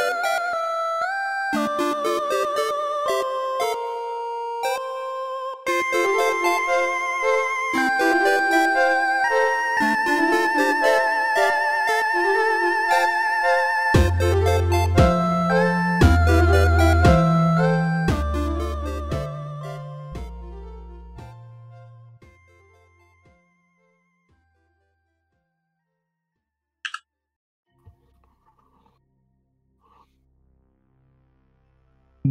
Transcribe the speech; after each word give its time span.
Bye. 0.00 0.29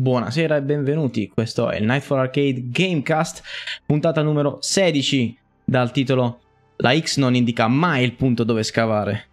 Buonasera 0.10 0.56
e 0.56 0.64
benvenuti, 0.64 1.30
questo 1.30 1.70
è 1.70 1.78
il 1.78 1.86
Night 1.86 2.02
for 2.02 2.18
Arcade 2.18 2.64
Gamecast, 2.72 3.44
puntata 3.86 4.24
numero 4.24 4.58
16 4.60 5.38
dal 5.64 5.92
titolo 5.92 6.40
La 6.78 7.00
X 7.00 7.18
non 7.18 7.36
indica 7.36 7.68
mai 7.68 8.06
il 8.06 8.16
punto 8.16 8.44
dove 8.44 8.64
scavare. 8.64 9.28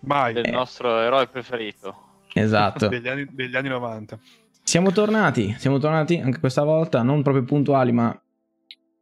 Mai. 0.00 0.32
Del 0.32 0.50
nostro 0.50 0.98
eroe 0.98 1.28
preferito. 1.28 2.24
Esatto. 2.32 2.88
Degli 2.88 3.06
anni, 3.06 3.28
degli 3.30 3.54
anni 3.54 3.68
90. 3.68 4.18
Siamo 4.60 4.90
tornati, 4.90 5.54
siamo 5.56 5.78
tornati 5.78 6.16
anche 6.18 6.40
questa 6.40 6.64
volta, 6.64 7.02
non 7.02 7.22
proprio 7.22 7.44
puntuali, 7.44 7.92
ma 7.92 8.20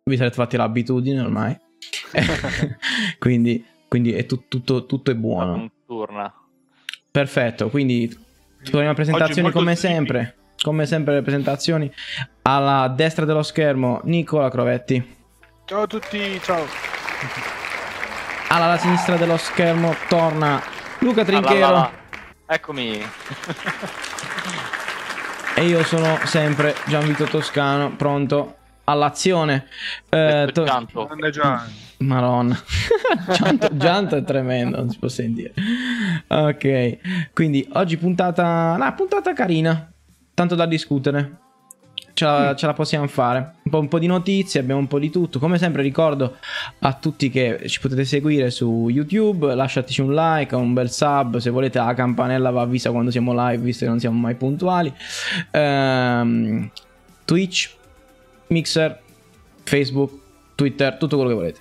vi 0.02 0.16
sarete 0.18 0.34
fatti 0.34 0.58
l'abitudine 0.58 1.18
ormai. 1.18 1.58
quindi, 3.18 3.64
quindi 3.88 4.12
è 4.12 4.26
tut- 4.26 4.48
tutto, 4.48 4.84
tutto 4.84 5.10
è 5.10 5.14
buono. 5.14 5.56
Notturna. 5.56 6.30
Perfetto, 7.10 7.70
quindi 7.70 8.14
torniamo 8.64 8.90
a 8.90 8.94
presentazioni 8.94 9.40
molto 9.40 9.58
come 9.60 9.76
sleepy. 9.76 9.96
sempre. 9.96 10.36
Come 10.64 10.86
sempre 10.86 11.12
le 11.12 11.20
presentazioni. 11.20 11.92
Alla 12.40 12.88
destra 12.88 13.26
dello 13.26 13.42
schermo 13.42 14.00
Nicola 14.04 14.48
Crovetti. 14.48 15.16
Ciao 15.66 15.82
a 15.82 15.86
tutti, 15.86 16.40
ciao. 16.40 16.64
Alla 18.48 18.78
sinistra 18.78 19.16
dello 19.16 19.36
schermo 19.36 19.94
torna 20.08 20.62
Luca 21.00 21.22
Trinchero. 21.22 21.70
là. 21.70 21.90
Eccomi. 22.46 22.98
E 25.56 25.66
io 25.66 25.84
sono 25.84 26.18
sempre 26.24 26.74
Gianvito 26.86 27.24
Toscano, 27.24 27.94
pronto 27.94 28.56
all'azione. 28.84 29.66
Eh, 30.08 30.48
to-. 30.50 30.64
Maronna, 31.98 32.58
Gianto, 33.36 33.68
Gianto 33.76 34.16
è 34.16 34.24
tremendo, 34.24 34.78
non 34.78 34.88
si 34.88 34.98
può 34.98 35.08
sentire. 35.08 35.52
Ok, 36.28 37.32
quindi 37.34 37.68
oggi 37.74 37.98
puntata, 37.98 38.72
una 38.74 38.92
puntata 38.94 39.32
carina, 39.34 39.92
tanto 40.34 40.54
da 40.54 40.66
discutere. 40.66 41.38
Ce 42.14 42.24
la, 42.24 42.54
ce 42.54 42.66
la 42.66 42.74
possiamo 42.74 43.08
fare. 43.08 43.54
Un 43.64 43.70
po', 43.70 43.78
un 43.80 43.88
po' 43.88 43.98
di 43.98 44.06
notizie, 44.06 44.60
abbiamo 44.60 44.78
un 44.78 44.86
po' 44.86 45.00
di 45.00 45.10
tutto. 45.10 45.40
Come 45.40 45.58
sempre 45.58 45.82
ricordo 45.82 46.36
a 46.80 46.92
tutti 46.92 47.28
che 47.28 47.62
ci 47.66 47.80
potete 47.80 48.04
seguire 48.04 48.50
su 48.50 48.88
YouTube, 48.88 49.52
lasciateci 49.52 50.00
un 50.00 50.14
like, 50.14 50.54
un 50.54 50.74
bel 50.74 50.90
sub, 50.90 51.38
se 51.38 51.50
volete 51.50 51.78
la 51.78 51.92
campanella 51.94 52.50
va 52.50 52.62
avvisa 52.62 52.92
quando 52.92 53.10
siamo 53.10 53.32
live, 53.34 53.62
visto 53.62 53.84
che 53.84 53.90
non 53.90 53.98
siamo 53.98 54.18
mai 54.18 54.36
puntuali. 54.36 54.92
Ehm, 55.50 56.70
Twitch, 57.24 57.74
Mixer, 58.48 59.00
Facebook, 59.64 60.12
Twitter, 60.54 60.96
tutto 60.96 61.16
quello 61.16 61.30
che 61.30 61.36
volete. 61.36 61.60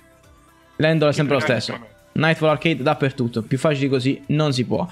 L'handle 0.76 1.08
è 1.08 1.12
sempre 1.12 1.34
lo 1.34 1.40
stesso. 1.40 1.93
Nightfall 2.14 2.48
Arcade 2.50 2.82
dappertutto, 2.82 3.42
più 3.42 3.58
facile 3.58 3.88
così 3.88 4.22
non 4.28 4.52
si 4.52 4.64
può. 4.64 4.86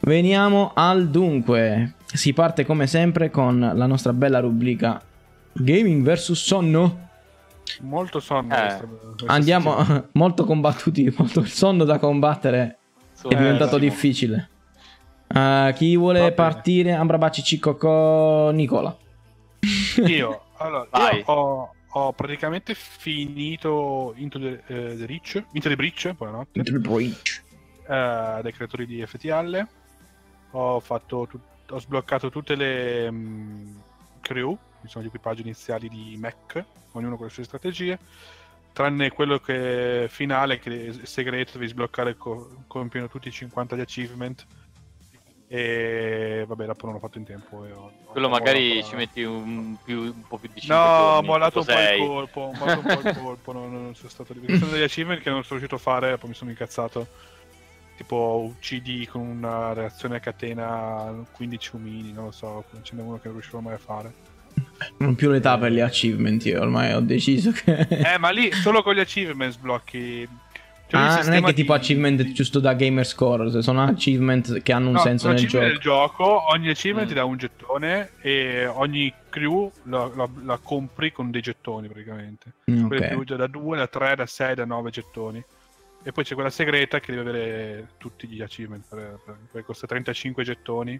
Veniamo 0.00 0.72
al 0.74 1.08
dunque. 1.08 1.94
Si 2.06 2.32
parte 2.32 2.64
come 2.64 2.86
sempre 2.86 3.30
con 3.30 3.58
la 3.74 3.86
nostra 3.86 4.12
bella 4.12 4.40
rubrica 4.40 5.00
Gaming 5.52 6.04
vs 6.04 6.32
sonno. 6.32 7.08
Molto 7.80 8.20
sonno. 8.20 8.54
Eh. 8.54 8.58
questa- 8.60 8.86
questa 8.86 9.32
Andiamo 9.32 10.04
molto 10.12 10.44
combattuti, 10.44 11.12
molto 11.16 11.40
il 11.40 11.48
sonno 11.48 11.84
da 11.84 11.98
combattere 11.98 12.78
è 13.22 13.32
Eh, 13.32 13.36
diventato 13.36 13.74
sì. 13.74 13.80
difficile. 13.80 14.48
Uh, 15.28 15.72
chi 15.74 15.96
vuole 15.96 16.30
partire? 16.32 16.92
Ambrabaci 16.92 17.42
Cicco 17.42 18.50
Nicola. 18.52 18.96
Io, 20.06 20.40
allora, 20.58 20.86
Vai. 20.90 21.16
io 21.18 21.24
ho, 21.26 21.74
ho 21.98 22.12
praticamente 22.12 22.74
finito 22.74 24.12
Into 24.16 24.38
the, 24.38 24.62
eh, 24.66 24.96
the 24.96 25.06
Reach, 25.06 25.42
Into 25.52 25.68
the 25.70 25.76
Breach, 25.76 26.12
buonanotte, 26.12 26.60
eh, 27.84 28.40
dai 28.42 28.52
creatori 28.52 28.84
di 28.86 29.04
FTL. 29.04 29.66
Ho, 30.50 30.80
fatto 30.80 31.26
tut- 31.26 31.70
ho 31.70 31.78
sbloccato 31.78 32.28
tutte 32.28 32.54
le 32.54 33.10
mm, 33.10 33.76
crew, 34.20 34.56
sono 34.84 35.04
gli 35.04 35.06
equipaggi 35.06 35.40
iniziali 35.40 35.88
di 35.88 36.16
mech, 36.18 36.62
ognuno 36.92 37.16
con 37.16 37.26
le 37.26 37.32
sue 37.32 37.44
strategie. 37.44 37.98
Tranne 38.72 39.10
quello 39.10 39.38
che 39.38 40.06
finale, 40.10 40.58
che 40.58 40.88
è 40.88 41.06
segreto, 41.06 41.52
devi 41.52 41.68
sbloccare 41.68 42.14
co- 42.18 42.64
compiono 42.66 43.08
tutti 43.08 43.28
i 43.28 43.32
50 43.32 43.74
di 43.74 43.80
achievement. 43.80 44.46
E 45.48 46.44
vabbè, 46.46 46.66
dopo 46.66 46.86
non 46.86 46.94
l'ho 46.94 47.00
fatto 47.00 47.18
in 47.18 47.24
tempo. 47.24 47.64
e 47.64 47.72
ho- 47.72 47.92
Quello 48.06 48.26
ho 48.26 48.30
magari 48.30 48.68
mollato 48.68 48.86
ci 48.88 48.94
metti 48.96 49.22
un, 49.22 49.76
più, 49.84 50.00
un 50.02 50.22
po' 50.26 50.38
più 50.38 50.48
di 50.52 50.60
5 50.60 50.74
No, 50.76 50.82
ho 50.82 51.22
mollato 51.22 51.60
un 51.60 51.66
colpo, 51.98 52.40
ho 52.40 52.52
mollato 52.52 52.78
un 52.80 52.84
po' 53.02 53.08
il 53.08 53.16
colpo, 53.16 53.52
non, 53.52 53.70
non 53.72 53.94
sono 53.94 54.08
stato 54.08 54.32
lì. 54.32 54.46
Ci 54.48 54.58
sono 54.58 54.70
degli 54.72 54.82
achievement 54.82 55.20
che 55.22 55.30
non 55.30 55.42
sono 55.44 55.58
riuscito 55.60 55.76
a 55.76 55.78
fare, 55.78 56.16
poi 56.18 56.30
mi 56.30 56.34
sono 56.34 56.50
incazzato. 56.50 57.06
Tipo 57.96 58.52
uccidi 58.54 59.06
con 59.06 59.22
una 59.22 59.72
reazione 59.72 60.16
a 60.16 60.20
catena 60.20 61.14
15 61.32 61.76
umini, 61.76 62.12
non 62.12 62.24
lo 62.26 62.30
so, 62.30 62.64
ce 62.82 62.94
n'è 62.94 63.00
uno 63.02 63.16
che 63.16 63.22
non 63.28 63.34
riuscivo 63.34 63.60
mai 63.60 63.74
a 63.74 63.78
fare. 63.78 64.12
Non 64.98 65.14
più 65.14 65.30
l'età 65.30 65.56
per 65.58 65.70
gli 65.72 65.80
achievement, 65.80 66.44
io 66.44 66.60
ormai 66.60 66.92
ho 66.92 67.00
deciso 67.00 67.52
che... 67.52 67.78
Eh, 67.88 68.18
ma 68.18 68.30
lì 68.30 68.52
solo 68.52 68.82
con 68.82 68.94
gli 68.94 69.00
achievement 69.00 69.52
sblocchi. 69.52 70.28
Cioè, 70.88 71.00
Ah, 71.00 71.22
non 71.24 71.32
è 71.32 71.42
che 71.42 71.52
tipo 71.52 71.72
di- 71.72 71.78
achievement 71.80 72.22
di- 72.22 72.32
giusto 72.32 72.60
da 72.60 72.72
gamer 72.74 73.04
score, 73.04 73.60
sono 73.60 73.82
achievement 73.82 74.62
che 74.62 74.72
hanno 74.72 74.86
un 74.88 74.92
No, 74.94 74.98
senso 75.00 75.26
nel 75.26 75.36
achievement 75.36 75.80
gioco. 75.80 76.16
del 76.18 76.24
gioco, 76.24 76.52
ogni 76.52 76.68
achievement 76.68 77.06
Mm. 77.06 77.08
ti 77.08 77.14
dà 77.14 77.24
un 77.24 77.36
gettone 77.36 78.10
e 78.20 78.66
ogni 78.66 79.12
crew 79.28 79.70
la, 79.84 80.08
la- 80.14 80.28
la 80.44 80.58
compri 80.62 81.10
con 81.10 81.32
dei 81.32 81.40
gettoni 81.40 81.88
praticamente. 81.88 82.52
Mm, 82.70 82.86
Quelle 82.86 83.06
ok. 83.16 83.24
più 83.24 83.36
da 83.36 83.46
2, 83.48 83.76
da 83.76 83.86
3, 83.88 84.14
da 84.14 84.26
6, 84.26 84.54
da 84.54 84.64
9 84.64 84.90
gettoni. 84.90 85.42
E 86.04 86.12
poi 86.12 86.22
c'è 86.22 86.34
quella 86.34 86.50
segreta 86.50 87.00
che 87.00 87.12
deve 87.12 87.28
avere 87.30 87.88
tutti 87.98 88.28
gli 88.28 88.40
achievement, 88.40 88.84
per, 88.88 89.18
per- 89.24 89.36
che 89.50 89.64
costa 89.64 89.88
35 89.88 90.44
gettoni, 90.44 90.96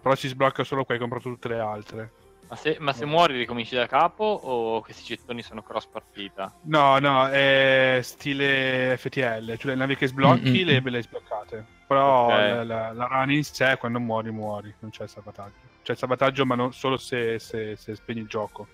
però 0.00 0.14
si 0.14 0.28
sblocca 0.28 0.64
solo 0.64 0.84
qua 0.84 0.94
hai 0.94 1.00
comprato 1.00 1.28
tutte 1.28 1.48
le 1.48 1.58
altre. 1.58 2.10
Ma 2.48 2.56
se, 2.56 2.76
ma 2.80 2.92
se 2.94 3.04
muori 3.04 3.36
ricominci 3.36 3.74
da 3.74 3.86
capo 3.86 4.24
o 4.24 4.80
questi 4.80 5.04
gettoni 5.04 5.42
sono 5.42 5.62
cross 5.62 5.86
partita? 5.86 6.50
No, 6.62 6.98
no, 6.98 7.28
è 7.28 8.00
stile 8.02 8.96
FTL, 8.96 9.56
cioè 9.58 9.72
le 9.72 9.74
navi 9.74 9.96
che 9.96 10.06
sblocchi 10.06 10.48
Mm, 10.50 10.62
mm, 10.62 10.66
le, 10.66 10.80
mm. 10.80 10.86
le 10.86 11.02
sbloccate. 11.02 11.64
Però 11.86 12.24
Ok. 12.24 12.30
la, 12.30 12.64
la, 12.64 12.92
la 12.92 13.06
run 13.06 13.30
in 13.32 13.44
sé, 13.44 13.76
quando 13.78 14.00
muori, 14.00 14.30
muori, 14.30 14.74
non 14.78 14.90
c'è 14.90 15.02
il 15.02 15.08
salvataggio. 15.10 15.56
C'è 15.82 15.92
il 15.92 15.98
salvataggio, 15.98 16.46
ma 16.46 16.54
non, 16.54 16.72
solo 16.72 16.96
se, 16.96 17.38
se, 17.38 17.76
se 17.76 17.94
spegni 17.94 18.20
il 18.20 18.26
gioco. 18.28 18.66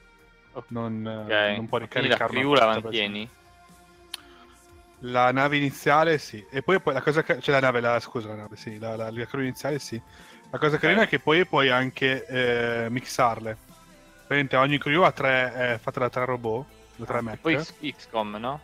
Non, 0.68 1.04
Ok. 1.24 1.30
eh, 1.32 1.54
non 1.56 1.66
puoi 1.66 1.88
Quindi 1.88 2.08
la 2.08 2.14
ricaricarlo. 2.16 2.40
crew 2.40 2.52
la 2.54 2.66
mantieni? 2.66 3.28
La 5.00 5.32
nave 5.32 5.56
iniziale 5.56 6.16
sì, 6.18 6.42
e 6.50 6.62
poi, 6.62 6.80
poi 6.80 6.94
la 6.94 7.02
cosa 7.02 7.22
ca- 7.22 7.38
cioè 7.38 7.54
la 7.54 7.60
nave, 7.60 7.80
la, 7.80 8.00
scusa, 8.00 8.28
la 8.28 8.36
nave, 8.36 8.56
sì, 8.56 8.78
la, 8.78 8.96
la, 8.96 9.10
la 9.10 9.26
crew 9.26 9.42
iniziale 9.42 9.78
sì. 9.78 10.00
La 10.50 10.58
cosa 10.58 10.78
carina 10.78 11.02
è 11.02 11.08
che 11.08 11.18
poi 11.18 11.44
puoi 11.46 11.68
anche 11.68 12.24
eh, 12.26 12.88
mixarle. 12.88 13.56
Praticamente 14.34 14.56
ogni 14.56 14.78
crew 14.78 15.02
ha 15.02 15.12
tre, 15.12 15.52
è 15.52 15.78
fatta 15.78 16.00
da 16.00 16.08
tre 16.10 16.24
robot, 16.24 16.66
da 16.96 17.04
tre 17.04 17.22
mech. 17.22 17.34
Ah, 17.36 17.38
Poi 17.40 17.58
X- 17.62 17.74
XCOM, 17.80 18.36
no? 18.36 18.60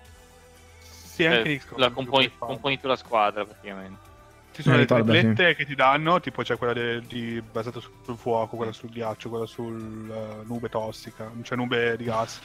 sì, 0.80 1.26
anche 1.26 1.52
Eh, 1.52 1.58
XCOM, 1.58 1.78
la 1.78 1.90
componi, 1.90 2.08
puoi 2.08 2.28
fare. 2.28 2.52
componi 2.52 2.80
tu 2.80 2.86
la 2.88 2.96
squadra 2.96 3.44
praticamente. 3.44 4.08
Ci 4.52 4.62
sono 4.62 4.74
le 4.74 4.80
ricordo, 4.82 5.12
sì. 5.12 5.18
triplette 5.20 5.54
che 5.54 5.64
ti 5.64 5.74
danno, 5.76 6.18
tipo 6.18 6.42
c'è 6.42 6.56
quella 6.56 6.72
de- 6.72 7.00
di- 7.06 7.40
basata 7.40 7.78
sul, 7.78 8.16
fuoco, 8.16 8.56
quella 8.56 8.72
sul 8.72 8.90
ghiaccio, 8.90 9.28
quella 9.28 9.46
sul 9.46 10.10
eh, 10.10 10.44
nube 10.44 10.68
tossica, 10.68 11.30
cioè 11.42 11.56
nube 11.56 11.96
di 11.96 12.04
gas. 12.04 12.40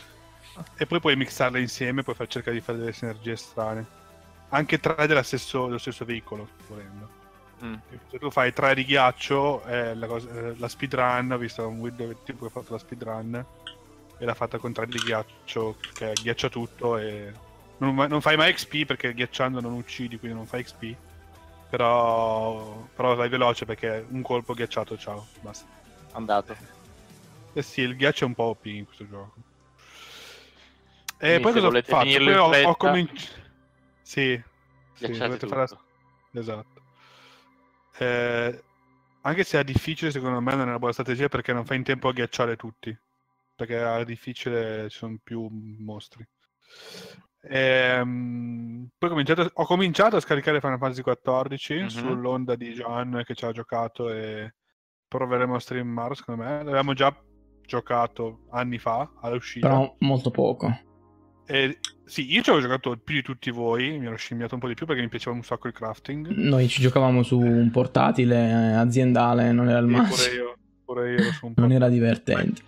E 0.77 0.85
poi 0.85 0.99
puoi 0.99 1.15
mixarle 1.15 1.59
insieme, 1.59 2.03
puoi 2.03 2.15
far 2.15 2.27
cercare 2.27 2.55
di 2.55 2.61
fare 2.61 2.77
delle 2.77 2.93
sinergie 2.93 3.35
strane. 3.35 3.85
Anche 4.49 4.79
tre 4.79 5.07
dello 5.07 5.23
stesso, 5.23 5.65
dello 5.65 5.79
stesso 5.79 6.05
veicolo, 6.05 6.47
volendo. 6.67 7.14
Mm. 7.63 7.75
Se 8.09 8.19
tu 8.19 8.29
fai 8.29 8.51
tre 8.53 8.75
di 8.75 8.83
ghiaccio, 8.83 9.63
eh, 9.65 9.95
la, 9.95 10.07
cosa- 10.07 10.29
eh, 10.29 10.57
la 10.57 10.67
speedrun, 10.67 11.31
ho 11.31 11.37
visto 11.37 11.67
un 11.67 11.81
video 11.81 12.13
tipo 12.23 12.41
che 12.41 12.47
ha 12.47 12.61
fatto 12.61 12.73
la 12.73 12.79
speedrun 12.79 13.45
e 14.17 14.25
l'ha 14.25 14.33
fatta 14.33 14.57
con 14.57 14.73
tre 14.73 14.85
di 14.87 14.97
ghiaccio 14.99 15.75
che 15.93 16.13
ghiaccia 16.21 16.49
tutto 16.49 16.97
e 16.97 17.31
non, 17.77 17.95
non 17.95 18.21
fai 18.21 18.37
mai 18.37 18.53
XP 18.53 18.85
perché 18.85 19.13
ghiacciando 19.13 19.59
non 19.61 19.73
uccidi, 19.73 20.17
quindi 20.17 20.37
non 20.37 20.47
fai 20.47 20.63
XP. 20.63 20.95
Però, 21.69 22.87
però 22.95 23.15
vai 23.15 23.27
veloce 23.27 23.65
perché 23.65 24.05
un 24.09 24.21
colpo 24.21 24.53
ghiacciato, 24.53 24.97
ciao, 24.97 25.27
basta. 25.41 25.65
Andato. 26.11 26.55
Eh 27.53 27.61
sì, 27.61 27.81
il 27.81 27.95
ghiaccio 27.95 28.25
è 28.25 28.27
un 28.27 28.35
po' 28.35 28.43
OP 28.43 28.65
in 28.65 28.85
questo 28.85 29.07
gioco. 29.07 29.33
Quindi 31.17 31.37
E 31.37 31.39
poi 31.39 31.53
se 31.53 31.59
cosa 31.61 31.77
ho 31.77 31.81
fatto? 31.81 32.23
Poi 32.23 32.33
ho, 32.33 32.69
ho 32.69 32.75
cominciato... 32.75 33.21
Sì, 34.01 34.41
sì 34.93 35.13
fare. 35.13 35.67
Esatto. 36.31 36.74
Eh, 37.97 38.63
anche 39.21 39.43
se 39.43 39.59
è 39.59 39.63
difficile, 39.63 40.11
secondo 40.11 40.39
me 40.39 40.51
non 40.51 40.61
è 40.61 40.69
una 40.69 40.77
buona 40.77 40.93
strategia 40.93 41.27
perché 41.29 41.53
non 41.53 41.65
fai 41.65 41.77
in 41.77 41.83
tempo 41.83 42.07
a 42.07 42.13
ghiacciare 42.13 42.55
tutti. 42.55 42.95
Perché 43.55 43.99
è 43.99 44.05
difficile, 44.05 44.89
ci 44.89 44.97
sono 44.97 45.17
più 45.23 45.47
mostri. 45.79 46.27
Ehm, 47.47 48.89
poi 48.97 49.09
ho 49.09 49.11
cominciato, 49.11 49.49
ho 49.53 49.65
cominciato, 49.65 50.15
a 50.15 50.19
scaricare 50.19 50.59
Final 50.59 50.77
Fantasy 50.77 51.01
XIV 51.01 51.73
mm-hmm. 51.73 51.87
sull'onda 51.87 52.55
di 52.55 52.73
Gian 52.73 53.23
che 53.25 53.35
ci 53.35 53.45
ha 53.45 53.51
giocato 53.51 54.09
e 54.09 54.53
proveremo 55.07 55.55
a 55.55 55.59
streamarlo, 55.59 56.15
secondo 56.15 56.43
me. 56.43 56.57
L'avevamo 56.57 56.93
già 56.93 57.15
giocato 57.61 58.45
anni 58.51 58.77
fa 58.77 59.11
all'uscita. 59.21 59.67
Però 59.67 59.95
molto 59.99 60.31
poco. 60.31 60.67
E, 61.47 61.77
sì, 62.05 62.31
io 62.31 62.41
ci 62.41 62.49
avevo 62.49 62.65
giocato 62.65 62.97
più 63.03 63.15
di 63.15 63.21
tutti 63.21 63.49
voi, 63.51 63.97
mi 63.97 64.05
ero 64.05 64.15
scimmiato 64.15 64.55
un 64.55 64.59
po' 64.59 64.67
di 64.67 64.73
più 64.73 64.85
perché 64.85 65.01
mi 65.01 65.09
piaceva 65.09 65.35
un 65.35 65.43
sacco 65.43 65.67
il 65.67 65.73
crafting. 65.73 66.27
Noi 66.27 66.67
ci 66.67 66.81
giocavamo 66.81 67.23
su 67.23 67.39
un 67.39 67.69
portatile 67.71 68.35
eh, 68.35 68.73
aziendale, 68.73 69.51
non 69.51 69.69
era 69.69 69.79
il 69.79 69.87
massimo. 69.87 70.15
Pure 70.15 70.35
io, 70.35 70.57
pure 70.85 71.11
io 71.13 71.31
su 71.31 71.45
un 71.47 71.53
Non 71.57 71.71
era 71.71 71.89
divertente. 71.89 72.61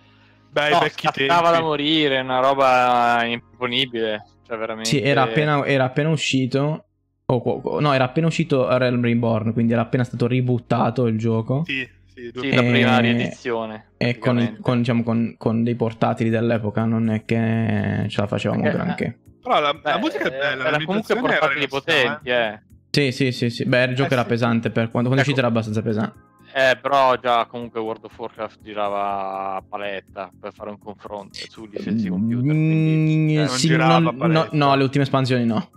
Beh, 0.50 0.70
no, 0.70 0.78
vecchi 0.80 1.08
tempi. 1.12 1.26
da 1.26 1.60
morire, 1.60 2.20
una 2.20 2.40
roba 2.40 3.24
improponibile. 3.24 4.24
Cioè, 4.46 4.56
veramente... 4.56 4.88
Sì, 4.88 5.00
era 5.00 5.22
appena, 5.22 5.64
era 5.64 5.84
appena 5.84 6.08
uscito. 6.08 6.84
Oh, 7.26 7.78
no, 7.80 7.92
era 7.92 8.04
appena 8.04 8.26
uscito 8.26 8.74
Realm 8.76 9.02
Reborn, 9.02 9.52
quindi 9.52 9.74
era 9.74 9.82
appena 9.82 10.02
stato 10.02 10.26
ributtato 10.26 11.06
il 11.06 11.18
gioco. 11.18 11.62
Sì, 11.66 11.86
sì, 12.18 12.40
sì 12.40 12.54
la 12.54 12.62
prima 12.62 12.98
riedizione. 12.98 13.90
E 13.96 14.18
con, 14.18 14.58
con, 14.60 14.78
diciamo, 14.78 15.02
con, 15.02 15.34
con, 15.38 15.62
dei 15.62 15.74
portatili 15.74 16.30
dell'epoca 16.30 16.84
non 16.84 17.10
è 17.10 17.24
che 17.24 18.06
ce 18.08 18.20
la 18.20 18.26
facevamo 18.26 18.62
Perché, 18.62 18.76
granché. 18.76 19.18
Però 19.42 19.60
la, 19.60 19.72
Beh, 19.74 19.90
la 19.90 19.98
musica 19.98 20.24
è 20.24 20.30
bella. 20.30 20.66
Era 20.66 20.84
comunque 20.84 21.16
portatili 21.16 21.68
potenti, 21.68 22.30
eh. 22.30 22.60
Sì, 22.90 23.12
sì, 23.12 23.32
sì, 23.32 23.50
sì. 23.50 23.64
Beh, 23.64 23.84
il 23.84 23.94
gioco 23.94 24.10
eh, 24.10 24.14
era 24.14 24.22
sì. 24.22 24.28
pesante 24.28 24.70
per 24.70 24.90
quando, 24.90 25.08
quando 25.08 25.20
ecco. 25.20 25.20
uscito 25.20 25.38
era 25.38 25.48
abbastanza 25.48 25.82
pesante. 25.82 26.27
Eh, 26.58 26.76
però 26.76 27.16
già 27.18 27.46
comunque 27.46 27.78
World 27.78 28.04
of 28.06 28.18
Warcraft 28.18 28.58
girava 28.62 29.54
a 29.54 29.62
paletta 29.62 30.28
per 30.40 30.52
fare 30.52 30.70
un 30.70 30.78
confronto 30.80 31.38
sugli 31.48 31.76
stessi 31.78 32.08
computer. 32.08 32.50
Quindi, 32.50 33.36
mm, 33.36 33.38
eh, 33.38 33.48
sì, 33.48 33.76
non 33.76 34.02
non, 34.02 34.30
no, 34.30 34.48
no, 34.50 34.74
le 34.74 34.82
ultime 34.82 35.04
espansioni 35.04 35.44
no. 35.44 35.70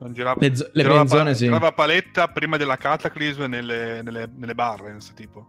non 0.00 0.12
girava, 0.12 0.40
le, 0.40 0.56
zo- 0.56 0.68
le 0.72 0.82
girava, 0.82 1.06
zone 1.06 1.34
sì. 1.36 1.44
Girava 1.44 1.68
a 1.68 1.72
paletta 1.72 2.26
prima 2.26 2.56
della 2.56 2.76
Cataclysm 2.76 3.44
nelle, 3.44 4.02
nelle, 4.02 4.28
nelle 4.34 4.54
barrens, 4.56 5.14
tipo. 5.14 5.46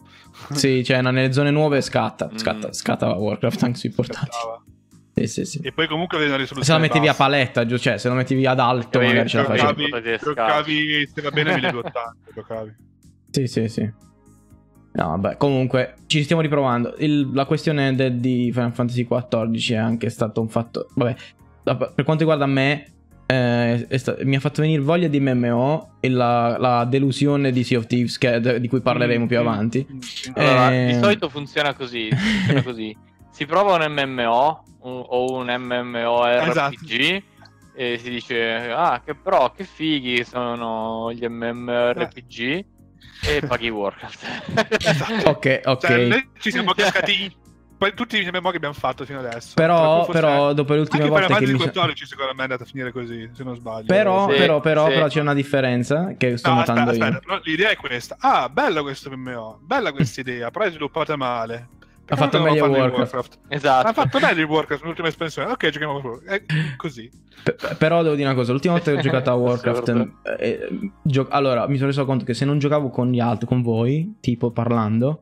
sì, 0.53 0.83
cioè 0.83 1.01
no, 1.01 1.09
nelle 1.09 1.33
zone 1.33 1.49
nuove 1.49 1.81
scatta, 1.81 2.29
scatta, 2.35 2.67
mm. 2.67 2.71
scatta 2.71 3.15
Warcraft 3.15 3.63
anche 3.63 3.79
sui 3.79 3.89
portati. 3.89 4.37
Sì, 5.15 5.25
sì, 5.27 5.45
sì. 5.45 5.59
E 5.63 5.71
poi 5.71 5.87
comunque 5.87 6.19
vedi 6.19 6.29
una 6.29 6.39
risoluzione. 6.39 6.65
Se 6.65 6.73
lo 6.73 6.87
mettevi 6.87 7.07
bassa. 7.07 7.23
a 7.23 7.25
paletta, 7.25 7.77
cioè 7.79 7.97
se 7.97 8.09
lo 8.09 8.13
mettevi 8.13 8.45
ad 8.45 8.59
alto, 8.59 8.99
magari 8.99 9.27
ce 9.27 9.37
la 9.37 9.45
facevi. 9.45 9.89
Giocavi, 10.21 11.09
se 11.11 11.21
va 11.23 11.31
bene, 11.31 11.53
1280. 11.55 12.15
giocavi. 12.31 12.75
Sì, 13.31 13.47
sì, 13.47 13.67
sì. 13.67 14.03
No, 14.95 15.07
vabbè, 15.09 15.35
comunque 15.37 15.95
ci 16.07 16.23
stiamo 16.23 16.41
riprovando. 16.41 16.95
Il, 16.99 17.31
la 17.33 17.45
questione 17.45 17.93
de, 17.95 18.17
di 18.19 18.49
Final 18.53 18.73
Fantasy 18.73 19.05
XIV 19.05 19.71
è 19.73 19.75
anche 19.75 20.09
stato 20.09 20.39
un 20.39 20.47
fatto. 20.47 20.87
Vabbè, 20.93 21.15
per 21.63 22.03
quanto 22.05 22.19
riguarda 22.19 22.45
me, 22.45 22.85
eh, 23.25 23.87
sta, 23.97 24.15
mi 24.21 24.35
ha 24.35 24.39
fatto 24.39 24.61
venire 24.61 24.81
voglia 24.81 25.07
di 25.07 25.19
MMO 25.19 25.97
e 25.99 26.09
la, 26.09 26.57
la 26.57 26.85
delusione 26.85 27.51
di 27.51 27.63
Sea 27.65 27.79
of 27.79 27.87
Thieves, 27.87 28.17
che, 28.17 28.59
di 28.59 28.67
cui 28.69 28.79
parleremo 28.79 29.25
mm, 29.25 29.27
più 29.27 29.37
avanti. 29.37 29.85
Mm, 29.85 29.95
mm. 29.95 29.99
Allora, 30.35 30.73
eh... 30.73 30.85
Di 30.85 30.93
solito 30.93 31.29
funziona 31.29 31.73
così. 31.73 32.09
Funziona 32.11 32.63
così. 32.63 32.97
si 33.31 33.45
prova 33.45 33.75
un 33.75 33.93
MMO 33.93 34.63
un, 34.81 35.03
o 35.07 35.33
un 35.33 35.47
MMORPG. 35.47 36.49
Esatto. 36.49 37.33
E 37.77 37.97
si 37.97 38.09
dice, 38.09 38.71
ah, 38.71 39.01
che 39.03 39.13
però, 39.15 39.51
che 39.51 39.65
fighi 39.65 40.23
sono 40.23 41.11
gli 41.11 41.27
MMORPG. 41.27 42.65
E 43.21 43.41
paghi 43.45 43.69
Warcraft. 43.69 44.77
esatto. 44.85 45.29
Ok, 45.29 45.61
ok. 45.63 45.87
Cioè, 45.87 46.05
noi 46.05 46.29
ci 46.39 46.51
siamo 46.51 46.73
cascati 46.73 47.43
poi 47.77 47.93
tutti 47.93 48.17
i 48.17 48.29
MMO 48.31 48.51
che 48.51 48.57
abbiamo 48.57 48.73
fatto 48.73 49.03
fino 49.05 49.19
adesso. 49.19 49.53
Però, 49.55 50.05
però 50.05 50.53
dopo 50.53 50.73
le 50.73 50.79
ultime 50.79 51.09
volte 51.09 51.35
che 51.35 51.45
mi 51.47 51.57
14 51.57 52.05
secondo 52.05 52.31
me 52.33 52.39
è 52.39 52.43
andata 52.43 52.63
a 52.63 52.65
finire 52.65 52.91
così, 52.91 53.29
se 53.33 53.43
non 53.43 53.55
sbaglio. 53.55 53.85
Però, 53.87 54.29
sì, 54.29 54.37
però, 54.37 54.59
però, 54.61 54.87
sì. 54.87 54.93
però 54.93 55.07
c'è 55.07 55.19
una 55.19 55.33
differenza 55.33 56.13
che 56.17 56.37
sto 56.37 56.51
no, 56.51 56.55
notando 56.57 56.91
aspetta, 56.91 57.05
io. 57.05 57.13
Aspetta, 57.17 57.41
l'idea 57.43 57.69
è 57.71 57.75
questa. 57.75 58.15
Ah, 58.19 58.47
bello 58.47 58.81
questo 58.81 59.09
MMO, 59.09 59.59
bella 59.61 59.91
questa 59.91 60.21
idea, 60.21 60.51
però 60.51 60.65
è 60.65 60.69
sviluppata 60.69 61.17
male. 61.17 61.67
Ha 62.07 62.15
fatto 62.15 62.39
meglio 62.39 62.67
Warcraft. 62.67 62.97
Warcraft. 62.97 63.39
Esatto. 63.47 63.87
Ha 63.87 63.93
fatto 63.93 64.19
meglio 64.19 64.41
il 64.41 64.47
Warcraft 64.47 64.83
l'ultima 64.83 65.07
espansione. 65.07 65.51
Ok, 65.51 65.69
giochiamo 65.69 65.97
a 65.97 66.01
Warcraft. 66.01 66.45
È 66.45 66.75
così. 66.75 67.09
P- 67.43 67.75
però 67.77 68.03
devo 68.03 68.15
dire 68.15 68.27
una 68.27 68.37
cosa: 68.37 68.51
l'ultima 68.51 68.75
volta 68.75 68.91
che 68.91 68.97
ho 68.97 69.01
giocato 69.01 69.31
a 69.31 69.33
Warcraft, 69.35 69.89
eh, 69.89 70.09
eh, 70.39 70.91
gio- 71.01 71.27
allora 71.29 71.67
mi 71.67 71.75
sono 71.75 71.87
reso 71.87 72.05
conto 72.05 72.23
che 72.23 72.33
se 72.33 72.45
non 72.45 72.59
giocavo 72.59 72.89
con 72.89 73.09
gli 73.11 73.19
altri, 73.19 73.47
con 73.47 73.61
voi, 73.63 74.17
tipo 74.19 74.51
parlando, 74.51 75.21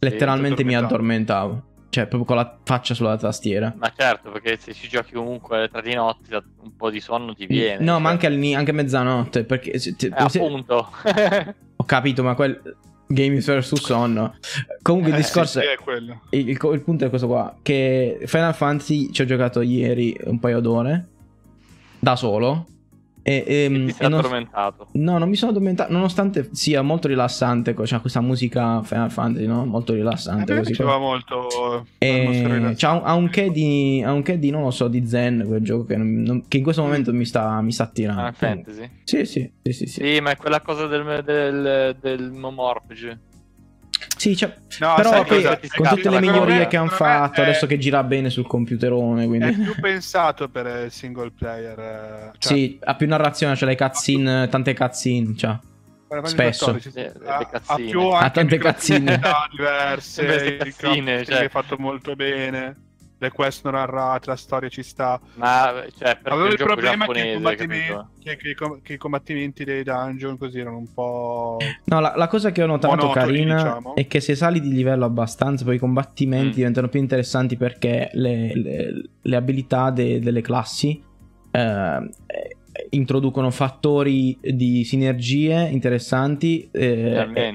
letteralmente 0.00 0.64
mi 0.64 0.76
addormentavo. 0.76 1.70
Cioè, 1.88 2.06
proprio 2.06 2.24
con 2.24 2.36
la 2.36 2.58
faccia 2.64 2.94
sulla 2.94 3.18
tastiera. 3.18 3.74
Ma 3.76 3.92
certo, 3.94 4.30
perché 4.30 4.56
se 4.56 4.72
ci 4.72 4.88
giochi 4.88 5.12
comunque 5.12 5.68
tre 5.70 5.82
di 5.82 5.92
notte, 5.92 6.42
un 6.62 6.74
po' 6.74 6.88
di 6.88 7.00
sonno 7.00 7.34
ti 7.34 7.44
viene. 7.44 7.84
No, 7.84 7.92
cioè. 7.92 8.00
ma 8.00 8.08
anche, 8.08 8.54
anche 8.54 8.72
mezzanotte. 8.72 9.44
Perché. 9.44 9.78
Se, 9.78 9.94
eh, 9.98 10.10
appunto. 10.14 10.90
ho 11.76 11.84
capito, 11.84 12.22
ma 12.22 12.34
quel 12.34 12.62
Games 13.12 13.46
vs 13.46 13.80
sonno. 13.80 14.34
Comunque 14.82 15.10
il 15.10 15.16
eh, 15.16 15.20
discorso 15.20 15.60
sì, 15.60 15.66
è, 15.66 15.76
quello. 15.76 16.22
Il, 16.30 16.48
il, 16.48 16.58
il, 16.60 16.80
punto 16.80 17.04
è 17.04 17.08
questo 17.08 17.26
qua. 17.26 17.56
Che 17.62 18.20
Final 18.24 18.54
Fantasy 18.54 19.10
ci 19.12 19.22
ho 19.22 19.24
giocato 19.24 19.60
ieri 19.60 20.16
un 20.24 20.38
paio 20.38 20.60
d'ore. 20.60 21.06
Da 21.98 22.16
solo. 22.16 22.66
E, 23.24 23.44
e, 23.46 23.64
e 23.64 23.68
ti 23.68 23.92
sei 23.92 24.08
non, 24.08 24.18
addormentato? 24.18 24.88
No, 24.92 25.18
non 25.18 25.28
mi 25.28 25.36
sono 25.36 25.52
addormentato. 25.52 25.92
Nonostante 25.92 26.48
sia 26.52 26.82
molto 26.82 27.08
rilassante, 27.08 27.74
c'è 27.74 28.00
questa 28.00 28.20
musica 28.20 28.82
Final 28.82 29.10
Fantasy, 29.10 29.46
no? 29.46 29.64
Molto 29.64 29.92
rilassante. 29.92 30.54
Mi 30.54 30.60
piaceva 30.62 30.98
molto. 30.98 31.86
E, 31.98 32.74
c'ha 32.76 32.92
un, 32.92 33.02
ha, 33.04 33.14
un 33.14 33.28
che 33.28 33.50
di, 33.50 34.02
ha 34.04 34.12
un 34.12 34.22
che 34.22 34.38
di, 34.38 34.50
non 34.50 34.62
lo 34.62 34.70
so, 34.70 34.88
di 34.88 35.06
Zen 35.06 35.44
quel 35.46 35.62
gioco 35.62 35.84
che, 35.84 35.96
non, 35.96 36.44
che 36.48 36.56
in 36.56 36.62
questo 36.62 36.82
momento 36.82 37.12
mi 37.12 37.24
sta, 37.24 37.60
mi 37.60 37.72
sta 37.72 37.86
tirando. 37.86 38.22
Ah, 38.22 38.32
fantasy? 38.32 38.90
Sì, 39.04 39.24
sì, 39.24 39.50
sì, 39.62 39.72
sì, 39.72 39.86
sì. 39.86 40.04
Sì, 40.04 40.20
ma 40.20 40.30
è 40.30 40.36
quella 40.36 40.60
cosa 40.60 40.86
del, 40.86 41.22
del, 41.24 41.96
del 42.00 42.30
Momorpg. 42.30 43.18
Sì, 44.22 44.36
cioè, 44.36 44.54
no, 44.78 44.94
però 44.94 45.24
poi, 45.24 45.42
con 45.42 45.88
tutte 45.88 46.08
le 46.08 46.20
migliorie 46.20 46.68
che 46.68 46.76
hanno 46.76 46.90
fatto, 46.90 47.40
è... 47.40 47.42
adesso 47.42 47.66
che 47.66 47.76
gira 47.76 48.04
bene 48.04 48.30
sul 48.30 48.46
computerone. 48.46 49.26
Quindi... 49.26 49.48
È 49.48 49.52
più 49.52 49.74
pensato 49.80 50.48
per 50.48 50.84
il 50.84 50.92
single 50.92 51.32
player. 51.36 51.76
Eh, 51.76 52.30
cioè... 52.38 52.52
Sì, 52.52 52.78
ha 52.84 52.94
più 52.94 53.08
narrazione, 53.08 53.56
c'è 53.56 53.66
le 53.66 53.74
cutscene, 53.74 54.46
tante 54.46 54.74
cutscene. 54.76 55.34
Cioè. 55.34 55.58
Spesso 56.22 56.66
14, 56.66 56.90
sì, 56.92 57.00
ha, 57.24 57.50
ha, 57.66 57.74
più 57.74 58.00
ha 58.00 58.30
tante 58.30 58.58
cazzine 58.58 59.18
diverse, 59.50 60.56
cazzine, 60.58 61.24
cioè. 61.24 61.48
fatto 61.48 61.76
molto 61.78 62.14
bene 62.14 62.76
le 63.22 63.30
quest 63.30 63.64
non 63.64 63.74
narrate, 63.74 64.28
la 64.28 64.36
storia 64.36 64.68
ci 64.68 64.82
sta. 64.82 65.20
Ma 65.34 65.84
cioè, 65.96 66.18
Avevo 66.24 66.48
il 66.48 66.56
problema 66.56 67.06
che 67.06 67.20
i, 67.20 67.32
combattimenti, 67.34 67.94
che, 68.20 68.36
che, 68.36 68.54
che 68.82 68.92
i, 68.92 68.96
combattimenti, 68.96 69.64
dei 69.64 69.84
dungeon 69.84 70.36
così 70.36 70.58
erano 70.58 70.78
un 70.78 70.92
po'. 70.92 71.58
No, 71.84 72.00
la, 72.00 72.14
la 72.16 72.26
cosa 72.26 72.50
che 72.50 72.62
ho 72.62 72.66
notato 72.66 72.96
monotoni, 72.96 73.26
carina 73.26 73.54
diciamo. 73.54 73.94
è 73.94 74.06
che 74.08 74.20
se 74.20 74.34
sali 74.34 74.60
di 74.60 74.72
livello 74.72 75.04
abbastanza, 75.04 75.64
poi 75.64 75.76
i 75.76 75.78
combattimenti 75.78 76.48
mm. 76.48 76.54
diventano 76.54 76.88
più 76.88 76.98
interessanti 76.98 77.56
perché 77.56 78.10
le, 78.14 78.52
le, 78.56 79.02
le 79.20 79.36
abilità 79.36 79.90
de, 79.90 80.18
delle 80.18 80.40
classi. 80.40 81.00
Eh, 81.50 82.10
introducono 82.90 83.50
fattori 83.50 84.38
di 84.40 84.82
sinergie 84.84 85.68
interessanti 85.70 86.70
eh, 86.72 87.52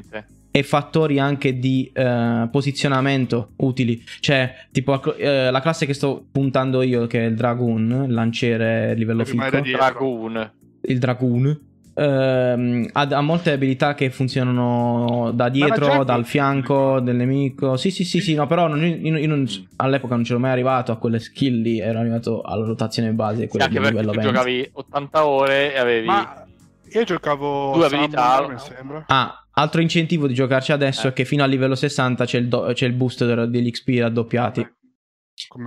e 0.58 0.64
fattori 0.64 1.20
anche 1.20 1.60
di 1.60 1.92
uh, 1.94 2.50
posizionamento 2.50 3.52
utili. 3.58 4.04
Cioè, 4.20 4.56
tipo 4.72 4.94
uh, 4.94 5.14
la 5.18 5.60
classe 5.62 5.86
che 5.86 5.94
sto 5.94 6.26
puntando 6.32 6.82
io, 6.82 7.06
che 7.06 7.26
è 7.26 7.28
il 7.28 7.36
Dragoon, 7.36 8.06
il 8.08 8.14
lanciere 8.14 8.96
livello 8.96 9.24
ficco. 9.24 9.62
Dragoon. 9.62 10.52
Il 10.82 10.98
Dragoon. 10.98 11.66
Uh, 11.94 12.88
ha, 12.92 13.02
ha, 13.02 13.22
molte 13.22 13.52
abilità 13.52 13.96
che 13.96 14.12
funzionano 14.12 15.32
da 15.34 15.50
dietro, 15.50 16.04
dal 16.04 16.26
fianco 16.26 17.00
del 17.02 17.16
nemico. 17.18 17.78
Sì, 17.78 17.92
sì, 17.92 18.04
sì, 18.04 18.20
sì, 18.20 18.34
no, 18.34 18.48
però 18.48 18.68
non, 18.68 18.84
io, 18.84 19.16
io 19.16 19.28
non, 19.28 19.46
all'epoca 19.76 20.16
non 20.16 20.24
c'ero 20.24 20.40
mai 20.40 20.52
arrivato 20.52 20.92
a 20.92 20.98
quelle 20.98 21.20
skill 21.20 21.62
lì, 21.62 21.80
ero 21.80 22.00
arrivato 22.00 22.42
alla 22.42 22.66
rotazione 22.66 23.12
base. 23.12 23.48
Sì, 23.48 23.58
anche 23.60 23.80
perché 23.80 24.04
tu 24.04 24.20
giocavi 24.20 24.70
80 24.74 25.28
ore 25.28 25.74
e 25.74 25.78
avevi... 25.78 26.06
Ma 26.08 26.47
io 26.92 27.04
giocavo 27.04 27.74
due 27.74 27.86
abilità. 27.86 28.48
mi 28.48 28.60
sembra. 28.60 29.04
Ah, 29.08 29.48
Altro 29.60 29.82
incentivo 29.82 30.28
di 30.28 30.36
giocarci 30.36 30.72
adesso 30.72 31.08
eh. 31.08 31.10
è 31.10 31.14
che 31.14 31.26
fino 31.26 31.44
a 31.44 31.48
livello 31.48 31.74
60 31.74 32.26
c'è 32.26 32.38
il, 32.38 32.48
do- 32.48 32.72
c'è 32.74 32.86
il 32.86 32.94
boost 32.94 33.46
degli 33.46 33.72
XP 33.72 33.98
raddoppiati. 34.00 34.76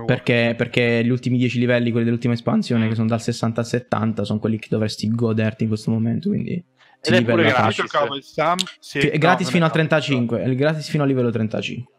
Perché, 0.05 0.53
perché, 0.57 1.03
gli 1.03 1.09
ultimi 1.09 1.37
10 1.37 1.59
livelli, 1.59 1.91
quelli 1.91 2.05
dell'ultima 2.05 2.33
espansione, 2.33 2.85
mm. 2.85 2.89
che 2.89 2.95
sono 2.95 3.07
dal 3.07 3.21
60 3.21 3.61
al 3.61 3.67
70, 3.67 4.23
sono 4.23 4.39
quelli 4.39 4.59
che 4.59 4.67
dovresti 4.69 5.09
goderti 5.09 5.63
in 5.63 5.69
questo 5.69 5.91
momento. 5.91 6.29
Quindi 6.29 6.63
Ed 7.01 7.13
è 7.13 7.23
pure 7.23 7.43
gratis. 7.43 7.83
Sam, 8.21 8.57
sì, 8.79 8.99
è 8.99 9.17
gratis 9.17 9.47
no, 9.47 9.51
fino 9.51 9.65
al 9.65 9.71
35. 9.71 10.41
È 10.41 10.47
il 10.47 10.55
gratis 10.55 10.89
fino 10.89 11.03
a 11.03 11.05
livello 11.05 11.29
35. 11.29 11.93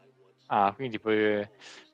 Ah, 0.47 0.73
quindi 0.75 0.99
poi 0.99 1.47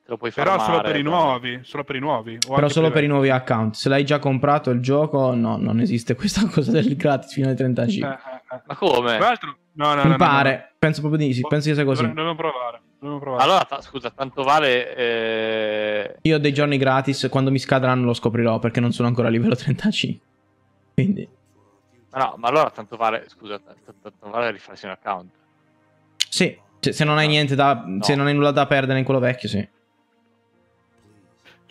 lo 0.09 0.17
puoi 0.17 0.31
fare. 0.31 0.49
Però 0.49 0.61
solo 0.63 0.81
per 0.81 0.95
i 0.97 1.01
nuovi. 1.03 1.59
Solo 1.63 1.83
per 1.83 1.95
i 1.95 1.99
nuovi. 1.99 2.37
Però 2.45 2.67
solo 2.67 2.87
per, 2.87 2.95
per 2.95 3.03
i 3.03 3.07
nuovi 3.07 3.29
account. 3.29 3.75
Se 3.75 3.87
l'hai 3.89 4.03
già 4.05 4.19
comprato 4.19 4.69
il 4.71 4.81
gioco, 4.81 5.33
no, 5.33 5.57
non 5.57 5.79
esiste 5.79 6.15
questa 6.15 6.45
cosa 6.51 6.71
del 6.71 6.95
gratis 6.95 7.33
fino 7.33 7.47
al 7.49 7.55
35. 7.55 8.09
Eh, 8.09 8.13
eh. 8.55 8.61
Ma 8.65 8.75
come? 8.75 9.15
Tra 9.17 9.25
l'altro, 9.27 9.57
no, 9.73 9.93
no, 9.93 10.03
Mi 10.03 10.09
no, 10.09 10.15
pare, 10.17 10.51
no, 10.51 10.57
no. 10.57 10.65
penso 10.79 11.01
proprio 11.01 11.25
di 11.27 11.33
sì, 11.33 11.41
penso 11.47 11.69
che 11.69 11.75
sia 11.75 11.85
così. 11.85 12.05
Dobbiamo 12.05 12.35
provare. 12.35 12.81
Dobbiamo 12.99 13.19
provare. 13.21 13.43
Allora, 13.43 13.63
ta- 13.63 13.81
scusa, 13.81 14.09
tanto 14.09 14.43
vale... 14.43 14.95
eh, 14.95 16.15
Io 16.23 16.35
ho 16.35 16.39
dei 16.39 16.53
giorni 16.53 16.77
gratis, 16.77 17.27
quando 17.29 17.49
mi 17.51 17.59
scadranno 17.59 18.05
lo 18.05 18.13
scoprirò 18.13 18.59
perché 18.59 18.79
non 18.79 18.91
sono 18.91 19.07
ancora 19.07 19.27
a 19.27 19.31
livello 19.31 19.55
35. 19.55 20.25
Quindi, 20.95 21.27
Ma 22.11 22.19
no, 22.25 22.33
ma 22.37 22.47
allora 22.49 22.69
tanto 22.71 22.97
vale... 22.97 23.23
Scusa, 23.27 23.57
t- 23.57 23.61
t- 23.85 23.93
tanto 24.01 24.29
vale 24.29 24.51
rifarsi 24.51 24.85
un 24.85 24.91
account. 24.91 25.29
sì, 26.27 26.57
se, 26.81 26.91
se 26.91 27.03
non 27.05 27.17
hai 27.17 27.27
niente 27.27 27.55
da... 27.55 27.85
Se 28.01 28.15
non 28.15 28.27
hai 28.27 28.33
nulla 28.33 28.51
da 28.51 28.65
perdere 28.65 28.99
in 28.99 29.05
quello 29.05 29.19
vecchio, 29.21 29.47
sì. 29.47 29.65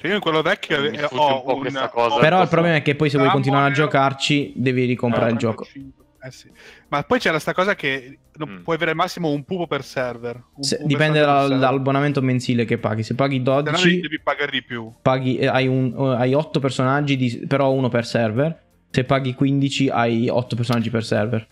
Cioè, 0.01 0.09
io 0.11 0.15
in 0.17 0.21
quello 0.23 0.43
vecchio 0.43 0.81
Mi 0.81 0.97
eh, 0.97 1.05
ho 1.11 1.37
un 1.39 1.43
po' 1.43 1.55
un- 1.55 1.59
questa 1.61 1.89
cosa. 1.89 2.19
Però 2.19 2.41
il 2.41 2.49
problema 2.49 2.77
è 2.77 2.83
che 2.83 2.95
poi 2.95 3.11
se 3.11 3.17
vuoi 3.17 3.29
Ah, 3.31 3.33
continuare 3.33 3.71
a 3.71 3.75
giocarci, 3.75 4.53
devi 4.55 4.85
ricomprare 4.85 5.33
il 5.33 5.37
gioco. 5.39 5.65
35. 5.65 6.05
Eh 6.21 6.31
sì. 6.31 6.51
Ma 6.89 7.03
poi 7.03 7.19
c'era 7.19 7.39
sta 7.41 7.53
cosa 7.53 7.75
che 7.75 8.19
non- 8.35 8.49
Mm. 8.59 8.63
puoi 8.63 8.77
avere 8.77 8.91
al 8.93 8.97
massimo 8.97 9.29
un 9.31 9.45
pupo 9.45 9.67
per 9.67 9.83
server. 9.85 10.41
Se- 10.61 10.79
dipende 10.85 11.21
dal- 11.21 11.59
dall'abbonamento 11.59 12.21
mensile 12.23 12.65
che 12.65 12.79
paghi. 12.79 13.03
Se 13.03 13.15
paghi 13.17 13.37
Se 13.37 13.43
no 13.43 13.61
12, 13.63 13.85
devi, 13.89 14.01
devi 14.03 14.21
pagare 14.21 14.51
di 14.53 14.63
più. 14.63 14.93
paghi, 15.03 15.37
eh, 15.39 15.47
hai, 15.49 15.67
un, 15.67 15.93
eh, 15.97 16.17
hai 16.17 16.35
8 16.35 16.61
personaggi, 16.61 17.17
di- 17.17 17.45
però 17.49 17.71
uno 17.73 17.89
per 17.89 18.07
server. 18.07 18.57
Se 18.91 19.03
paghi 19.05 19.35
15, 19.35 19.89
hai 19.89 20.29
8 20.29 20.55
personaggi 20.57 20.91
per 20.91 21.05
server. 21.05 21.47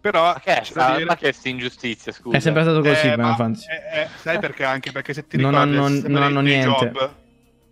Però 0.00 0.22
Ma 0.22 0.40
che 0.42 0.60
è 0.60 0.64
sta, 0.64 0.92
dire- 0.92 1.04
ma 1.06 1.16
che 1.16 1.28
è 1.28 1.32
sta 1.32 1.48
ingiustizia, 1.48 2.12
scusa? 2.12 2.36
È 2.36 2.40
sempre 2.40 2.62
stato 2.62 2.80
così, 2.80 3.06
Eh, 3.08 3.16
ma- 3.16 3.36
eh, 3.36 4.00
eh, 4.02 4.08
sai 4.20 4.38
perché? 4.38 4.64
Anche 4.64 4.92
perché 4.92 5.14
se 5.14 5.26
ti 5.26 5.36
Non 5.38 5.50
ricordi 5.52 5.76
hanno- 5.76 5.88
non 6.08 6.22
hanno 6.22 6.42
dei- 6.42 6.50
dei 6.52 6.64
niente. 6.66 6.90
job, 6.90 7.14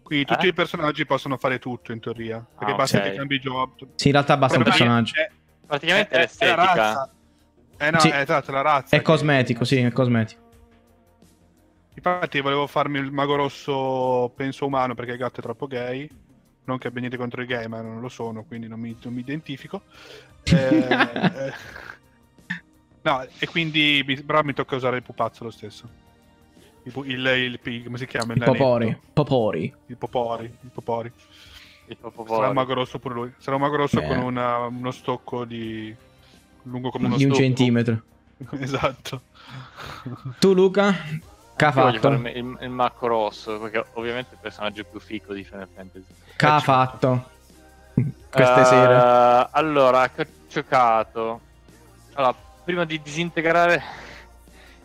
quindi 0.02 0.24
tutti 0.24 0.46
Eh? 0.46 0.50
i 0.50 0.52
personaggi 0.52 1.06
possono 1.06 1.36
fare 1.36 1.58
tutto 1.58 1.92
in 1.92 2.00
teoria. 2.00 2.44
Perché 2.58 2.72
Ah, 2.72 2.76
basta 2.76 2.98
ok. 2.98 3.02
che 3.04 3.12
cambi 3.16 3.38
job. 3.38 3.86
Sì, 3.94 4.06
in 4.08 4.12
realtà 4.12 4.36
basta 4.36 4.58
un 4.58 4.64
Però 4.64 4.76
magari- 4.76 4.92
personaggio. 5.02 5.20
Eh, 5.20 5.30
Praticamente 5.66 6.14
eh, 6.14 6.18
è 6.18 6.22
eh, 6.22 6.24
è 6.38 6.46
la 6.48 6.54
l'estetica. 6.56 6.74
razza. 6.74 7.10
Eh 7.78 7.90
no, 7.90 7.98
Sì. 8.00 8.08
è 8.08 8.16
esatto, 8.20 8.52
la 8.52 8.60
razza. 8.60 8.94
È 8.96 8.98
che- 8.98 9.04
cosmetico, 9.04 9.64
sì, 9.64 9.76
è 9.78 9.90
cosmetico. 9.92 10.40
Infatti 11.94 12.40
volevo 12.40 12.66
farmi 12.66 12.98
il 12.98 13.10
mago 13.12 13.34
rosso 13.36 14.32
penso 14.34 14.66
umano 14.66 14.94
perché 14.94 15.12
il 15.12 15.18
gatto 15.18 15.40
è 15.40 15.42
troppo 15.42 15.66
gay. 15.66 16.08
Non 16.64 16.78
che 16.78 16.86
abbia 16.88 17.00
niente 17.00 17.16
contro 17.18 17.42
i 17.42 17.46
gay, 17.46 17.66
ma 17.66 17.80
non 17.80 18.00
lo 18.00 18.08
sono, 18.08 18.44
quindi 18.44 18.68
non 18.68 18.78
mi, 18.80 18.96
non 19.02 19.12
mi 19.12 19.20
identifico. 19.20 19.82
Eh, 20.44 21.52
no, 23.02 23.26
e 23.38 23.46
quindi 23.48 24.22
però 24.24 24.42
mi 24.42 24.52
tocca 24.54 24.76
usare 24.76 24.96
il 24.98 25.02
pupazzo 25.02 25.44
lo 25.44 25.50
stesso. 25.50 25.88
Il, 26.84 26.92
il, 27.06 27.26
il- 27.26 27.60
il- 27.62 27.84
come 27.84 27.98
si 27.98 28.06
chiama? 28.06 28.32
Il 28.34 28.42
popori. 28.42 28.98
Popori. 29.12 29.74
Il 29.86 29.96
popori. 29.96 30.44
Il 30.44 30.70
popori. 30.72 31.12
Il. 31.86 31.96
Sarà 32.26 32.48
un 32.48 32.54
mago 32.54 32.74
rosso 32.74 32.98
pure 32.98 33.14
lui. 33.14 33.32
Sarà 33.38 33.56
un 33.56 33.62
mago 33.62 33.76
rosso 33.76 34.00
Beh. 34.00 34.06
con 34.06 34.18
una- 34.18 34.58
uno 34.66 34.90
stocco 34.90 35.44
di 35.44 35.94
lungo 36.64 36.90
come 36.90 37.06
uno 37.06 37.16
Di 37.16 37.24
un 37.24 37.30
stocco. 37.32 37.44
centimetro. 37.46 38.02
esatto. 38.58 39.22
Tu, 40.38 40.52
Luca? 40.54 40.94
Che 41.54 41.64
ha 41.64 41.70
fatto? 41.72 42.08
il, 42.08 42.56
il, 42.60 42.70
macco 42.70 43.06
rosso, 43.06 43.58
perché 43.60 43.84
ovviamente 43.92 44.30
è 44.30 44.34
il 44.34 44.38
personaggio 44.40 44.84
più 44.84 44.98
fico 44.98 45.32
di 45.34 45.44
Final 45.44 45.68
Fantasy. 45.72 46.04
Che 46.36 46.46
ha 46.46 46.56
Eh, 46.56 46.60
fatto? 46.60 47.30
Queste 47.94 48.60
Eh, 48.60 48.64
sere. 48.64 49.48
Allora, 49.52 50.08
che 50.08 50.22
ho 50.22 50.26
giocato. 50.48 51.40
Allora, 52.14 52.34
prima 52.64 52.84
di 52.84 53.00
disintegrare 53.02 53.80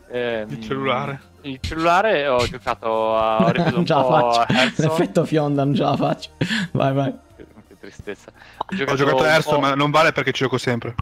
ehm, 0.09 0.49
Il 0.49 0.63
cellulare. 0.63 1.21
Il 1.41 1.59
cellulare 1.61 2.27
ho 2.27 2.45
giocato 2.47 3.15
a. 3.15 3.37
Ho 3.45 3.47
ripreso 3.51 3.69
Non 3.69 3.79
un 3.79 3.85
ce 3.85 3.93
la 3.93 4.01
po' 4.01 4.31
faccio. 4.31 4.81
L'effetto 4.81 5.25
fionda 5.25 5.63
non 5.63 5.75
ce 5.75 5.83
la 5.83 5.95
faccio. 5.95 6.29
Vai, 6.71 6.93
vai. 6.93 7.13
Che, 7.35 7.45
tristezza. 7.79 8.31
Ho 8.31 8.65
Ho 8.71 8.75
giocato, 8.75 8.97
giocato 8.97 9.23
a 9.23 9.27
Hearthstone, 9.27 9.59
ma 9.61 9.75
non 9.75 9.91
vale 9.91 10.11
perché 10.11 10.31
ci 10.31 10.43
gioco 10.43 10.57
sempre. 10.57 10.95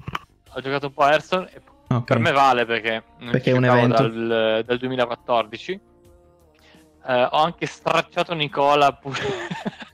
ho 0.54 0.62
giocato 0.62 0.88
un 0.88 0.94
po' 0.94 1.04
a 1.04 1.12
Hearthstone 1.12 1.50
e 1.54 1.62
Ok. 1.88 2.04
per 2.04 2.18
me 2.20 2.32
vale 2.32 2.66
perché, 2.66 3.04
Perché 3.32 3.52
è 3.52 3.54
un 3.54 3.64
evento. 3.66 4.08
Dal, 4.08 4.64
dal 4.66 4.78
2014. 4.78 5.80
Eh, 7.08 7.24
ho 7.32 7.38
anche 7.44 7.68
stracciato 7.68 8.34
Nicola 8.34 8.92
pure 8.94 9.20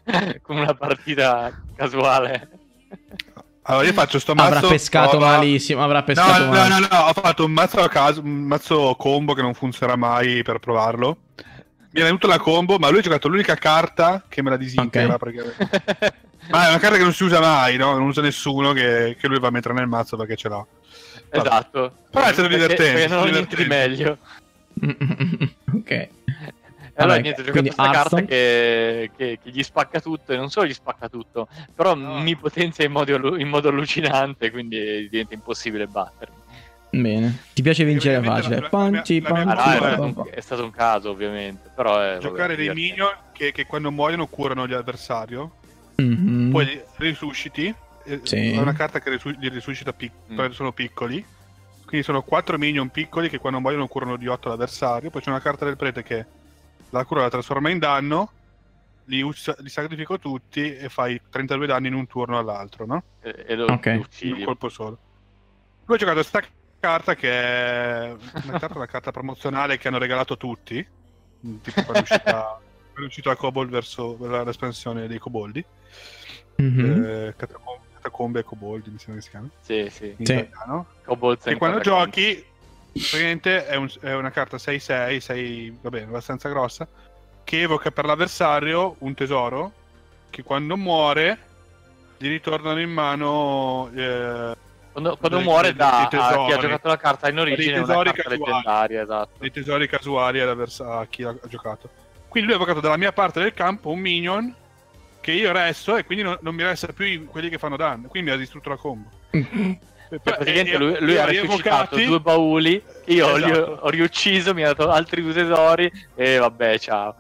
con 0.42 0.56
una 0.58 0.74
partita 0.74 1.52
casuale. 1.76 2.50
Allora 3.64 3.86
io 3.86 3.94
faccio 3.94 4.18
sto 4.20 4.34
mazzo. 4.34 4.56
Avrà 4.56 4.68
pescato 4.70 5.10
prova- 5.18 5.38
malissimo. 5.38 5.84
Avrà 5.84 6.00
No, 6.00 6.04
pescato 6.06 6.44
no, 6.46 6.50
male. 6.52 6.70
no, 6.70 6.88
no, 6.90 6.98
ho 7.08 7.14
fatto 7.14 7.46
un 7.46 7.52
mazzo 7.52 7.80
a 7.80 7.88
caso, 7.90 8.22
un 8.22 8.42
mazzo 8.44 8.96
combo 8.98 9.34
che 9.34 9.42
non 9.42 9.54
funzionerà 9.54 9.98
mai 9.98 10.42
per 10.42 10.60
provarlo. 10.60 11.18
Mi 11.94 12.00
è 12.00 12.04
venuta 12.04 12.26
la 12.28 12.40
combo, 12.40 12.78
ma 12.80 12.90
lui 12.90 13.00
ha 13.00 13.02
giocato 13.04 13.28
l'unica 13.28 13.56
carta 13.56 14.24
che 14.28 14.42
me 14.42 14.50
la 14.50 14.58
disintegra 14.58 15.14
Ok. 15.16 15.20
praticamente. 15.20 16.14
Ma 16.50 16.66
è 16.66 16.70
una 16.70 16.80
carta 16.80 16.98
che 16.98 17.04
non 17.04 17.14
si 17.14 17.24
usa 17.24 17.40
mai, 17.40 17.78
no? 17.78 17.92
Non 17.92 18.08
usa 18.08 18.22
nessuno 18.22 18.74
che, 18.74 19.16
che 19.20 19.28
lui 19.28 19.40
va 19.40 19.48
a 19.50 19.52
mettere 19.52 19.74
nel 19.76 19.88
mazzo 19.88 20.18
perché 20.18 20.36
ce 20.36 20.50
l'ha. 20.50 20.66
esatto. 21.30 21.94
Però 22.10 22.26
è 22.26 22.34
stato 22.34 22.48
Perché- 22.48 22.56
divertente, 22.76 22.94
Perché 22.94 23.08
non 23.08 23.18
ho 23.20 23.26
è 23.26 23.28
stato 23.28 23.32
niente 23.32 23.56
di 23.56 23.64
divertente. 23.64 24.18
meglio. 24.74 25.50
ok. 25.78 26.10
E 26.94 27.02
allora 27.02 27.16
Vabbè, 27.16 27.22
niente, 27.22 27.42
ho 27.42 27.46
giocato 27.46 27.64
questa 27.64 27.84
carta 27.84 27.98
Hearthstone. 28.18 28.26
che, 28.26 29.12
che- 29.16 29.40
che 29.44 29.50
gli 29.50 29.64
spacca 29.64 30.00
tutto 30.02 30.34
e 30.34 30.38
non 30.38 30.50
solo 30.50 30.68
gli 30.68 30.74
spacca 30.74 31.08
tutto, 31.10 31.48
però 31.74 31.96
No. 31.96 32.20
mi 32.20 32.36
potenzia 32.36 32.84
in 32.86 32.92
modo, 32.92 33.38
in 33.38 33.48
modo 33.48 33.70
allucinante, 33.70 34.52
quindi 34.52 35.08
diventa 35.10 35.34
impossibile 35.34 35.88
battermi. 35.88 36.36
Bene. 36.94 37.44
Ti 37.54 37.62
piace 37.62 37.86
vincere 37.86 38.22
facile. 38.22 38.56
la- 38.60 38.62
la- 38.62 38.68
la 38.84 38.90
mia- 38.90 38.92
Panci, 39.00 39.22
la 39.22 39.32
mia 39.32 39.42
Ah, 39.42 39.46
no, 39.46 39.72
è, 39.72 39.78
stato 39.78 40.02
un, 40.04 40.26
è 40.32 40.40
stato 40.42 40.64
un 40.66 40.72
caso 40.72 41.10
ovviamente, 41.10 41.70
però 41.74 42.00
è, 42.02 42.18
Giocare 42.18 42.56
vabbè, 42.56 42.56
dei 42.56 42.74
divertente. 42.74 42.74
minion 42.74 43.14
che, 43.32 43.52
che 43.54 43.66
quando 43.66 43.92
muoiono 43.92 44.28
curano 44.28 44.68
gli 44.68 44.74
avversario, 44.74 45.52
Mhm. 45.96 46.50
poi 46.52 46.66
li 46.66 46.82
risusciti. 46.98 47.74
eh, 48.04 48.20
Sì. 48.24 48.52
È 48.54 48.58
una 48.58 48.74
carta 48.74 49.00
che 49.00 49.12
risu- 49.12 49.38
li 49.40 49.48
risuscita 49.48 49.94
pic- 49.94 50.12
Mm. 50.34 50.50
sono 50.50 50.72
piccoli. 50.74 51.24
Quindi 51.86 52.04
sono 52.06 52.24
4 52.24 52.58
minion 52.58 52.90
piccoli 52.90 53.30
che 53.30 53.38
quando 53.38 53.60
muoiono 53.60 53.86
curano 53.88 54.16
di 54.18 54.26
8 54.28 54.50
l'avversario. 54.50 55.10
Poi 55.12 55.22
c'è 55.22 55.30
una 55.30 55.40
carta 55.40 55.66
del 55.66 55.78
prete 55.78 56.02
che 56.02 56.26
la 56.92 57.04
cura 57.06 57.22
la 57.22 57.30
trasforma 57.30 57.70
in 57.70 57.80
danno. 57.80 58.32
Li, 59.06 59.22
us- 59.22 59.58
li 59.60 59.70
sacrifico 59.70 60.20
tutti 60.20 60.74
e 60.76 60.88
fai 60.88 61.20
32 61.30 61.66
danni 61.66 61.88
in 61.88 61.96
un 61.96 62.08
turno 62.08 62.38
all'altro, 62.38 62.86
no? 62.86 63.04
E, 63.22 63.44
e 63.48 63.56
lo, 63.56 63.66
Ok. 63.66 63.86
lo 63.88 63.92
In 63.94 64.00
uccidi. 64.00 64.32
un 64.40 64.44
colpo 64.46 64.70
solo. 64.70 64.98
Lui 65.86 65.96
ha 65.96 66.00
giocato 66.00 66.20
questa 66.20 66.42
carta 66.80 67.16
che 67.16 67.30
è 67.32 68.16
una 68.46 68.60
carta, 68.60 68.76
una 68.78 68.86
carta 68.86 69.12
promozionale 69.12 69.78
che 69.78 69.88
hanno 69.88 69.98
regalato 69.98 70.38
tutti. 70.38 70.76
Tipo 71.62 71.82
quando 71.84 71.94
è 72.00 72.02
uscita, 72.02 72.32
quando 72.94 73.02
è 73.02 73.06
uscito 73.06 73.30
la 73.30 73.36
Kobold 73.36 73.70
verso 73.72 74.18
la- 74.22 74.44
l'espansione 74.44 75.08
dei 75.08 75.18
Koboldi. 75.18 75.66
Mhm. 76.58 77.04
Eh, 77.04 77.34
Catacom- 77.36 77.80
Catacombe 77.96 78.40
e 78.40 78.44
Koboldi, 78.44 78.90
mi 78.92 78.98
sembra 79.00 79.16
che 79.16 79.22
si 79.22 79.30
chiama. 79.30 79.50
Sì, 79.62 79.88
sì. 79.90 80.14
In 80.18 80.26
Sì. 80.26 80.34
italiano. 80.34 80.86
E 81.06 81.50
and 81.50 81.58
quando 81.58 81.80
giochi, 81.80 82.46
praticamente 82.92 83.66
è, 83.68 83.76
un- 83.76 83.92
è 84.02 84.14
una 84.14 84.32
carta 84.32 84.58
6-6, 84.58 85.18
6, 85.20 85.78
va 85.82 85.90
bene, 85.90 86.06
abbastanza 86.06 86.50
grossa, 86.50 86.88
che 87.44 87.62
evoca 87.62 87.92
per 87.92 88.06
l'avversario 88.06 88.96
un 89.00 89.14
tesoro 89.14 89.72
che 90.30 90.44
quando 90.44 90.78
muore 90.78 91.38
gli 92.18 92.28
ritornano 92.28 92.80
in 92.80 92.90
mano 92.92 93.90
eh, 93.96 94.56
Quando, 94.92 95.18
quando 95.18 95.38
dei- 95.38 95.46
muore 95.46 95.74
da 95.74 96.08
chi 96.10 96.16
ha 96.16 96.30
tesori. 96.30 96.62
giocato 96.62 96.88
la 96.88 96.98
carta 96.98 97.30
in 97.30 97.40
origine 97.40 97.78
una 97.78 97.86
tesori 97.88 98.12
carta 98.12 98.30
casuali. 98.30 98.52
leggendaria, 98.52 99.02
esatto. 99.02 99.30
dei 99.40 99.52
tesori 99.52 99.88
casuali 99.88 100.40
a 100.40 101.06
chi 101.10 101.24
ha 101.24 101.30
ha 101.30 101.48
giocato. 101.48 101.90
Quindi 102.28 102.50
lui 102.50 102.58
ha 102.58 102.62
evocato 102.64 102.80
dalla 102.82 102.98
mia 102.98 103.12
parte 103.12 103.42
del 103.42 103.54
campo 103.54 103.90
un 103.90 104.00
minion 104.00 104.56
che 105.20 105.32
io 105.34 105.52
resto 105.52 105.98
e 105.98 106.04
quindi 106.06 106.24
non, 106.24 106.38
non 106.42 106.56
mi 106.56 106.64
resta 106.64 106.88
più 106.94 107.26
quelli 107.28 107.50
che 107.50 107.58
fanno 107.58 107.76
danno. 107.76 108.08
Quindi 108.08 108.30
mi 108.30 108.36
ha 108.36 108.40
distrutto 108.40 108.70
la 108.70 108.78
combo. 108.78 109.10
E 110.14 110.20
poi- 110.20 110.34
Praticamente 110.34 110.78
lui, 110.78 110.98
lui 111.00 111.18
ha 111.18 111.24
resuscitato 111.24 111.96
due 111.96 112.20
bauli 112.20 112.84
io 113.06 113.38
li 113.38 113.44
ho, 113.44 113.48
Esatto. 113.48 113.78
ho 113.84 113.90
riucciso, 113.90 114.54
mi 114.54 114.62
ha 114.64 114.74
dato 114.74 114.90
altri 114.92 115.22
due 115.22 115.32
tesori 115.32 115.90
e 116.16 116.38
vabbè, 116.38 116.78
ciao. 116.80 117.16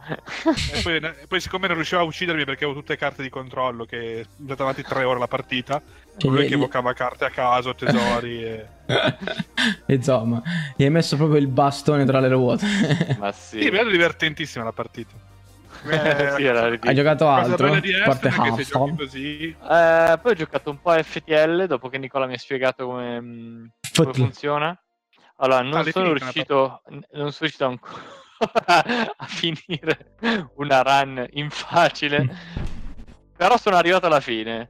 E 0.73 0.81
poi, 0.83 0.95
e 0.97 1.25
poi 1.27 1.39
siccome 1.39 1.67
non 1.67 1.77
riusciva 1.77 2.01
a 2.01 2.03
uccidermi 2.03 2.43
perché 2.43 2.65
avevo 2.65 2.79
tutte 2.79 2.97
carte 2.97 3.21
di 3.21 3.29
controllo 3.29 3.85
che 3.85 4.19
è 4.21 4.25
andata 4.39 4.63
avanti 4.63 4.81
tre 4.83 5.05
ore 5.05 5.19
la 5.19 5.27
partita, 5.27 5.81
Cioè, 6.17 6.29
lui 6.31 6.47
che 6.47 6.55
evocava 6.55 6.91
carte 6.91 7.23
a 7.25 7.29
caso, 7.29 7.73
tesori 7.75 8.43
e... 8.43 8.65
Insomma, 9.87 10.41
gli 10.75 10.83
hai 10.83 10.89
messo 10.89 11.15
proprio 11.15 11.39
il 11.39 11.47
bastone 11.47 12.03
tra 12.05 12.19
le 12.19 12.27
ruote. 12.27 12.65
Ma 13.19 13.31
Sì, 13.31 13.61
sì. 13.61 13.69
mi 13.71 13.77
è 13.77 13.85
divertentissima 13.85 14.65
la 14.65 14.73
partita. 14.73 15.13
Sì, 16.35 16.43
era 16.45 16.67
hai 16.67 16.93
giocato 16.95 17.27
altro? 17.29 17.67
parte 18.03 18.27
Hearthstone 18.27 18.95
così... 18.95 19.47
Eh, 19.49 20.19
poi 20.21 20.31
ho 20.31 20.35
giocato 20.35 20.69
un 20.69 20.79
po' 20.79 20.91
a 20.91 21.01
FTL 21.01 21.65
dopo 21.65 21.89
che 21.89 21.97
Nicola 21.97 22.25
mi 22.27 22.33
ha 22.33 22.37
spiegato 22.37 22.85
come, 22.85 23.19
mm, 23.21 23.65
come 23.95 24.13
funziona. 24.13 24.81
Allora, 25.37 25.61
non 25.61 25.79
Ah, 25.79 25.91
sono 25.91 26.13
riuscito, 26.13 26.81
non 26.89 27.31
sono 27.31 27.35
riuscito 27.39 27.65
ancora 27.65 28.03
a 29.17 29.25
finire 29.25 30.15
una 30.55 30.81
run 30.81 31.25
in 31.31 31.49
facile, 31.49 32.27
però 33.35 33.57
sono 33.57 33.75
arrivato 33.75 34.05
alla 34.05 34.19
fine. 34.19 34.69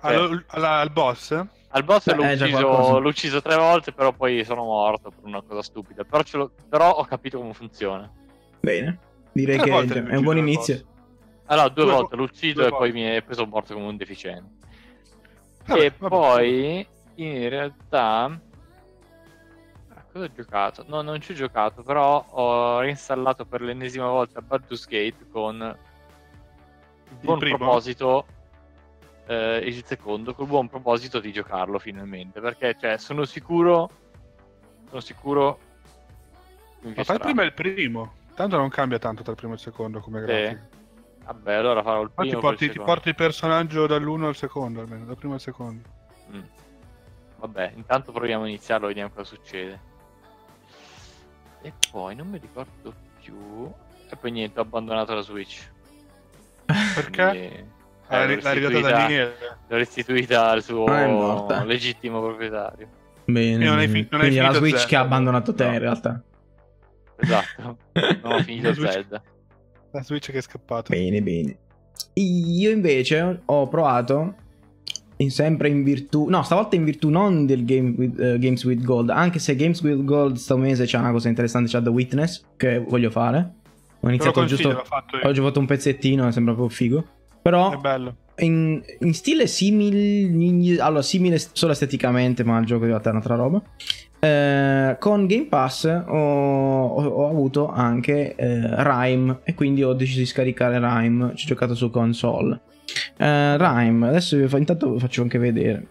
Cioè, 0.00 0.14
Allo- 0.14 0.42
alla- 0.48 0.78
al 0.80 0.90
boss? 0.90 1.30
Al 1.72 1.84
boss 1.84 2.06
Beh, 2.06 2.14
l'ho, 2.14 2.24
ucciso, 2.24 2.98
l'ho 2.98 3.08
ucciso 3.08 3.40
tre 3.40 3.54
volte, 3.56 3.92
però 3.92 4.12
poi 4.12 4.44
sono 4.44 4.64
morto 4.64 5.10
per 5.10 5.24
una 5.24 5.42
cosa 5.42 5.62
stupida. 5.62 6.02
Però, 6.02 6.22
ce 6.24 6.36
l'ho- 6.36 6.52
però 6.68 6.90
ho 6.90 7.04
capito 7.04 7.38
come 7.38 7.52
funziona. 7.54 8.10
Bene. 8.60 8.98
Direi 9.40 9.56
Tre 9.56 9.64
che 9.64 9.70
volte 9.70 10.04
è 10.04 10.16
un 10.16 10.22
buon 10.22 10.38
inizio. 10.38 10.84
Allora, 11.46 11.68
due, 11.68 11.84
Due 11.84 11.92
volte 11.92 12.16
vo- 12.16 12.22
l'ho 12.22 12.28
ucciso 12.28 12.66
e 12.66 12.68
poi, 12.68 12.92
mi 12.92 13.02
è, 13.02 13.24
sono 13.30 13.48
morto 13.48 13.74
come 13.74 13.86
un 13.86 13.96
deficiente. 13.96 14.68
Vabbè, 15.66 15.84
e 15.84 15.92
vabbè. 15.96 16.08
poi 16.08 16.86
in 17.16 17.48
realtà 17.48 18.40
cosa 20.12 20.24
ho 20.24 20.32
giocato? 20.32 20.84
No, 20.86 21.02
non 21.02 21.20
ci 21.20 21.32
ho 21.32 21.34
giocato, 21.34 21.82
però 21.82 22.24
ho 22.28 22.80
reinstallato 22.80 23.44
per 23.44 23.62
l'ennesima 23.62 24.08
volta 24.08 24.40
Baldur's 24.40 24.86
Gate 24.86 25.26
con 25.30 25.76
il 27.08 27.16
buon 27.20 27.38
il 27.40 27.56
proposito 27.56 28.26
eh, 29.26 29.58
il 29.58 29.84
secondo, 29.84 30.34
col 30.34 30.46
buon 30.46 30.68
proposito 30.68 31.20
di 31.20 31.32
giocarlo 31.32 31.78
finalmente, 31.78 32.40
perché 32.40 32.76
cioè, 32.78 32.98
sono 32.98 33.24
sicuro 33.24 33.90
sono 34.88 35.00
sicuro 35.00 35.58
ma 36.82 37.04
fai 37.04 37.18
prima 37.18 37.42
il 37.42 37.52
primo, 37.52 38.14
tanto 38.40 38.56
non 38.56 38.68
cambia 38.68 38.98
tanto 38.98 39.22
tra 39.22 39.32
il 39.32 39.36
primo 39.36 39.52
e 39.52 39.56
il 39.56 39.62
secondo 39.62 40.00
come 40.00 40.20
grafica. 40.20 40.68
Vabbè, 41.26 41.54
allora 41.54 41.82
farò 41.82 42.02
il 42.02 42.10
primo. 42.14 42.32
Ti 42.32 42.40
porti, 42.40 42.70
ti 42.70 42.78
porti 42.78 43.08
il 43.10 43.14
personaggio 43.14 43.86
dall'uno 43.86 44.28
al 44.28 44.36
secondo, 44.36 44.80
almeno, 44.80 45.04
dal 45.04 45.16
primo 45.16 45.34
al 45.34 45.40
secondo. 45.40 45.88
Mm. 46.32 46.40
Vabbè, 47.38 47.72
intanto 47.76 48.12
proviamo 48.12 48.44
a 48.44 48.48
iniziarlo, 48.48 48.86
vediamo 48.86 49.10
cosa 49.10 49.24
succede. 49.24 49.88
E 51.62 51.72
poi 51.90 52.14
non 52.16 52.28
mi 52.28 52.38
ricordo 52.38 52.94
più. 53.22 53.70
E 54.08 54.16
poi 54.16 54.30
niente, 54.30 54.58
ho 54.58 54.62
abbandonato 54.62 55.14
la 55.14 55.20
Switch. 55.20 55.70
Perché? 56.64 57.66
Quindi, 58.06 58.32
eh, 58.32 58.40
l'ha 58.40 58.80
da 58.80 58.80
Daniele. 58.80 59.36
L'ho 59.68 59.76
restituita 59.76 60.48
al 60.48 60.62
suo 60.62 60.84
ah, 60.86 61.62
legittimo 61.64 62.20
proprietario. 62.20 62.88
Bene, 63.24 63.64
non 63.64 63.78
hai 63.78 63.86
fi- 63.86 64.08
non 64.10 64.20
quindi 64.20 64.38
hai 64.38 64.46
la 64.46 64.52
Switch 64.54 64.78
Zelda, 64.78 64.88
che 64.88 64.96
ha 64.96 65.00
abbandonato 65.00 65.54
te 65.54 65.66
no. 65.66 65.72
in 65.72 65.78
realtà. 65.78 66.22
Esatto, 67.20 67.78
non 68.22 68.32
ho 68.32 68.42
finito 68.42 68.74
Zelda. 68.74 69.22
La 69.92 70.02
Switch 70.02 70.30
che 70.30 70.38
è 70.38 70.42
scappata. 70.42 70.94
Bene, 70.94 71.20
bene. 71.22 71.56
Io 72.14 72.70
invece 72.70 73.42
ho 73.44 73.68
provato 73.68 74.34
in 75.20 75.30
sempre 75.30 75.68
in 75.68 75.82
virtù, 75.82 76.28
no, 76.28 76.42
stavolta 76.42 76.76
in 76.76 76.84
virtù 76.84 77.08
non 77.10 77.44
del 77.44 77.64
game 77.64 77.94
with, 77.96 78.18
uh, 78.18 78.38
Games 78.38 78.64
with 78.64 78.82
Gold, 78.82 79.10
anche 79.10 79.38
se 79.38 79.54
Games 79.54 79.80
with 79.82 80.04
Gold 80.04 80.36
sto 80.36 80.56
mese 80.56 80.86
c'è 80.86 80.98
una 80.98 81.10
cosa 81.10 81.28
interessante, 81.28 81.70
c'è 81.70 81.82
The 81.82 81.90
Witness, 81.90 82.44
che 82.56 82.78
voglio 82.78 83.10
fare. 83.10 83.54
Ho 84.00 84.08
iniziato 84.08 84.44
giusto, 84.46 84.82
ho 85.22 85.32
giocato 85.32 85.60
un 85.60 85.66
pezzettino, 85.66 86.30
sembra 86.30 86.54
proprio 86.54 86.74
figo. 86.74 87.04
Però 87.42 87.72
è 87.72 87.76
bello. 87.76 88.16
In, 88.38 88.82
in 89.00 89.12
stile 89.12 89.46
simile, 89.46 90.80
allora 90.80 91.02
simile 91.02 91.38
solo 91.52 91.72
esteticamente, 91.72 92.42
ma 92.42 92.58
il 92.58 92.64
gioco 92.64 92.86
è 92.86 92.88
un'altra 92.88 93.34
roba. 93.34 93.62
Eh, 94.22 94.96
con 94.98 95.26
Game 95.26 95.46
Pass 95.46 95.84
ho, 95.86 96.86
ho, 96.86 97.02
ho 97.06 97.28
avuto 97.28 97.68
anche 97.68 98.34
eh, 98.34 98.82
Rime 98.82 99.40
e 99.44 99.54
quindi 99.54 99.82
ho 99.82 99.94
deciso 99.94 100.18
di 100.18 100.26
scaricare 100.26 100.78
Rime, 100.78 101.34
ci 101.34 101.46
ho 101.46 101.48
giocato 101.48 101.74
su 101.74 101.90
console. 101.90 102.60
Uh, 103.16 103.56
Rhyme, 103.56 104.08
adesso 104.08 104.36
vi 104.36 104.48
fa, 104.48 104.58
intanto 104.58 104.92
vi 104.92 104.98
faccio 104.98 105.22
anche 105.22 105.38
vedere, 105.38 105.86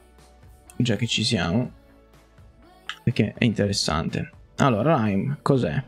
già 0.76 0.96
che 0.96 1.08
ci 1.08 1.24
siamo, 1.24 1.72
perché 3.04 3.34
è 3.38 3.46
interessante. 3.46 4.32
Allora, 4.58 5.06
Rhyme, 5.06 5.38
cos'è? 5.42 5.82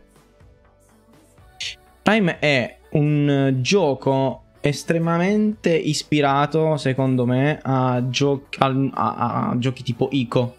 Rhyme 2.04 2.40
è 2.40 2.78
un 2.92 3.58
gioco 3.60 4.44
estremamente 4.62 5.76
ispirato, 5.76 6.78
secondo 6.78 7.26
me, 7.26 7.60
a, 7.62 8.08
gio- 8.10 8.48
a, 8.60 8.68
a, 8.94 9.50
a 9.50 9.58
giochi 9.58 9.84
tipo 9.84 10.08
Ico, 10.12 10.56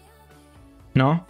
no? 0.93 1.25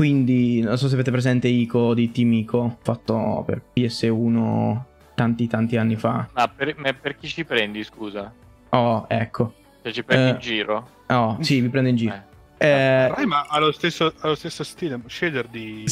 Quindi, 0.00 0.62
non 0.62 0.78
so 0.78 0.88
se 0.88 0.94
avete 0.94 1.10
presente 1.10 1.46
Ico 1.46 1.92
di 1.92 2.10
Team 2.10 2.32
Ico, 2.32 2.78
fatto 2.80 3.42
per 3.44 3.60
PS1 3.76 4.80
tanti 5.14 5.46
tanti 5.46 5.76
anni 5.76 5.94
fa. 5.96 6.26
Ma 6.32 6.48
per, 6.48 6.74
ma 6.78 6.90
per 6.94 7.16
chi 7.16 7.28
ci 7.28 7.44
prendi, 7.44 7.84
scusa? 7.84 8.32
Oh, 8.70 9.04
ecco. 9.06 9.52
Se 9.82 9.92
ci 9.92 10.02
prendi 10.02 10.30
eh, 10.30 10.32
in 10.32 10.38
giro? 10.38 10.88
Oh, 11.08 11.36
sì, 11.40 11.60
mi 11.60 11.68
prendo 11.68 11.90
in 11.90 11.96
giro. 11.96 12.14
Eh. 12.56 12.66
Eh, 12.66 13.08
Rai, 13.08 13.26
ma 13.26 13.44
ha 13.46 13.58
lo, 13.58 13.72
stesso, 13.72 14.14
ha 14.20 14.28
lo 14.28 14.36
stesso 14.36 14.64
stile, 14.64 14.98
shader 15.06 15.48
di... 15.48 15.84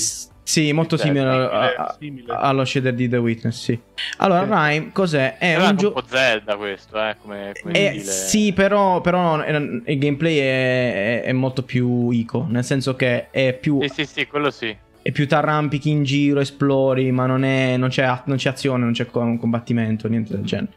Sì, 0.49 0.73
molto 0.73 0.97
simile, 0.97 1.31
simile, 1.31 1.75
a, 1.77 1.97
simile, 1.99 2.33
allo 2.33 2.65
shader 2.65 2.95
di 2.95 3.07
The 3.07 3.19
Witness, 3.19 3.63
sì. 3.63 3.79
Allora, 4.17 4.47
sì. 4.47 4.73
Rime, 4.73 4.93
cos'è? 4.93 5.37
È, 5.37 5.55
è 5.55 5.69
un 5.69 5.77
gioco... 5.77 6.03
Zelda 6.07 6.57
questo, 6.57 6.99
eh, 6.99 7.17
come, 7.21 7.53
come 7.61 7.75
è, 7.75 7.99
Sì, 7.99 8.55
però, 8.55 9.03
però 9.03 9.45
il 9.47 9.83
gameplay 9.85 10.39
è, 10.39 11.21
è, 11.21 11.23
è, 11.25 11.33
molto 11.33 11.65
più 11.65 12.09
ico, 12.09 12.47
nel 12.49 12.65
senso 12.65 12.97
che 12.97 13.29
è 13.29 13.53
più... 13.53 13.83
Sì, 13.83 13.89
sì, 13.89 14.05
sì, 14.07 14.27
quello 14.27 14.51
sì 14.51 14.75
e 15.01 15.13
più 15.13 15.27
ti 15.27 15.35
arrampichi 15.35 15.89
in 15.89 16.03
giro, 16.03 16.41
esplori, 16.41 17.11
ma 17.13 17.25
non, 17.25 17.43
è, 17.43 17.79
non, 17.79 17.89
c'è, 17.89 18.23
non 18.25 18.37
c'è, 18.37 18.51
azione, 18.51 18.85
non 18.85 18.93
c'è 18.93 19.07
combattimento, 19.07 20.07
niente 20.07 20.35
del 20.35 20.45
genere. 20.45 20.73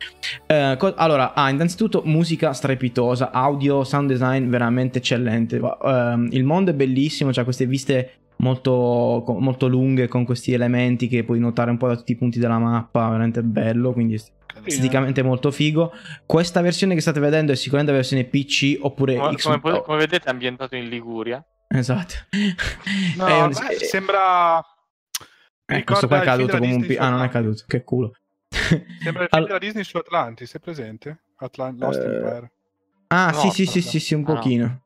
Eh, 0.46 0.76
co- 0.78 0.94
allora, 0.96 1.34
ah, 1.34 1.50
innanzitutto 1.50 2.04
musica 2.06 2.54
strepitosa, 2.54 3.32
audio, 3.32 3.84
sound 3.84 4.10
design 4.10 4.50
veramente 4.50 5.00
eccellente. 5.00 5.58
Uh, 5.58 6.28
il 6.30 6.46
mondo 6.46 6.72
è 6.72 6.74
bellissimo, 6.74 7.32
c'ha 7.34 7.44
queste 7.44 7.66
viste 7.66 8.21
molto, 8.42 9.24
molto 9.40 9.68
lunghe 9.68 10.08
con 10.08 10.26
questi 10.26 10.52
elementi 10.54 11.08
che 11.08 11.24
puoi 11.24 11.40
notare 11.40 11.72
un 11.72 11.78
po' 11.78 11.88
da 11.88 11.96
tutti 11.96 12.12
i 12.12 12.18
punti 12.18 12.40
della 12.40 12.60
mappa, 12.60 13.10
veramente 13.10 13.42
bello, 13.44 13.94
quindi 13.94 14.20
esteticamente 14.64 15.24
molto 15.24 15.52
figo. 15.52 15.94
Questa 16.26 16.62
versione 16.62 16.94
che 16.94 17.02
state 17.02 17.20
vedendo 17.20 17.52
è 17.52 17.56
sicuramente 17.56 17.92
la 17.92 18.00
versione 18.00 18.26
PC 18.26 18.80
oppure 18.82 19.16
come, 19.16 19.36
Xbox. 19.36 19.62
Come, 19.62 19.82
come 19.82 19.98
vedete 19.98 20.28
è 20.28 20.32
ambientato 20.32 20.76
in 20.76 20.90
Liguria. 20.90 21.44
Esatto. 21.68 22.16
No, 23.16 23.46
un... 23.46 23.50
beh, 23.50 23.86
sembra... 23.86 24.64
Eh, 25.66 25.84
questo 25.84 26.08
qua 26.08 26.22
è 26.22 26.26
caduto 26.26 26.58
come 26.58 26.74
un... 26.74 26.96
Ah, 26.98 27.10
non 27.10 27.24
è 27.24 27.30
caduto, 27.30 27.64
che 27.68 27.84
culo. 27.84 28.14
Sembra 28.50 29.24
il 29.24 29.30
film 29.32 29.46
della 29.46 29.60
Disney 29.60 29.84
su 29.84 29.98
Atlantis, 29.98 30.50
sei 30.50 30.60
presente? 30.60 31.22
Atlant- 31.38 31.80
Lost 31.80 32.00
uh... 32.00 32.04
Empire. 32.04 32.52
Ah, 33.08 33.32
no, 33.32 33.40
sì, 33.40 33.50
sì, 33.50 33.66
sì, 33.66 33.82
sì, 33.82 34.00
sì, 34.00 34.14
un 34.14 34.24
pochino. 34.24 34.81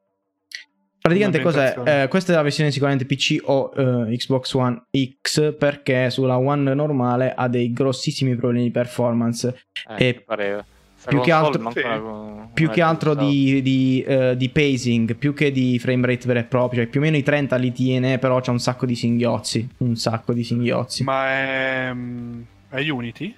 Praticamente 1.06 1.40
cos'è? 1.40 2.04
Eh, 2.04 2.08
questa 2.08 2.34
è 2.34 2.36
la 2.36 2.42
versione 2.42 2.72
sicuramente 2.72 3.06
PC 3.06 3.38
o 3.44 3.72
uh, 3.76 4.08
Xbox 4.08 4.54
One 4.54 4.86
X 5.22 5.56
perché 5.56 6.10
sulla 6.10 6.40
One 6.40 6.74
normale 6.74 7.32
ha 7.36 7.48
dei 7.48 7.72
grossissimi 7.72 8.36
problemi 8.36 8.64
di 8.64 8.72
performance. 8.72 9.66
Eh, 9.98 10.08
e 10.08 10.14
pareva 10.26 10.66
più 11.08 11.22
che 11.22 11.32
altro, 11.32 11.70
sì. 11.70 11.82
più 12.54 12.70
che 12.70 12.82
altro 12.82 13.14
di, 13.14 13.62
di, 13.62 14.04
uh, 14.08 14.34
di, 14.34 14.50
pacing, 14.50 15.16
più 15.16 15.36
che 15.36 15.52
di 15.52 15.78
frame 15.78 16.08
rate 16.08 16.26
vero 16.26 16.40
e 16.40 16.44
proprio, 16.46 16.82
cioè 16.82 16.90
più 16.90 17.00
o 17.00 17.04
meno 17.04 17.18
i 17.18 17.22
30 17.24 17.56
li 17.58 17.72
tiene, 17.72 18.18
però 18.18 18.40
c'è 18.40 18.50
un 18.50 18.60
sacco 18.60 18.88
di 18.88 18.96
singhiozzi, 18.96 19.68
un 19.78 19.96
sacco 19.96 20.34
di 20.34 20.44
singhiozzi. 20.44 21.04
Ma 21.04 21.28
è, 21.28 21.92
mm, 21.94 22.42
è 22.70 22.90
Unity? 22.90 23.36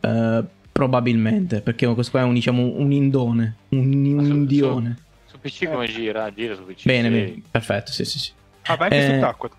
Uh, 0.00 0.42
probabilmente, 0.72 1.60
perché 1.60 1.86
questo 1.92 2.12
qua 2.12 2.22
è 2.22 2.24
un, 2.24 2.32
diciamo, 2.32 2.62
un 2.76 2.92
indone, 2.92 3.56
un, 3.68 3.80
un 3.80 4.24
indione. 4.24 4.96
Su, 4.96 5.02
PC 5.44 5.68
come 5.68 5.84
eh. 5.84 5.88
gira? 5.88 6.32
Gira 6.32 6.54
su 6.54 6.64
PC. 6.64 6.84
Bene, 6.84 7.10
bene, 7.10 7.42
perfetto, 7.50 7.92
sì, 7.92 8.06
sì, 8.06 8.18
sì. 8.18 8.30
Ah, 8.62 8.76
ma 8.78 8.84
anche 8.84 8.96
eh, 8.96 9.14
sott'acqua. 9.14 9.50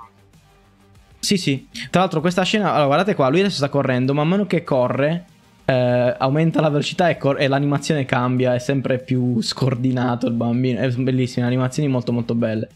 Sì, 1.19 1.37
sì. 1.37 1.67
Tra 1.91 2.01
l'altro 2.01 2.21
questa 2.21 2.41
scena, 2.41 2.71
allora 2.71 2.85
guardate 2.85 3.13
qua, 3.13 3.29
lui 3.29 3.41
adesso 3.41 3.57
sta 3.57 3.69
correndo, 3.69 4.15
man 4.15 4.27
mano 4.27 4.47
che 4.47 4.63
corre 4.63 5.25
eh, 5.65 6.15
aumenta 6.17 6.59
la 6.59 6.69
velocità 6.69 7.09
e, 7.09 7.17
cor- 7.17 7.39
e, 7.39 7.47
l'animazione 7.47 8.05
cambia, 8.05 8.55
è 8.55 8.59
sempre 8.59 8.97
più 8.97 9.39
scordinato 9.43 10.25
il 10.25 10.33
bambino, 10.33 10.79
è 10.79 10.89
bellissimo, 10.89 11.45
animazioni 11.45 11.87
molto 11.87 12.11
molto 12.11 12.33
belle. 12.33 12.67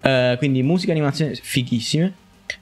Eh, 0.00 0.36
quindi 0.38 0.62
musica 0.62 0.92
e 0.92 0.94
animazioni 0.94 1.34
fighissime 1.34 2.12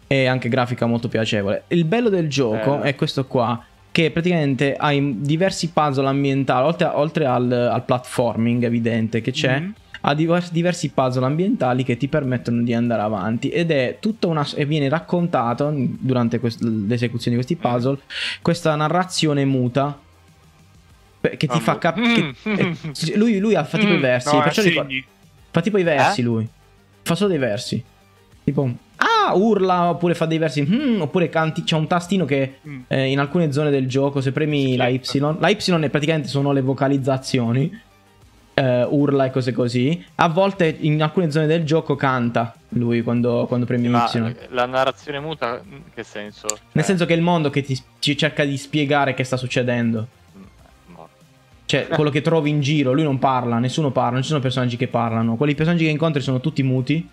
e 0.07 0.25
anche 0.25 0.49
grafica 0.49 0.87
molto 0.87 1.09
piacevole. 1.09 1.65
Il 1.69 1.85
bello 1.85 2.09
del 2.09 2.31
gioco 2.31 2.83
eh. 2.83 2.91
è 2.91 2.95
questo 2.95 3.27
qua, 3.27 3.63
che 3.91 4.11
praticamente 4.11 4.75
hai 4.75 5.17
diversi 5.21 5.69
puzzle 5.69 6.07
ambientali, 6.07 6.67
oltre, 6.67 6.87
oltre 6.87 7.27
al, 7.27 7.53
al, 7.53 7.85
platforming 7.85 8.65
evidente 8.65 9.21
che 9.21 9.33
c'è. 9.33 9.61
Mm-hmm 9.61 9.71
ha 10.05 10.15
diversi 10.15 10.91
puzzle 10.91 11.25
ambientali 11.25 11.85
che 11.85 11.97
ti 11.97 12.09
permettono 12.09 12.63
di 12.63 12.75
andare 12.75 13.03
avanti 13.03 13.49
ed 13.49 13.71
è 13.71 13.99
tutta 14.01 14.27
una 14.27 14.47
e 14.55 14.65
viene 14.65 14.89
raccontato 14.89 15.73
durante 15.75 16.41
quest- 16.41 16.63
l'esecuzione 16.63 17.37
di 17.37 17.43
questi 17.43 17.57
puzzle 17.57 17.99
questa 18.43 18.75
narrazione 18.75 19.45
muta 19.45 19.99
che 21.21 21.47
ti 21.47 21.61
fa 21.61 21.79
capire 21.79 22.35
lui, 23.15 23.39
lui 23.39 23.55
fa 23.55 23.79
tipo 23.79 23.93
i 23.93 23.99
mm, 23.99 24.01
versi 24.01 24.35
no, 24.35 24.43
perciò 24.43 24.63
fa, 24.63 24.87
fa 25.51 25.61
tipo 25.61 25.79
i 25.79 25.83
versi 25.83 26.21
eh? 26.21 26.25
lui. 26.25 26.49
Fa 27.03 27.15
solo 27.15 27.31
dei 27.31 27.39
versi. 27.39 27.83
Tipo 28.45 28.71
ah 28.97 29.35
urla 29.35 29.91
oppure 29.91 30.15
fa 30.15 30.27
dei 30.27 30.39
versi 30.39 30.65
hmm, 30.69 31.01
oppure 31.01 31.29
canti 31.29 31.63
c'è 31.63 31.77
un 31.77 31.87
tastino 31.87 32.25
che 32.25 32.59
mm. 32.67 32.81
eh, 32.89 33.11
in 33.11 33.19
alcune 33.19 33.53
zone 33.53 33.71
del 33.71 33.89
gioco 33.89 34.21
se 34.21 34.33
premi 34.33 34.77
la 34.77 34.89
Y 34.89 35.01
la 35.39 35.49
Y 35.49 35.57
è 35.57 35.89
praticamente 35.91 36.29
sono 36.29 36.53
le 36.53 36.61
vocalizzazioni 36.61 37.81
Uh, 38.55 38.87
urla 38.91 39.25
e 39.25 39.31
cose 39.31 39.53
così. 39.53 40.05
A 40.17 40.29
volte 40.29 40.77
in 40.81 41.03
alcune 41.03 41.31
zone 41.31 41.47
del 41.47 41.65
gioco 41.65 41.97
canta 41.97 42.55
lui 42.71 43.03
quando, 43.03 43.47
quando 43.47 43.67
premi 43.67 43.89
Ma 43.89 44.11
Y. 44.13 44.37
La 44.51 44.67
narrazione 44.67 45.21
muta, 45.21 45.63
che 45.95 46.03
senso? 46.03 46.49
Cioè... 46.49 46.59
Nel 46.73 46.85
senso 46.85 47.07
che 47.07 47.15
è 47.15 47.17
il 47.17 47.23
mondo 47.23 47.51
che 47.51 47.63
ti, 47.63 47.81
ci 47.99 48.17
cerca 48.17 48.45
di 48.45 48.57
spiegare 48.57 49.15
che 49.15 49.25
sta 49.25 49.37
succedendo. 49.37 50.07
Mm, 50.37 50.95
cioè, 51.65 51.89
quello 51.89 52.11
che 52.11 52.21
trovi 52.21 52.51
in 52.51 52.61
giro, 52.61 52.93
lui 52.93 53.03
non 53.03 53.19
parla, 53.19 53.59
nessuno 53.59 53.91
parla, 53.91 54.13
non 54.13 54.23
ci 54.23 54.29
sono 54.29 54.41
personaggi 54.41 54.77
che 54.77 54.89
parlano. 54.89 55.37
Quelli 55.37 55.55
personaggi 55.55 55.85
che 55.85 55.91
incontri 55.91 56.21
sono 56.21 56.41
tutti 56.41 56.63
muti. 56.63 57.09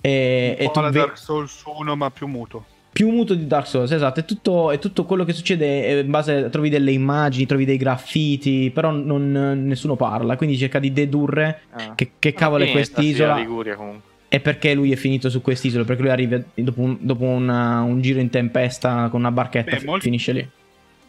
E, 0.00 0.56
Un 0.58 0.64
e 0.64 0.70
tu 0.70 0.90
Dark 0.90 1.16
Souls 1.18 1.62
1, 1.64 1.96
ma 1.96 2.10
più 2.10 2.26
muto. 2.26 2.64
Più 2.92 3.08
muto 3.10 3.34
di 3.34 3.46
Dark 3.46 3.66
Souls, 3.66 3.90
esatto. 3.92 4.20
È 4.20 4.24
tutto, 4.24 4.70
è 4.70 4.78
tutto 4.78 5.04
quello 5.04 5.24
che 5.24 5.32
succede 5.32 6.00
in 6.00 6.10
base. 6.10 6.48
Trovi 6.50 6.68
delle 6.68 6.90
immagini, 6.90 7.46
trovi 7.46 7.64
dei 7.64 7.76
graffiti, 7.76 8.70
però 8.74 8.90
non, 8.90 9.64
nessuno 9.64 9.96
parla. 9.96 10.36
Quindi 10.36 10.58
cerca 10.58 10.78
di 10.78 10.92
dedurre 10.92 11.60
ah. 11.70 11.94
che, 11.94 12.12
che 12.18 12.32
cavolo 12.32 12.64
è 12.64 12.70
quest'isola. 12.70 13.36
Liguria, 13.36 13.76
comunque. 13.76 14.08
E 14.28 14.38
perché 14.38 14.74
lui 14.74 14.92
è 14.92 14.96
finito 14.96 15.28
su 15.28 15.40
quest'isola? 15.40 15.84
Perché 15.84 16.02
lui 16.02 16.10
arriva 16.10 16.40
dopo 16.54 16.80
un, 16.80 16.96
dopo 17.00 17.24
una, 17.24 17.80
un 17.82 18.00
giro 18.00 18.20
in 18.20 18.30
tempesta 18.30 19.08
con 19.08 19.20
una 19.20 19.32
barchetta 19.32 19.76
e 19.76 20.00
finisce 20.00 20.32
lì. 20.32 20.48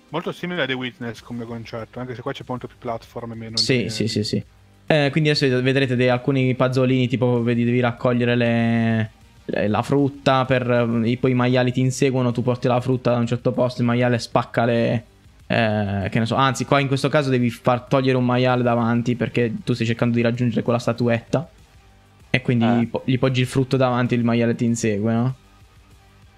Molto 0.10 0.32
simile 0.32 0.64
a 0.64 0.66
The 0.66 0.74
Witness 0.74 1.22
come 1.22 1.46
concetto, 1.46 2.00
anche 2.00 2.16
se 2.16 2.22
qua 2.22 2.34
c'è 2.34 2.44
molto 2.48 2.68
più 2.68 2.78
platform 2.80 3.32
e 3.32 3.36
meno. 3.36 3.58
Sì, 3.58 3.84
di... 3.84 3.90
sì, 3.90 4.08
sì, 4.08 4.24
sì. 4.24 4.44
Eh, 4.88 5.10
quindi 5.12 5.30
adesso 5.30 5.62
vedrete 5.62 5.96
dei, 5.96 6.10
alcuni 6.10 6.54
puzzolini, 6.54 7.08
tipo 7.08 7.42
vedi, 7.44 7.64
devi 7.64 7.80
raccogliere 7.80 8.36
le, 8.36 9.12
la 9.68 9.82
frutta, 9.82 10.46
per, 10.46 10.70
eh, 10.70 11.18
poi 11.18 11.32
i 11.32 11.36
maiali 11.36 11.72
ti 11.72 11.80
inseguono, 11.80 12.32
tu 12.32 12.42
porti 12.42 12.68
la 12.68 12.80
frutta 12.80 13.12
da 13.12 13.18
un 13.18 13.28
certo 13.28 13.52
posto, 13.52 13.82
il 13.82 13.88
maiale 13.88 14.20
spacca 14.20 14.66
le... 14.66 15.06
Eh, 15.48 16.08
che 16.10 16.20
ne 16.20 16.26
so, 16.26 16.36
anzi 16.36 16.64
qua 16.64 16.80
in 16.80 16.88
questo 16.88 17.10
caso 17.10 17.30
devi 17.30 17.50
far 17.50 17.82
togliere 17.82 18.18
un 18.18 18.24
maiale 18.24 18.64
davanti 18.64 19.18
perché 19.18 19.54
tu 19.66 19.74
stai 19.74 19.86
cercando 19.86 20.16
di 20.16 20.22
raggiungere 20.22 20.64
quella 20.64 20.80
statuetta 20.80 21.46
e 22.30 22.42
quindi 22.42 22.90
eh. 22.90 23.02
gli 23.04 23.20
poggi 23.20 23.42
il 23.42 23.48
frutto 23.48 23.76
davanti 23.76 24.14
e 24.14 24.18
il 24.18 24.24
maiale 24.24 24.56
ti 24.56 24.64
insegue, 24.64 25.14
no? 25.14 25.36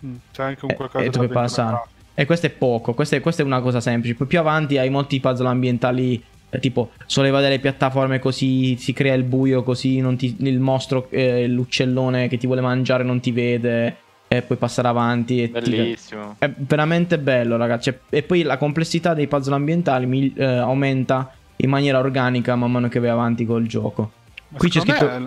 Mm, 0.04 0.16
c'è 0.32 0.44
anche 0.44 0.66
un 0.66 0.74
qualcosa 0.74 1.04
e, 1.04 1.08
e 1.08 1.10
tu 1.12 1.20
puoi 1.20 1.30
passare. 1.30 1.84
E 2.16 2.26
questo 2.26 2.48
è 2.48 2.50
poco, 2.50 2.94
questa 2.94 3.16
è, 3.16 3.22
questa 3.22 3.44
è, 3.44 3.46
una 3.46 3.62
cosa 3.62 3.80
semplice. 3.80 4.16
Poi 4.16 4.26
più 4.26 4.40
avanti 4.40 4.80
hai 4.80 4.90
molti 4.90 5.20
puzzle 5.20 5.48
ambientali, 5.48 6.16
eh, 6.16 6.22
tipo 6.60 6.92
solleva 7.06 7.42
delle 7.42 7.60
piattaforme 7.60 8.20
così, 8.20 8.78
si 8.78 8.94
crea 8.94 9.14
il 9.14 9.24
buio 9.24 9.64
così 9.64 10.02
ti, 10.18 10.36
il 10.40 10.60
mostro, 10.60 11.08
eh, 11.10 11.48
l'uccellone 11.48 12.28
che 12.28 12.38
ti 12.38 12.46
vuole 12.46 12.62
mangiare 12.62 13.04
non 13.04 13.20
ti 13.20 13.32
vede 13.32 13.98
e 14.28 14.42
puoi 14.42 14.58
passare 14.58 14.88
avanti. 14.88 15.48
Bellissimo. 15.48 16.36
Ti... 16.40 16.46
È 16.46 16.54
veramente 16.56 17.20
bello 17.20 17.56
ragazzi. 17.56 17.94
E 18.10 18.24
poi 18.24 18.42
la 18.42 18.58
complessità 18.58 19.14
dei 19.14 19.28
puzzle 19.28 19.56
ambientali 19.56 20.06
mi, 20.06 20.34
eh, 20.36 20.44
aumenta 20.44 21.32
in 21.58 21.70
maniera 21.70 22.00
organica 22.00 22.56
man 22.56 22.72
mano 22.72 22.90
che 22.90 23.00
vai 23.00 23.10
avanti 23.10 23.46
col 23.46 23.68
gioco. 23.68 24.12
Ma 24.50 24.58
Qui 24.58 24.70
c'è 24.70 24.80
scritto... 24.80 25.10
È... 25.10 25.22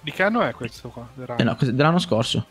Di 0.00 0.10
che 0.10 0.22
anno 0.22 0.42
è 0.42 0.52
questo 0.52 0.90
qua? 0.90 1.08
Dell'anno, 1.14 1.40
eh 1.40 1.44
no, 1.44 1.56
dell'anno 1.60 1.98
scorso. 1.98 2.44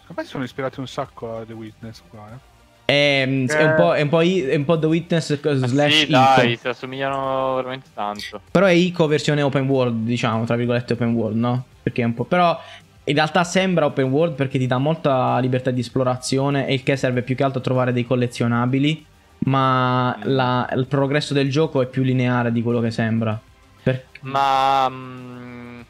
Secondo 0.00 0.22
me 0.22 0.24
sono 0.24 0.44
ispirati 0.44 0.78
un 0.78 0.86
sacco 0.86 1.38
a 1.38 1.44
The 1.44 1.54
Witness 1.54 2.02
qua, 2.08 2.28
eh. 2.32 2.51
È, 2.84 2.92
eh. 2.92 3.46
è, 3.46 3.64
un 3.64 3.74
po', 3.76 3.94
è, 3.94 4.02
un 4.02 4.08
po', 4.08 4.20
è 4.22 4.54
un 4.54 4.64
po' 4.64 4.78
The 4.78 4.86
Witness 4.86 5.40
slash 5.40 5.98
sì, 5.98 6.06
dai, 6.06 6.56
si 6.56 6.68
assomigliano 6.68 7.54
veramente 7.56 7.86
tanto. 7.94 8.40
Però 8.50 8.66
è 8.66 8.72
Ico 8.72 9.06
versione 9.06 9.42
open 9.42 9.66
world, 9.68 10.04
diciamo, 10.04 10.44
tra 10.44 10.56
virgolette 10.56 10.94
open 10.94 11.12
world, 11.14 11.36
no? 11.36 11.64
Perché 11.82 12.02
è 12.02 12.04
un 12.04 12.14
po'... 12.14 12.24
Però 12.24 12.58
in 13.04 13.14
realtà 13.14 13.42
sembra 13.44 13.86
open 13.86 14.10
world 14.10 14.34
perché 14.34 14.58
ti 14.58 14.66
dà 14.66 14.78
molta 14.78 15.38
libertà 15.38 15.70
di 15.70 15.80
esplorazione 15.80 16.66
e 16.66 16.74
il 16.74 16.82
che 16.82 16.96
serve 16.96 17.22
più 17.22 17.34
che 17.34 17.42
altro 17.42 17.58
a 17.58 17.62
trovare 17.62 17.92
dei 17.92 18.06
collezionabili, 18.06 19.04
ma 19.44 20.16
mm. 20.16 20.20
la, 20.24 20.68
il 20.76 20.86
progresso 20.86 21.34
del 21.34 21.50
gioco 21.50 21.82
è 21.82 21.86
più 21.86 22.02
lineare 22.02 22.52
di 22.52 22.62
quello 22.62 22.80
che 22.80 22.90
sembra. 22.90 23.38
Per... 23.82 24.04
Ma... 24.20 24.88
Mm, 24.88 25.80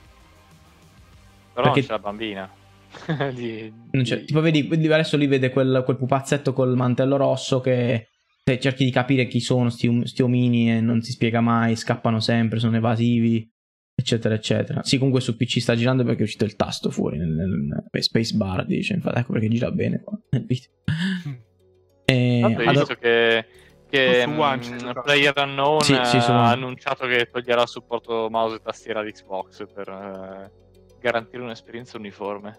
però 1.53 1.67
perché... 1.67 1.87
c'è 1.87 1.93
la 1.93 1.99
bambina. 1.99 2.49
di, 3.35 3.73
di... 3.91 4.25
Tipo, 4.25 4.41
vedi, 4.41 4.69
adesso 4.71 5.17
lì 5.17 5.27
vede 5.27 5.51
quel, 5.51 5.83
quel, 5.85 5.97
pupazzetto 5.97 6.53
col 6.53 6.77
mantello 6.77 7.17
rosso 7.17 7.61
che 7.61 8.09
se 8.45 8.59
cerchi 8.59 8.85
di 8.85 8.91
capire 8.91 9.27
chi 9.27 9.41
sono 9.41 9.71
sti, 9.71 10.03
sti 10.05 10.23
omini 10.23 10.73
e 10.73 10.81
non 10.81 11.01
si 11.01 11.13
spiega 11.13 11.41
mai, 11.41 11.77
scappano 11.77 12.21
sempre, 12.21 12.59
sono 12.59 12.77
evasivi, 12.77 13.49
eccetera, 13.95 14.35
eccetera. 14.35 14.83
Sì, 14.83 14.99
comunque 14.99 15.21
su 15.21 15.37
PC 15.37 15.61
sta 15.61 15.75
girando 15.75 16.05
perché 16.05 16.21
è 16.21 16.25
uscito 16.25 16.45
il 16.45 16.57
tasto 16.57 16.91
fuori 16.91 17.19
nel, 17.19 17.29
nel, 17.29 17.49
nel 17.49 18.03
space 18.03 18.35
bar, 18.37 18.67
dice, 18.67 18.95
infatti 18.95 19.19
ecco 19.19 19.33
perché 19.33 19.49
gira 19.49 19.71
bene 19.71 20.01
qua 20.01 20.19
nel 20.31 20.45
video. 20.45 20.71
e, 22.05 22.39
Vabbè, 22.43 22.65
ad... 22.65 22.77
visto 22.77 22.95
che 22.95 23.47
che 23.93 24.27
mh, 24.27 25.03
Player 25.03 25.35
Unknown 25.37 25.83
sì, 25.83 25.95
sì, 26.05 26.19
sono... 26.23 26.39
ha 26.39 26.51
annunciato 26.51 27.07
che 27.07 27.29
toglierà 27.31 27.61
il 27.61 27.69
supporto 27.69 28.29
mouse 28.31 28.57
e 28.57 28.61
tastiera 28.63 29.03
di 29.03 29.13
Xbox 29.13 29.67
per 29.71 29.87
eh, 29.87 30.51
garantire 30.99 31.43
un'esperienza 31.43 31.99
uniforme. 31.99 32.59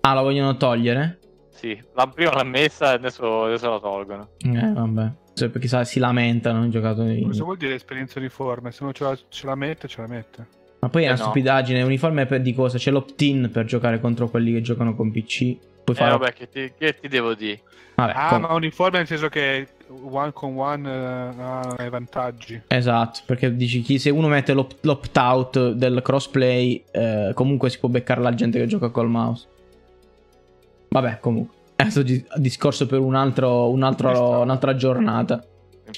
Ah, 0.00 0.14
la 0.14 0.22
vogliono 0.22 0.56
togliere? 0.56 1.18
Sì, 1.50 1.78
la 1.94 2.06
prima 2.06 2.32
l'ha 2.34 2.44
messa 2.44 2.92
e 2.92 2.94
adesso, 2.94 3.44
adesso 3.44 3.68
la 3.68 3.80
tolgono. 3.80 4.28
Eh, 4.38 4.72
vabbè. 4.72 5.12
Cioè, 5.34 5.48
perché 5.50 5.68
sa, 5.68 5.84
si 5.84 5.98
lamentano, 5.98 6.60
hanno 6.60 6.70
giocato 6.70 7.02
di... 7.02 7.22
Cosa 7.22 7.44
vuol 7.44 7.56
dire 7.56 7.74
esperienza 7.74 8.18
uniforme? 8.18 8.72
Se 8.72 8.82
uno 8.82 8.92
ce 8.92 9.04
la, 9.04 9.18
ce 9.28 9.46
la 9.46 9.54
mette, 9.54 9.88
ce 9.88 10.00
la 10.00 10.06
mette. 10.08 10.46
Ma 10.80 10.88
poi 10.88 11.02
è 11.02 11.06
una 11.06 11.14
eh 11.14 11.18
no. 11.18 11.24
stupidaggine, 11.24 11.82
uniforme 11.82 12.24
per 12.24 12.40
di 12.40 12.54
cosa? 12.54 12.78
C'è 12.78 12.90
l'opt-in 12.90 13.50
per 13.52 13.66
giocare 13.66 14.00
contro 14.00 14.28
quelli 14.28 14.52
che 14.52 14.62
giocano 14.62 14.94
con 14.94 15.10
PC. 15.10 15.56
Puoi 15.84 15.96
eh, 15.96 16.00
fare... 16.00 16.10
vabbè, 16.10 16.32
che 16.32 16.48
ti, 16.48 16.72
che 16.78 16.96
ti 16.98 17.08
devo 17.08 17.34
dire? 17.34 17.60
Vabbè, 17.96 18.12
ah, 18.14 18.28
com... 18.30 18.40
ma 18.42 18.54
uniforme 18.54 18.98
nel 18.98 19.06
senso 19.06 19.28
che 19.28 19.68
one 19.88 20.32
con 20.32 20.56
one 20.56 20.88
uh, 20.88 21.76
ha 21.76 21.84
i 21.84 21.90
vantaggi. 21.90 22.62
Esatto, 22.66 23.20
perché 23.26 23.54
dici 23.54 23.82
che 23.82 23.98
se 23.98 24.08
uno 24.08 24.28
mette 24.28 24.54
l'opt- 24.54 24.84
l'opt-out 24.84 25.72
del 25.72 26.00
crossplay, 26.02 26.84
eh, 26.90 27.32
comunque 27.34 27.68
si 27.68 27.78
può 27.78 27.90
beccare 27.90 28.22
la 28.22 28.34
gente 28.34 28.58
che 28.58 28.66
gioca 28.66 28.88
col 28.88 29.08
mouse. 29.08 29.48
Vabbè, 30.90 31.18
comunque. 31.20 31.58
Adesso 31.76 32.02
discorso 32.36 32.86
per 32.86 32.98
un 32.98 33.14
altro, 33.14 33.70
un 33.70 33.82
altro, 33.82 34.40
un'altra 34.40 34.74
giornata. 34.74 35.42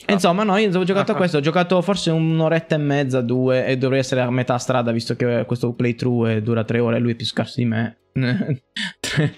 Insomma, 0.09 0.45
no, 0.45 0.57
io 0.57 0.79
ho 0.79 0.85
giocato 0.85 1.13
a 1.13 1.15
questo. 1.17 1.39
Ho 1.39 1.41
giocato 1.41 1.81
forse 1.83 2.11
un'oretta 2.11 2.77
e 2.77 2.79
mezza, 2.79 3.21
due, 3.21 3.67
e 3.67 3.77
dovrei 3.77 4.01
essere 4.01 4.21
a 4.21 4.31
metà 4.31 4.59
strada, 4.59 4.93
visto 4.93 5.17
che 5.17 5.45
questo 5.47 5.73
playthrough 5.73 6.39
dura 6.39 6.65
tre 6.65 6.79
ore 6.79 6.97
e 6.97 7.01
lui 7.01 7.13
è 7.13 7.17
più 7.17 7.27
scarso 7.27 7.55
di 7.57 7.67
me. 7.67 7.97
tre, 9.01 9.35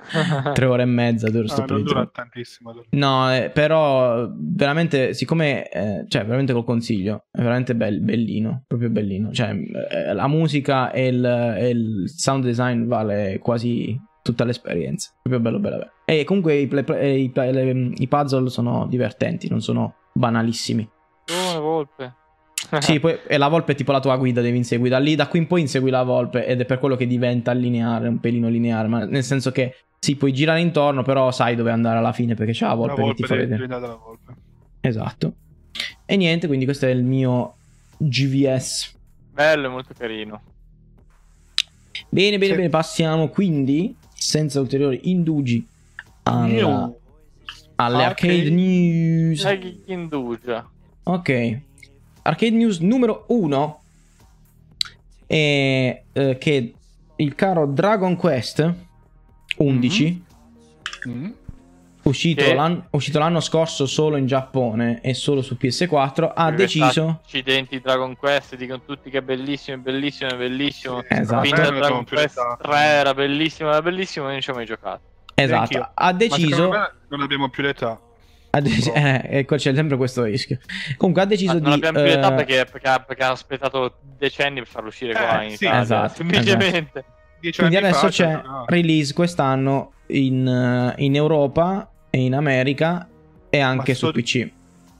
tre, 0.52 0.66
ore 0.66 0.82
e 0.82 0.86
mezza 0.86 1.30
dura 1.30 1.46
no, 1.56 1.64
non 1.66 1.82
dura 1.84 2.10
tantissimo. 2.12 2.74
No, 2.90 3.32
eh, 3.32 3.50
però 3.50 4.28
veramente, 4.36 5.14
siccome, 5.14 5.68
eh, 5.68 6.04
cioè, 6.08 6.24
veramente 6.24 6.52
col 6.52 6.64
consiglio, 6.64 7.26
è 7.30 7.40
veramente 7.40 7.74
bell, 7.76 8.00
bellino, 8.00 8.64
proprio 8.66 8.90
bellino. 8.90 9.30
Cioè, 9.32 9.54
eh, 9.90 10.12
la 10.12 10.26
musica 10.26 10.90
e 10.90 11.06
il, 11.06 11.24
e 11.24 11.68
il 11.68 12.02
sound 12.06 12.44
design 12.44 12.86
vale 12.86 13.38
quasi 13.38 13.98
tutta 14.24 14.44
l'esperienza. 14.44 15.10
Proprio 15.20 15.38
bello, 15.38 15.58
bello, 15.58 15.76
bello. 15.76 15.90
E 16.06 16.24
comunque 16.24 16.56
i, 16.56 16.66
play, 16.66 17.24
i, 17.24 17.32
le, 17.34 17.92
i 17.94 18.08
puzzle 18.08 18.48
sono 18.48 18.86
divertenti, 18.86 19.50
non 19.50 19.60
sono 19.60 19.96
banalissimi. 20.12 20.88
Oh, 21.30 21.52
la 21.52 21.60
volpe. 21.60 22.14
sì, 22.80 22.98
poi 22.98 23.18
e 23.26 23.36
la 23.36 23.48
volpe 23.48 23.72
è 23.72 23.74
tipo 23.74 23.92
la 23.92 24.00
tua 24.00 24.16
guida, 24.16 24.40
devi 24.40 24.56
inseguire. 24.56 24.94
Da 24.94 24.98
lì, 24.98 25.14
da 25.14 25.28
qui 25.28 25.40
in 25.40 25.46
poi 25.46 25.60
insegui 25.60 25.90
la 25.90 26.02
volpe 26.02 26.46
ed 26.46 26.62
è 26.62 26.64
per 26.64 26.78
quello 26.78 26.96
che 26.96 27.06
diventa 27.06 27.52
lineare, 27.52 28.08
un 28.08 28.18
pelino 28.18 28.48
lineare, 28.48 28.88
ma 28.88 29.04
nel 29.04 29.22
senso 29.22 29.52
che 29.52 29.74
sì, 29.98 30.16
puoi 30.16 30.32
girare 30.32 30.60
intorno, 30.60 31.02
però 31.02 31.30
sai 31.30 31.54
dove 31.54 31.70
andare 31.70 31.98
alla 31.98 32.12
fine 32.12 32.34
perché 32.34 32.52
c'è 32.52 32.66
la 32.66 32.74
volpe, 32.74 33.02
volpe 33.02 33.16
che 33.16 33.22
ti 33.22 33.28
fa 33.28 33.36
vedere. 33.36 33.66
La 33.66 33.78
volpe. 33.78 34.34
Esatto. 34.80 35.34
E 36.06 36.16
niente, 36.16 36.46
quindi 36.46 36.64
questo 36.64 36.86
è 36.86 36.90
il 36.90 37.04
mio 37.04 37.56
GVS. 37.98 38.96
Bello, 39.32 39.68
molto 39.68 39.92
carino. 39.94 40.40
Bene, 42.08 42.38
bene, 42.38 42.52
sì. 42.52 42.56
bene, 42.56 42.68
passiamo 42.70 43.28
quindi 43.28 43.94
senza 44.14 44.60
ulteriori 44.60 45.00
indugi 45.04 45.66
alla, 46.22 46.92
alle 47.76 48.04
arcade, 48.04 48.50
news. 48.50 49.44
Indugia. 49.86 50.68
Ok, 51.02 51.60
arcade 52.22 52.56
news 52.56 52.78
numero 52.78 53.24
1 53.28 53.80
è 55.26 56.02
eh, 56.12 56.38
che 56.38 56.74
il 57.16 57.34
caro 57.34 57.66
Dragon 57.66 58.16
Quest 58.16 58.74
11 59.56 60.22
mm-hmm. 61.06 61.16
Mm-hmm. 61.16 61.32
Uscito, 62.04 62.44
che... 62.44 62.54
l'anno, 62.54 62.86
uscito, 62.90 63.18
l'anno 63.18 63.40
scorso 63.40 63.86
solo 63.86 64.16
in 64.16 64.26
Giappone 64.26 65.00
e 65.00 65.14
solo 65.14 65.42
su 65.42 65.56
PS4 65.58 66.32
ha 66.34 66.50
deciso 66.50 67.20
accidenti 67.24 67.80
Dragon 67.80 68.14
Quest 68.14 68.56
dicono 68.56 68.82
tutti 68.82 69.08
che 69.08 69.18
è 69.18 69.22
bellissimo 69.22 69.78
bellissimo 69.78 70.30
è 70.30 70.36
bellissimo. 70.36 71.02
Esatto. 71.08 71.48
Dragon 71.48 72.04
Quest 72.04 72.38
3 72.60 72.76
era 72.76 73.14
bellissimo 73.14 73.70
era 73.70 73.80
bellissimo 73.80 74.28
e 74.28 74.32
non 74.32 74.40
ci 74.42 74.50
ho 74.50 74.54
mai 74.54 74.66
giocato 74.66 75.00
esatto 75.34 75.90
ha 75.94 76.12
deciso 76.12 76.70
non 77.14 77.22
abbiamo 77.22 77.48
più 77.48 77.62
l'età. 77.62 77.98
Ha 78.50 78.60
dec- 78.60 78.92
eh, 78.94 79.22
ecco 79.38 79.56
c'è 79.56 79.74
sempre 79.74 79.96
questo 79.96 80.22
rischio. 80.24 80.58
Comunque 80.96 81.22
ha 81.22 81.26
deciso 81.26 81.54
Ma 81.54 81.58
non 81.58 81.62
di 81.62 81.68
non 81.68 81.78
abbiamo 81.78 82.06
più 82.06 82.14
l'età 82.14 82.28
uh... 82.28 82.34
perché, 82.34 82.66
perché, 82.70 83.04
perché, 83.06 83.22
ha 83.24 83.30
aspettato 83.30 83.98
decenni 84.16 84.60
per 84.60 84.68
farlo 84.68 84.88
uscire 84.88 85.12
eh, 85.12 85.16
qua 85.16 85.42
in 85.42 85.56
sì, 85.56 85.64
Italia 85.64 85.82
esatto, 85.82 86.14
semplicemente. 86.14 87.04
Esatto. 87.40 87.56
quindi 87.56 87.76
adesso 87.76 88.08
c'è 88.08 88.40
release 88.66 89.12
quest'anno 89.12 89.92
in, 90.08 90.94
in 90.96 91.14
Europa 91.16 91.88
e 92.14 92.20
in 92.20 92.34
America 92.34 93.08
e 93.50 93.58
anche 93.58 93.92
su 93.94 94.12
PC. 94.12 94.48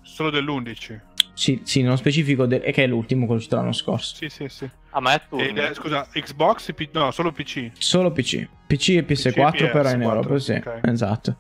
Solo 0.03 0.31
dell'11? 0.31 1.00
Sì, 1.33 1.61
sì, 1.62 1.83
nello 1.83 1.94
specifico, 1.94 2.44
de- 2.44 2.61
che 2.61 2.83
è 2.83 2.87
l'ultimo 2.88 3.24
quello 3.27 3.38
uscito 3.38 3.55
l'anno 3.55 3.72
scorso. 3.72 4.16
Sì, 4.16 4.29
sì, 4.29 4.48
sì. 4.48 4.68
Ah, 4.90 5.00
ma 5.00 5.14
è 5.14 5.20
tu. 5.29 5.38
Eh, 5.38 5.74
scusa, 5.74 6.09
Xbox? 6.12 6.72
P- 6.74 6.88
no, 6.92 7.12
solo 7.12 7.31
PC. 7.31 7.70
Solo 7.79 8.11
PC. 8.11 8.48
PC 8.66 8.88
e 8.88 9.07
PS4 9.07 9.50
PC 9.50 9.70
però 9.70 9.90
in 9.92 10.03
Europa, 10.03 10.38
sì. 10.40 10.55
Okay. 10.55 10.81
Esatto. 10.83 11.37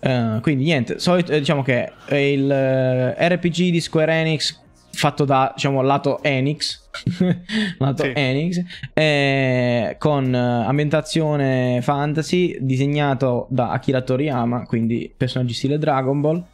Uh, 0.00 0.40
quindi 0.40 0.64
niente, 0.64 0.98
solito, 0.98 1.32
diciamo 1.32 1.62
che 1.62 1.92
il 2.10 2.44
uh, 2.44 3.22
RPG 3.22 3.70
di 3.70 3.80
Square 3.80 4.12
Enix 4.12 4.60
fatto 4.96 5.24
da, 5.24 5.52
diciamo, 5.54 5.82
lato 5.82 6.22
Enix, 6.22 6.88
lato 7.78 8.02
sì. 8.02 8.12
Enix 8.14 8.62
eh, 8.92 9.96
con 9.98 10.34
ambientazione 10.34 11.80
fantasy, 11.82 12.56
disegnato 12.60 13.46
da 13.50 13.70
Akira 13.70 14.00
Toriyama, 14.00 14.64
quindi 14.64 15.12
personaggi 15.16 15.54
stile 15.54 15.78
Dragon 15.78 16.20
Ball. 16.20 16.44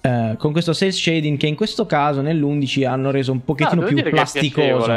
Eh, 0.00 0.36
con 0.38 0.52
questo 0.52 0.72
cel 0.72 0.92
shading 0.92 1.36
che 1.36 1.46
in 1.46 1.56
questo 1.56 1.84
caso 1.84 2.20
nell'11 2.20 2.86
hanno 2.86 3.10
reso 3.10 3.32
un 3.32 3.44
pochettino 3.44 3.82
no, 3.82 3.86
più 3.86 4.02
plasticoso. 4.02 4.92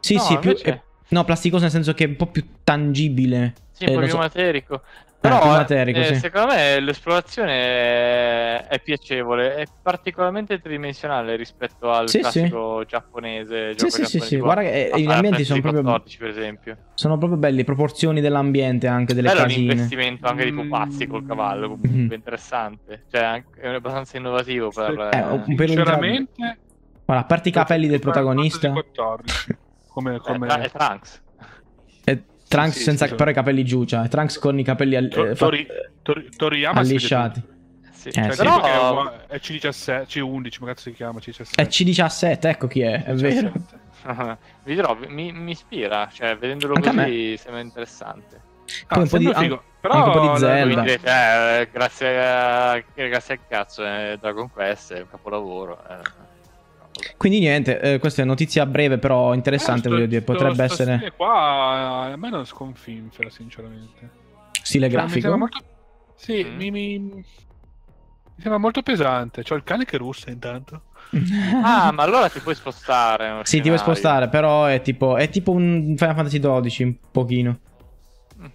Sì, 0.00 0.14
no, 0.14 0.20
sì, 0.20 0.38
più, 0.38 0.56
è, 0.56 0.80
no, 1.08 1.24
plasticoso 1.24 1.62
nel 1.62 1.72
senso 1.72 1.94
che 1.94 2.04
è 2.04 2.08
un 2.08 2.16
po' 2.16 2.26
più 2.26 2.44
tangibile. 2.64 3.54
Sì, 3.72 3.84
un 3.84 3.92
po' 3.92 3.98
eh, 3.98 4.02
più 4.02 4.10
so. 4.10 4.18
materico. 4.18 4.82
Però 5.20 5.46
materico, 5.46 5.98
eh, 5.98 6.04
sì. 6.04 6.14
secondo 6.14 6.54
me 6.54 6.78
l'esplorazione 6.78 8.66
è 8.66 8.80
piacevole, 8.82 9.56
è 9.56 9.64
particolarmente 9.82 10.60
tridimensionale 10.60 11.34
rispetto 11.34 11.90
al 11.90 12.08
sì, 12.08 12.20
classico 12.20 12.80
sì. 12.80 12.86
giapponese. 12.86 13.72
Sì, 13.76 13.90
sì, 13.90 14.04
sì, 14.04 14.20
sì, 14.20 14.36
guarda 14.36 14.62
che 14.62 14.92
gli 14.94 15.10
ambienti 15.10 15.44
sono 15.44 15.60
proprio 15.60 15.82
14, 15.82 16.18
per 16.18 16.28
esempio. 16.28 16.76
Sono 16.94 17.18
proprio 17.18 17.38
belli, 17.38 17.56
le 17.56 17.64
proporzioni 17.64 18.20
dell'ambiente 18.20 18.86
anche 18.86 19.12
delle 19.12 19.28
Bello 19.28 19.40
casine. 19.42 19.60
È 19.60 19.64
un 19.64 19.70
investimento 19.72 20.26
anche 20.28 20.44
di 20.44 20.52
pupazzi 20.52 21.06
col 21.08 21.26
cavallo, 21.26 21.68
comunque 21.68 21.88
mm-hmm. 21.90 22.12
interessante. 22.12 23.04
Cioè 23.10 23.42
è 23.60 23.68
abbastanza 23.68 24.16
innovativo 24.18 24.70
per 24.70 25.08
eh, 25.12 25.20
un 25.20 25.54
per 25.56 25.68
Sinceramente 25.68 26.58
Guarda, 27.08 27.24
a 27.24 27.26
parte 27.26 27.48
i 27.48 27.52
capelli 27.52 27.86
del 27.88 28.00
protagonista. 28.00 28.70
Come, 29.88 30.18
come... 30.18 30.46
È, 30.46 30.58
è 30.60 30.70
Trunks. 30.70 31.22
Trunks 32.48 32.76
sì, 32.76 32.82
senza 32.82 33.06
sì, 33.06 33.14
però 33.14 33.30
i 33.30 33.34
capelli 33.34 33.64
giù, 33.64 33.84
cioè 33.84 34.08
Trunks 34.08 34.38
con 34.38 34.58
i 34.58 34.64
capelli 34.64 34.96
all- 34.96 35.08
Tor- 35.08 35.36
Tori- 35.36 35.66
Tori- 36.02 36.28
Toriyama 36.34 36.80
allisciati. 36.80 37.42
Sì, 37.92 38.08
eh, 38.08 38.12
cioè, 38.12 38.30
sì. 38.30 38.36
Però... 38.38 39.26
è 39.26 39.36
C17, 39.36 40.06
C11, 40.06 40.58
come 40.58 40.72
cazzo 40.72 40.88
si 40.88 40.92
chiama 40.92 41.18
C17? 41.18 41.54
È 41.54 41.62
C17, 41.64 42.46
ecco 42.48 42.66
chi 42.66 42.80
è, 42.80 43.04
è 43.04 43.12
C17. 43.12 43.18
vero. 43.18 43.52
vi 44.64 44.74
dirò, 44.74 44.96
mi, 45.08 45.32
mi, 45.32 45.50
ispira, 45.50 46.08
cioè 46.12 46.36
vedendolo 46.36 46.74
Anche 46.74 46.94
così 46.94 47.36
sembra 47.36 47.60
interessante. 47.60 48.40
Ah, 48.86 48.98
un 48.98 49.08
po' 49.08 49.18
di, 49.18 49.32
figo. 49.34 49.62
Però 49.80 50.06
un 50.06 50.12
po' 50.12 50.32
di 50.32 50.38
Zelda. 50.38 50.84
eh, 50.84 51.68
grazie, 51.70 52.26
a, 52.26 52.84
grazie 52.94 53.34
al 53.34 53.40
cazzo, 53.48 53.84
eh, 53.84 54.16
Dragon 54.20 54.50
Quest 54.50 54.92
è 54.92 55.00
un 55.00 55.08
capolavoro. 55.10 55.82
Eh. 55.88 56.27
Quindi 57.16 57.38
niente, 57.38 57.80
eh, 57.80 57.98
questa 57.98 58.22
è 58.22 58.24
notizia 58.24 58.66
breve 58.66 58.98
però 58.98 59.34
interessante, 59.34 59.88
eh, 59.88 59.90
voglio 59.90 60.06
dire, 60.06 60.22
potrebbe 60.22 60.68
sto, 60.68 60.82
essere... 60.82 61.12
Qua 61.16 62.10
a 62.12 62.16
me 62.16 62.30
non 62.30 62.44
sconfinfera, 62.44 63.30
sinceramente. 63.30 64.10
Stile 64.62 64.90
cioè, 64.90 64.98
grafico? 64.98 65.30
Mi 65.30 65.38
molto... 65.38 65.58
Sì, 66.16 66.44
mm. 66.44 66.56
mi, 66.56 66.70
mi... 66.70 66.98
mi, 66.98 67.24
sembra 68.38 68.58
molto 68.58 68.82
pesante. 68.82 69.42
C'ho 69.42 69.54
il 69.54 69.64
cane 69.64 69.84
che 69.84 69.96
russa 69.96 70.30
intanto. 70.30 70.82
ah, 71.62 71.90
ma 71.92 72.02
allora 72.02 72.28
ti 72.28 72.40
puoi 72.40 72.54
spostare. 72.54 73.40
Sì, 73.44 73.60
ti 73.60 73.68
puoi 73.68 73.78
spostare, 73.78 74.28
però 74.28 74.66
è 74.66 74.80
tipo, 74.80 75.16
è 75.16 75.28
tipo 75.28 75.52
un 75.52 75.94
Final 75.96 76.14
Fantasy 76.14 76.40
XII, 76.40 76.84
un 76.84 76.96
pochino. 77.10 77.58
Mm. 78.40 78.46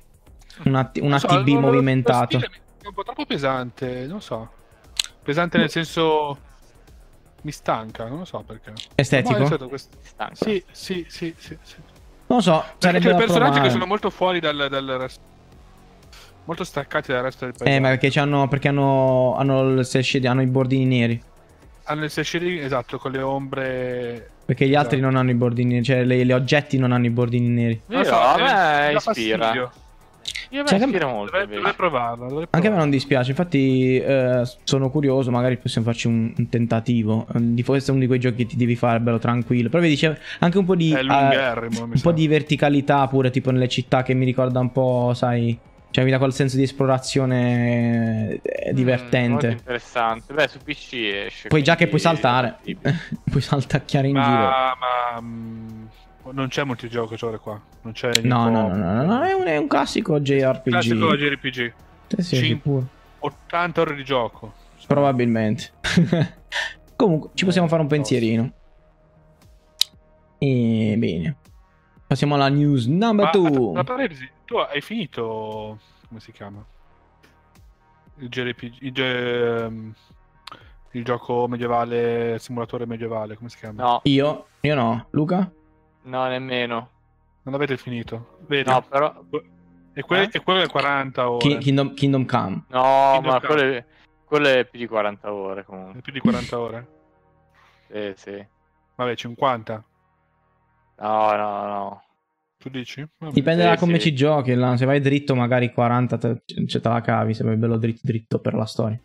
Un, 0.65 0.75
att- 0.75 0.99
un 1.01 1.17
so, 1.17 1.27
ATB 1.27 1.47
movimentato. 1.49 2.38
È 2.38 2.88
un 2.88 2.93
po' 2.93 3.03
troppo 3.03 3.25
pesante, 3.25 4.06
non 4.06 4.21
so. 4.21 4.51
Pesante 5.23 5.58
nel 5.58 5.69
senso 5.69 6.38
mi 7.43 7.51
stanca, 7.51 8.08
non 8.08 8.19
lo 8.19 8.25
so 8.25 8.43
perché. 8.45 8.73
Estetico? 8.95 9.67
Questo... 9.67 9.97
Sì, 10.34 10.63
sì, 10.71 11.06
sì, 11.08 11.34
sì, 11.38 11.58
sì. 11.62 11.75
Non 12.27 12.38
lo 12.38 12.41
so, 12.41 12.63
c'è 12.77 12.99
cioè, 12.99 13.15
personaggi 13.15 13.60
che 13.60 13.69
sono 13.69 13.86
molto 13.86 14.10
fuori 14.10 14.39
dal, 14.39 14.67
dal 14.69 14.86
resto. 14.99 15.32
Molto 16.45 16.63
staccati 16.63 17.12
dal 17.12 17.23
resto 17.23 17.45
del 17.45 17.53
paese. 17.58 17.75
Eh, 17.75 17.79
ma 17.79 17.89
perché, 17.95 18.19
hanno, 18.19 18.47
perché 18.47 18.67
hanno, 18.69 19.36
hanno, 19.38 19.79
il 19.79 20.25
hanno 20.25 20.41
i 20.41 20.47
bordini 20.47 20.86
neri. 20.86 21.21
Hanno 21.84 22.03
il 22.06 22.12
shading, 22.12 22.63
esatto, 22.63 22.97
con 22.97 23.12
le 23.12 23.21
ombre. 23.21 24.29
Perché 24.45 24.65
gli 24.65 24.69
esatto. 24.69 24.86
altri 24.86 24.99
non 24.99 25.15
hanno 25.15 25.32
i 25.32 25.36
bordini 25.36 25.73
neri, 25.73 25.84
cioè 25.84 26.03
le, 26.03 26.25
gli 26.25 26.32
oggetti 26.32 26.77
non 26.77 26.91
hanno 26.91 27.06
i 27.06 27.10
bordini 27.10 27.47
neri. 27.47 27.82
Non 27.88 28.06
so, 28.06 28.17
a 28.17 28.38
me 28.38 28.93
ispira. 28.93 28.99
Fastidio. 28.99 29.71
Io 30.54 30.63
cioè, 30.66 30.78
mi 30.86 31.00
molto. 31.00 31.36
Dovrei, 31.36 31.48
dovrei 31.48 31.74
provarla, 31.74 32.28
dovrei. 32.28 32.48
Anche 32.52 32.68
a 32.68 32.70
me 32.70 32.78
non 32.78 32.92
dispiace. 32.92 33.32
Infatti, 33.32 33.98
eh, 33.98 34.44
sono 34.63 34.92
curioso. 34.92 35.32
Magari 35.32 35.58
possiamo 35.58 35.88
farci 35.88 36.06
un, 36.06 36.32
un 36.38 36.48
tentativo. 36.48 37.26
Di 37.34 37.63
questo 37.63 37.89
è 37.89 37.94
uno 37.94 38.02
di 38.02 38.08
quei 38.08 38.20
giochi 38.20 38.36
che 38.36 38.46
ti 38.46 38.56
devi 38.56 38.76
fare 38.76 39.00
bello 39.00 39.18
tranquillo. 39.18 39.70
Però 39.70 39.82
vedi, 39.82 39.96
c'è 39.96 40.16
anche 40.39 40.58
un 40.60 40.66
po' 40.66 40.76
di. 40.76 40.94
Uh, 40.94 41.82
un 41.82 42.02
po' 42.02 42.12
di 42.12 42.28
verticalità 42.28 43.08
pure, 43.08 43.32
tipo 43.32 43.50
nelle 43.50 43.68
città, 43.68 44.04
che 44.04 44.13
mi 44.13 44.26
ricorda 44.26 44.60
un 44.60 44.72
po', 44.72 45.13
sai. 45.16 45.58
Cioè, 45.89 46.04
mi 46.04 46.12
dà 46.12 46.20
quel 46.20 46.34
senso 46.34 46.58
di 46.58 46.63
esplorazione 46.63 48.39
eh, 48.44 48.74
divertente. 48.74 49.48
Mm, 49.48 49.52
interessante. 49.52 50.34
Beh, 50.36 50.48
su 50.48 50.60
PC 50.60 50.94
esce. 51.26 51.48
Poi, 51.48 51.63
già 51.63 51.76
che 51.76 51.88
puoi 51.88 52.00
saltare, 52.00 52.58
puoi 53.26 53.42
saltacchiare 53.42 54.08
in 54.08 54.13
ma, 54.13 54.24
giro. 54.24 54.38
Ma. 54.38 56.02
Non 56.32 56.48
c'è 56.48 56.64
multigiocatore 56.64 57.38
qua. 57.38 57.60
Non 57.82 57.94
c'è 57.94 58.22
no, 58.22 58.50
no, 58.50 58.70
no, 58.70 58.76
no, 58.76 59.04
no, 59.04 59.24
è 59.24 59.34
un, 59.34 59.44
è 59.46 59.58
un 59.58 59.68
classico 59.68 60.20
JRPG. 60.20 60.70
Classico 60.70 61.16
JRPG. 61.16 61.74
Sì, 62.08 62.22
sì, 62.22 62.36
Cin- 62.38 62.88
80 63.20 63.82
ore 63.82 63.96
di 63.96 64.04
gioco. 64.04 64.54
Probabilmente. 64.88 65.72
Comunque, 66.96 67.32
ci 67.34 67.46
possiamo 67.46 67.68
fare 67.68 67.82
un 67.82 67.88
pensierino. 67.88 68.52
E 70.38 70.96
bene. 70.98 71.38
Passiamo 72.08 72.36
alla 72.36 72.50
news 72.50 72.86
number 72.86 73.30
2. 73.30 73.74
La 73.74 73.84
parentesi, 73.84 74.30
tu 74.46 74.56
hai 74.58 74.82
finito. 74.82 75.80
Come 76.08 76.20
si 76.20 76.32
chiama? 76.32 76.64
Il 78.18 78.30
JRPG. 78.30 78.76
Il, 78.82 79.02
ehm, 79.02 79.94
il 80.92 81.04
gioco 81.04 81.48
medievale, 81.48 82.38
simulatore 82.40 82.86
medievale, 82.86 83.36
come 83.36 83.50
si 83.50 83.58
chiama? 83.58 83.84
No. 83.84 84.00
Io? 84.04 84.46
Io 84.62 84.76
no. 84.76 85.08
Luca? 85.12 85.52
No, 86.04 86.28
nemmeno. 86.28 86.89
Non 87.44 87.54
avete 87.56 87.78
finito? 87.78 88.39
Vedi? 88.48 88.70
No, 88.70 88.82
però... 88.82 89.24
E, 89.94 90.02
que- 90.02 90.22
eh? 90.22 90.30
e 90.32 90.39
quello 90.42 90.62
è 90.62 90.68
40 90.68 91.30
ore. 91.30 91.58
Kingdom, 91.58 91.94
Kingdom 91.94 92.26
Come. 92.26 92.63
No, 92.70 93.12
Kingdom 93.13 93.32
ma 93.32 93.39
quello 93.42 93.62
è, 93.62 93.86
quello 94.26 94.48
è, 94.48 94.66
più 94.66 94.80
di 94.80 94.88
40 94.88 95.34
ore 95.34 95.63
comunque. 95.63 96.00
È 96.00 96.02
più 96.02 96.12
di 96.13 96.20
40 96.20 96.60
ore? 96.60 96.88
sì, 97.92 98.13
sì. 98.16 98.48
Vabbè, 98.96 99.16
50. 99.16 99.86
No, 100.98 101.36
no, 101.36 101.66
no. 101.68 102.04
Tu 102.58 102.70
dici? 102.70 103.08
Vabbè. 103.18 103.34
Dipende 103.34 103.63
da 103.63 103.78
come 103.78 104.00
sì. 104.00 104.10
ci 104.10 104.16
giochi. 104.16 104.52
Se 104.78 104.86
vai 104.86 105.00
dritto, 105.00 105.36
magari 105.36 105.72
40 105.72 106.18
te, 106.18 106.44
te 106.46 106.80
la 106.82 107.02
cavi. 107.02 107.34
Se 107.34 107.44
vai 107.44 107.58
bello 107.58 107.78
dritto, 107.78 108.02
dritto 108.04 108.39
per 108.39 108.54
la 108.54 108.66
storia. 108.66 109.00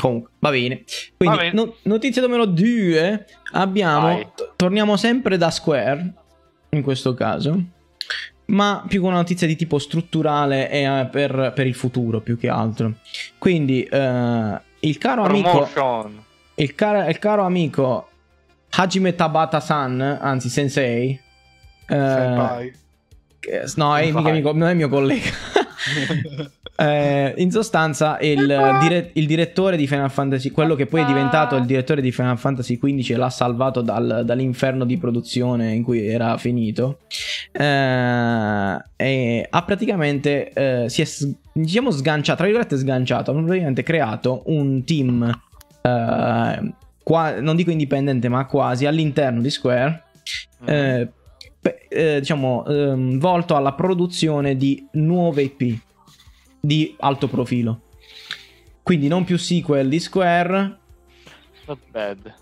Comunque, 0.00 0.30
va 0.38 0.50
bene. 0.50 0.84
Quindi, 1.16 1.36
va 1.36 1.42
bene. 1.42 1.52
No, 1.52 1.74
notizia 1.82 2.22
numero 2.22 2.46
2. 2.46 3.26
Abbiamo. 3.52 4.32
T- 4.34 4.52
torniamo 4.56 4.96
sempre 4.96 5.36
da 5.36 5.50
Square. 5.50 6.12
In 6.70 6.82
questo 6.82 7.14
caso. 7.14 7.60
Ma 8.46 8.84
più 8.86 9.00
con 9.00 9.10
una 9.10 9.18
notizia 9.18 9.46
di 9.46 9.56
tipo 9.56 9.78
strutturale 9.78 10.70
e 10.70 10.88
uh, 10.88 11.10
per, 11.10 11.52
per, 11.54 11.66
il 11.66 11.74
futuro, 11.74 12.20
più 12.20 12.38
che 12.38 12.48
altro. 12.48 12.94
Quindi, 13.38 13.86
uh, 13.90 14.58
il 14.80 14.98
caro 14.98 15.24
Promotion. 15.24 15.62
amico. 15.62 16.24
Il, 16.54 16.74
car- 16.74 17.08
il 17.08 17.18
caro 17.18 17.42
amico 17.42 18.08
Hajime 18.70 19.14
Tabata-san, 19.14 20.00
anzi 20.20 20.48
Sensei. 20.48 21.20
Senpai. 21.86 22.72
No, 23.76 23.96
è, 23.96 24.10
mica 24.10 24.28
amico, 24.28 24.52
non 24.52 24.68
è 24.68 24.74
mio 24.74 24.88
collega. 24.88 25.30
Eh, 26.80 27.34
in 27.38 27.50
sostanza, 27.50 28.20
il, 28.20 28.46
dire- 28.80 29.10
il, 29.14 29.26
direttore 29.26 29.76
di 29.76 29.88
Final 29.88 30.12
Fantasy, 30.12 30.50
quello 30.52 30.76
che 30.76 30.86
poi 30.86 31.00
è 31.00 31.04
diventato 31.06 31.56
il 31.56 31.64
direttore 31.64 32.00
di 32.00 32.12
Final 32.12 32.38
Fantasy 32.38 32.78
XV, 32.78 33.16
l'ha 33.16 33.30
salvato 33.30 33.80
dal, 33.80 34.22
dall'inferno 34.24 34.84
di 34.84 34.96
produzione 34.96 35.72
in 35.72 35.82
cui 35.82 36.06
era 36.06 36.38
finito. 36.38 37.00
Eh, 37.50 38.76
e 38.94 39.46
ha 39.50 39.62
praticamente 39.64 40.52
eh, 40.52 40.88
si 40.88 41.02
è 41.02 41.06
diciamo 41.52 41.90
sganciato, 41.90 42.36
tra 42.36 42.46
virgolette 42.46 42.76
sganciato, 42.76 43.32
ha 43.32 43.34
praticamente 43.34 43.82
creato 43.82 44.42
un 44.46 44.84
team, 44.84 45.28
eh, 45.82 46.72
qua, 47.02 47.40
non 47.40 47.56
dico 47.56 47.72
indipendente, 47.72 48.28
ma 48.28 48.46
quasi 48.46 48.86
all'interno 48.86 49.40
di 49.40 49.50
Square. 49.50 50.04
Mm. 50.62 50.68
Eh, 50.68 52.20
diciamo 52.20 52.64
ehm, 52.66 53.18
volto 53.18 53.56
alla 53.56 53.72
produzione 53.72 54.56
di 54.56 54.86
nuove 54.92 55.42
IP 55.42 55.86
di 56.60 56.94
alto 56.98 57.28
profilo. 57.28 57.80
Quindi 58.82 59.08
non 59.08 59.24
più 59.24 59.36
sequel 59.36 59.88
di 59.88 60.00
Square. 60.00 60.78
Not 61.66 61.78
bad. 61.90 62.34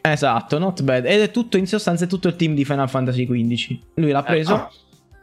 Esatto, 0.00 0.58
not 0.58 0.82
bad. 0.82 1.06
Ed 1.06 1.20
è 1.20 1.30
tutto 1.30 1.56
in 1.56 1.66
sostanza 1.66 2.04
è 2.04 2.08
tutto 2.08 2.28
il 2.28 2.36
team 2.36 2.54
di 2.54 2.64
Final 2.64 2.88
Fantasy 2.88 3.26
XV. 3.26 3.78
Lui 3.94 4.10
l'ha 4.10 4.22
preso, 4.22 4.54
eh, 4.54 4.58
ah. 4.58 4.70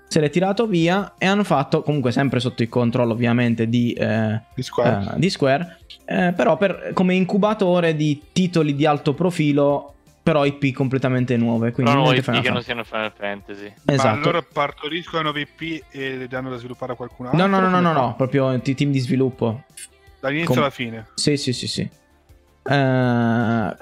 se 0.07 0.19
l'è 0.19 0.29
tirato 0.29 0.67
via 0.67 1.13
e 1.17 1.25
hanno 1.25 1.43
fatto, 1.43 1.81
comunque 1.81 2.11
sempre 2.11 2.39
sotto 2.39 2.63
il 2.63 2.69
controllo 2.69 3.13
ovviamente 3.13 3.67
di, 3.69 3.93
eh, 3.93 4.41
di 4.55 4.63
Square, 4.63 5.13
eh, 5.15 5.19
di 5.19 5.29
Square 5.29 5.77
eh, 6.05 6.33
però 6.35 6.55
per, 6.55 6.91
come 6.93 7.15
incubatore 7.15 7.95
di 7.95 8.21
titoli 8.31 8.75
di 8.75 8.85
alto 8.85 9.13
profilo 9.13 9.94
però 10.25 10.43
IP 10.43 10.73
completamente 10.73 11.37
nuove. 11.37 11.71
Quindi 11.71 11.91
però 11.91 12.11
IP 12.11 12.41
che 12.41 12.49
non 12.49 12.63
siano 12.63 12.83
Final 12.83 13.11
Fantasy. 13.15 13.71
Esatto. 13.85 14.07
Ma 14.07 14.13
allora 14.23 14.41
partoriscono 14.41 15.29
IP 15.29 15.83
e 15.91 16.15
le 16.15 16.27
danno 16.27 16.49
da 16.49 16.57
sviluppare 16.57 16.93
a 16.93 16.95
qualcun 16.95 17.27
altro? 17.27 17.39
No, 17.39 17.45
no, 17.45 17.59
no, 17.59 17.69
no, 17.69 17.79
no, 17.79 17.93
no, 17.93 18.15
proprio 18.15 18.59
team 18.59 18.89
di 18.89 18.97
sviluppo. 18.97 19.65
Dall'inizio 20.19 20.55
Com- 20.55 20.63
alla 20.63 20.71
fine? 20.71 21.05
Sì, 21.13 21.37
sì, 21.37 21.53
sì, 21.53 21.67
sì. 21.67 21.87
Uh, 22.63 22.73
eh, 22.73 23.75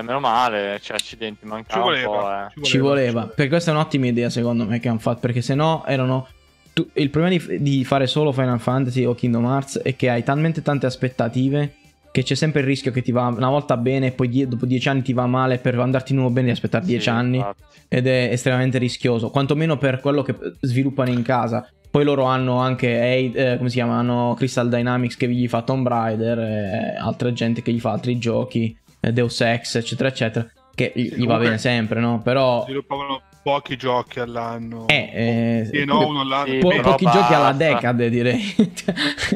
meno 0.00 0.20
male, 0.20 0.78
c'è 0.80 0.94
accidenti, 0.94 1.44
mancava 1.44 1.82
ci 1.82 1.86
voleva, 1.86 2.08
un 2.08 2.16
po'. 2.16 2.30
Eh. 2.30 2.48
Ci, 2.48 2.56
voleva, 2.56 2.64
ci 2.64 2.78
voleva. 2.78 3.26
Perché 3.26 3.48
questa 3.48 3.72
è 3.72 3.74
un'ottima 3.74 4.06
idea, 4.06 4.30
secondo 4.30 4.64
me, 4.64 4.80
che 4.80 4.88
hanno 4.88 5.00
fatto. 5.00 5.20
Perché 5.20 5.42
se 5.42 5.54
no 5.54 5.84
erano. 5.84 6.28
Tu, 6.72 6.88
il 6.94 7.10
problema 7.10 7.36
di, 7.36 7.62
di, 7.62 7.84
fare 7.84 8.06
solo 8.06 8.32
Final 8.32 8.58
Fantasy 8.58 9.04
o 9.04 9.14
Kingdom 9.14 9.44
Hearts 9.44 9.80
è 9.80 9.96
che 9.96 10.08
hai 10.08 10.22
talmente 10.22 10.62
tante 10.62 10.86
aspettative 10.86 11.74
che 12.16 12.22
c'è 12.22 12.34
sempre 12.34 12.62
il 12.62 12.66
rischio 12.66 12.92
che 12.92 13.02
ti 13.02 13.12
va 13.12 13.26
una 13.26 13.50
volta 13.50 13.76
bene 13.76 14.06
e 14.06 14.12
poi 14.12 14.30
die- 14.30 14.48
dopo 14.48 14.64
dieci 14.64 14.88
anni 14.88 15.02
ti 15.02 15.12
va 15.12 15.26
male 15.26 15.58
per 15.58 15.78
andarti 15.78 16.12
di 16.12 16.18
nuovo 16.18 16.32
bene 16.32 16.46
di 16.46 16.52
aspettare 16.52 16.86
dieci 16.86 17.02
sì, 17.02 17.08
anni. 17.10 17.36
infatti. 17.36 17.62
ed 17.88 18.06
è 18.06 18.30
estremamente 18.32 18.78
rischioso 18.78 19.28
quantomeno 19.28 19.76
per 19.76 20.00
quello 20.00 20.22
che 20.22 20.34
sviluppano 20.62 21.10
in 21.10 21.20
casa. 21.20 21.68
Poi 21.90 22.04
loro 22.04 22.24
hanno 22.24 22.56
anche 22.56 23.32
eh, 23.34 23.56
come 23.58 23.68
si 23.68 23.76
chiama? 23.76 23.98
Hanno 23.98 24.32
Crystal 24.34 24.66
Dynamics 24.66 25.16
che 25.16 25.28
gli 25.28 25.46
fa 25.46 25.60
Tomb 25.60 25.86
Raider 25.86 26.38
e 26.38 26.96
altra 26.98 27.30
gente 27.34 27.60
che 27.60 27.70
gli 27.70 27.80
fa 27.80 27.90
altri 27.90 28.16
giochi 28.16 28.74
eh, 28.98 29.12
Deus 29.12 29.38
Ex 29.42 29.74
eccetera 29.74 30.08
eccetera 30.08 30.46
che 30.74 30.92
sì, 30.96 31.16
gli 31.16 31.26
va 31.26 31.36
bene 31.36 31.58
sempre 31.58 32.00
no? 32.00 32.22
Però 32.22 32.62
sviluppavano 32.62 33.20
pochi 33.42 33.76
giochi 33.76 34.20
all'anno. 34.20 34.86
Eh, 34.86 35.10
eh, 35.12 35.68
sì, 35.70 35.84
no, 35.84 36.06
uno 36.06 36.22
all'anno 36.22 36.58
po- 36.60 36.80
pochi 36.80 37.04
basta. 37.04 37.20
giochi 37.20 37.34
alla 37.34 37.52
decade 37.52 38.08
direi. 38.08 38.54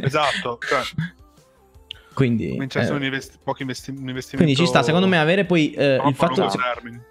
Esatto 0.00 0.58
cioè 0.66 0.80
quindi, 2.20 2.50
eh, 2.50 3.04
investi- 3.06 3.38
pochi 3.42 3.62
investi- 3.62 3.90
investimenti. 3.90 4.36
Quindi 4.36 4.54
ci 4.54 4.66
sta, 4.66 4.82
secondo 4.82 5.06
me, 5.06 5.18
avere 5.18 5.46
poi 5.46 5.72
eh, 5.72 5.94
il 6.06 6.14
fatto. 6.14 6.50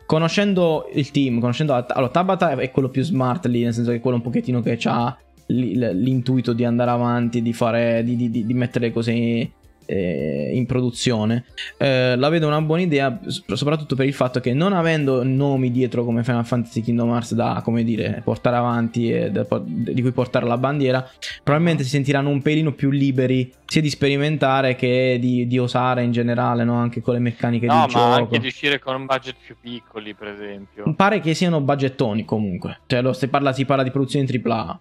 Conoscendo 0.06 0.88
il 0.94 1.10
team, 1.10 1.40
conoscendo. 1.40 1.74
Allora, 1.74 2.12
Tabata 2.12 2.52
è 2.52 2.70
quello 2.70 2.90
più 2.90 3.02
smart 3.02 3.48
lì, 3.48 3.64
nel 3.64 3.74
senso 3.74 3.90
che 3.90 3.98
è 3.98 4.00
quello 4.02 4.18
un 4.18 4.22
pochettino 4.22 4.62
che 4.62 4.78
ha 4.84 5.18
l'intuito 5.48 6.54
di 6.54 6.64
andare 6.64 6.92
avanti, 6.92 7.42
di 7.42 7.54
fare. 7.54 8.04
di, 8.04 8.30
di, 8.30 8.46
di 8.46 8.54
mettere 8.54 8.88
le 8.88 8.94
cose 8.94 9.52
eh, 9.90 10.52
in 10.54 10.68
produzione. 10.68 11.46
Eh, 11.78 12.16
la 12.16 12.30
vedo 12.30 12.46
una 12.46 12.62
buona 12.62 12.84
idea, 12.84 13.20
soprattutto 13.26 13.96
per 13.96 14.06
il 14.06 14.14
fatto 14.14 14.40
che 14.40 14.54
non 14.54 14.74
avendo 14.74 15.24
nomi 15.24 15.72
dietro 15.72 16.06
come 16.06 16.24
Final 16.24 16.46
Fantasy 16.46 16.82
Kingdom 16.82 17.10
Hearts 17.10 17.34
da, 17.34 17.62
come 17.64 17.84
dire, 17.84 18.22
portare 18.24 18.56
avanti 18.56 19.10
e 19.10 19.32
da, 19.32 19.46
di 19.64 20.02
cui 20.02 20.12
portare 20.12 20.46
la 20.46 20.58
bandiera, 20.58 21.10
probabilmente 21.44 21.84
si 21.84 21.90
sentiranno 21.90 22.30
un 22.30 22.44
pelino 22.44 22.74
più 22.74 22.92
liberi 22.92 23.52
sia 23.66 23.82
di 23.82 23.90
sperimentare 23.90 24.76
che 24.76 25.18
di, 25.20 25.48
di 25.48 25.58
osare 25.58 26.04
in 26.04 26.12
generale, 26.12 26.64
no? 26.64 26.76
anche 26.76 27.02
con 27.02 27.16
le 27.16 27.20
meccaniche 27.20 27.66
no, 27.66 27.86
di 27.86 27.92
gioco. 27.92 28.04
No, 28.04 28.10
ma 28.12 28.16
anche 28.18 28.40
di 28.40 28.48
uscire 28.48 28.80
con 28.80 28.96
un 28.96 29.06
budget 29.08 29.36
più 29.44 29.56
piccoli, 29.60 30.14
per 30.14 30.28
esempio. 30.28 30.94
Pare 30.96 31.20
che 31.20 31.34
siano 31.34 31.62
budgettoni 31.62 32.26
comunque, 32.26 32.82
cioè 32.86 33.02
lo, 33.02 33.14
si, 33.14 33.28
parla, 33.28 33.54
si 33.54 33.66
parla 33.66 33.84
di 33.84 33.92
produzioni 33.92 34.28
AAA. 34.28 34.80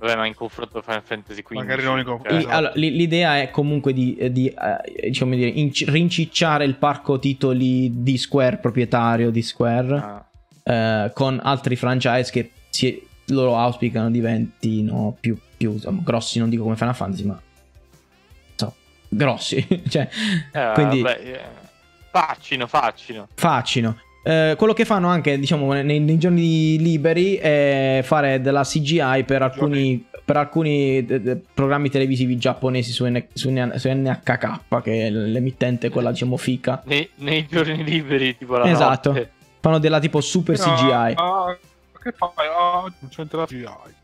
Vabbè, 0.00 0.16
ma 0.16 0.26
in 0.26 0.34
confronto 0.34 0.78
a 0.78 0.82
Final 0.82 1.02
Fantasy 1.02 1.42
XV. 1.42 1.56
Magari 1.56 1.82
non 1.82 1.98
in 1.98 2.04
confronto. 2.06 2.40
Cioè, 2.40 2.50
allora, 2.50 2.72
l'idea 2.74 3.38
è 3.38 3.50
comunque 3.50 3.92
di, 3.92 4.16
di 4.32 4.46
eh, 4.48 5.08
diciamo 5.08 5.34
dire, 5.34 5.50
inc- 5.50 5.84
rincicciare 5.88 6.64
il 6.64 6.76
parco 6.76 7.18
titoli 7.18 8.02
di 8.02 8.16
Square, 8.16 8.56
proprietario 8.56 9.30
di 9.30 9.42
Square, 9.42 9.94
ah. 9.94 10.24
eh, 10.62 11.10
con 11.12 11.38
altri 11.42 11.76
franchise 11.76 12.30
che 12.30 12.50
si, 12.70 13.06
loro 13.26 13.58
auspicano 13.58 14.10
diventino 14.10 15.14
più, 15.20 15.38
più 15.54 15.72
insomma, 15.72 16.00
grossi, 16.02 16.38
non 16.38 16.48
dico 16.48 16.62
come 16.62 16.76
Final 16.76 16.96
Fantasy, 16.96 17.24
ma 17.24 17.38
so, 18.54 18.74
grossi. 19.06 19.66
cioè, 19.86 20.08
eh, 20.50 20.70
quindi... 20.72 21.02
Vabbè, 21.02 21.20
eh, 21.22 21.40
faccino, 22.10 22.66
faccino. 22.66 23.28
Faccino. 23.34 23.98
Eh, 24.22 24.54
quello 24.56 24.72
che 24.72 24.84
fanno 24.84 25.08
anche, 25.08 25.38
diciamo, 25.38 25.72
nei, 25.72 25.98
nei, 25.98 26.18
giorni 26.18 26.78
liberi 26.78 27.36
è 27.36 28.00
fare 28.04 28.40
della 28.40 28.62
CGI 28.62 29.24
per 29.24 29.42
alcuni, 29.42 30.04
per 30.24 30.36
alcuni 30.36 31.04
de, 31.04 31.22
de, 31.22 31.40
programmi 31.54 31.88
televisivi 31.88 32.36
giapponesi 32.36 32.92
su, 32.92 33.06
N, 33.06 33.24
su, 33.32 33.50
N, 33.50 33.72
su, 33.76 33.88
NHK, 33.88 34.80
che 34.82 35.06
è 35.06 35.10
l'emittente, 35.10 35.88
quella, 35.88 36.10
diciamo, 36.10 36.36
fica. 36.36 36.82
Nei, 36.84 37.08
nei 37.16 37.46
giorni 37.48 37.82
liberi, 37.82 38.36
tipo 38.36 38.56
la 38.56 38.70
Esatto. 38.70 39.12
Notte. 39.12 39.30
Fanno 39.60 39.78
della 39.78 39.98
tipo 39.98 40.20
super 40.20 40.56
CGI. 40.56 41.14
Ah, 41.16 41.56
che 42.02 42.12
fai? 42.12 42.46
Ah, 42.46 42.80
non 42.80 43.10
c'entra 43.10 43.40
la 43.40 43.46
CGI. 43.46 43.98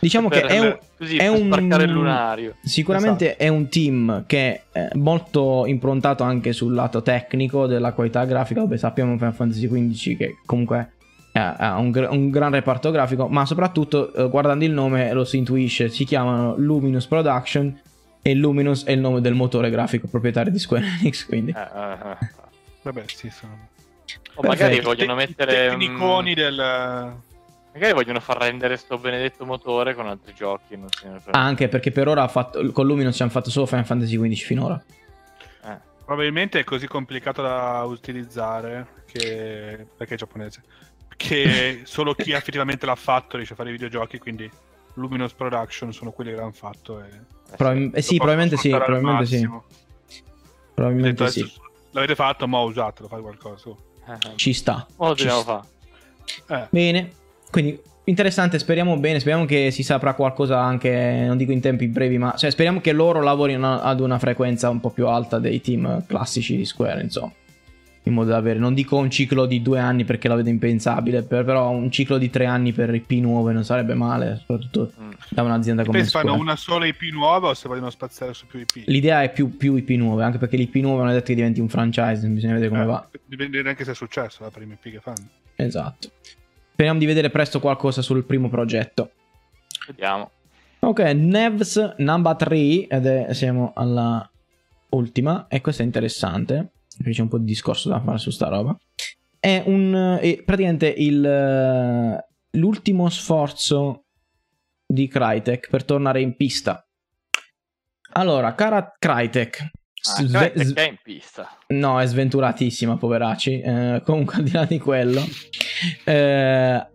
Diciamo 0.00 0.28
che 0.28 0.42
è 0.42 0.58
un, 0.58 0.78
così, 0.96 1.16
è 1.16 1.28
un. 1.28 2.54
Sicuramente 2.62 3.26
esatto. 3.26 3.42
è 3.42 3.48
un 3.48 3.68
team 3.68 4.24
che 4.26 4.62
è 4.70 4.90
molto 4.94 5.64
improntato 5.66 6.22
anche 6.22 6.52
sul 6.52 6.74
lato 6.74 7.02
tecnico 7.02 7.66
della 7.66 7.92
qualità 7.92 8.24
grafica. 8.24 8.60
Vabbè, 8.60 8.76
sappiamo 8.76 9.16
Final 9.16 9.34
Fantasy 9.34 9.68
XV 9.68 10.16
che 10.16 10.36
comunque 10.46 10.92
ha 11.32 11.78
un, 11.78 12.08
un, 12.10 12.30
gran 12.30 12.52
reparto 12.52 12.90
grafico, 12.90 13.28
ma 13.28 13.44
soprattutto 13.44 14.12
eh, 14.12 14.28
guardando 14.28 14.64
il 14.64 14.72
nome 14.72 15.12
lo 15.12 15.24
si 15.24 15.36
intuisce, 15.36 15.88
si 15.88 16.04
chiamano 16.04 16.56
Luminous 16.56 17.06
Production 17.06 17.80
e 18.22 18.34
Luminous 18.34 18.84
è 18.84 18.92
il 18.92 18.98
nome 18.98 19.20
del 19.20 19.34
motore 19.34 19.70
grafico 19.70 20.08
proprietario 20.08 20.50
di 20.50 20.58
Square 20.58 20.84
Enix, 21.00 21.26
quindi... 21.26 21.52
Uh, 21.54 21.78
uh, 21.78 22.08
uh. 22.08 22.16
Vabbè, 22.82 23.04
sì, 23.06 23.30
sono... 23.30 23.68
O 24.34 24.42
magari 24.42 24.80
vogliono 24.80 25.14
mettere... 25.14 25.66
I 25.66 25.68
tecniconi 25.70 26.34
del 26.34 27.16
Magari 27.78 27.94
vogliono 27.94 28.18
far 28.18 28.38
rendere 28.38 28.76
sto 28.76 28.98
benedetto 28.98 29.46
motore 29.46 29.94
con 29.94 30.08
altri 30.08 30.34
giochi. 30.34 30.76
Non 30.76 30.88
si 30.90 31.06
anche 31.30 31.68
perché 31.68 31.92
per 31.92 32.08
ora 32.08 32.26
fatto, 32.26 32.72
con 32.72 32.84
Luminous 32.84 33.14
ci 33.14 33.22
hanno 33.22 33.30
fatto 33.30 33.50
solo 33.50 33.66
Final 33.66 33.86
Fantasy 33.86 34.18
XV 34.18 34.44
finora. 34.44 34.84
Eh. 35.64 35.78
Probabilmente 36.04 36.58
è 36.58 36.64
così 36.64 36.88
complicato 36.88 37.40
da 37.40 37.84
utilizzare 37.84 39.04
che... 39.06 39.86
perché 39.96 40.14
è 40.14 40.16
giapponese. 40.16 40.62
Che 41.16 41.82
solo 41.86 42.14
chi 42.14 42.32
effettivamente 42.32 42.84
l'ha 42.84 42.96
fatto 42.96 43.36
riesce 43.36 43.52
a 43.52 43.56
fare 43.56 43.68
i 43.68 43.72
videogiochi, 43.72 44.18
quindi 44.18 44.50
Luminous 44.94 45.32
Production 45.34 45.92
sono 45.92 46.10
quelli 46.10 46.30
che 46.30 46.36
l'hanno 46.36 46.50
fatto. 46.50 47.00
E... 47.00 47.08
Prob- 47.56 47.94
eh 47.94 48.02
sì, 48.02 48.16
probabilmente 48.16 48.56
sì, 48.56 48.70
probabilmente 48.70 49.26
sì. 49.26 49.48
Probabilmente 50.74 51.24
detto, 51.24 51.30
sì. 51.30 51.52
L'avete 51.92 52.16
fatto, 52.16 52.48
ma 52.48 52.58
usatelo, 52.58 53.06
fate 53.06 53.22
qualcosa. 53.22 53.70
Ci 54.34 54.52
sta. 54.52 54.84
Oh, 54.96 55.14
ci 55.14 55.28
sta. 55.28 55.64
Eh. 56.48 56.66
Bene, 56.70 57.12
quindi 57.50 57.80
interessante, 58.08 58.58
speriamo 58.58 58.96
bene, 58.96 59.20
speriamo 59.20 59.44
che 59.44 59.70
si 59.70 59.82
saprà 59.82 60.14
qualcosa 60.14 60.60
anche, 60.60 61.24
non 61.26 61.36
dico 61.36 61.52
in 61.52 61.60
tempi 61.60 61.86
brevi, 61.86 62.18
ma 62.18 62.34
cioè, 62.36 62.50
speriamo 62.50 62.80
che 62.80 62.92
loro 62.92 63.22
lavorino 63.22 63.80
ad 63.80 64.00
una 64.00 64.18
frequenza 64.18 64.68
un 64.70 64.80
po' 64.80 64.90
più 64.90 65.06
alta 65.06 65.38
dei 65.38 65.60
team 65.60 66.04
classici 66.06 66.56
di 66.56 66.64
Square, 66.64 67.02
insomma. 67.02 67.32
In 68.04 68.14
modo 68.14 68.30
da 68.30 68.38
avere, 68.38 68.58
non 68.58 68.72
dico 68.72 68.96
un 68.96 69.10
ciclo 69.10 69.44
di 69.44 69.60
due 69.60 69.78
anni 69.78 70.04
perché 70.04 70.28
la 70.28 70.34
vedo 70.34 70.48
impensabile, 70.48 71.24
però 71.24 71.68
un 71.68 71.90
ciclo 71.90 72.16
di 72.16 72.30
tre 72.30 72.46
anni 72.46 72.72
per 72.72 72.94
IP 72.94 73.10
nuove 73.20 73.52
non 73.52 73.64
sarebbe 73.64 73.92
male, 73.92 74.38
soprattutto 74.38 74.92
mm. 74.98 75.10
da 75.28 75.42
un'azienda 75.42 75.84
come 75.84 76.02
Square. 76.06 76.28
fanno 76.28 76.40
una 76.40 76.56
sola 76.56 76.86
IP 76.86 77.02
nuova 77.12 77.48
o 77.48 77.54
se 77.54 77.68
vogliono 77.68 77.90
spaziare 77.90 78.32
su 78.32 78.46
più 78.46 78.60
IP? 78.60 78.84
L'idea 78.86 79.22
è 79.22 79.30
più, 79.30 79.58
più 79.58 79.76
IP 79.76 79.90
nuove, 79.90 80.24
anche 80.24 80.38
perché 80.38 80.56
l'IP 80.56 80.76
nuova 80.76 81.02
non 81.02 81.10
è 81.10 81.14
detto 81.14 81.26
che 81.26 81.34
diventi 81.34 81.60
un 81.60 81.68
franchise, 81.68 82.26
bisogna 82.28 82.54
vedere 82.54 82.70
come 82.70 82.84
eh, 82.84 82.86
va. 82.86 83.06
Dipende 83.26 83.68
anche 83.68 83.84
se 83.84 83.90
è 83.90 83.94
successo 83.94 84.42
la 84.42 84.50
prima 84.50 84.72
IP 84.72 84.90
che 84.90 85.00
fanno. 85.00 85.28
Esatto. 85.60 86.12
Speriamo 86.78 87.00
di 87.00 87.06
vedere 87.06 87.28
presto 87.28 87.58
qualcosa 87.58 88.02
sul 88.02 88.24
primo 88.24 88.48
progetto. 88.48 89.10
Vediamo. 89.88 90.30
Ok, 90.78 91.00
Nevs 91.00 91.96
number 91.96 92.36
3 92.36 92.86
ed 92.86 93.04
è, 93.04 93.34
siamo 93.34 93.72
alla 93.74 94.30
ultima 94.90 95.48
e 95.48 95.60
questo 95.60 95.82
è 95.82 95.84
interessante. 95.84 96.70
C'è 97.02 97.20
un 97.20 97.26
po' 97.26 97.38
di 97.38 97.46
discorso 97.46 97.88
da 97.88 98.00
fare 98.00 98.18
su 98.18 98.30
sta 98.30 98.46
roba. 98.46 98.78
È 99.40 99.60
un 99.66 100.18
è 100.20 100.40
praticamente 100.44 100.86
il, 100.86 102.24
l'ultimo 102.50 103.08
sforzo 103.08 104.04
di 104.86 105.08
Crytek 105.08 105.68
per 105.68 105.82
tornare 105.82 106.20
in 106.20 106.36
pista. 106.36 106.86
Allora, 108.12 108.54
cara 108.54 108.94
Crytek, 108.96 109.70
Ah, 110.02 110.22
sve- 110.24 110.52
è 110.52 110.88
in 110.88 110.98
pista. 111.02 111.48
No, 111.68 112.00
è 112.00 112.06
sventuratissima, 112.06 112.96
poveracci. 112.96 113.60
Eh, 113.60 114.02
comunque, 114.04 114.36
al 114.36 114.42
di 114.44 114.52
là 114.52 114.64
di 114.64 114.78
quello, 114.78 115.22
eh, 116.04 116.86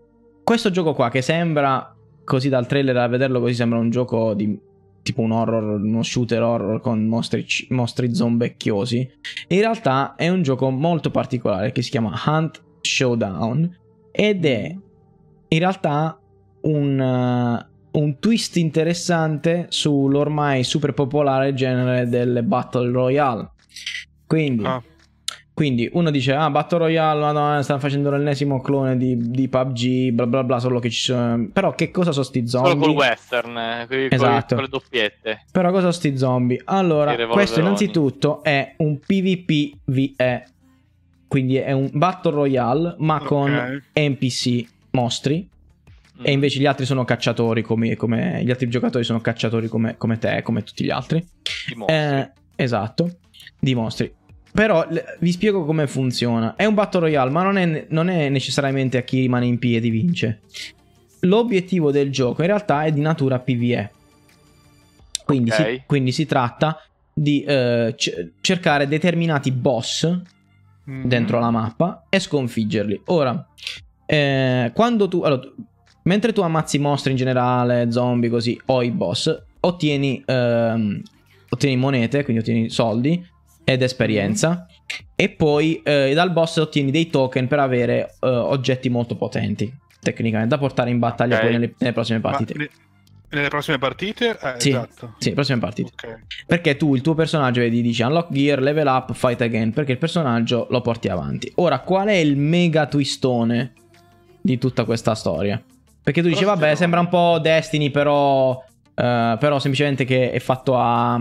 questo 0.43 0.69
gioco 0.71 0.93
qua 0.93 1.09
che 1.09 1.21
sembra 1.21 1.95
così 2.23 2.49
dal 2.49 2.65
trailer 2.67 2.95
a 2.97 3.07
vederlo 3.07 3.39
così 3.41 3.53
sembra 3.53 3.79
un 3.79 3.89
gioco 3.89 4.33
di 4.33 4.57
tipo 5.01 5.21
un 5.21 5.31
horror, 5.31 5.81
uno 5.81 6.01
shooter 6.01 6.41
horror 6.41 6.79
con 6.79 7.05
mostri, 7.05 7.45
mostri 7.69 8.15
zombecchiosi. 8.15 9.11
In 9.49 9.59
realtà 9.59 10.15
è 10.15 10.29
un 10.29 10.41
gioco 10.41 10.69
molto 10.69 11.11
particolare 11.11 11.71
che 11.73 11.81
si 11.81 11.89
chiama 11.91 12.17
Hunt 12.25 12.63
Showdown 12.81 13.77
ed 14.11 14.45
è 14.45 14.75
in 15.49 15.59
realtà 15.59 16.17
un 16.61 17.67
un 17.93 18.19
twist 18.19 18.57
interessante 18.57 19.67
sull'ormai 19.69 20.63
super 20.63 20.93
popolare 20.93 21.53
genere 21.53 22.07
delle 22.07 22.43
Battle 22.43 22.91
Royale. 22.91 23.49
Quindi, 24.25 24.65
ah. 24.65 24.81
quindi 25.53 25.89
uno 25.93 26.09
dice: 26.09 26.33
Ah, 26.33 26.49
Battle 26.49 26.79
Royale, 26.79 27.19
madonna, 27.19 27.61
stanno 27.61 27.79
facendo 27.79 28.09
l'ennesimo 28.09 28.61
clone 28.61 28.97
di, 28.97 29.17
di, 29.29 29.47
PUBG, 29.47 30.11
bla 30.11 30.25
bla 30.25 30.43
bla. 30.43 30.59
Solo 30.59 30.79
che 30.79 30.89
ci 30.89 31.01
sono. 31.01 31.49
Però, 31.51 31.75
che 31.75 31.91
cosa 31.91 32.11
sono 32.11 32.25
sti 32.25 32.47
zombie? 32.47 32.71
Solo 32.71 32.85
col 32.85 32.95
western, 32.95 33.57
eh, 33.57 34.07
esatto. 34.09 34.55
con 34.55 34.63
le 34.63 34.69
doppiette. 34.69 35.45
Però, 35.51 35.67
cosa 35.69 35.81
sono 35.81 35.91
sti 35.91 36.17
zombie? 36.17 36.61
Allora, 36.65 37.15
questo 37.27 37.59
innanzitutto 37.59 38.43
è 38.43 38.73
un 38.77 38.99
PvPVE. 38.99 40.47
Quindi 41.27 41.55
è 41.55 41.71
un 41.71 41.89
Battle 41.91 42.31
Royale, 42.31 42.95
ma 42.99 43.15
okay. 43.15 43.27
con 43.27 43.83
NPC 43.93 44.65
mostri 44.91 45.49
e 46.23 46.31
invece 46.31 46.59
gli 46.59 46.65
altri 46.65 46.85
sono 46.85 47.05
cacciatori 47.05 47.61
come, 47.61 47.95
come 47.95 48.43
gli 48.43 48.49
altri 48.49 48.69
giocatori 48.69 49.03
sono 49.03 49.21
cacciatori 49.21 49.67
come, 49.67 49.97
come 49.97 50.17
te, 50.17 50.41
come 50.41 50.63
tutti 50.63 50.83
gli 50.83 50.89
altri. 50.89 51.25
Eh, 51.87 52.31
esatto. 52.55 53.17
di 53.59 53.75
mostri. 53.75 54.11
Però 54.53 54.87
vi 55.19 55.31
spiego 55.31 55.65
come 55.65 55.87
funziona. 55.87 56.55
È 56.55 56.65
un 56.65 56.75
Battle 56.75 57.01
Royale, 57.01 57.31
ma 57.31 57.41
non 57.41 57.57
è, 57.57 57.87
non 57.89 58.07
è 58.07 58.29
necessariamente 58.29 58.97
a 58.97 59.01
chi 59.01 59.21
rimane 59.21 59.47
in 59.47 59.57
piedi 59.57 59.89
vince. 59.89 60.41
L'obiettivo 61.21 61.89
del 61.89 62.11
gioco 62.11 62.41
in 62.41 62.47
realtà 62.47 62.83
è 62.83 62.91
di 62.91 63.01
natura 63.01 63.39
PvE. 63.39 63.91
Quindi, 65.25 65.49
okay. 65.49 65.77
si, 65.77 65.83
quindi 65.87 66.11
si, 66.11 66.27
tratta 66.27 66.79
di 67.11 67.43
eh, 67.43 67.95
c- 67.97 68.31
cercare 68.41 68.87
determinati 68.87 69.51
boss 69.51 70.07
mm-hmm. 70.87 71.07
dentro 71.07 71.39
la 71.39 71.49
mappa 71.49 72.05
e 72.09 72.19
sconfiggerli. 72.19 73.01
Ora, 73.05 73.47
eh, 74.05 74.71
quando 74.75 75.07
tu... 75.07 75.21
Allora, 75.21 75.51
mentre 76.03 76.33
tu 76.33 76.41
ammazzi 76.41 76.79
mostri 76.79 77.11
in 77.11 77.17
generale, 77.17 77.91
zombie 77.91 78.29
così, 78.29 78.59
o 78.65 78.81
i 78.81 78.91
boss, 78.91 79.43
ottieni, 79.59 80.23
ehm, 80.25 81.01
ottieni 81.49 81.77
monete, 81.77 82.23
quindi 82.23 82.41
ottieni 82.41 82.69
soldi 82.69 83.25
ed 83.63 83.81
esperienza. 83.81 84.67
E 85.15 85.29
poi 85.29 85.81
eh, 85.83 86.11
dal 86.13 86.31
boss 86.31 86.57
ottieni 86.57 86.91
dei 86.91 87.09
token 87.09 87.47
per 87.47 87.59
avere 87.59 88.15
eh, 88.19 88.27
oggetti 88.27 88.89
molto 88.89 89.15
potenti, 89.15 89.71
tecnicamente, 90.01 90.53
da 90.53 90.57
portare 90.57 90.89
in 90.89 90.99
battaglia 90.99 91.35
okay. 91.35 91.49
poi 91.49 91.59
nelle, 91.59 91.73
nelle, 91.77 91.93
prossime 91.93 92.19
partite. 92.19 92.53
Ma, 92.55 92.67
nelle 93.29 93.47
prossime 93.47 93.77
partite? 93.79 94.37
Eh, 94.39 94.53
sì, 94.57 94.69
esatto. 94.69 95.15
Sì, 95.17 95.31
prossime 95.31 95.59
partite. 95.59 95.91
Okay. 95.93 96.19
Perché 96.45 96.75
tu 96.75 96.93
il 96.93 97.01
tuo 97.01 97.15
personaggio 97.15 97.61
vedi, 97.61 97.81
dici 97.81 98.01
unlock 98.03 98.31
gear, 98.31 98.61
level 98.61 98.87
up, 98.87 99.13
fight 99.13 99.41
again, 99.41 99.71
perché 99.71 99.93
il 99.93 99.97
personaggio 99.97 100.67
lo 100.69 100.81
porti 100.81 101.07
avanti. 101.07 101.51
Ora, 101.55 101.79
qual 101.79 102.07
è 102.07 102.15
il 102.15 102.35
mega 102.35 102.85
twistone 102.85 103.73
di 104.41 104.57
tutta 104.57 104.83
questa 104.83 105.15
storia? 105.15 105.61
Perché 106.03 106.21
tu 106.21 106.27
dici, 106.27 106.43
vabbè, 106.43 106.75
sembra 106.75 106.99
un 106.99 107.07
po' 107.07 107.39
Destiny, 107.39 107.89
però, 107.89 108.51
uh, 108.51 108.63
però 108.93 109.59
semplicemente 109.59 110.03
che 110.03 110.31
è 110.31 110.39
fatto 110.39 110.77
a 110.77 111.19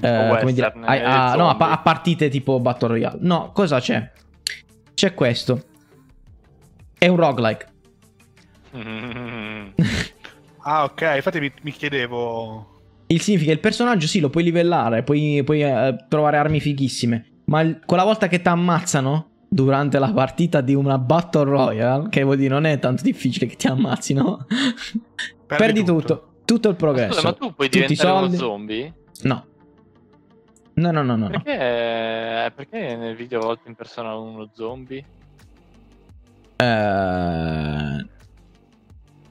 eh, 0.00 0.36
come 0.40 0.52
dire, 0.52 0.72
a, 0.84 1.32
a, 1.32 1.34
no, 1.34 1.48
a, 1.48 1.70
a, 1.70 1.78
partite 1.78 2.28
tipo 2.28 2.60
Battle 2.60 2.88
Royale. 2.88 3.18
No, 3.20 3.50
cosa 3.52 3.80
c'è? 3.80 4.10
C'è 4.94 5.14
questo. 5.14 5.64
È 6.96 7.08
un 7.08 7.16
roguelike. 7.16 7.66
ah, 10.62 10.84
ok. 10.84 11.12
Infatti 11.16 11.40
mi, 11.40 11.52
mi, 11.62 11.72
chiedevo. 11.72 12.80
Il 13.08 13.20
significa 13.20 13.52
il 13.52 13.60
personaggio 13.60 14.06
sì, 14.06 14.20
lo 14.20 14.30
puoi 14.30 14.44
livellare, 14.44 15.02
puoi, 15.02 15.42
puoi 15.44 15.62
eh, 15.62 15.96
trovare 16.08 16.36
armi 16.36 16.60
fighissime. 16.60 17.26
Ma 17.46 17.60
il, 17.60 17.80
quella 17.84 18.04
volta 18.04 18.28
che 18.28 18.40
ti 18.40 18.48
ammazzano 18.48 19.30
durante 19.52 19.98
la 19.98 20.10
partita 20.10 20.62
di 20.62 20.74
una 20.74 20.96
Battle 20.96 21.44
Royale, 21.44 22.08
che 22.08 22.22
vuol 22.22 22.38
dire 22.38 22.54
non 22.54 22.64
è 22.64 22.78
tanto 22.78 23.02
difficile 23.02 23.44
che 23.44 23.56
ti 23.56 23.66
ammazzino, 23.66 24.46
perdi, 24.48 25.02
perdi 25.46 25.84
tutto. 25.84 26.00
tutto. 26.00 26.32
tutto. 26.46 26.68
il 26.70 26.76
progresso. 26.76 27.14
Scusa, 27.14 27.28
ma 27.28 27.32
tu 27.34 27.54
puoi 27.54 27.68
diventare 27.68 28.26
uno 28.26 28.30
zombie? 28.30 28.94
No. 29.22 29.46
No, 30.74 30.90
no, 30.90 31.02
no, 31.02 31.16
no. 31.16 31.28
Perché, 31.28 32.52
perché 32.54 32.96
nel 32.96 33.14
video 33.14 33.40
a 33.40 33.44
volte 33.44 33.68
impersona 33.68 34.14
uno 34.16 34.48
zombie? 34.54 35.04
Uh... 36.56 38.08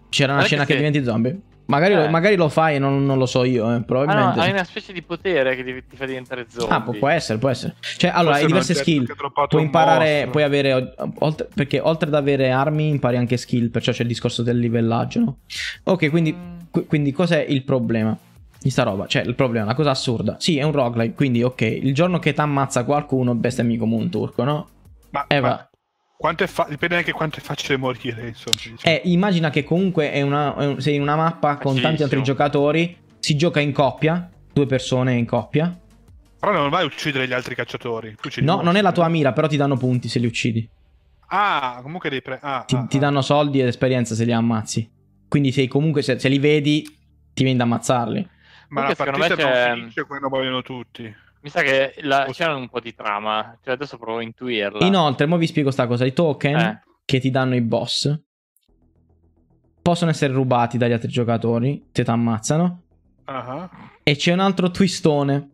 C'era 0.10 0.34
una 0.34 0.44
scena 0.44 0.66
che, 0.66 0.74
che 0.74 0.78
diventi 0.78 1.04
zombie? 1.04 1.42
Magari, 1.72 1.94
eh. 1.94 1.98
lo, 1.98 2.10
magari, 2.10 2.36
lo, 2.36 2.50
fai 2.50 2.76
e 2.76 2.80
non, 2.80 3.06
non, 3.06 3.18
lo 3.18 3.26
so 3.26 3.46
io, 3.46 3.74
eh, 3.74 3.82
probabilmente. 3.82 4.34
Ah 4.34 4.36
no, 4.36 4.42
hai 4.42 4.52
una 4.52 4.64
specie 4.66 4.92
di 4.92 5.02
potere 5.02 5.56
che 5.56 5.64
ti, 5.64 5.84
ti 5.90 5.96
fa 5.96 6.06
diventare 6.06 6.46
zombie. 6.50 6.76
Ah, 6.76 6.82
può, 6.82 6.94
può, 6.94 7.08
essere, 7.08 7.40
può 7.40 7.50
essere. 7.50 7.76
Cioè, 7.98 8.12
allora, 8.14 8.36
hai 8.36 8.46
diverse 8.46 8.74
skill. 8.74 9.08
Puoi 9.48 9.64
imparare, 9.64 10.28
puoi 10.30 10.44
avere, 10.44 10.94
oltre, 11.20 11.48
perché 11.54 11.80
oltre 11.80 12.10
ad 12.10 12.16
avere 12.16 12.52
armi 12.52 12.90
impari 12.90 13.16
anche 13.16 13.38
skill, 13.38 13.70
perciò 13.70 13.94
c'è 13.94 14.02
il 14.02 14.10
discorso 14.10 14.44
del 14.44 14.60
livellaggio, 14.60 15.20
no? 15.20 15.38
Ok, 15.84 16.10
quindi, 16.10 16.34
mm. 16.34 16.82
quindi 16.88 17.12
cos'è 17.12 17.46
il 17.48 17.64
problema? 17.64 18.18
di 18.64 18.70
sta 18.70 18.84
roba. 18.84 19.08
Cioè, 19.08 19.24
il 19.24 19.34
problema, 19.34 19.66
una 19.66 19.74
cosa 19.74 19.90
assurda. 19.90 20.36
Sì, 20.38 20.60
è 20.60 20.64
un 20.64 20.72
roguelike, 20.72 21.16
quindi 21.16 21.42
ok, 21.42 21.62
il 21.62 21.96
giorno 21.96 22.20
che 22.20 22.32
ti 22.34 22.42
ammazza 22.42 22.84
qualcuno, 22.84 23.34
bestemmi 23.34 23.76
come 23.76 23.96
un 23.96 24.10
turco, 24.12 24.44
no? 24.44 24.68
Ma, 25.10 25.26
eh, 25.26 25.40
ma 25.40 25.71
quanto 26.22 26.44
è 26.44 26.48
fa- 26.48 26.68
dipende 26.70 26.98
anche 26.98 27.14
quanto 27.14 27.40
è 27.40 27.42
facile 27.42 27.78
morire, 27.78 28.28
insomma. 28.28 28.56
Diciamo. 28.56 28.78
Eh, 28.84 29.02
immagina 29.06 29.50
che 29.50 29.64
comunque 29.64 30.12
è 30.12 30.22
una, 30.22 30.56
è 30.56 30.66
un, 30.68 30.80
sei 30.80 30.94
in 30.94 31.02
una 31.02 31.16
mappa 31.16 31.58
con 31.58 31.82
tanti 31.82 32.04
altri 32.04 32.22
giocatori, 32.22 32.96
si 33.18 33.36
gioca 33.36 33.60
in 33.60 33.72
coppia, 33.72 34.30
due 34.54 34.68
persone 34.68 35.16
in 35.16 35.26
coppia. 35.26 35.76
Però 36.40 36.52
non 36.52 36.70
vai 36.70 36.84
a 36.84 36.86
uccidere 36.86 37.28
gli 37.28 37.34
altri 37.34 37.56
cacciatori. 37.56 38.16
no, 38.42 38.62
non 38.62 38.76
è 38.76 38.82
la 38.82 38.92
tua 38.92 39.08
mira, 39.08 39.34
però 39.34 39.48
ti 39.48 39.58
danno 39.58 39.78
punti 39.78 40.10
se 40.10 40.20
li 40.20 40.28
uccidi. 40.28 40.70
Ah, 41.30 41.80
comunque 41.82 42.10
devi 42.10 42.22
pre- 42.22 42.40
ah, 42.40 42.66
ti, 42.68 42.76
ah, 42.76 42.86
ti 42.86 42.98
ah. 42.98 43.00
danno 43.00 43.24
soldi 43.24 43.60
ed 43.60 43.66
esperienza 43.66 44.14
se 44.14 44.24
li 44.24 44.32
ammazzi. 44.32 44.88
Quindi 45.28 45.52
sei 45.52 45.68
comunque, 45.68 46.04
se, 46.04 46.20
se 46.20 46.30
li 46.30 46.38
vedi, 46.38 46.84
ti 47.34 47.42
vieni 47.42 47.60
ad 47.60 47.66
ammazzarli. 47.66 48.30
Ma 48.70 48.88
la 48.90 48.94
partita 48.94 49.36
non 49.36 49.80
finisce 49.80 50.06
quando 50.06 50.30
muoiono 50.30 50.62
tutti. 50.62 51.12
Mi 51.42 51.50
sa 51.50 51.62
che 51.62 51.96
la... 52.02 52.28
c'è 52.32 52.48
un 52.48 52.70
po' 52.70 52.80
di 52.80 52.94
trama, 52.94 53.58
cioè 53.64 53.74
adesso 53.74 53.98
provo 53.98 54.20
a 54.20 54.24
intuirla. 54.24 54.86
Inoltre, 54.86 55.26
mo 55.26 55.38
vi 55.38 55.48
spiego 55.48 55.72
sta 55.72 55.88
cosa, 55.88 56.06
i 56.06 56.14
token 56.14 56.58
eh. 56.58 56.84
che 57.06 57.20
ti 57.20 57.32
danno 57.32 57.56
i 57.56 57.62
boss 57.62 58.20
possono 59.82 60.12
essere 60.12 60.34
rubati 60.34 60.78
dagli 60.78 60.92
altri 60.92 61.10
giocatori, 61.10 61.84
se 61.92 62.04
ti 62.04 62.10
ammazzano. 62.10 62.82
Uh-huh. 63.26 63.70
E 64.04 64.16
c'è 64.16 64.34
un 64.34 64.40
altro 64.40 64.72
twistone. 64.72 65.50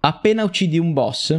Appena 0.00 0.44
uccidi 0.44 0.78
un 0.78 0.92
boss, 0.92 1.38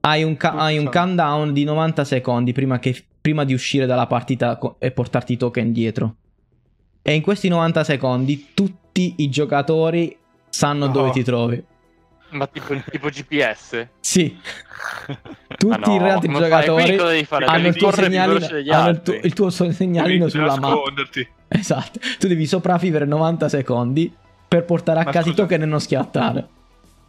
hai 0.00 0.22
un, 0.22 0.36
ca- 0.36 0.54
hai 0.54 0.78
un 0.78 0.88
countdown 0.88 1.52
di 1.52 1.64
90 1.64 2.04
secondi 2.04 2.52
prima, 2.52 2.78
che, 2.78 3.04
prima 3.20 3.44
di 3.44 3.54
uscire 3.54 3.86
dalla 3.86 4.06
partita 4.06 4.56
co- 4.56 4.76
e 4.78 4.92
portarti 4.92 5.32
i 5.32 5.36
token 5.36 5.72
dietro. 5.72 6.16
E 7.02 7.14
in 7.14 7.22
questi 7.22 7.48
90 7.48 7.82
secondi 7.82 8.50
tutti 8.54 9.14
i 9.18 9.28
giocatori 9.28 10.16
sanno 10.48 10.86
no. 10.86 10.92
dove 10.92 11.10
ti 11.10 11.24
trovi. 11.24 11.64
Ma 12.32 12.46
tipo, 12.46 12.74
tipo 12.90 13.08
GPS? 13.08 13.88
Sì. 14.00 14.38
Tutti 15.56 15.88
no, 15.88 15.94
i 15.94 15.98
reali 15.98 16.28
giocatori 16.28 17.26
hanno 17.28 17.66
il 17.68 17.76
tuo 17.76 17.92
segnalino, 17.92 18.46
hanno 18.70 18.88
il 18.88 19.02
tuo, 19.02 19.14
il 19.14 19.32
tuo 19.32 19.50
segnalino 19.50 20.28
sulla 20.28 20.58
mappa. 20.58 20.90
Esatto. 21.54 22.00
Tu 22.18 22.28
devi 22.28 22.46
sopravvivere 22.46 23.04
90 23.04 23.48
secondi 23.50 24.10
per 24.48 24.64
portare 24.64 25.00
a 25.00 25.04
Ma 25.04 25.10
casa 25.10 25.28
i 25.28 25.34
token 25.34 25.62
e 25.62 25.66
non 25.66 25.80
schiattare. 25.80 26.48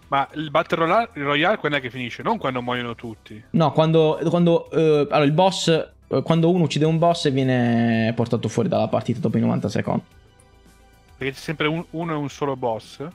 Ma 0.10 0.28
il 0.34 0.52
Battle 0.52 1.10
Royale 1.14 1.58
quando 1.58 1.78
è 1.78 1.82
che 1.82 1.90
finisce? 1.90 2.22
Non 2.24 2.38
quando 2.38 2.62
muoiono 2.62 2.94
tutti. 2.94 3.42
No, 3.52 3.72
quando, 3.72 4.20
quando 4.30 4.68
uh, 4.72 4.78
allora, 4.78 5.24
il 5.24 5.32
boss, 5.32 5.90
uh, 6.08 6.22
quando 6.22 6.52
uno 6.52 6.66
uccide 6.66 6.86
un 6.86 6.98
boss 7.00 7.32
viene 7.32 8.12
portato 8.16 8.50
fuori 8.50 8.68
dalla 8.68 8.90
partita 8.90 9.20
dopo 9.20 9.38
i 9.38 9.42
90 9.42 9.70
secondi. 9.70 10.04
Perché 11.18 11.34
c'è 11.34 11.39
sempre 11.39 11.68
un, 11.68 11.84
uno 11.91 12.14
e 12.14 12.16
un 12.16 12.30
solo 12.30 12.55
boss. 12.55 13.05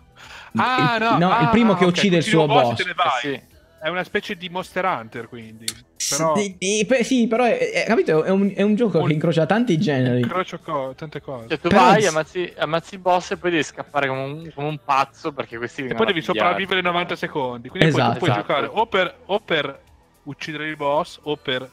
Ah, 0.56 0.96
il, 0.96 1.02
no, 1.02 1.18
no 1.18 1.30
ah, 1.30 1.42
il 1.42 1.48
primo 1.50 1.74
che 1.74 1.84
okay. 1.84 1.88
uccide 1.88 2.16
il 2.16 2.22
suo 2.22 2.46
boss. 2.46 2.82
boss. 2.94 3.24
Eh, 3.24 3.28
sì. 3.28 3.56
È 3.80 3.88
una 3.88 4.02
specie 4.02 4.36
di 4.36 4.48
Monster 4.48 4.84
Hunter, 4.84 5.28
quindi. 5.28 5.66
Però... 6.10 6.34
Sì, 6.36 6.56
sì, 7.02 7.26
però 7.28 7.44
è, 7.44 7.58
è, 7.58 7.84
capito? 7.86 8.24
È 8.24 8.30
un, 8.30 8.52
è 8.54 8.62
un 8.62 8.74
gioco 8.74 8.98
un... 8.98 9.06
che 9.06 9.12
incrocia 9.12 9.46
tanti 9.46 9.78
generi. 9.78 10.20
Incrocia 10.20 10.58
co- 10.58 10.94
tante 10.96 11.20
cose. 11.20 11.48
Cioè, 11.48 11.60
tu 11.60 11.68
però 11.68 11.82
vai, 11.82 12.06
ammazzi, 12.06 12.52
ammazzi, 12.56 12.94
il 12.94 13.00
boss 13.00 13.32
e 13.32 13.36
poi 13.36 13.50
devi 13.50 13.62
scappare 13.62 14.08
come 14.08 14.20
un, 14.20 14.50
come 14.52 14.66
un 14.66 14.78
pazzo 14.84 15.32
perché 15.32 15.58
questi 15.58 15.84
E 15.86 15.94
poi 15.94 16.06
devi 16.06 16.22
sopravvivere 16.22 16.80
90 16.80 17.14
secondi. 17.14 17.68
Quindi 17.68 17.88
esatto. 17.88 18.04
poi 18.04 18.12
tu 18.12 18.18
puoi 18.18 18.30
esatto. 18.30 18.46
giocare 18.46 18.68
o 18.72 18.86
per, 18.86 19.16
o 19.26 19.40
per 19.40 19.80
uccidere 20.24 20.68
il 20.68 20.76
boss 20.76 21.20
o 21.22 21.36
per 21.36 21.68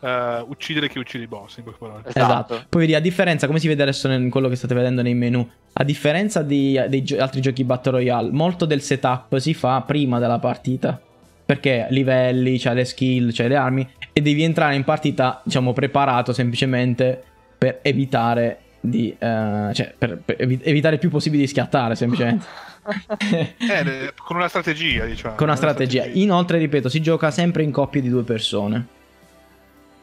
uh, 0.00 0.48
uccidere 0.48 0.88
chi 0.88 0.98
uccide 0.98 1.24
i 1.24 1.26
boss, 1.26 1.58
in 1.58 1.64
poche 1.64 1.76
parole. 1.78 2.02
Esatto. 2.04 2.20
esatto. 2.20 2.66
Poi 2.68 2.80
vedi, 2.82 2.94
a 2.94 3.00
differenza, 3.00 3.46
come 3.46 3.58
si 3.58 3.68
vede 3.68 3.82
adesso 3.82 4.10
in 4.10 4.30
quello 4.30 4.48
che 4.48 4.56
state 4.56 4.74
vedendo 4.74 5.02
nei 5.02 5.14
menu, 5.14 5.48
a 5.72 5.84
differenza 5.84 6.42
di, 6.42 6.80
dei 6.88 7.02
gio- 7.02 7.20
altri 7.20 7.40
giochi 7.40 7.64
Battle 7.64 7.92
Royale, 7.92 8.30
molto 8.30 8.64
del 8.64 8.82
setup 8.82 9.36
si 9.38 9.54
fa 9.54 9.80
prima 9.82 10.18
della 10.18 10.38
partita. 10.38 11.00
Perché 11.44 11.88
livelli, 11.90 12.60
c'hai 12.60 12.76
le 12.76 12.84
skill, 12.84 13.32
c'hai 13.32 13.48
le 13.48 13.56
armi 13.56 13.88
e 14.12 14.20
devi 14.22 14.44
entrare 14.44 14.76
in 14.76 14.84
partita, 14.84 15.40
diciamo, 15.44 15.72
preparato 15.72 16.32
semplicemente 16.32 17.20
per 17.58 17.80
evitare 17.82 18.58
di... 18.78 19.12
Uh, 19.18 19.72
cioè, 19.72 19.92
per, 19.98 20.18
per 20.24 20.36
evitare 20.38 20.94
il 20.94 21.00
più 21.00 21.10
possibile 21.10 21.42
di 21.42 21.48
schiattare, 21.48 21.96
semplicemente. 21.96 22.46
eh, 23.58 24.12
con 24.16 24.36
una 24.36 24.46
strategia, 24.46 25.04
diciamo. 25.04 25.34
Con 25.34 25.48
una 25.48 25.56
strategia. 25.56 26.02
strategia. 26.02 26.22
Inoltre, 26.22 26.58
ripeto, 26.58 26.88
si 26.88 27.02
gioca 27.02 27.32
sempre 27.32 27.64
in 27.64 27.72
coppie 27.72 28.00
di 28.00 28.08
due 28.08 28.22
persone. 28.22 28.86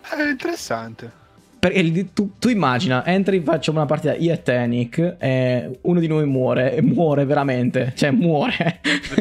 È 0.10 0.30
interessante. 0.30 1.26
Perché 1.60 2.14
tu, 2.14 2.34
tu, 2.38 2.50
immagina, 2.50 3.04
entri, 3.06 3.42
facciamo 3.42 3.80
una 3.80 3.88
partita 3.88 4.14
io 4.14 4.32
e 4.32 4.44
Tenic, 4.44 5.16
e 5.18 5.80
uno 5.82 6.00
di 6.00 6.08
noi 6.08 6.26
muore, 6.28 6.76
e 6.76 6.82
muore 6.84 7.26
veramente, 7.26 7.94
cioè 7.96 8.12
muore. 8.12 8.80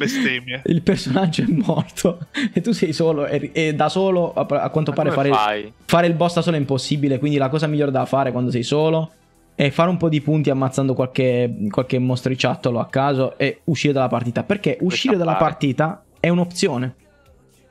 Il 0.65 0.83
personaggio 0.83 1.43
è 1.43 1.47
morto, 1.49 2.27
e 2.53 2.61
tu 2.61 2.73
sei 2.73 2.93
solo, 2.93 3.27
e, 3.27 3.51
e 3.53 3.75
da 3.75 3.89
solo, 3.89 4.35
a, 4.35 4.47
a 4.49 4.69
quanto 4.69 4.91
Ma 4.91 4.97
pare, 4.97 5.11
fare, 5.13 5.73
fare, 5.87 6.07
il 6.07 6.15
boss 6.15 6.35
da 6.35 6.43
solo 6.43 6.57
è 6.57 6.61
impossibile, 6.61 7.19
quindi 7.19 7.39
la 7.39 7.49
cosa 7.49 7.67
migliore 7.67 7.91
da 7.91 8.05
fare 8.05 8.33
quando 8.33 8.51
sei 8.51 8.63
solo 8.63 9.13
è 9.55 9.71
fare 9.71 9.89
un 9.89 9.97
po' 9.97 10.11
di 10.11 10.21
punti 10.21 10.51
ammazzando 10.51 10.93
qualche, 10.93 11.53
qualche 11.71 11.99
mostriciattolo 11.99 12.79
a 12.79 12.87
caso 12.89 13.39
e 13.39 13.61
uscire 13.65 13.95
dalla 13.95 14.09
partita. 14.09 14.43
Perché 14.43 14.77
uscire 14.83 15.17
dalla 15.17 15.37
partita 15.37 16.05
è 16.21 16.29
un'opzione. 16.29 16.95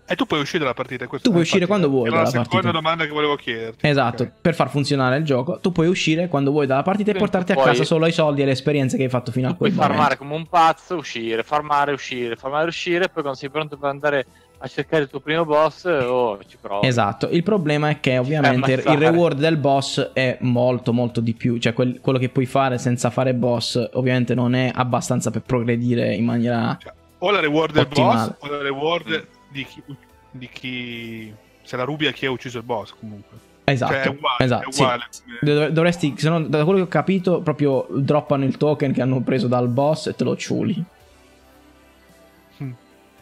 E 0.07 0.15
tu 0.15 0.25
puoi 0.25 0.39
uscire 0.39 0.59
dalla 0.59 0.73
partita. 0.75 1.07
Tu 1.07 1.29
puoi 1.31 1.41
uscire 1.41 1.65
quando 1.65 1.89
vuoi 1.89 2.07
Era 2.07 2.17
dalla 2.17 2.25
la 2.27 2.31
partita. 2.31 2.55
seconda 2.57 2.71
domanda 2.77 3.05
che 3.05 3.09
volevo 3.11 3.35
chiederti. 3.35 3.87
Esatto, 3.87 4.23
Ok. 4.23 4.31
per 4.39 4.53
far 4.53 4.69
funzionare 4.69 5.17
il 5.17 5.23
gioco, 5.23 5.59
tu 5.59 5.71
puoi 5.71 5.87
uscire 5.87 6.27
quando 6.27 6.51
vuoi 6.51 6.67
dalla 6.67 6.83
partita 6.83 7.09
e 7.09 7.13
Quindi 7.13 7.31
portarti 7.31 7.51
a 7.53 7.55
puoi- 7.55 7.67
casa 7.67 7.83
solo 7.83 8.05
i 8.05 8.11
soldi 8.11 8.43
e 8.43 8.45
le 8.45 8.51
esperienze 8.51 8.97
che 8.97 9.03
hai 9.03 9.09
fatto 9.09 9.31
fino 9.31 9.47
a 9.47 9.51
Tu 9.51 9.57
puoi 9.57 9.69
quel 9.71 9.81
farmare 9.81 10.15
momento. 10.17 10.23
come 10.23 10.35
un 10.35 10.47
pazzo, 10.47 10.95
uscire, 10.97 11.41
farmare, 11.41 11.91
uscire, 11.91 12.35
farmare, 12.35 12.67
uscire, 12.67 13.09
poi 13.09 13.23
quando 13.23 13.39
sei 13.39 13.49
pronto 13.49 13.77
per 13.77 13.89
andare 13.89 14.25
a 14.59 14.67
cercare 14.67 15.03
il 15.03 15.09
tuo 15.09 15.19
primo 15.21 15.43
boss, 15.43 15.85
oh, 15.85 16.37
ci 16.47 16.57
provi. 16.61 16.85
Esatto, 16.87 17.27
il 17.29 17.41
problema 17.43 17.89
è 17.89 17.99
che 17.99 18.17
ovviamente 18.19 18.73
il 18.73 18.81
reward 18.97 19.39
del 19.39 19.57
boss 19.57 20.11
è 20.13 20.37
molto 20.41 20.93
molto 20.93 21.19
di 21.19 21.33
più, 21.33 21.57
cioè 21.57 21.73
quel- 21.73 21.99
quello 21.99 22.19
che 22.19 22.29
puoi 22.29 22.45
fare 22.45 22.77
senza 22.77 23.09
fare 23.09 23.33
boss 23.33 23.89
ovviamente 23.93 24.35
non 24.35 24.53
è 24.53 24.71
abbastanza 24.73 25.31
per 25.31 25.41
progredire 25.41 26.13
in 26.13 26.25
maniera... 26.25 26.77
Cioè, 26.79 26.93
o 27.19 27.31
la 27.31 27.39
reward 27.39 27.73
del 27.73 27.83
Ottimale. 27.89 28.29
boss 28.29 28.35
o 28.39 28.51
la 28.55 28.61
reward 28.61 29.07
Mm. 29.09 29.33
Di, 29.55 29.65
chi, 29.65 29.83
di 30.31 30.49
chi. 30.49 31.33
Se 31.63 31.75
la 31.77 31.83
rubi 31.83 32.05
a 32.07 32.11
chi 32.11 32.25
ha 32.25 32.31
ucciso 32.31 32.57
il 32.59 32.63
boss, 32.63 32.93
comunque. 32.99 33.37
Esatto, 33.63 33.93
Cioè, 33.93 34.01
è 34.03 34.07
uguale. 34.09 34.43
esatto, 34.43 34.69
è 34.69 34.71
sì. 34.71 34.81
uguale. 34.81 35.03
Dov- 35.41 35.67
Dovresti, 35.69 36.13
se 36.17 36.29
no, 36.29 36.41
da 36.41 36.63
quello 36.63 36.79
che 36.79 36.85
ho 36.85 36.87
capito, 36.87 37.41
proprio 37.41 37.87
droppano 37.89 38.43
il 38.45 38.57
token 38.57 38.91
che 38.93 39.01
hanno 39.01 39.21
preso 39.21 39.47
dal 39.47 39.67
boss 39.67 40.07
e 40.07 40.13
te 40.15 40.23
lo 40.23 40.35
ciuli. 40.35 40.83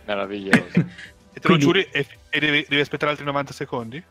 Meraviglioso. 0.06 0.64
E 1.36 1.40
te 1.40 1.48
lo 1.48 1.58
Quindi- 1.58 1.64
giuri 1.64 1.88
e, 1.92 2.06
e 2.30 2.40
devi, 2.40 2.66
devi 2.68 2.82
aspettare 2.82 3.12
altri 3.12 3.26
90 3.26 3.54
secondi? 3.54 4.04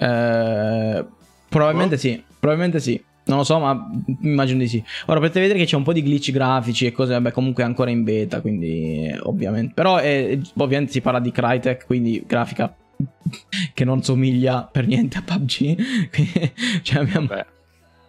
Eh, 0.00 1.04
probabilmente 1.48 1.94
Boh. 1.96 2.00
sì, 2.00 2.24
probabilmente 2.38 2.80
sì. 2.80 3.04
Non 3.28 3.38
lo 3.38 3.44
so, 3.44 3.58
ma 3.58 3.88
immagino 4.22 4.58
di 4.58 4.68
sì. 4.68 4.82
Ora 5.06 5.20
potete 5.20 5.40
vedere 5.40 5.58
che 5.58 5.64
c'è 5.66 5.76
un 5.76 5.82
po' 5.82 5.92
di 5.92 6.02
glitch 6.02 6.30
grafici 6.32 6.86
e 6.86 6.92
cose, 6.92 7.12
vabbè, 7.12 7.30
comunque 7.30 7.62
è 7.62 7.66
ancora 7.66 7.90
in 7.90 8.02
beta, 8.02 8.40
quindi 8.40 9.06
eh, 9.06 9.18
ovviamente. 9.22 9.72
Però 9.74 9.96
è- 9.98 10.38
ovviamente 10.56 10.92
si 10.92 11.00
parla 11.00 11.20
di 11.20 11.30
Crytek, 11.30 11.84
quindi 11.86 12.22
grafica 12.26 12.74
che 13.74 13.84
non 13.84 14.02
somiglia 14.02 14.68
per 14.70 14.86
niente 14.86 15.18
a 15.18 15.22
PUBG. 15.22 16.08
Quindi, 16.10 16.52
cioè, 16.82 17.02
abbiamo- 17.02 17.28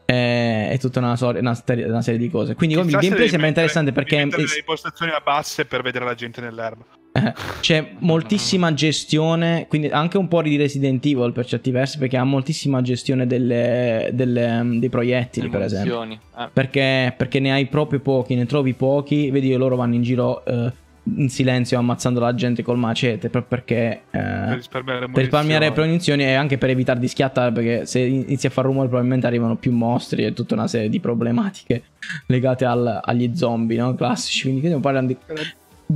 è, 0.05 0.69
è 0.71 0.77
tutta 0.79 0.99
una, 0.99 1.15
storia- 1.15 1.41
una 1.41 1.53
serie, 1.53 1.85
una 1.85 2.01
serie 2.01 2.19
di 2.19 2.29
cose. 2.29 2.55
Quindi 2.55 2.75
il 2.75 2.85
gameplay 2.85 3.27
sembra 3.29 3.47
interessante 3.47 3.91
perché 3.91 4.15
le 4.25 4.57
impostazioni 4.57 5.11
a 5.11 5.21
basse 5.23 5.65
per 5.65 5.81
vedere 5.83 6.05
la 6.05 6.15
gente 6.15 6.41
nell'erba. 6.41 6.85
c'è 7.61 7.91
moltissima 7.99 8.73
gestione, 8.73 9.65
quindi 9.67 9.87
anche 9.87 10.17
un 10.17 10.27
po' 10.27 10.41
di 10.41 10.55
Resident 10.55 11.05
Evil 11.05 11.31
per 11.31 11.45
certi 11.45 11.71
versi, 11.71 11.97
perché 11.97 12.17
ha 12.17 12.23
moltissima 12.23 12.81
gestione 12.81 13.27
delle, 13.27 14.09
delle, 14.13 14.59
um, 14.59 14.79
dei 14.79 14.89
proiettili, 14.89 15.45
le 15.47 15.51
per 15.51 15.61
esempio. 15.63 15.99
munizioni. 15.99 16.27
Eh, 16.37 16.49
Perché, 16.53 17.13
perché 17.17 17.39
ne 17.39 17.51
hai 17.51 17.65
proprio 17.67 17.99
pochi, 17.99 18.35
ne 18.35 18.45
trovi 18.45 18.73
pochi. 18.73 19.29
Vedi 19.29 19.49
che 19.49 19.57
loro 19.57 19.75
vanno 19.75 19.95
in 19.95 20.01
giro 20.03 20.43
eh, 20.45 20.71
in 21.15 21.29
silenzio 21.29 21.77
ammazzando 21.77 22.19
la 22.19 22.33
gente 22.35 22.63
col 22.63 22.77
macete, 22.77 23.29
proprio 23.29 23.59
perché... 23.59 24.01
Per 24.09 24.21
eh, 24.21 24.55
risparmiare 24.55 25.07
per 25.07 25.23
risparmiare 25.23 25.69
le 25.69 25.85
munizioni. 25.85 26.23
e 26.23 26.33
anche 26.33 26.57
per 26.57 26.69
evitare 26.69 26.99
di 26.99 27.07
schiattare 27.07 27.51
perché 27.51 27.85
se 27.85 27.99
inizi 27.99 28.47
a 28.47 28.49
fare 28.49 28.67
rumore 28.67 28.87
probabilmente 28.87 29.27
arrivano 29.27 29.55
più 29.55 29.71
mostri 29.71 30.25
e 30.25 30.33
tutta 30.33 30.53
una 30.53 30.67
serie 30.67 30.89
di 30.89 30.99
problematiche 30.99 31.83
legate 32.27 32.65
al- 32.65 32.99
agli 33.03 33.35
zombie 33.35 33.77
no? 33.77 33.95
classici 33.95 34.43
quindi 34.43 34.61
stiamo 34.61 34.81
parlando 34.81 35.13
di 35.13 35.17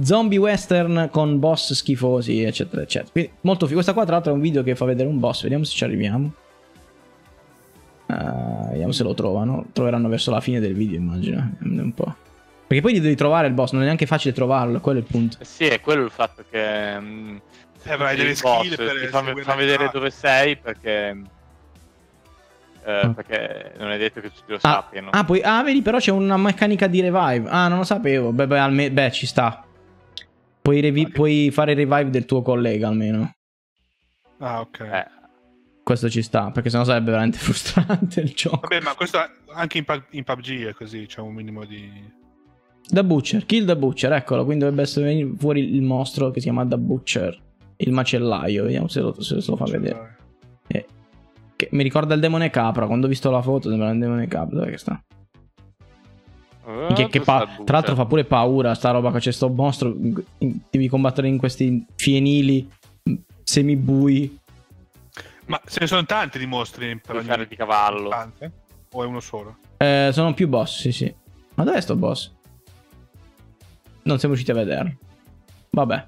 zombie 0.01 0.37
western 0.39 1.09
con 1.11 1.39
boss 1.39 1.73
schifosi 1.73 2.41
eccetera 2.43 2.81
eccetera 2.81 3.11
quindi 3.11 3.31
molto 3.41 3.65
figo 3.65 3.75
questa 3.75 3.93
qua 3.93 4.03
tra 4.05 4.13
l'altro 4.15 4.31
è 4.31 4.35
un 4.35 4.41
video 4.41 4.63
che 4.63 4.75
fa 4.75 4.85
vedere 4.85 5.07
un 5.07 5.19
boss 5.19 5.43
vediamo 5.43 5.63
se 5.63 5.75
ci 5.75 5.83
arriviamo 5.83 6.33
Eh, 8.07 8.15
vediamo 8.71 8.91
se 8.91 9.03
lo 9.03 9.13
trovano 9.13 9.65
troveranno 9.71 10.07
verso 10.09 10.31
la 10.31 10.41
fine 10.41 10.59
del 10.59 10.73
video 10.73 10.97
immagino 10.97 11.51
un 11.61 11.93
po' 11.93 12.15
perché 12.67 12.81
poi 12.81 12.93
gli 12.93 13.01
devi 13.01 13.15
trovare 13.15 13.47
il 13.47 13.53
boss 13.53 13.71
non 13.71 13.81
è 13.81 13.85
neanche 13.85 14.05
facile 14.05 14.33
trovarlo 14.33 14.79
quello 14.81 14.99
è 14.99 15.01
il 15.01 15.07
punto 15.09 15.37
eh 15.39 15.45
sì, 15.45 15.65
è 15.65 15.79
quello 15.79 16.03
il 16.03 16.11
fatto 16.11 16.43
che... 16.49 16.99
mm, 16.99 17.35
Eh, 17.85 17.93
il 17.93 18.15
delle 18.17 18.35
skill 18.35 18.69
ti 18.75 19.07
fa, 19.07 19.23
fa 19.43 19.55
vedere 19.55 19.89
dove 19.93 20.09
sei 20.09 20.55
perché... 20.57 21.09
eh, 22.85 23.07
Mm. 23.07 23.11
perché 23.11 23.71
non 23.77 23.91
è 23.91 23.97
detto 23.97 24.19
che 24.19 24.27
tutti 24.29 24.51
lo 24.51 24.55
Ah, 24.55 24.59
sappiano. 24.59 25.09
ah, 25.11 25.23
poi, 25.23 25.41
ah, 25.41 25.63
vedi, 25.63 25.81
però 25.81 25.99
c'è 25.99 26.11
una 26.11 26.35
meccanica 26.35 26.87
di 26.87 26.99
revive. 26.99 27.47
Ah, 27.49 27.69
non 27.69 27.77
lo 27.77 27.83
sapevo. 27.85 28.33
Beh, 28.33 28.45
beh, 28.45 28.59
alme- 28.59 28.91
beh, 28.91 29.09
ci 29.11 29.25
sta. 29.25 29.63
Puoi, 30.63 30.79
revi- 30.79 31.09
puoi 31.09 31.51
fare 31.51 31.73
il 31.73 31.77
revive 31.77 32.09
del 32.09 32.23
tuo 32.23 32.41
collega 32.41 32.87
almeno. 32.87 33.33
Ah, 34.39 34.61
ok. 34.61 34.79
Eh, 34.79 35.05
Questo 35.83 36.09
ci 36.09 36.21
sta, 36.21 36.51
perché 36.51 36.69
sennò 36.69 36.85
sarebbe 36.85 37.11
veramente 37.11 37.37
frustrante 37.43 38.21
il 38.21 38.31
gioco. 38.33 38.61
Vabbè, 38.61 38.79
ma 38.81 38.95
questo 38.95 39.19
anche 39.53 39.79
in, 39.79 39.83
Pub- 39.83 40.05
in 40.11 40.23
PUBG 40.23 40.67
è 40.67 40.73
così, 40.73 41.05
c'è 41.05 41.19
un 41.19 41.33
minimo 41.33 41.65
di... 41.65 41.91
The 42.87 43.03
Butcher, 43.03 43.45
kill 43.45 43.65
the 43.65 43.75
Butcher, 43.75 44.13
eccolo. 44.13 44.45
Quindi 44.45 44.63
dovrebbe 44.63 44.83
essere 44.83 45.33
fuori 45.37 45.75
il 45.75 45.81
mostro 45.81 46.31
che 46.31 46.39
si 46.39 46.45
chiama 46.45 46.65
The 46.65 46.77
Butcher. 46.77 47.41
Il 47.77 47.91
macellaio, 47.91 48.63
vediamo 48.63 48.87
se 48.87 49.01
lo, 49.01 49.21
se 49.21 49.43
lo 49.45 49.55
fa 49.57 49.65
vedere. 49.65 50.17
Eh, 50.67 50.85
che 51.57 51.67
mi 51.71 51.83
ricorda 51.83 52.13
il 52.13 52.21
demone 52.21 52.49
capra. 52.49 52.85
Quando 52.85 53.05
ho 53.05 53.09
visto 53.09 53.29
la 53.31 53.41
foto, 53.41 53.69
sembra 53.69 53.89
un 53.89 53.99
demone 53.99 54.27
capra. 54.27 54.59
Dove 54.59 54.71
che 54.71 54.77
sta? 54.77 55.01
Eh, 56.65 56.93
Che, 56.93 57.07
che 57.09 57.19
pa- 57.21 57.47
tra 57.63 57.75
l'altro 57.77 57.95
fa 57.95 58.05
butcher? 58.05 58.07
pure 58.07 58.23
paura 58.25 58.73
sta 58.75 58.91
roba 58.91 59.11
che 59.11 59.19
c'è 59.19 59.31
sto 59.31 59.49
mostro. 59.49 59.93
in- 60.39 60.59
devi 60.69 60.87
combattere 60.87 61.27
in 61.27 61.37
questi 61.37 61.85
fienili 61.95 62.67
mh, 63.03 63.13
semibui. 63.43 64.39
Ma 65.45 65.59
ce 65.65 65.77
ne 65.81 65.87
sono 65.87 66.05
tanti 66.05 66.37
di 66.39 66.45
mostri 66.45 66.97
per 66.99 67.15
ogni 67.17 67.25
fare 67.25 67.47
di 67.47 67.55
cavallo. 67.55 68.03
istante? 68.09 68.51
O 68.93 69.03
è 69.03 69.05
uno 69.05 69.19
solo? 69.19 69.57
Eh, 69.77 70.09
sono 70.13 70.33
più 70.33 70.47
boss, 70.47 70.79
sì, 70.79 70.91
sì. 70.91 71.13
Ma 71.55 71.63
dov'è 71.63 71.81
sto 71.81 71.95
boss? 71.95 72.31
Non 74.03 74.19
siamo 74.19 74.33
riusciti 74.35 74.51
a 74.57 74.61
vederlo. 74.63 74.91
Vabbè, 75.71 76.07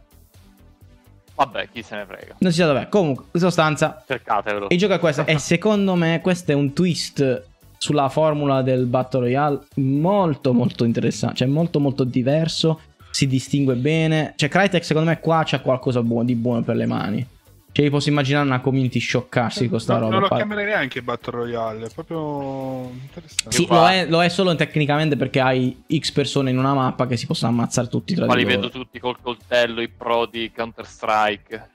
Vabbè, 1.36 1.68
chi 1.70 1.84
se 1.84 1.96
ne 1.98 2.06
frega. 2.06 2.36
non 2.40 2.52
si 2.52 2.60
sa 2.60 2.68
dov'è. 2.68 2.88
Comunque, 2.88 3.26
in 3.34 3.40
sostanza, 3.42 4.04
Cercatevelo. 4.08 4.68
il 4.70 4.78
gioco 4.78 4.94
è 4.94 5.00
questo. 5.00 5.26
E 5.26 5.38
secondo 5.38 5.96
me, 5.96 6.22
questo 6.22 6.52
è 6.52 6.56
un 6.56 6.72
twist 6.72 7.46
sulla 7.86 8.10
formula 8.10 8.64
del 8.64 8.86
Battle 8.88 9.20
Royale 9.22 9.60
molto, 9.76 10.54
molto 10.54 10.84
interessante. 10.86 11.38
Cioè, 11.38 11.48
molto, 11.48 11.80
molto 11.80 12.04
diverso. 12.04 12.80
Si 13.12 13.28
distingue 13.28 13.76
bene. 13.76 14.34
Cioè, 14.36 14.50
Crytek, 14.50 14.84
secondo 14.84 15.10
me, 15.10 15.20
qua 15.20 15.44
c'ha 15.46 15.60
qualcosa 15.62 16.02
di 16.24 16.36
buono 16.36 16.64
per 16.64 16.76
le 16.76 16.86
mani. 16.88 17.26
Cioè, 17.72 17.86
io 17.86 17.92
posso 17.92 18.10
immaginare 18.10 18.46
una 18.46 18.60
community 18.62 19.00
scioccarsi 19.00 19.70
con 19.70 19.80
sta 19.80 19.94
No, 19.94 20.00
roba. 20.00 20.12
non 20.14 20.22
lo 20.22 20.28
qua. 20.30 20.38
chiamerei 20.38 20.66
neanche 20.66 21.02
Battle 21.02 21.32
Royale, 21.34 21.86
è 21.86 21.90
proprio 21.94 22.90
interessante. 22.90 23.52
Sì, 23.56 23.66
qua. 23.68 23.80
lo 23.82 23.88
è, 23.90 24.06
lo 24.10 24.24
è 24.24 24.30
solo 24.30 24.56
tecnicamente 24.56 25.16
perché 25.18 25.40
hai 25.42 25.84
X 25.96 26.12
persone 26.12 26.50
in 26.52 26.58
una 26.58 26.74
mappa 26.74 27.06
che 27.06 27.18
si 27.18 27.26
possono 27.28 27.52
ammazzare 27.52 27.88
tutti 27.90 28.16
tra 28.16 28.26
Qua 28.26 28.36
di 28.36 28.44
li 28.46 28.48
loro. 28.50 28.62
vedo 28.62 28.72
tutti 28.72 28.98
col 29.00 29.18
coltello, 29.22 29.82
i 29.82 29.90
pro 29.90 30.26
di 30.26 30.52
Counter 30.56 30.86
Strike. 30.88 31.70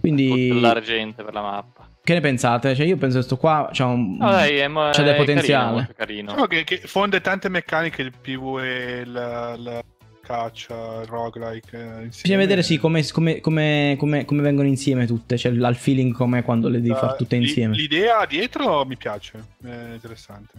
Quindi, 0.00 0.28
Coltellare 0.28 0.82
gente 0.82 1.22
per 1.22 1.32
la 1.32 1.42
mappa. 1.42 1.77
Che 2.08 2.14
ne 2.14 2.20
pensate? 2.20 2.74
Cioè, 2.74 2.86
io 2.86 2.96
penso 2.96 3.18
che 3.18 3.24
sto 3.24 3.36
qua 3.36 3.68
c'ha 3.70 3.84
un. 3.84 4.16
No, 4.16 4.30
dai, 4.30 4.56
è, 4.56 4.66
c'ha 4.72 5.02
del 5.02 5.12
è 5.12 5.16
potenziale. 5.16 5.90
Carino, 5.94 5.94
carino. 5.94 6.30
Diciamo 6.30 6.46
che, 6.46 6.64
che 6.64 6.78
fonde 6.86 7.20
tante 7.20 7.50
meccaniche, 7.50 8.00
il 8.00 8.12
PvE, 8.18 9.04
la, 9.04 9.54
la 9.58 9.82
caccia, 10.22 11.02
il 11.02 11.06
roguelike. 11.06 11.76
eh, 11.76 11.82
insieme. 11.82 12.08
Bisogna 12.08 12.36
vedere 12.38 12.62
sì 12.62 12.78
come, 12.78 13.06
come- 13.10 13.40
come- 13.42 13.96
come- 13.98 14.24
come 14.24 14.40
vengono 14.40 14.68
insieme 14.68 15.04
tutte. 15.04 15.36
Cioè, 15.36 15.52
il 15.52 15.76
feeling 15.76 16.14
come 16.14 16.42
quando 16.42 16.68
le 16.68 16.80
devi 16.80 16.94
Uh, 16.94 16.96
fare 16.96 17.16
tutte 17.18 17.36
insieme. 17.36 17.76
L'idea 17.76 18.24
dietro 18.24 18.86
mi 18.86 18.96
piace, 18.96 19.44
è 19.62 19.92
interessante. 19.92 20.52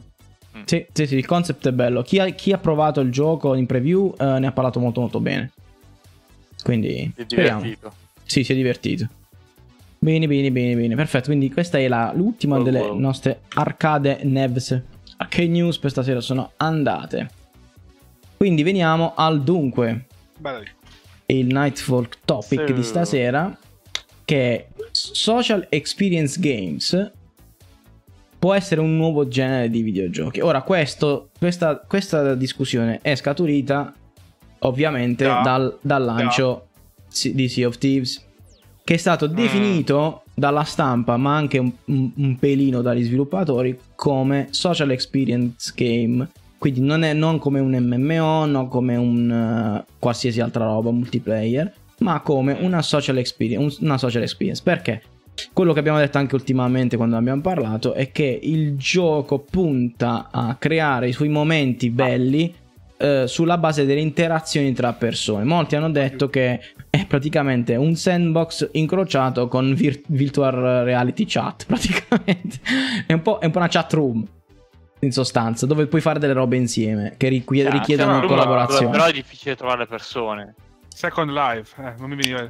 Mm. 0.55 0.61
Sì, 0.65 0.85
sì, 0.93 1.07
sì, 1.07 1.15
il 1.15 1.25
concept 1.25 1.67
è 1.67 1.71
bello. 1.71 2.03
Chi 2.03 2.19
ha, 2.19 2.27
chi 2.29 2.51
ha 2.51 2.59
provato 2.59 2.99
il 2.99 3.09
gioco 3.11 3.55
in 3.55 3.65
preview 3.65 4.13
eh, 4.19 4.37
ne 4.37 4.45
ha 4.45 4.51
parlato 4.51 4.79
molto, 4.79 4.99
molto 4.99 5.19
bene. 5.19 5.49
Quindi, 6.63 7.11
Si 7.15 7.21
è 7.21 7.25
speriamo. 7.27 7.61
divertito. 7.61 7.93
Sì, 8.23 8.43
si 8.43 8.51
è 8.51 8.55
divertito. 8.55 9.07
Bene, 9.99 10.27
bene, 10.27 10.51
bene, 10.51 10.75
bene. 10.75 10.95
Perfetto. 10.95 11.25
Quindi 11.25 11.51
questa 11.51 11.77
è 11.77 11.87
la- 11.87 12.11
l'ultima 12.15 12.55
Wow, 12.55 12.63
delle 12.63 12.79
wow. 12.79 12.97
nostre 12.97 13.41
arcade 13.55 14.19
nevs. 14.23 14.81
Arcade 15.17 15.47
news 15.49 15.77
per 15.77 15.89
stasera 15.91 16.21
sono 16.21 16.51
andate. 16.57 17.29
Quindi 18.37 18.63
veniamo 18.63 19.13
al 19.15 19.43
dunque. 19.43 20.05
Dai. 20.37 20.63
Il 21.25 21.47
Nightfall 21.47 22.07
topic 22.23 22.67
Sì. 22.67 22.73
di 22.73 22.83
stasera. 22.83 23.57
Che 24.23 24.55
è 24.55 24.67
Social 24.91 25.65
Experience 25.69 26.39
Games. 26.39 27.11
Può 28.39 28.53
essere 28.53 28.79
un 28.79 28.95
nuovo 28.95 29.27
genere 29.27 29.69
di 29.69 29.81
videogiochi. 29.81 30.39
Ora, 30.39 30.61
questo, 30.61 31.29
questa, 31.37 31.77
questa 31.85 32.35
discussione 32.35 32.99
è 33.01 33.15
scaturita 33.15 33.93
ovviamente 34.59 35.25
Da. 35.25 35.41
dal, 35.43 35.77
dal 35.81 36.03
lancio 36.05 36.67
si- 37.07 37.35
di 37.35 37.49
Sea 37.49 37.67
of 37.67 37.77
Thieves 37.77 38.25
che 38.89 38.95
è 38.95 38.97
stato 38.97 39.29
Mm. 39.29 39.33
definito 39.35 40.23
dalla 40.33 40.63
stampa 40.63 41.15
ma 41.15 41.35
anche 41.35 41.59
un, 41.59 41.71
un- 41.85 42.37
pelino 42.39 42.81
dagli 42.81 43.03
sviluppatori 43.03 43.77
come 43.93 44.47
social 44.49 44.89
experience 44.89 45.71
game 45.75 46.27
quindi 46.57 46.81
non, 46.81 47.03
è, 47.03 47.13
non 47.13 47.37
come 47.37 47.59
un 47.59 47.77
MMO 47.77 48.45
non 48.45 48.67
come 48.67 48.95
un 48.95 49.29
eh, 49.29 49.85
qualsiasi 49.99 50.41
altra 50.41 50.65
roba 50.65 50.89
multiplayer 50.89 51.71
ma 51.99 52.19
come 52.21 52.57
una 52.61 52.81
social 52.81 53.17
experience 53.17 53.77
una 53.81 53.99
social 53.99 54.23
experience 54.23 54.63
perché 54.63 55.03
quello 55.53 55.71
che 55.71 55.79
abbiamo 55.81 55.99
detto 55.99 56.17
anche 56.17 56.33
ultimamente 56.33 56.97
quando 56.97 57.15
abbiamo 57.15 57.41
parlato 57.41 57.93
è 57.93 58.11
che 58.11 58.39
il 58.41 58.75
gioco 58.75 59.37
punta 59.37 60.29
a 60.31 60.55
creare 60.55 61.09
i 61.09 61.13
suoi 61.13 61.29
momenti 61.29 61.91
belli 61.91 62.51
eh, 62.97 63.25
sulla 63.27 63.57
base 63.59 63.85
delle 63.85 64.01
interazioni 64.01 64.73
tra 64.73 64.91
persone. 64.91 65.45
Molti 65.45 65.77
hanno 65.77 65.89
detto 65.89 66.29
che 66.29 66.59
è 66.89 67.05
praticamente 67.05 67.75
un 67.75 67.95
sandbox 67.95 68.69
incrociato 68.73 69.47
con 69.47 69.73
vir- 69.73 70.01
virtual 70.07 70.83
reality 70.83 71.25
chat, 71.27 71.65
praticamente. 71.67 72.59
È 73.05 73.13
un, 73.13 73.21
po', 73.21 73.37
è 73.39 73.45
un 73.45 73.51
po' 73.51 73.57
una 73.59 73.67
chat 73.67 73.93
room 73.93 74.25
in 75.01 75.11
sostanza, 75.11 75.65
dove 75.65 75.87
puoi 75.87 76.01
fare 76.01 76.19
delle 76.19 76.33
robe 76.33 76.57
insieme 76.57 77.13
che 77.17 77.29
richied- 77.29 77.67
Ah, 77.67 77.71
richiedono 77.71 78.21
sì, 78.21 78.27
collaborazione. 78.27 78.89
Però 78.89 79.05
è 79.05 79.11
difficile 79.13 79.55
trovare 79.55 79.85
persone. 79.87 80.55
Second 80.87 81.31
Life, 81.31 81.81
eh, 81.81 81.93
non 81.99 82.09
mi 82.09 82.15
veniva 82.17 82.41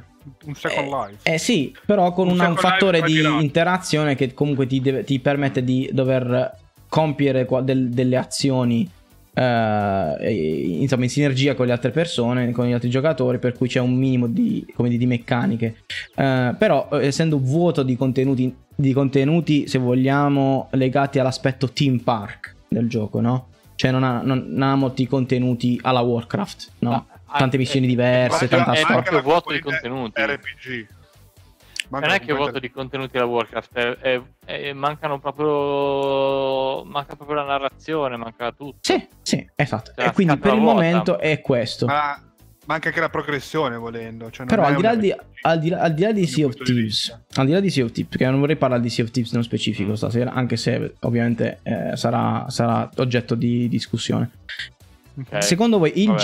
un 0.46 0.54
Second 0.54 0.88
Life. 0.88 1.18
Eh 1.30 1.38
sì, 1.38 1.72
però 1.86 2.12
con 2.12 2.26
Un 2.26 2.32
una- 2.34 2.48
un 2.48 2.56
fattore 2.56 3.02
di 3.02 3.12
girato. 3.12 3.40
interazione 3.40 4.16
che 4.16 4.34
comunque 4.34 4.66
ti, 4.66 4.80
deve- 4.80 5.04
ti 5.04 5.20
permette 5.20 5.62
di 5.62 5.88
dover 5.92 6.56
compiere 6.88 7.44
qua- 7.44 7.60
del- 7.60 7.90
delle 7.90 8.16
azioni 8.16 8.90
eh, 9.32 10.78
insomma 10.80 11.04
in 11.04 11.10
sinergia 11.10 11.54
con 11.54 11.66
le 11.66 11.72
altre 11.72 11.90
persone, 11.90 12.50
con 12.52 12.66
gli 12.66 12.72
altri 12.72 12.90
giocatori, 12.90 13.38
per 13.38 13.52
cui 13.54 13.68
c'è 13.68 13.80
un 13.80 13.94
minimo 13.94 14.26
di, 14.26 14.66
come 14.74 14.88
di, 14.88 14.98
di 14.98 15.06
meccaniche. 15.06 15.76
Eh, 16.14 16.54
però 16.58 16.88
eh, 16.92 17.06
essendo 17.06 17.38
vuoto 17.38 17.82
di 17.82 17.96
contenuti, 17.96 18.54
di 18.74 18.92
contenuti, 18.92 19.66
se 19.66 19.78
vogliamo, 19.78 20.68
legati 20.72 21.18
all'aspetto 21.18 21.70
team 21.70 21.98
park 21.98 22.54
del 22.68 22.88
gioco, 22.88 23.20
no? 23.20 23.48
Cioè 23.74 23.90
non 23.90 24.04
ha, 24.04 24.20
non, 24.22 24.46
non 24.48 24.68
ha 24.68 24.74
molti 24.74 25.06
contenuti 25.06 25.78
alla 25.82 26.00
Warcraft, 26.00 26.68
no? 26.80 26.90
No, 26.90 27.06
Tante 27.26 27.44
anche- 27.44 27.56
missioni 27.58 27.86
è- 27.86 27.88
diverse, 27.88 28.44
è- 28.44 28.48
tanta 28.48 28.72
è 28.72 28.76
storia. 28.76 28.94
proprio 28.96 29.16
la 29.16 29.22
vuoto 29.22 29.52
di 29.52 29.60
contenuti. 29.60 30.20
RPG. 30.20 30.86
Manca 31.90 32.06
non 32.06 32.16
è 32.16 32.20
che 32.20 32.32
è 32.32 32.34
vuoto 32.36 32.58
di 32.60 32.70
contenuti 32.70 33.18
la 33.18 33.24
Warcraft, 33.24 33.74
è- 33.76 33.98
è- 33.98 34.22
è- 34.44 34.72
mancano 34.72 35.18
proprio. 35.18 36.84
manca 36.84 37.16
proprio 37.16 37.36
la 37.38 37.44
narrazione, 37.44 38.16
manca 38.16 38.52
tutto. 38.52 38.78
Sì, 38.80 39.06
sì, 39.22 39.44
esatto. 39.56 39.92
Cioè, 39.96 40.06
e 40.06 40.12
quindi 40.12 40.38
per 40.38 40.54
il 40.54 40.60
vuota. 40.60 40.74
momento 40.74 41.18
è 41.18 41.40
questo. 41.40 41.86
Ma 41.86 42.16
manca 42.66 42.88
anche 42.88 43.00
la 43.00 43.08
progressione 43.08 43.76
volendo. 43.76 44.30
Cioè 44.30 44.46
non 44.46 44.54
Però 44.54 44.62
al 44.64 44.98
di, 44.98 45.06
di, 45.08 45.14
al, 45.42 45.58
di 45.58 45.68
là, 45.70 45.80
al 45.80 45.94
di 45.94 46.02
là 46.02 46.12
di 46.12 46.26
Sea 46.28 46.46
of 46.46 46.54
Thieves, 46.54 47.22
al 47.34 47.46
di 47.46 47.52
là 47.52 47.60
di 47.60 47.70
Sea 47.70 47.84
of 47.84 47.90
Thieves, 47.90 48.10
perché 48.16 48.30
non 48.30 48.38
vorrei 48.38 48.56
parlare 48.56 48.80
di 48.82 48.88
Sea 48.88 49.04
of 49.04 49.10
Thieves 49.10 49.32
nello 49.32 49.44
specifico 49.44 49.96
stasera, 49.96 50.32
anche 50.32 50.56
se 50.56 50.94
ovviamente 51.00 51.58
eh, 51.64 51.96
sarà, 51.96 52.48
sarà 52.50 52.88
oggetto 52.98 53.34
di 53.34 53.68
discussione. 53.68 54.30
Ok. 55.18 55.42
Secondo 55.42 55.78
voi 55.78 55.92
il 56.00 56.06
Vabbè. 56.06 56.18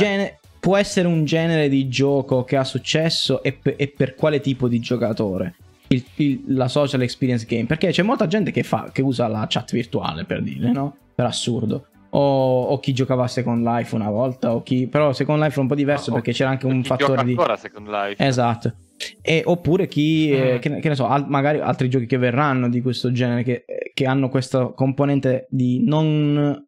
Può 0.66 0.76
essere 0.76 1.06
un 1.06 1.24
genere 1.24 1.68
di 1.68 1.86
gioco 1.86 2.42
che 2.42 2.56
ha 2.56 2.64
successo 2.64 3.40
e, 3.44 3.52
pe- 3.52 3.76
e 3.78 3.86
per 3.86 4.16
quale 4.16 4.40
tipo 4.40 4.66
di 4.66 4.80
giocatore? 4.80 5.54
Il- 5.86 6.04
il- 6.16 6.42
la 6.48 6.66
social 6.66 7.02
experience 7.02 7.46
game 7.48 7.66
perché 7.66 7.90
c'è 7.92 8.02
molta 8.02 8.26
gente 8.26 8.50
che, 8.50 8.64
fa, 8.64 8.90
che 8.92 9.00
usa 9.00 9.28
la 9.28 9.46
chat 9.48 9.70
virtuale 9.70 10.24
per 10.24 10.42
dire 10.42 10.72
no? 10.72 10.96
per 11.14 11.26
assurdo 11.26 11.86
o, 12.10 12.62
o 12.64 12.80
chi 12.80 12.92
giocava 12.92 13.22
a 13.22 13.28
Second 13.28 13.64
Life 13.64 13.94
una 13.94 14.10
volta 14.10 14.52
o 14.56 14.64
chi 14.64 14.88
però 14.88 15.12
Second 15.12 15.40
Life 15.40 15.56
è 15.56 15.60
un 15.60 15.68
po' 15.68 15.76
diverso 15.76 16.10
O- 16.10 16.14
perché 16.14 16.32
c'era 16.32 16.50
anche 16.50 16.66
un 16.66 16.82
fattore 16.82 17.12
gioca 17.12 17.22
di 17.22 17.30
ancora 17.30 17.56
Second 17.56 17.86
Life. 17.88 18.24
Esatto. 18.26 18.74
E, 19.22 19.42
oppure 19.44 19.86
chi, 19.86 20.32
eh, 20.32 20.54
Mm. 20.54 20.58
che, 20.58 20.68
ne- 20.68 20.80
che 20.80 20.88
ne 20.88 20.94
so, 20.96 21.06
al- 21.06 21.28
magari 21.28 21.60
altri 21.60 21.88
giochi 21.88 22.06
che 22.06 22.16
verranno 22.18 22.68
di 22.68 22.80
questo 22.80 23.12
genere, 23.12 23.44
che, 23.44 23.64
che 23.94 24.04
hanno 24.06 24.28
questa 24.28 24.72
componente 24.74 25.46
di 25.48 25.84
non, 25.84 26.66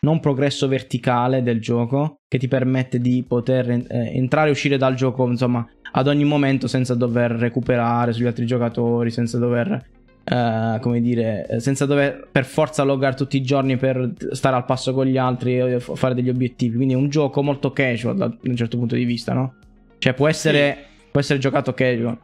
non 0.00 0.20
progresso 0.20 0.66
verticale 0.68 1.42
del 1.42 1.60
gioco, 1.60 2.20
che 2.26 2.38
ti 2.38 2.48
permette 2.48 3.00
di 3.00 3.24
poter 3.26 3.70
eh, 3.70 3.86
entrare 3.88 4.48
e 4.48 4.52
uscire 4.52 4.76
dal 4.78 4.94
gioco, 4.94 5.26
insomma, 5.26 5.66
ad 5.92 6.06
ogni 6.06 6.24
momento 6.24 6.66
senza 6.68 6.94
dover 6.94 7.32
recuperare 7.32 8.12
sugli 8.12 8.26
altri 8.26 8.46
giocatori, 8.46 9.10
senza 9.10 9.38
dover, 9.38 9.84
eh, 10.24 10.78
come 10.80 11.00
dire, 11.00 11.46
senza 11.58 11.84
dover 11.84 12.28
per 12.30 12.44
forza 12.44 12.82
loggare 12.82 13.14
tutti 13.14 13.36
i 13.36 13.42
giorni 13.42 13.76
per 13.76 14.12
stare 14.30 14.56
al 14.56 14.64
passo 14.64 14.94
con 14.94 15.06
gli 15.06 15.18
altri 15.18 15.58
e 15.58 15.80
fare 15.80 16.14
degli 16.14 16.30
obiettivi. 16.30 16.76
Quindi 16.76 16.94
è 16.94 16.96
un 16.96 17.08
gioco 17.08 17.42
molto 17.42 17.72
casual 17.72 18.16
da 18.16 18.28
da 18.28 18.36
un 18.42 18.56
certo 18.56 18.78
punto 18.78 18.94
di 18.94 19.04
vista, 19.04 19.34
no? 19.34 19.54
Cioè 19.98 20.14
può 20.14 20.28
essere, 20.28 20.78
può 21.10 21.20
essere 21.20 21.38
giocato 21.38 21.74
casual. 21.74 22.18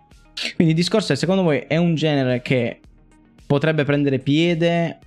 Quindi 0.54 0.72
il 0.72 0.78
discorso 0.78 1.12
è, 1.12 1.16
secondo 1.16 1.42
voi, 1.42 1.58
è 1.66 1.76
un 1.76 1.94
genere 1.94 2.40
che 2.40 2.80
potrebbe 3.46 3.84
prendere 3.84 4.18
piede 4.18 4.98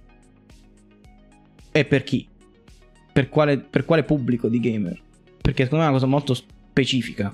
e 1.71 1.85
per 1.85 2.03
chi? 2.03 2.28
Per 3.11 3.29
quale, 3.29 3.57
per 3.57 3.85
quale 3.85 4.03
pubblico 4.03 4.47
di 4.47 4.59
gamer? 4.59 4.99
Perché 5.41 5.63
secondo 5.63 5.83
me 5.83 5.89
è 5.89 5.93
una 5.93 5.99
cosa 5.99 6.05
molto 6.11 6.33
specifica. 6.33 7.33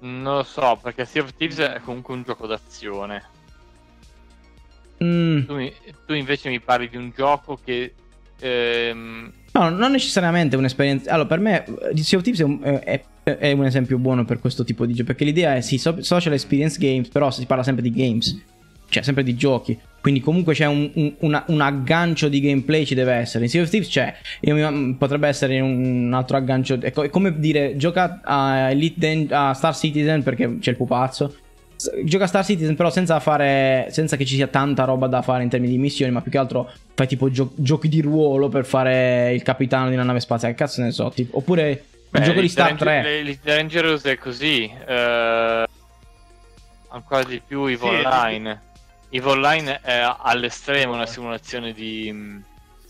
Non 0.00 0.36
lo 0.36 0.42
so, 0.42 0.78
perché 0.82 1.04
Sea 1.04 1.22
of 1.22 1.34
Thieves 1.36 1.58
è 1.58 1.80
comunque 1.84 2.14
un 2.14 2.22
gioco 2.22 2.46
d'azione. 2.46 3.22
Mm, 5.02 5.44
Tu, 5.46 5.54
mi- 5.54 5.72
tu 6.06 6.12
invece 6.14 6.48
mi 6.48 6.60
parli 6.60 6.88
di 6.88 6.96
un 6.96 7.12
gioco 7.14 7.58
che. 7.62 7.92
ehm, 8.40 9.32
no, 9.52 9.68
non 9.68 9.90
necessariamente 9.92 10.56
un'esperienza. 10.56 11.12
Allora, 11.12 11.28
per 11.28 11.38
me, 11.40 11.64
eh, 11.64 11.96
Sea 12.02 12.18
of 12.18 12.24
Thieves 12.24 12.40
è 12.40 12.44
un, 12.44 12.60
è- 12.62 13.02
è 13.24 13.52
un 13.52 13.64
esempio 13.64 13.98
buono 13.98 14.24
per 14.24 14.38
questo 14.40 14.64
tipo 14.64 14.86
di 14.86 14.92
gioco. 14.94 15.08
Perché 15.08 15.24
l'idea 15.24 15.54
è 15.56 15.60
sì, 15.60 15.78
so- 15.78 16.02
social 16.02 16.32
experience 16.32 16.78
games, 16.78 17.08
però 17.08 17.30
si 17.30 17.46
parla 17.46 17.62
sempre 17.64 17.82
di 17.82 17.90
games, 17.92 18.40
cioè 18.92 19.02
sempre 19.02 19.22
di 19.22 19.34
giochi. 19.34 19.78
Quindi 20.02 20.20
comunque 20.20 20.52
c'è 20.52 20.66
un, 20.66 20.90
un- 20.94 21.14
una- 21.20 21.44
un 21.48 21.60
aggancio 21.60 22.28
di 22.28 22.40
gameplay 22.40 22.84
ci 22.84 22.94
deve 22.94 23.14
essere. 23.14 23.44
In 23.44 23.50
Sea 23.50 23.62
of 23.62 23.68
Thieves 23.70 23.88
c'è, 23.88 24.14
io 24.40 24.54
mi- 24.70 24.94
potrebbe 24.96 25.28
essere 25.28 25.60
un 25.60 26.10
altro 26.12 26.36
aggancio. 26.36 26.78
È, 26.80 26.90
co- 26.92 27.04
è 27.04 27.08
come 27.08 27.38
dire 27.38 27.76
gioca 27.76 28.20
a, 28.22 28.70
Elite 28.70 28.98
Dan- 28.98 29.26
a 29.30 29.54
Star 29.54 29.74
Citizen 29.74 30.22
perché 30.22 30.58
c'è 30.58 30.70
il 30.70 30.76
pupazzo. 30.76 31.34
S- 31.76 31.90
Gioca 32.04 32.24
a 32.24 32.26
Star 32.26 32.44
Citizen 32.44 32.74
però 32.76 32.90
senza 32.90 33.18
fare 33.20 33.86
senza 33.90 34.16
che 34.16 34.24
ci 34.26 34.34
sia 34.34 34.48
tanta 34.48 34.84
roba 34.84 35.06
da 35.06 35.22
fare 35.22 35.42
in 35.44 35.48
termini 35.48 35.72
di 35.72 35.78
missioni, 35.78 36.12
ma 36.12 36.20
più 36.20 36.30
che 36.30 36.38
altro 36.38 36.70
fai 36.94 37.06
tipo 37.06 37.30
gio- 37.30 37.52
giochi 37.56 37.88
di 37.88 38.00
ruolo 38.02 38.48
per 38.48 38.64
fare 38.66 39.32
il 39.32 39.42
capitano 39.42 39.88
di 39.88 39.94
una 39.94 40.02
nave 40.04 40.20
spaziale. 40.20 40.54
Che 40.54 40.62
cazzo 40.64 40.82
ne 40.82 40.90
so, 40.90 41.10
tipo, 41.14 41.38
oppure 41.38 41.70
il 41.70 41.80
beh, 42.10 42.20
gioco 42.22 42.40
di 42.40 42.48
Star 42.48 42.68
Ranger- 42.70 42.86
3. 42.88 43.02
le- 43.02 43.18
Elite 43.20 43.40
Dangerous 43.44 44.02
è 44.04 44.16
così. 44.18 44.64
eh, 44.64 45.64
ancora 46.88 47.22
di 47.24 47.40
più 47.46 47.64
Evo 47.66 47.88
Sì, 47.88 47.94
è- 47.94 48.04
Online. 48.04 48.60
Evo 49.14 49.32
Online 49.32 49.80
è 49.82 50.00
all'estremo 50.18 50.94
una 50.94 51.06
simulazione 51.06 51.72
di. 51.72 52.40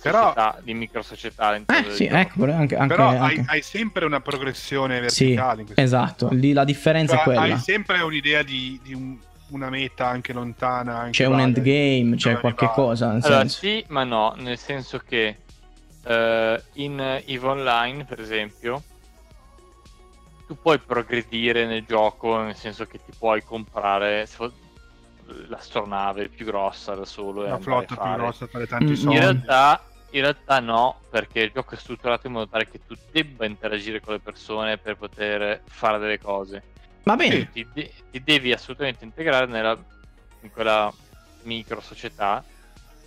Però- 0.01 0.29
società, 0.35 0.59
di 0.62 0.75
micro 0.75 1.03
società 1.03 1.47
all'interno 1.47 1.89
Eh 1.89 1.95
sì, 1.95 2.05
ecco, 2.07 2.45
anche, 2.45 2.75
anche, 2.77 2.95
Però 2.95 3.09
anche- 3.09 3.23
Hai, 3.41 3.45
hai 3.47 3.62
sempre 3.62 4.05
una 4.05 4.20
progressione 4.20 5.09
Sì, 5.09 5.27
verticale. 5.27 5.61
in 5.61 5.66
questo 5.66 5.81
esatto, 5.83 6.29
lì 6.33 6.53
la 6.53 6.64
differenza 6.64 7.12
Cioè, 7.14 7.20
è 7.20 7.25
quella. 7.25 7.41
Hai 7.43 7.57
sempre 7.59 8.01
un'idea 8.01 8.43
di, 8.43 8.81
di 8.83 8.95
un- 8.95 9.16
una 9.51 9.68
meta 9.70 10.09
anche 10.09 10.33
lontana. 10.33 10.99
Anche 10.99 11.11
C'è 11.12 11.27
un 11.27 11.39
endgame, 11.39 12.16
c'è 12.16 12.39
qualche 12.41 12.64
arrivare. 12.64 12.89
cosa, 12.89 13.12
nel 13.12 13.23
Allora, 13.25 13.41
senso. 13.41 13.59
sì, 13.59 13.85
ma 13.89 14.03
no, 14.05 14.35
nel 14.39 14.59
senso 14.59 14.99
che 14.99 15.37
eh, 16.05 16.62
in 16.75 17.23
EVE 17.25 17.47
Online, 17.47 18.05
per 18.05 18.18
esempio, 18.20 18.83
tu 20.49 20.57
puoi 20.61 20.79
progredire 20.81 21.64
nel 21.66 21.85
gioco, 21.85 22.41
nel 22.43 22.57
senso 22.57 22.87
che 22.87 22.99
ti 23.05 23.12
puoi 23.16 23.45
comprare 23.45 24.27
l'astronave 25.49 26.28
più 26.28 26.45
grossa 26.47 26.95
da 26.95 27.05
solo. 27.05 27.43
e 27.45 27.51
andare 27.51 27.62
flotta 27.62 27.97
più 27.97 28.12
grossa, 28.14 28.47
fare 28.47 28.66
tanti 28.66 28.93
Mm, 28.93 28.95
soldi. 28.95 29.14
In 29.14 29.20
realtà, 29.20 29.85
in 30.11 30.20
realtà 30.20 30.61
no, 30.61 31.01
perché 31.11 31.41
il 31.41 31.51
gioco 31.53 31.74
è 31.74 31.78
strutturato 31.78 32.26
in 32.26 32.33
modo 32.35 32.49
tale 32.49 32.68
che 32.68 32.80
tu 32.87 32.95
debba 33.11 33.47
interagire 33.47 34.01
con 34.01 34.14
le 34.14 34.20
persone 34.20 34.78
per 34.78 34.97
poter 34.97 35.62
fare 35.64 35.99
delle 35.99 36.18
cose. 36.20 36.62
Va 37.05 37.16
bene. 37.16 37.51
Ti, 37.51 37.66
ti 38.11 38.22
devi 38.22 38.53
assolutamente 38.53 39.05
integrare 39.05 39.47
nella, 39.47 39.76
in 40.41 40.51
quella 40.51 40.93
micro 41.43 41.80
società 41.80 42.45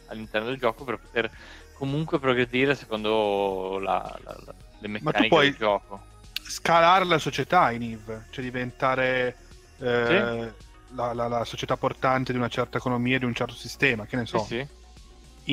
all'interno 0.08 0.48
del 0.50 0.58
gioco 0.58 0.84
per 0.84 0.98
poter 1.00 1.30
comunque 1.74 2.20
progredire 2.20 2.76
secondo 2.76 3.80
la- 3.80 4.18
la- 4.24 4.38
la- 4.46 4.54
le 4.80 4.88
meccaniche 4.88 5.28
puoi- 5.28 5.50
del 5.50 5.58
gioco. 5.58 6.02
Scalare 6.48 7.06
la 7.06 7.18
società 7.18 7.72
in 7.72 7.82
Eve, 7.84 8.26
cioè 8.32 8.44
diventare 8.44 9.36
eh, 9.80 10.54
la, 10.96 11.14
la- 11.14 11.28
la 11.28 11.44
società 11.46 11.78
portante 11.78 12.32
di 12.32 12.38
una 12.38 12.48
certa 12.48 12.78
economia, 12.78 13.20
di 13.20 13.26
un 13.26 13.34
certo 13.34 13.54
sistema, 13.54 14.06
che 14.06 14.16
ne 14.16 14.26
so. 14.26 14.40
Sì, 14.40 14.46
sì. 14.60 14.68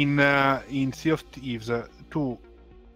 In, 0.01 0.19
eh, 0.19 0.63
in 0.69 0.93
Sea 0.93 1.13
of 1.13 1.25
Thieves 1.29 1.89
tu 2.09 2.39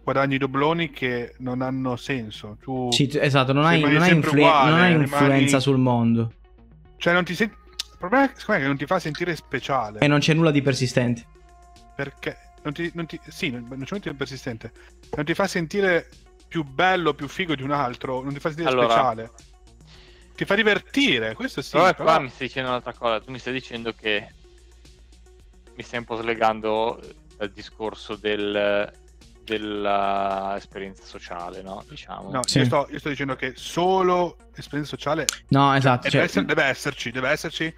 guadagni 0.03 0.37
dobloni 0.37 0.89
che 0.89 1.35
non 1.39 1.61
hanno 1.61 1.95
senso. 1.97 2.57
Tu, 2.61 2.89
Sì, 2.91 3.09
esatto, 3.13 3.53
non 3.53 3.65
hai, 3.65 3.81
non 3.81 4.01
hai 4.01 4.11
influ- 4.15 4.35
uguale, 4.35 4.69
non 4.71 4.79
hai 4.79 4.87
rimani- 4.93 5.03
influenza 5.09 5.59
sul 5.59 5.77
mondo. 5.77 6.33
Cioè, 6.97 7.13
non 7.13 7.23
ti 7.25 7.35
senti. 7.35 7.55
Il 7.91 7.97
problema 7.99 8.25
è 8.25 8.31
secondo 8.35 8.53
me, 8.53 8.59
che 8.61 8.67
non 8.67 8.77
ti 8.77 8.85
fa 8.85 8.99
sentire 8.99 9.35
speciale. 9.35 9.99
E 9.99 10.07
non 10.07 10.19
c'è 10.19 10.33
nulla 10.33 10.51
di 10.51 10.61
persistente. 10.61 11.25
Perché 11.95 12.37
non 12.63 12.73
ti, 12.73 12.89
non 12.93 13.05
ti- 13.05 13.19
sì, 13.27 13.49
non, 13.49 13.65
non 13.67 13.79
c'è 13.83 13.91
niente 13.91 14.09
di 14.11 14.15
persistente. 14.15 14.71
Non 15.15 15.25
ti 15.25 15.33
fa 15.33 15.47
sentire 15.47 16.07
più 16.47 16.63
bello, 16.63 17.13
più 17.13 17.27
figo 17.27 17.55
di 17.55 17.63
un 17.63 17.71
altro. 17.71 18.21
Non 18.23 18.33
ti 18.33 18.39
fa 18.39 18.49
sentire 18.49 18.69
Allora. 18.69 18.87
speciale. 18.87 19.31
Ti 20.37 20.45
fa 20.45 20.53
divertire, 20.55 21.33
questo 21.33 21.61
sì. 21.63 21.71
però 21.71 21.85
però- 21.91 22.03
qua 22.03 22.19
mi 22.19 22.29
stai 22.29 22.45
dicendo 22.47 22.69
un'altra 22.69 22.93
cosa, 22.93 23.19
tu 23.19 23.31
mi 23.31 23.39
stai 23.39 23.53
dicendo 23.53 23.91
che 23.93 24.27
mi 25.75 25.81
stai 25.83 25.97
un 25.99 26.05
po' 26.05 26.15
slegando 26.21 27.01
dal 27.37 27.49
discorso 27.49 28.15
del, 28.15 28.91
dell'esperienza 29.43 31.03
sociale, 31.03 31.61
no? 31.61 31.83
Diciamo. 31.89 32.29
No, 32.31 32.41
Sì. 32.45 32.59
io, 32.59 32.65
sto, 32.65 32.87
io 32.91 32.99
sto 32.99 33.09
dicendo 33.09 33.35
che 33.35 33.53
solo 33.55 34.37
esperienza 34.55 34.95
sociale 34.95 35.25
No, 35.49 35.73
esatto. 35.75 36.07
e 36.07 36.09
cioè- 36.11 36.19
deve, 36.21 36.25
essere- 36.31 36.45
deve 36.45 36.63
esserci, 36.63 37.11
deve 37.11 37.29
esserci. 37.29 37.75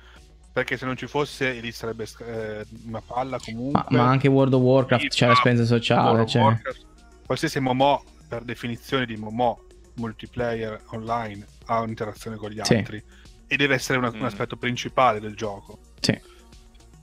Perché 0.52 0.78
se 0.78 0.86
non 0.86 0.98
ci 0.98 1.06
fosse, 1.08 1.52
lì 1.60 1.72
sarebbe 1.72 2.06
eh, 2.26 2.66
una 2.88 3.02
palla 3.02 3.38
comunque. 3.40 3.84
ma, 3.90 4.04
ma 4.04 4.10
anche 4.10 4.28
World 4.28 4.54
of 4.54 4.62
Warcraft 4.62 5.04
Sì, 5.04 5.08
c'è 5.10 5.28
l'esperienza 5.28 5.64
sociale. 5.66 6.10
World 6.10 6.28
Cioè. 6.28 6.42
Warcraft, 6.42 6.86
qualsiasi 7.26 7.60
MMO 7.62 8.04
per 8.28 8.42
definizione 8.44 9.06
di 9.06 9.16
Momo 9.16 9.62
multiplayer 10.00 10.82
online 10.88 11.46
ha 11.66 11.82
un'interazione 11.82 12.38
con 12.38 12.50
gli 12.50 12.60
altri 12.60 13.04
e 13.48 13.56
deve 13.58 13.76
essere 13.76 13.98
una, 13.98 14.12
mm. 14.12 14.20
un 14.20 14.26
aspetto 14.26 14.56
principale 14.56 15.20
del 15.20 15.36
gioco. 15.36 15.80
Sì. 16.00 16.20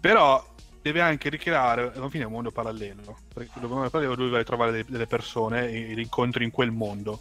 Però 0.01 0.45
deve 0.81 1.01
anche 1.01 1.29
ricreare 1.29 1.93
alla 1.95 2.09
fine 2.09 2.25
un 2.25 2.33
mondo 2.33 2.51
parallelo. 2.51 3.19
Perché 3.35 3.59
dove, 3.59 3.89
dove 3.91 4.29
vai 4.29 4.41
a 4.41 4.45
trovare 4.45 4.71
delle, 4.71 4.85
delle 4.89 5.07
persone 5.07 5.69
e 5.69 5.95
li 5.95 6.03
incontri 6.03 6.45
in 6.45 6.51
quel 6.51 6.71
mondo. 6.71 7.21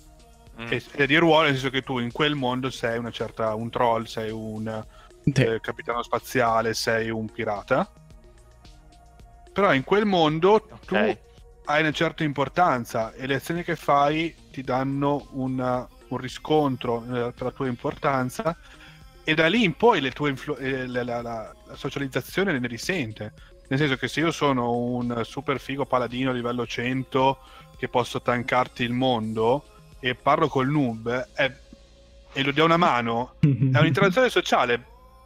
Mm. 0.62 0.68
E, 0.70 0.84
e 0.92 1.08
di 1.08 1.18
ruolo, 1.18 1.46
nel 1.46 1.54
senso 1.54 1.70
che 1.70 1.82
tu 1.82 1.98
in 2.00 2.12
quel 2.12 2.36
mondo 2.36 2.70
sei 2.70 2.98
una 2.98 3.12
certa, 3.12 3.56
un 3.56 3.70
troll, 3.70 4.04
sei 4.04 4.32
un 4.32 4.86
sì. 5.24 5.42
eh, 5.42 5.60
capitano 5.60 6.04
spaziale, 6.04 6.74
sei 6.74 7.10
un 7.10 7.28
pirata. 7.30 7.92
Però 9.52 9.74
in 9.74 9.84
quel 9.84 10.06
mondo 10.06 10.54
okay. 10.54 11.14
tu 11.14 11.20
hai 11.66 11.82
una 11.82 11.92
certa 11.92 12.24
importanza 12.24 13.14
e 13.14 13.28
le 13.28 13.36
azioni 13.36 13.64
che 13.64 13.76
fai 13.76 14.34
ti 14.52 14.62
danno 14.62 15.28
una, 15.32 15.88
un 16.08 16.18
riscontro 16.18 17.02
per 17.02 17.34
la 17.38 17.52
tua 17.52 17.68
importanza 17.68 18.56
e 19.24 19.34
da 19.34 19.48
lì 19.48 19.64
in 19.64 19.74
poi 19.74 20.02
le 20.02 20.12
tue 20.12 20.30
influ- 20.30 20.60
eh, 20.62 20.86
la, 20.86 21.04
la, 21.04 21.22
la, 21.22 21.56
socializzazione 21.74 22.58
ne 22.58 22.68
risente. 22.68 23.34
Nel 23.68 23.80
senso 23.80 23.96
che 23.96 24.08
se 24.08 24.20
io 24.20 24.32
sono 24.32 24.72
un 24.72 25.22
super 25.24 25.60
figo 25.60 25.86
paladino 25.86 26.32
livello 26.32 26.68
100 26.68 27.40
che 27.78 27.88
posso 27.88 28.22
tankarti 28.22 28.84
il 28.84 28.94
mondo 28.94 29.66
e 30.00 30.14
parlo 30.14 30.48
col 30.48 30.70
noob 30.70 31.30
è, 31.34 31.52
e 32.32 32.44
lo 32.44 32.52
do 32.52 32.64
una 32.64 32.78
mano, 32.78 33.34
è 33.42 33.80
un'interazione 33.80 34.30
sociale 34.30 34.86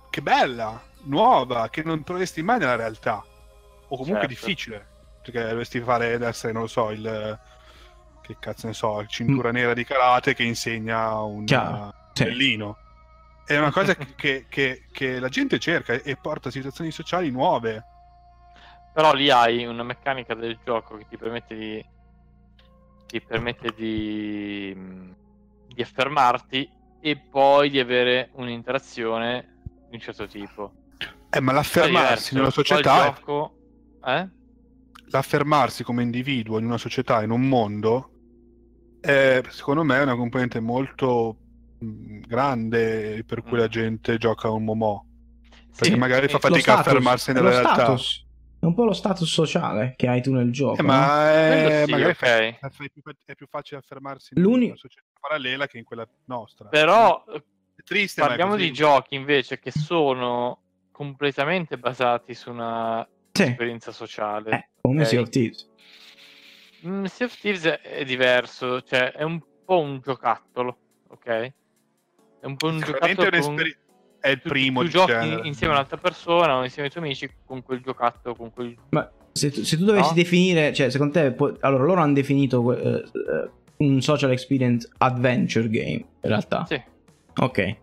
che 0.10 0.22
bella, 0.22 0.82
nuova, 1.04 1.70
che 1.70 1.84
non 1.84 2.04
troveresti 2.04 2.42
mai 2.42 2.60
nella 2.60 2.78
realtà. 2.78 3.22
O 3.92 3.98
comunque 3.98 4.28
certo. 4.28 4.28
difficile. 4.28 4.88
Perché 5.22 5.48
dovresti 5.48 5.80
fare 5.82 6.18
essere, 6.24 6.54
non 6.54 6.64
lo 6.64 6.68
so, 6.68 6.92
il 6.92 7.40
che 8.30 8.38
cazzo 8.40 8.68
ne 8.68 8.74
so, 8.74 9.00
il 9.00 9.08
cintura 9.08 9.50
mm. 9.50 9.54
nera 9.54 9.74
di 9.74 9.84
karate 9.84 10.36
che 10.36 10.44
insegna 10.44 11.20
un 11.22 11.46
bellino. 12.14 12.78
Sì. 13.44 13.54
È 13.54 13.58
una 13.58 13.72
cosa 13.72 13.96
che, 13.96 14.46
che, 14.48 14.86
che, 14.92 15.20
la 15.20 15.30
gente 15.30 15.58
cerca 15.58 15.94
e 15.94 16.16
porta 16.16 16.50
a 16.50 16.52
situazioni 16.52 16.92
sociali 16.92 17.32
nuove. 17.32 17.84
Però 18.94 19.14
lì 19.14 19.32
hai 19.32 19.66
una 19.66 19.82
meccanica 19.82 20.36
del 20.36 20.60
gioco 20.64 20.98
che 20.98 21.08
ti 21.10 21.18
permette 21.18 21.56
di, 21.56 21.84
ti 23.08 23.22
permette 23.22 23.74
di, 23.76 24.78
di 25.68 25.82
affermarti 25.82 26.70
e 27.02 27.18
poi 27.18 27.72
di 27.72 27.80
avere 27.80 28.30
un'interazione 28.34 29.62
di 29.90 29.96
un 29.96 30.02
certo 30.02 30.28
tipo. 30.28 30.74
Eh, 31.32 31.40
ma 31.40 31.52
l'affermarsi 31.52 32.36
in 32.36 32.42
una 32.42 32.52
società... 32.52 33.06
Gioco... 33.06 33.56
Eh? 34.06 34.38
L'affermarsi 35.12 35.84
come 35.84 36.04
individuo 36.04 36.60
in 36.60 36.66
una 36.66 36.78
società, 36.78 37.24
in 37.24 37.32
un 37.32 37.48
mondo, 37.48 38.12
è, 39.00 39.42
secondo 39.50 39.84
me 39.84 39.98
è 39.98 40.02
una 40.02 40.16
componente 40.16 40.60
molto 40.60 41.38
grande 41.80 43.24
per 43.26 43.42
cui 43.42 43.58
la 43.58 43.66
mm. 43.66 43.70
gente 43.70 44.18
gioca 44.18 44.48
a 44.48 44.52
un 44.52 44.64
Momo. 44.64 45.06
Perché 45.76 45.94
sì, 45.94 46.00
magari 46.00 46.28
fa 46.28 46.40
fatica 46.40 46.74
status, 46.74 46.88
a 46.88 46.92
fermarsi 46.92 47.32
nella 47.32 47.50
realtà. 47.50 47.74
Status. 47.74 48.28
È 48.60 48.66
un 48.66 48.74
po' 48.74 48.84
lo 48.84 48.92
status 48.92 49.32
sociale 49.32 49.94
che 49.96 50.08
hai 50.08 50.22
tu 50.22 50.34
nel 50.34 50.52
gioco. 50.52 50.82
Eh, 50.82 50.84
ma 50.84 51.32
è, 51.32 51.84
sì, 51.86 51.92
magari 51.92 52.12
okay. 52.12 52.58
è, 52.60 52.70
più, 52.70 53.02
è, 53.26 53.36
più, 53.36 53.48
facile 53.48 53.80
affermarsi 53.80 54.34
in 54.36 54.44
una 54.44 54.76
società 54.76 55.08
parallela 55.18 55.68
che 55.68 55.78
in 55.78 55.86
quella 55.86 56.06
nostra. 56.26 56.68
Però 56.68 57.24
è 57.26 57.42
triste, 57.86 58.20
parliamo 58.20 58.58
di 58.58 58.74
giochi 58.74 59.16
invece 59.16 59.60
che 59.60 59.72
sono 59.72 60.60
completamente 60.92 61.78
basati 61.78 62.34
su 62.34 62.50
una 62.50 63.08
sì. 63.44 63.50
esperienza 63.50 63.92
sociale. 63.92 64.52
Eh, 64.52 64.70
come 64.82 65.02
okay? 65.02 65.06
Sea 65.06 65.22
of 65.22 65.30
Thieves. 65.30 65.70
Mm, 66.86 67.04
sea 67.06 67.26
of 67.26 67.38
Thieves 67.38 67.66
è 67.66 68.04
diverso, 68.06 68.82
cioè 68.82 69.12
è 69.12 69.24
un 69.24 69.42
po' 69.66 69.80
un 69.80 70.00
giocattolo, 70.04 70.78
ok? 71.10 71.28
È 71.28 72.46
un 72.46 72.56
po' 72.56 72.68
un 72.68 72.80
giocattolo 72.80 73.30
è, 73.30 73.40
con... 73.40 73.58
è 74.20 74.30
il 74.30 74.42
primo. 74.42 74.82
Tu, 74.82 74.86
tu 74.88 74.92
giochi 74.92 75.12
genere. 75.12 75.48
insieme 75.48 75.74
a 75.74 75.76
un'altra 75.78 75.98
persona 75.98 76.58
o 76.58 76.64
insieme 76.64 76.88
ai 76.88 76.94
tuoi 76.94 77.06
amici 77.06 77.30
con 77.46 77.64
quel 77.64 77.82
giocattolo, 77.82 78.36
con 78.36 78.52
quel... 78.52 78.76
Ma 78.90 79.10
se 79.32 79.52
tu, 79.52 79.64
se 79.64 79.78
tu 79.78 79.86
dovessi 79.86 80.10
no? 80.10 80.16
definire, 80.16 80.74
cioè 80.74 80.90
secondo 80.90 81.14
te, 81.14 81.32
può... 81.32 81.54
allora 81.60 81.84
loro 81.84 82.02
hanno 82.02 82.14
definito 82.14 82.62
uh, 82.62 83.04
un 83.78 84.02
social 84.02 84.32
experience 84.32 84.90
adventure 84.98 85.70
game, 85.70 85.92
in 85.92 86.06
realtà. 86.22 86.66
Sì. 86.66 86.82
Ok. 87.36 87.78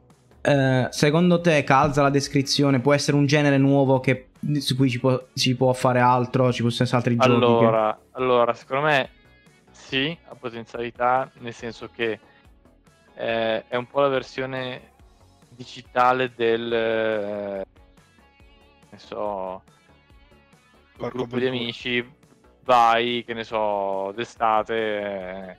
Uh, 0.47 0.87
secondo 0.91 1.41
te 1.41 1.65
calza 1.65 2.03
la 2.03 2.11
descrizione? 2.11 2.81
Può 2.81 2.95
essere 2.95 3.17
un 3.17 3.27
genere 3.27 3.59
nuovo 3.59 3.99
che, 3.99 4.29
su 4.59 4.77
cui 4.77 4.89
ci 4.89 5.01
può, 5.01 5.21
si 5.33 5.57
può 5.57 5.73
fare 5.73 5.99
altro? 5.99 6.53
Ci 6.53 6.63
possono 6.63 6.85
essere 6.85 6.99
altri 6.99 7.17
allora, 7.19 7.47
giochi? 7.47 7.65
Allora, 7.65 7.95
che... 7.95 8.09
allora, 8.13 8.55
secondo 8.55 8.87
me 8.87 9.11
sì, 9.73 10.17
ha 10.29 10.35
potenzialità, 10.37 11.29
nel 11.39 11.53
senso 11.53 11.91
che 11.93 12.21
eh, 13.15 13.65
è 13.67 13.77
un 13.77 13.87
po' 13.87 14.01
la 14.01 14.09
versione 14.09 14.95
digitale 15.49 16.33
del 16.35 16.73
eh, 16.73 17.67
ne 18.91 18.99
so 18.99 19.63
un 20.99 21.09
gruppo 21.09 21.39
di 21.39 21.47
amici 21.47 22.07
vai 22.65 23.25
che 23.25 23.35
ne 23.35 23.45
so 23.45 24.13
d'estate 24.15 24.75
eh, 24.75 25.57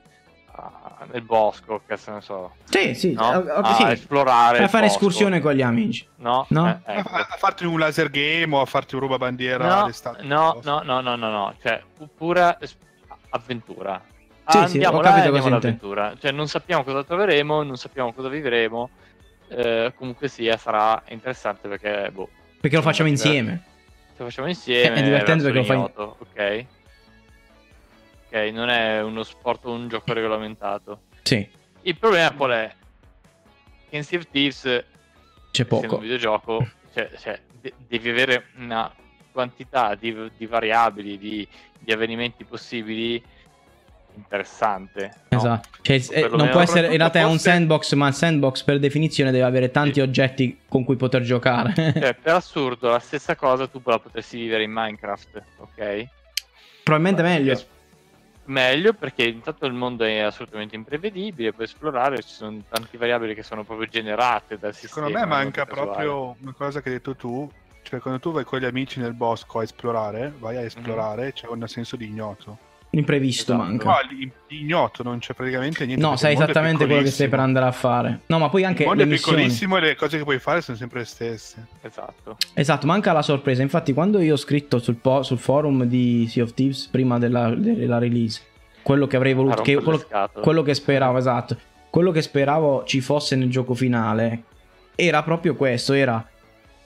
nel 1.12 1.22
bosco 1.22 1.82
che 1.86 1.96
ne 2.06 2.20
so 2.20 2.52
sì 2.64 2.94
sì, 2.94 3.12
no? 3.12 3.28
a, 3.28 3.74
sì. 3.74 3.82
esplorare 3.84 4.58
a 4.64 4.68
fare 4.68 4.86
bosco. 4.86 4.98
escursione 4.98 5.40
con 5.40 5.52
gli 5.52 5.62
amici 5.62 6.06
no, 6.16 6.46
no? 6.50 6.80
Eh, 6.86 6.98
ecco. 6.98 7.08
a, 7.08 7.26
a, 7.30 7.36
farti 7.36 7.64
un 7.64 7.78
laser 7.78 8.10
game 8.10 8.54
o 8.54 8.60
a 8.60 8.66
farti 8.66 8.94
un 8.94 9.00
ruba 9.02 9.16
bandiera 9.16 9.80
no, 9.80 9.86
d'estate 9.86 10.22
no 10.24 10.60
no 10.62 10.82
no 10.82 11.00
no 11.00 11.16
no 11.16 11.30
no 11.30 11.54
cioè 11.62 11.82
pura 12.16 12.58
avventura 13.30 14.02
sì, 14.48 14.56
andiamo 14.56 14.96
sì, 14.98 15.02
là 15.02 15.14
andiamo 15.14 15.46
all'avventura. 15.46 16.14
Cioè, 16.18 16.32
non 16.32 16.48
sappiamo 16.48 16.82
cosa 16.82 17.04
troveremo, 17.04 17.62
non 17.62 17.76
sappiamo 17.76 18.14
cosa 18.14 18.30
vivremo. 18.30 18.88
Eh, 19.48 19.92
comunque 19.94 20.28
sia, 20.28 20.56
sarà 20.56 21.02
interessante 21.08 21.68
perché, 21.68 22.10
boh, 22.10 22.30
Perché 22.60 22.76
lo 22.76 22.82
facciamo 22.82 23.08
insieme. 23.08 23.62
Lo 24.16 24.24
facciamo 24.24 24.48
insieme. 24.48 24.96
È 24.96 25.02
divertente 25.02 25.44
perché 25.44 25.58
lo 25.58 25.64
fai. 25.64 25.76
Ok. 25.76 26.66
Ok, 28.30 28.50
non 28.52 28.68
è 28.68 29.02
uno 29.02 29.22
sport 29.22 29.64
o 29.64 29.72
un 29.72 29.88
gioco 29.88 30.12
regolamentato. 30.12 31.00
Sì. 31.22 31.48
Il 31.82 31.96
problema 31.96 32.30
qual 32.32 32.50
è? 32.50 32.74
Che 33.88 33.96
in 33.96 34.04
Sea 34.04 34.18
of 34.18 34.26
Thieves 34.30 34.84
c'è 35.50 35.64
poco. 35.64 35.94
un 35.94 36.02
videogioco, 36.02 36.68
cioè, 36.92 37.10
cioè 37.18 37.40
de- 37.60 37.72
devi 37.86 38.10
avere 38.10 38.48
una 38.58 38.92
quantità 39.32 39.94
di, 39.94 40.14
di 40.36 40.46
variabili, 40.46 41.16
di, 41.16 41.48
di 41.78 41.92
avvenimenti 41.92 42.44
possibili 42.44 43.22
interessante. 44.14 45.12
No? 45.28 45.38
Esatto. 45.38 45.68
Cioè, 45.80 46.02
eh, 46.10 46.28
non 46.28 46.50
può 46.50 46.60
essere, 46.60 46.88
in 46.88 46.96
realtà 46.96 47.20
è 47.20 47.24
un 47.24 47.38
sandbox, 47.38 47.94
ma 47.94 48.08
il 48.08 48.14
sandbox 48.14 48.62
per 48.62 48.78
definizione 48.78 49.30
deve 49.30 49.44
avere 49.44 49.70
tanti 49.70 49.94
sì. 49.94 50.00
oggetti 50.00 50.60
con 50.68 50.84
cui 50.84 50.96
poter 50.96 51.22
giocare. 51.22 51.72
cioè, 51.74 52.14
per 52.20 52.34
assurdo, 52.34 52.90
la 52.90 52.98
stessa 52.98 53.36
cosa 53.36 53.66
tu 53.68 53.80
la 53.84 53.98
potresti 53.98 54.38
vivere 54.38 54.64
in 54.64 54.72
Minecraft, 54.72 55.42
ok? 55.58 56.06
Probabilmente 56.82 57.22
Beh, 57.22 57.28
meglio. 57.28 57.76
Meglio 58.48 58.94
perché 58.94 59.24
intanto 59.24 59.66
il 59.66 59.74
mondo 59.74 60.04
è 60.04 60.20
assolutamente 60.20 60.74
imprevedibile, 60.74 61.52
puoi 61.52 61.66
esplorare, 61.66 62.22
ci 62.22 62.32
sono 62.32 62.62
tanti 62.66 62.96
variabili 62.96 63.34
che 63.34 63.42
sono 63.42 63.62
proprio 63.62 63.86
generate 63.88 64.58
dal 64.58 64.74
sistema. 64.74 65.06
Secondo 65.06 65.18
me 65.18 65.26
manca 65.26 65.66
proprio 65.66 66.34
una 66.40 66.54
cosa 66.54 66.80
che 66.80 66.88
hai 66.88 66.94
detto 66.94 67.14
tu, 67.14 67.50
cioè 67.82 68.00
quando 68.00 68.20
tu 68.20 68.32
vai 68.32 68.44
con 68.44 68.58
gli 68.58 68.64
amici 68.64 69.00
nel 69.00 69.12
bosco 69.12 69.58
a 69.58 69.64
esplorare, 69.64 70.32
vai 70.38 70.56
a 70.56 70.62
esplorare, 70.62 71.22
mm-hmm. 71.22 71.30
c'è 71.32 71.46
un 71.46 71.68
senso 71.68 71.96
di 71.96 72.06
ignoto. 72.06 72.58
L'imprevisto 72.90 73.52
esatto. 73.52 73.68
manca. 73.68 73.84
No, 73.86 74.30
ignoto, 74.48 75.02
non 75.02 75.18
c'è 75.18 75.34
praticamente 75.34 75.84
niente. 75.84 76.02
No, 76.02 76.16
sai 76.16 76.32
esattamente 76.32 76.86
quello 76.86 77.02
che 77.02 77.10
stai 77.10 77.28
per 77.28 77.40
andare 77.40 77.66
a 77.66 77.72
fare. 77.72 78.20
No, 78.26 78.38
ma 78.38 78.48
poi 78.48 78.64
anche. 78.64 78.82
Il 78.82 78.88
mondo 78.88 79.02
è 79.02 79.06
piccolissimo 79.06 79.76
e 79.76 79.80
le 79.80 79.94
cose 79.94 80.16
che 80.16 80.24
puoi 80.24 80.38
fare 80.38 80.62
sono 80.62 80.76
sempre 80.76 81.00
le 81.00 81.04
stesse. 81.04 81.66
Esatto. 81.82 82.38
Esatto, 82.54 82.86
manca 82.86 83.12
la 83.12 83.20
sorpresa. 83.20 83.60
Infatti, 83.60 83.92
quando 83.92 84.20
io 84.20 84.32
ho 84.32 84.38
scritto 84.38 84.78
sul, 84.78 84.94
po- 84.94 85.22
sul 85.22 85.38
forum 85.38 85.84
di 85.84 86.26
Sea 86.30 86.44
of 86.44 86.54
Thieves 86.54 86.86
prima 86.86 87.18
della, 87.18 87.50
della 87.54 87.98
release, 87.98 88.40
quello 88.82 89.06
che 89.06 89.16
avrei 89.16 89.34
voluto. 89.34 89.60
Che, 89.60 89.74
quello, 89.74 90.02
quello 90.40 90.62
che 90.62 90.72
speravo, 90.72 91.18
esatto. 91.18 91.58
Quello 91.90 92.10
che 92.10 92.22
speravo 92.22 92.84
ci 92.84 93.02
fosse 93.02 93.36
nel 93.36 93.50
gioco 93.50 93.74
finale 93.74 94.44
era 94.94 95.22
proprio 95.22 95.54
questo: 95.56 95.92
era 95.92 96.26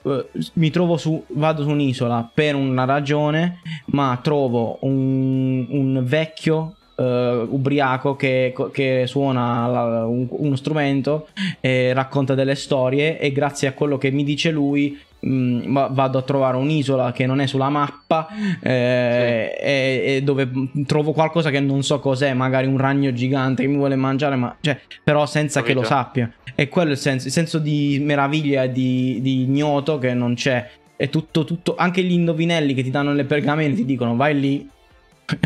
Uh, 0.03 0.25
mi 0.53 0.69
trovo 0.69 0.97
su, 0.97 1.23
vado 1.29 1.63
su 1.63 1.69
un'isola 1.69 2.29
per 2.33 2.55
una 2.55 2.85
ragione, 2.85 3.59
ma 3.87 4.19
trovo 4.21 4.77
un, 4.81 5.65
un 5.69 6.01
vecchio 6.03 6.75
uh, 6.95 7.03
ubriaco 7.03 8.15
che, 8.15 8.53
che 8.71 9.03
suona 9.07 9.67
la, 9.67 10.05
un, 10.05 10.27
uno 10.29 10.55
strumento 10.55 11.27
e 11.59 11.93
racconta 11.93 12.35
delle 12.35 12.55
storie 12.55 13.19
e 13.19 13.31
grazie 13.31 13.67
a 13.67 13.73
quello 13.73 13.97
che 13.97 14.11
mi 14.11 14.23
dice 14.23 14.51
lui 14.51 14.99
mh, 15.23 15.93
vado 15.93 16.17
a 16.17 16.21
trovare 16.21 16.57
un'isola 16.57 17.11
che 17.11 17.25
non 17.25 17.39
è 17.39 17.47
sulla 17.47 17.69
mappa 17.69 18.27
eh, 18.61 19.55
sì. 19.57 19.63
e, 19.63 20.03
e, 20.05 20.21
dove 20.23 20.49
trovo 20.85 21.11
qualcosa 21.13 21.49
che 21.49 21.59
non 21.59 21.83
so 21.83 21.99
cos'è, 21.99 22.33
magari 22.33 22.67
un 22.67 22.77
ragno 22.77 23.13
gigante 23.13 23.63
che 23.63 23.69
mi 23.69 23.77
vuole 23.77 23.95
mangiare, 23.95 24.35
ma, 24.35 24.55
cioè, 24.61 24.79
però 25.03 25.25
senza 25.25 25.61
Capito. 25.61 25.79
che 25.79 25.85
lo 25.85 25.87
sappia. 25.87 26.31
E 26.55 26.69
quello 26.69 26.89
è 26.89 26.93
il 26.93 26.97
senso, 26.99 27.27
il 27.27 27.33
senso 27.33 27.57
di 27.57 27.99
meraviglia 28.01 28.63
e 28.63 28.71
di, 28.71 29.19
di 29.21 29.43
ignoto 29.43 29.97
che 29.97 30.13
non 30.13 30.35
c'è. 30.35 30.69
È 30.95 31.09
tutto, 31.09 31.43
tutto, 31.43 31.75
anche 31.75 32.03
gli 32.03 32.11
indovinelli 32.11 32.73
che 32.73 32.83
ti 32.83 32.91
danno 32.91 33.13
le 33.13 33.25
pergamene 33.25 33.73
ti 33.73 33.83
dicono 33.83 34.15
vai 34.15 34.39
lì 34.39 34.69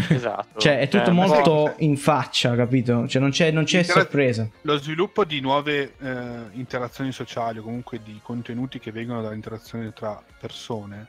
Esatto. 0.10 0.60
cioè, 0.60 0.80
è 0.80 0.88
tutto 0.88 1.06
Cioè, 1.06 1.14
molto 1.14 1.42
cosa- 1.52 1.76
in 1.80 1.98
faccia, 1.98 2.56
capito? 2.56 3.08
Cioè, 3.08 3.22
non 3.22 3.32
c'è, 3.32 3.52
non 3.52 3.64
c'è 3.64 3.80
Intera- 3.80 4.00
sorpresa. 4.00 4.48
Lo 4.62 4.78
sviluppo 4.78 5.24
di 5.24 5.40
nuove 5.40 5.94
eh, 6.00 6.16
interazioni 6.54 7.12
sociali 7.12 7.60
o 7.60 7.64
comunque 7.64 8.02
di 8.04 8.20
contenuti 8.24 8.80
che 8.80 8.92
vengono 8.92 9.22
dall'interazione 9.22 9.94
tra 9.94 10.22
persone 10.40 11.08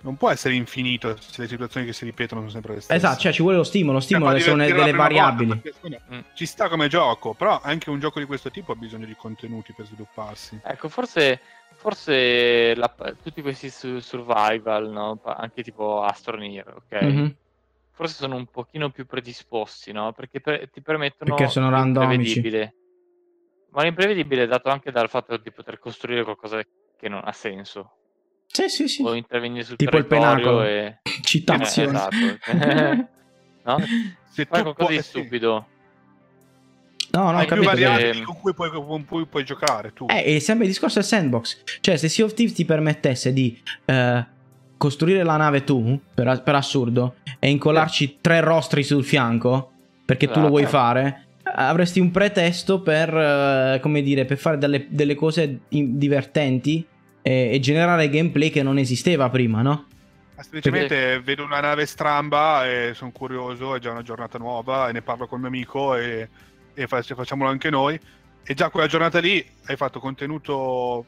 non 0.00 0.16
può 0.16 0.30
essere 0.30 0.54
infinito 0.54 1.16
se 1.20 1.42
le 1.42 1.48
situazioni 1.48 1.84
che 1.84 1.92
si 1.92 2.04
ripetono 2.04 2.40
sono 2.42 2.52
sempre 2.52 2.74
le 2.74 2.80
stesse. 2.82 2.96
Esatto, 2.96 3.18
cioè 3.20 3.32
ci 3.32 3.42
vuole 3.42 3.56
lo 3.56 3.64
stimolo. 3.64 3.94
Lo 3.94 4.00
stimolo 4.00 4.30
Cioè, 4.32 4.40
sono 4.40 4.64
delle 4.64 4.92
variabili. 4.92 5.48
volta, 5.48 5.62
perché, 5.62 5.88
me, 6.08 6.16
Mm. 6.16 6.20
Ci 6.34 6.46
sta 6.46 6.68
come 6.68 6.86
gioco, 6.86 7.34
però 7.34 7.60
anche 7.60 7.90
un 7.90 7.98
gioco 7.98 8.20
di 8.20 8.24
questo 8.24 8.48
tipo 8.52 8.70
ha 8.70 8.76
bisogno 8.76 9.06
di 9.06 9.16
contenuti 9.16 9.72
per 9.72 9.86
svilupparsi. 9.86 10.60
Ecco, 10.64 10.88
forse, 10.88 11.40
forse 11.74 12.74
la- 12.76 12.94
tutti 13.20 13.42
questi 13.42 13.70
su- 13.70 13.98
survival, 13.98 14.88
no? 14.88 15.20
Anche 15.24 15.64
tipo 15.64 16.02
Astroneer, 16.04 16.74
ok? 16.76 17.02
Mhm. 17.02 17.34
Forse 17.98 18.14
sono 18.14 18.36
un 18.36 18.46
pochino 18.46 18.90
più 18.90 19.06
predisposti, 19.06 19.90
no? 19.90 20.12
Perché 20.12 20.40
per- 20.40 20.70
ti 20.70 20.80
permettono 20.80 21.34
Perché 21.34 21.50
sono 21.50 21.68
randomici. 21.68 22.40
Ma 23.70 23.82
l'imprevedibile 23.82 24.44
è 24.44 24.46
dato 24.46 24.68
anche 24.68 24.92
dal 24.92 25.08
fatto 25.08 25.36
di 25.36 25.50
poter 25.50 25.80
costruire 25.80 26.22
qualcosa 26.22 26.62
che 26.96 27.08
non 27.08 27.22
ha 27.24 27.32
senso. 27.32 27.90
Sì, 28.46 28.68
sì, 28.68 28.86
sì. 28.86 29.02
O 29.02 29.14
intervenire 29.14 29.64
sul 29.64 29.74
Tipo 29.76 29.96
il 29.96 30.06
territorio 30.06 30.44
Penacolo. 30.44 30.62
e... 30.64 30.98
Citazione. 31.22 31.88
Eh, 31.88 31.90
esatto. 32.46 33.08
no? 33.64 33.78
Se 34.30 34.44
Fai 34.44 34.58
tu 34.58 34.62
qualcosa 34.62 34.74
puoi- 34.84 34.96
di 34.96 35.02
stupido. 35.02 35.66
No, 37.10 37.30
no, 37.32 37.38
hai 37.38 37.46
più 37.46 37.56
capito. 37.56 37.74
che- 37.74 37.82
variabili 37.84 38.18
che- 38.20 38.24
con 38.24 38.36
cui 38.38 38.54
puoi, 38.54 38.70
con 38.70 39.04
cui 39.06 39.26
puoi 39.26 39.44
giocare 39.44 39.92
tu. 39.92 40.06
Eh, 40.08 40.22
è 40.36 40.38
sempre 40.38 40.66
il 40.66 40.70
discorso 40.70 40.98
del 41.00 41.08
sandbox. 41.08 41.62
Cioè, 41.80 41.96
se 41.96 42.08
Sea 42.08 42.24
of 42.24 42.34
Thieves 42.34 42.54
ti 42.54 42.64
permettesse 42.64 43.32
di 43.32 43.60
eh, 43.86 44.26
costruire 44.78 45.22
la 45.24 45.36
nave 45.36 45.64
tu, 45.64 46.00
per, 46.14 46.42
per 46.42 46.54
assurdo, 46.54 47.16
e 47.38 47.50
incollarci 47.50 48.18
tre 48.22 48.40
rostri 48.40 48.82
sul 48.82 49.04
fianco, 49.04 49.72
perché 50.06 50.26
tu 50.26 50.34
lo 50.34 50.46
Esatto. 50.46 50.48
vuoi 50.48 50.66
fare, 50.66 51.26
avresti 51.42 52.00
un 52.00 52.10
pretesto 52.10 52.80
per, 52.80 53.14
eh, 53.14 53.78
come 53.82 54.00
dire, 54.02 54.24
per 54.24 54.38
fare 54.38 54.56
delle, 54.56 54.86
delle 54.88 55.14
cose 55.14 55.60
in- 55.70 55.98
divertenti 55.98 56.86
e, 57.20 57.50
e 57.52 57.60
generare 57.60 58.08
gameplay 58.08 58.48
che 58.50 58.62
non 58.62 58.78
esisteva 58.78 59.28
prima, 59.28 59.60
no? 59.60 59.86
Ma 60.36 60.42
Semplicemente 60.42 61.20
vedo 61.20 61.42
una 61.44 61.58
nave 61.60 61.84
stramba 61.84 62.64
e 62.66 62.92
sono 62.94 63.10
curioso, 63.10 63.74
è 63.74 63.80
già 63.80 63.90
una 63.90 64.02
giornata 64.02 64.38
nuova 64.38 64.88
e 64.88 64.92
ne 64.92 65.02
parlo 65.02 65.26
con 65.26 65.38
il 65.40 65.50
mio 65.50 65.54
amico 65.54 65.96
e, 65.96 66.28
e 66.74 66.86
fa- 66.86 67.02
facciamolo 67.02 67.50
anche 67.50 67.70
noi. 67.70 67.98
E 68.44 68.54
già 68.54 68.70
quella 68.70 68.86
giornata 68.86 69.18
lì 69.18 69.44
hai 69.66 69.76
fatto 69.76 69.98
contenuto 69.98 71.04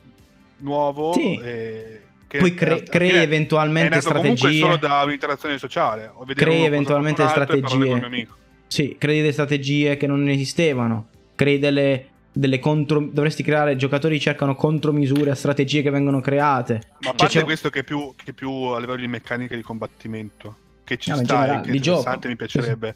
nuovo. 0.58 1.12
Sì. 1.12 1.36
e- 1.36 2.08
che 2.30 2.38
Poi 2.38 2.54
cre- 2.54 2.84
crei 2.84 3.10
è 3.10 3.20
eventualmente 3.22 4.00
comunque 4.02 4.34
strategie. 4.36 4.60
solo 4.60 4.76
da 4.76 5.02
un'interazione 5.02 5.58
sociale. 5.58 6.12
Crei 6.36 6.62
eventualmente 6.64 7.26
strategie. 7.26 8.28
Sì, 8.68 8.94
crei 8.96 9.18
delle 9.20 9.32
strategie 9.32 9.96
che 9.96 10.06
non 10.06 10.28
esistevano. 10.28 11.08
Crei 11.34 11.58
delle, 11.58 12.06
delle 12.30 12.60
contro. 12.60 13.00
Dovresti 13.00 13.42
creare. 13.42 13.74
Giocatori 13.74 14.20
cercano 14.20 14.54
contromisure 14.54 15.32
a 15.32 15.34
strategie 15.34 15.82
che 15.82 15.90
vengono 15.90 16.20
create. 16.20 16.74
Ma 16.74 16.78
a 16.78 17.00
Cioè, 17.00 17.14
parte 17.16 17.38
c'è- 17.40 17.44
questo 17.44 17.68
che 17.68 17.80
è 17.80 17.82
più, 17.82 18.14
che 18.14 18.30
è 18.30 18.32
più 18.32 18.48
a 18.48 18.78
livello 18.78 19.00
di 19.00 19.08
meccanica 19.08 19.56
di 19.56 19.62
combattimento, 19.62 20.56
che 20.84 20.98
ci 20.98 21.10
No, 21.10 21.16
sta, 21.16 21.24
generale, 21.24 21.60
che 21.62 21.70
è 21.72 21.74
interessante, 21.74 22.10
gioco. 22.12 22.28
mi 22.28 22.36
piacerebbe. 22.36 22.94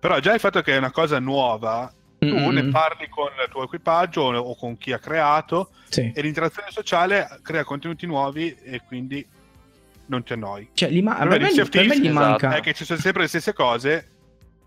Però 0.00 0.18
già 0.18 0.34
il 0.34 0.40
fatto 0.40 0.60
che 0.60 0.74
è 0.74 0.76
una 0.78 0.90
cosa 0.90 1.20
nuova, 1.20 1.92
tu 2.28 2.34
Mm, 2.38 2.48
ne 2.54 2.62
mm, 2.62 2.70
parli 2.70 3.08
con 3.08 3.26
il 3.44 3.50
tuo 3.50 3.64
equipaggio 3.64 4.20
o 4.22 4.54
con 4.56 4.76
chi 4.78 4.92
ha 4.92 4.98
creato 4.98 5.70
Sì. 5.88 6.12
e 6.14 6.22
l'interazione 6.22 6.68
sociale 6.70 7.40
crea 7.42 7.64
contenuti 7.64 8.06
nuovi 8.06 8.54
e 8.62 8.80
quindi 8.86 9.26
non 10.06 10.22
ti 10.22 10.32
annoi. 10.32 10.68
Cioè, 10.72 10.90
gli 10.90 11.02
ma- 11.02 11.14
Per 11.16 11.28
per 11.28 11.40
me 11.40 11.52
per 11.68 11.86
me 11.86 11.98
gli 11.98 12.06
esatto, 12.06 12.12
manca. 12.28 12.54
È 12.56 12.60
che 12.60 12.74
ci 12.74 12.84
sono 12.84 12.98
sempre 13.00 13.22
le 13.22 13.28
stesse 13.28 13.52
cose 13.52 14.08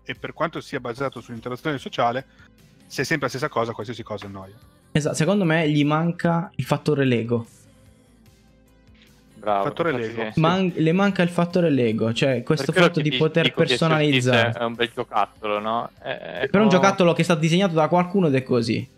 e 0.04 0.14
per 0.14 0.32
quanto 0.32 0.60
sia 0.60 0.80
basato 0.80 1.20
sull'interazione 1.20 1.78
sociale, 1.78 2.26
se 2.86 3.02
è 3.02 3.04
sempre 3.04 3.26
la 3.26 3.32
stessa 3.32 3.48
cosa, 3.48 3.72
qualsiasi 3.72 4.02
cosa 4.02 4.26
annoia. 4.26 4.54
Esatto, 4.92 5.14
secondo 5.14 5.44
me 5.44 5.68
gli 5.70 5.84
manca 5.84 6.50
il 6.56 6.64
fattore 6.64 7.04
Lego. 7.04 7.46
Bravo. 9.46 9.62
Fattore 9.62 9.92
Lego. 9.92 10.28
sì. 10.32 10.40
Man- 10.40 10.72
le 10.74 10.90
manca 10.92 11.22
il 11.22 11.28
fattore 11.28 11.70
Lego, 11.70 12.12
cioè 12.12 12.42
questo 12.42 12.72
Per 12.72 12.82
fatto 12.82 13.00
di 13.00 13.10
ti 13.10 13.16
poter 13.16 13.54
personalizzare. 13.54 14.52
È 14.58 14.64
un 14.64 14.74
bel 14.74 14.90
giocattolo, 14.92 15.60
no? 15.60 15.88
È, 16.02 16.08
è 16.08 16.48
Per 16.50 16.60
un 16.60 16.66
come- 16.66 16.68
giocattolo 16.68 17.12
che 17.12 17.20
è 17.20 17.24
stato 17.24 17.38
disegnato 17.38 17.72
da 17.74 17.86
qualcuno 17.86 18.26
ed 18.26 18.34
è 18.34 18.42
così. 18.42 18.88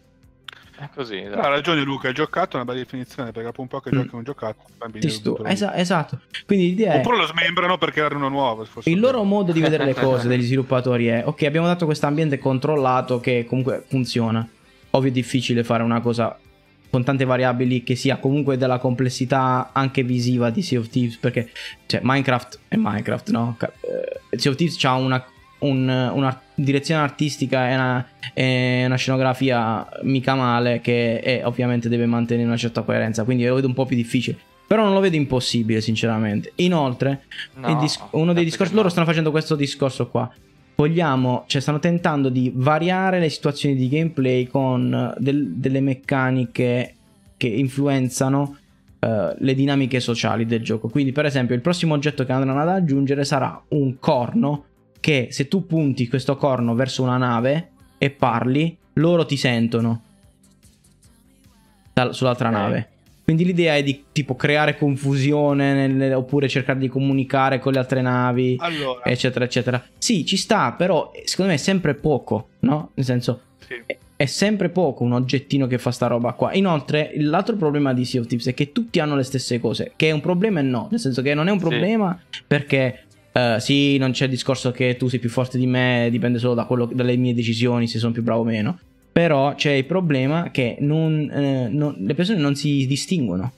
È 0.78 0.88
così, 0.94 1.16
Però 1.16 1.28
esatto. 1.32 1.46
ha 1.46 1.50
ragione 1.50 1.82
Luca, 1.82 2.08
il 2.08 2.14
giocattolo 2.14 2.52
è 2.52 2.64
una 2.64 2.64
bella 2.64 2.78
definizione 2.78 3.30
perché 3.30 3.48
dopo 3.48 3.60
un 3.60 3.66
po' 3.68 3.80
che 3.80 3.90
Mm. 3.94 3.98
giochi 4.00 4.14
un 4.14 4.22
giocattolo, 4.24 4.68
bambini 4.78 5.10
stu- 5.10 5.42
esa- 5.44 5.74
esatto. 5.76 6.20
Quindi 6.46 6.68
l'idea 6.68 6.94
è. 6.94 6.98
Oppure 7.00 7.16
lo 7.18 7.26
smembrano 7.26 7.76
per 7.76 7.90
creare 7.90 8.14
uno 8.14 8.28
nuovo. 8.30 8.66
Il 8.84 9.00
loro 9.00 9.22
modo 9.24 9.52
di 9.52 9.60
vedere 9.60 9.84
le 9.84 9.92
cose 9.94 10.28
degli 10.28 10.44
sviluppatori 10.44 11.08
è 11.08 11.24
ok, 11.26 11.42
abbiamo 11.42 11.66
dato 11.66 11.84
questo 11.84 12.06
ambiente 12.06 12.38
controllato 12.38 13.20
che 13.20 13.44
comunque 13.46 13.84
funziona. 13.86 14.48
Ovvio 14.92 15.10
è 15.10 15.12
difficile 15.12 15.62
fare 15.62 15.82
una 15.82 16.00
cosa 16.00 16.38
con 16.90 17.04
tante 17.04 17.24
variabili 17.24 17.82
che 17.82 17.94
sia 17.94 18.16
comunque 18.16 18.56
della 18.56 18.78
complessità 18.78 19.70
anche 19.72 20.02
visiva 20.02 20.50
di 20.50 20.62
Sea 20.62 20.78
of 20.80 20.88
Thieves 20.88 21.16
perché 21.16 21.50
cioè 21.86 22.00
Minecraft 22.02 22.58
è 22.68 22.76
Minecraft, 22.76 23.30
no? 23.30 23.56
Eh, 24.30 24.38
Sea 24.38 24.50
of 24.50 24.56
Thieves 24.56 24.82
ha 24.84 24.94
una, 24.94 25.22
un- 25.60 26.10
una 26.14 26.40
direzione 26.54 27.02
artistica 27.02 27.68
e 27.70 27.74
una, 27.74 28.08
e 28.34 28.82
una 28.86 28.96
scenografia 28.96 29.86
mica 30.02 30.34
male 30.34 30.80
che 30.80 31.20
è- 31.20 31.44
ovviamente 31.44 31.88
deve 31.88 32.06
mantenere 32.06 32.46
una 32.46 32.56
certa 32.56 32.82
coerenza, 32.82 33.24
quindi 33.24 33.44
lo 33.44 33.54
vedo 33.56 33.66
un 33.66 33.74
po' 33.74 33.84
più 33.86 33.96
difficile. 33.96 34.36
Però 34.68 34.82
non 34.84 34.92
lo 34.92 35.00
vedo 35.00 35.16
impossibile, 35.16 35.80
sinceramente. 35.80 36.52
Inoltre, 36.56 37.22
No, 37.54 37.78
dis- 37.80 37.98
uno 38.10 38.34
dei 38.34 38.44
discorsi 38.44 38.72
loro 38.74 38.84
no. 38.84 38.90
stanno 38.90 39.06
facendo 39.06 39.30
questo 39.30 39.54
discorso 39.56 40.08
qua 40.08 40.30
vogliamo 40.78 41.42
cioè 41.48 41.60
stanno 41.60 41.80
tentando 41.80 42.28
di 42.28 42.52
variare 42.54 43.18
le 43.18 43.28
situazioni 43.30 43.74
di 43.74 43.88
gameplay 43.88 44.46
con 44.46 45.12
del- 45.18 45.48
delle 45.54 45.80
meccaniche 45.80 46.94
che 47.36 47.48
influenzano 47.48 48.56
eh, 49.00 49.34
le 49.36 49.54
dinamiche 49.54 49.98
sociali 49.98 50.46
del 50.46 50.62
gioco 50.62 50.88
quindi 50.88 51.10
per 51.10 51.24
esempio 51.24 51.56
il 51.56 51.62
prossimo 51.62 51.94
oggetto 51.94 52.24
che 52.24 52.30
andranno 52.30 52.60
ad 52.60 52.68
aggiungere 52.68 53.24
sarà 53.24 53.60
un 53.70 53.98
corno 53.98 54.64
che 55.00 55.28
se 55.32 55.48
tu 55.48 55.66
punti 55.66 56.06
questo 56.06 56.36
corno 56.36 56.76
verso 56.76 57.02
una 57.02 57.16
nave 57.16 57.70
e 57.98 58.10
parli 58.10 58.76
loro 58.94 59.26
ti 59.26 59.36
sentono 59.36 60.02
dal- 61.92 62.14
sull'altra 62.14 62.50
Ok. 62.50 62.54
nave 62.54 62.88
quindi 63.28 63.44
l'idea 63.44 63.76
è 63.76 63.82
di 63.82 64.04
tipo 64.10 64.36
creare 64.36 64.78
confusione 64.78 65.86
nel- 65.86 66.14
oppure 66.14 66.48
cercare 66.48 66.78
di 66.78 66.88
comunicare 66.88 67.58
con 67.58 67.72
le 67.74 67.78
altre 67.78 68.00
navi, 68.00 68.56
Allora, 68.58 69.04
eccetera, 69.04 69.44
eccetera. 69.44 69.84
Sì, 69.98 70.24
ci 70.24 70.38
sta, 70.38 70.72
però 70.72 71.10
eh, 71.14 71.24
secondo 71.26 71.50
me 71.50 71.58
è 71.58 71.60
sempre 71.60 71.94
poco, 71.94 72.48
no? 72.60 72.92
Nel 72.94 73.04
senso, 73.04 73.40
sì. 73.58 73.74
è, 73.84 73.98
è 74.16 74.24
sempre 74.24 74.70
poco 74.70 75.04
un 75.04 75.12
oggettino 75.12 75.66
che 75.66 75.76
fa 75.76 75.90
sta 75.90 76.06
roba 76.06 76.32
qua. 76.32 76.54
Inoltre, 76.54 77.12
l'altro 77.16 77.54
problema 77.56 77.92
di 77.92 78.06
Sea 78.06 78.22
of 78.22 78.26
Thieves 78.28 78.46
è 78.48 78.54
che 78.54 78.72
tutti 78.72 78.98
hanno 78.98 79.14
le 79.14 79.24
stesse 79.24 79.60
cose, 79.60 79.92
che 79.94 80.08
è 80.08 80.10
un 80.12 80.20
problema 80.20 80.60
e 80.60 80.62
no. 80.62 80.88
Nel 80.90 80.98
senso 80.98 81.20
che 81.20 81.34
non 81.34 81.48
è 81.48 81.50
un 81.50 81.58
Sì. 81.58 81.66
problema 81.66 82.18
perché... 82.46 83.02
eh, 83.32 83.56
sì, 83.60 83.98
non 83.98 84.12
c'è 84.12 84.24
il 84.24 84.30
discorso 84.30 84.70
che 84.70 84.96
tu 84.96 85.06
sei 85.08 85.18
più 85.18 85.28
forte 85.28 85.58
di 85.58 85.66
me, 85.66 86.08
dipende 86.10 86.38
solo 86.38 86.54
da 86.54 86.64
quello- 86.64 86.88
dalle 86.90 87.14
mie 87.16 87.34
decisioni, 87.34 87.86
se 87.86 87.98
sono 87.98 88.12
più 88.12 88.22
bravo 88.22 88.40
o 88.40 88.44
meno. 88.44 88.78
Però 89.18 89.52
c'è 89.56 89.72
il 89.72 89.84
problema 89.84 90.50
che 90.52 90.76
non, 90.78 91.28
eh, 91.28 91.66
non- 91.68 91.96
le 91.98 92.14
persone 92.14 92.38
non 92.38 92.54
si 92.54 92.86
distinguono. 92.86 93.50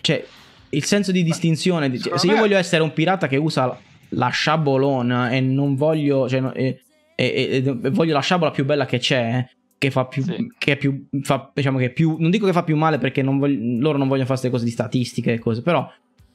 Cioè, 0.00 0.24
il 0.70 0.84
senso 0.84 1.10
di 1.10 1.24
distinzione. 1.24 1.90
di- 1.90 1.96
secondo 1.98 2.18
se 2.18 2.26
io 2.28 2.36
voglio 2.36 2.56
essere 2.56 2.80
un 2.84 2.92
pirata 2.92 3.26
che 3.26 3.38
usa 3.38 3.76
la 4.10 4.28
sciabolona 4.28 5.30
e 5.30 5.40
non 5.40 5.74
voglio. 5.74 6.28
Cioè, 6.28 6.52
e, 6.54 6.80
e- 7.16 7.62
e- 7.64 7.90
voglio 7.90 8.12
la 8.12 8.20
sciabola 8.20 8.52
più 8.52 8.64
bella 8.64 8.86
che 8.86 8.98
c'è. 8.98 9.44
Che 9.78 9.90
fa 9.90 10.04
più. 10.04 10.22
Sì. 10.22 10.46
Che 10.56 10.72
è 10.72 10.76
più. 10.76 11.06
Fa, 11.22 11.50
diciamo 11.52 11.78
che 11.78 11.90
più. 11.90 12.14
Non 12.20 12.30
dico 12.30 12.46
che 12.46 12.52
fa 12.52 12.62
più 12.62 12.76
male 12.76 12.98
perché 12.98 13.22
non 13.22 13.38
voglio- 13.38 13.80
loro 13.80 13.98
non 13.98 14.06
vogliono 14.06 14.26
fare 14.28 14.38
queste 14.38 14.50
cose 14.50 14.64
di 14.64 14.70
statistiche 14.70 15.32
e 15.32 15.38
cose. 15.40 15.60
Però. 15.62 15.90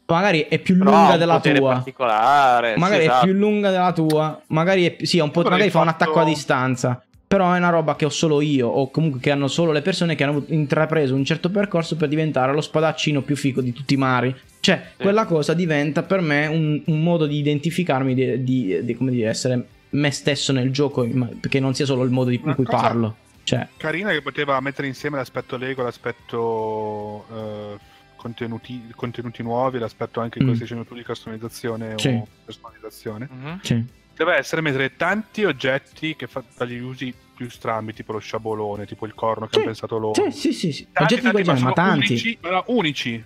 Magari 0.08 0.48
è 0.50 0.60
più 0.60 0.78
Però 0.78 0.92
lunga 0.92 1.14
un 1.14 1.18
della 1.18 1.40
tua. 1.40 1.74
particolare. 1.76 2.76
Magari 2.76 3.04
sì, 3.04 3.08
è 3.08 3.10
esatto. 3.10 3.26
più 3.26 3.34
lunga 3.36 3.72
della 3.72 3.94
tua. 3.94 4.42
Magari 4.48 4.84
è, 4.86 5.06
sì, 5.06 5.20
è 5.20 5.22
un 5.22 5.32
po', 5.32 5.44
magari 5.44 5.70
fa 5.70 5.80
un 5.80 5.86
fatto- 5.86 6.04
attacco 6.04 6.20
a 6.20 6.26
distanza. 6.26 7.06
Però 7.32 7.54
è 7.54 7.58
una 7.60 7.70
roba 7.70 7.96
che 7.96 8.04
ho 8.04 8.10
solo 8.10 8.42
io, 8.42 8.68
o 8.68 8.92
comunque 8.92 9.22
che 9.22 9.32
hanno 9.32 9.48
solo 9.48 9.72
le 9.72 9.82
persone 9.82 10.16
che 10.16 10.26
hanno 10.26 10.44
intrapreso 10.48 11.16
un 11.16 11.24
certo 11.24 11.50
percorso 11.50 11.96
per 11.96 12.10
diventare 12.10 12.52
lo 12.52 12.60
spadaccino 12.60 13.22
più 13.22 13.38
figo 13.38 13.62
di 13.62 13.72
tutti 13.72 13.94
i 13.94 13.98
mari. 13.98 14.36
Cioè, 14.60 14.82
Sì. 14.98 15.02
quella 15.04 15.24
cosa 15.24 15.54
diventa 15.54 16.04
per 16.04 16.20
me 16.20 16.48
un, 16.48 16.82
un 16.88 17.02
modo 17.02 17.26
di 17.28 17.38
identificarmi, 17.38 18.14
di, 18.14 18.44
di- 18.44 18.84
di- 18.84 18.96
come 18.96 19.12
dire, 19.12 19.30
essere 19.30 19.66
me 19.92 20.12
stesso 20.12 20.52
nel 20.52 20.72
gioco, 20.72 21.08
perché 21.40 21.62
non 21.62 21.74
sia 21.74 21.86
solo 21.86 22.04
il 22.04 22.12
modo 22.12 22.32
di- 22.32 22.38
cui 22.40 22.66
parlo. 22.66 23.16
Cioè, 23.44 23.66
Carina 23.78 24.12
che 24.12 24.22
poteva 24.22 24.60
mettere 24.60 24.88
insieme 24.88 25.16
l'aspetto 25.16 25.56
Lego, 25.56 25.84
l'aspetto 25.84 27.26
eh, 27.34 27.78
contenuti, 28.18 28.92
contenuti 28.94 29.42
nuovi, 29.42 29.80
l'aspetto 29.80 30.20
anche 30.20 30.44
Mm. 30.44 30.48
stai 30.50 30.60
dicendo 30.60 30.84
tu 30.84 30.96
di 30.96 31.04
customizzazione 31.06 31.94
Sì. 31.96 32.10
o 32.10 32.28
personalizzazione. 32.44 33.30
Mhm. 33.32 33.60
sì. 33.62 34.00
Deve 34.24 34.36
essere 34.38 34.62
mettere 34.62 34.96
tanti 34.96 35.46
oggetti 35.46 36.16
che 36.16 36.28
fa 36.28 36.44
dagli 36.56 36.78
usi 36.78 37.12
più 37.36 37.50
strambi, 37.50 37.92
tipo 37.92 38.12
lo 38.12 38.20
sciabolone, 38.20 38.86
tipo 38.86 39.08
il 39.08 39.16
corno 39.16 39.46
che 39.48 39.54
Sì. 39.54 39.58
hanno 39.58 39.66
pensato 39.66 39.98
loro. 39.98 40.14
Sì, 40.14 40.30
sì, 40.32 40.54
sì, 40.54 40.72
sì. 40.72 40.88
Tanti, 40.94 41.16
Oggetti 41.16 41.32
tanti, 41.32 41.50
ma 41.50 41.56
sono 41.58 41.74
tanti. 41.74 42.08
Unici, 42.12 42.38
ma 42.42 42.50
no, 42.52 42.64
unici. 42.68 43.24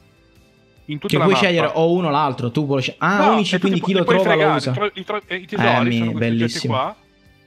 in 0.85 0.99
tutta 0.99 1.07
che 1.09 1.17
la 1.17 1.23
puoi 1.23 1.33
mappa. 1.35 1.45
scegliere 1.47 1.71
o 1.73 1.91
uno 1.91 2.07
o 2.07 2.11
l'altro. 2.11 2.49
Tu 2.49 2.65
puoi 2.65 2.81
scegliere. 2.81 3.03
Ah, 3.05 3.25
No, 3.25 3.33
unici, 3.33 3.59
quindi 3.59 3.81
chi 3.81 3.91
lo 3.91 4.05
trova 4.05 4.23
lo 4.23 4.29
fregare, 4.29 4.55
usa. 4.55 4.71
tro- 4.71 4.91
i, 4.93 5.03
tro- 5.03 5.21
i 5.27 5.45
tesori 5.45 5.89
Eh, 5.89 5.97
sono 5.97 6.11
bellissimo. 6.13 6.73
qua 6.75 6.95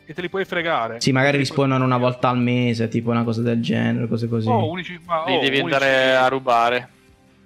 e 0.05 0.13
te 0.13 0.21
li 0.21 0.29
puoi 0.29 0.45
fregare. 0.45 1.01
Sì, 1.01 1.13
magari 1.13 1.33
li 1.33 1.39
rispondono 1.39 1.85
una 1.87 1.97
volta 1.97 2.29
al 2.29 2.39
mese, 2.39 2.89
tipo 2.89 3.09
una 3.11 3.25
cosa 3.25 3.41
del 3.41 3.63
genere, 3.63 4.09
cose 4.09 4.29
così. 4.29 4.49
Oh, 4.51 4.69
unici, 4.69 5.01
ma, 5.07 5.25
Li 5.27 5.37
oh, 5.37 5.41
devi 5.41 5.59
unici- 5.61 5.73
andare 5.73 6.17
a 6.17 6.29
rubare. 6.29 6.89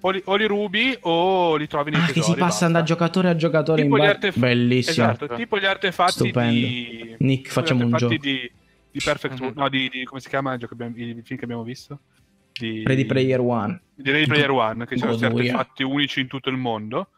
O, 0.03 0.11
li, 0.11 0.22
o 0.26 0.34
li 0.36 0.46
rubi 0.46 0.96
o 1.03 1.57
li 1.57 1.66
trovi 1.66 1.90
nei 1.90 2.00
ah, 2.00 2.07
tesori. 2.07 2.20
che 2.20 2.32
si 2.32 2.34
passa 2.38 2.68
da 2.68 2.82
giocatore 2.82 3.28
a 3.30 3.34
giocatore 3.36 3.82
Tipo 3.82 3.96
in 3.96 4.03
gli 4.03 4.07
bar- 4.07 4.14
artef- 4.16 4.38
Bellissimo. 4.38 5.11
Esatto, 5.11 5.34
tipo 5.34 5.59
gli 5.59 5.64
artefatti 5.64 6.12
Stupendo. 6.12 6.53
di... 6.53 7.16
Nick, 7.18 7.50
facciamo 7.50 7.84
un 7.84 7.92
gioco. 7.96 8.14
Di, 8.16 8.53
di 8.90 9.00
Perfect 9.03 9.40
Mhm. 9.40 9.53
no, 9.57 9.68
di, 9.68 9.88
di- 9.88 10.05
come 10.05 10.20
si 10.20 10.28
chiama 10.28 10.53
il, 10.53 10.59
gioco 10.61 10.74
abbiamo- 10.74 10.94
il 10.96 11.22
film 11.24 11.38
che 11.38 11.44
abbiamo 11.44 11.62
visto? 11.64 12.00
Di, 12.53 12.82
Ready 12.84 13.07
Player 13.07 13.40
One. 13.40 13.80
di 13.94 14.11
Ready 14.11 14.26
Player 14.26 14.50
One, 14.50 14.84
che 14.86 14.96
sono 14.98 15.11
questi 15.12 15.26
Goduria. 15.28 15.53
artefatti 15.57 15.82
unici 15.84 16.20
in 16.20 16.26
tutto 16.26 16.50
il 16.50 16.57
mondo. 16.59 17.09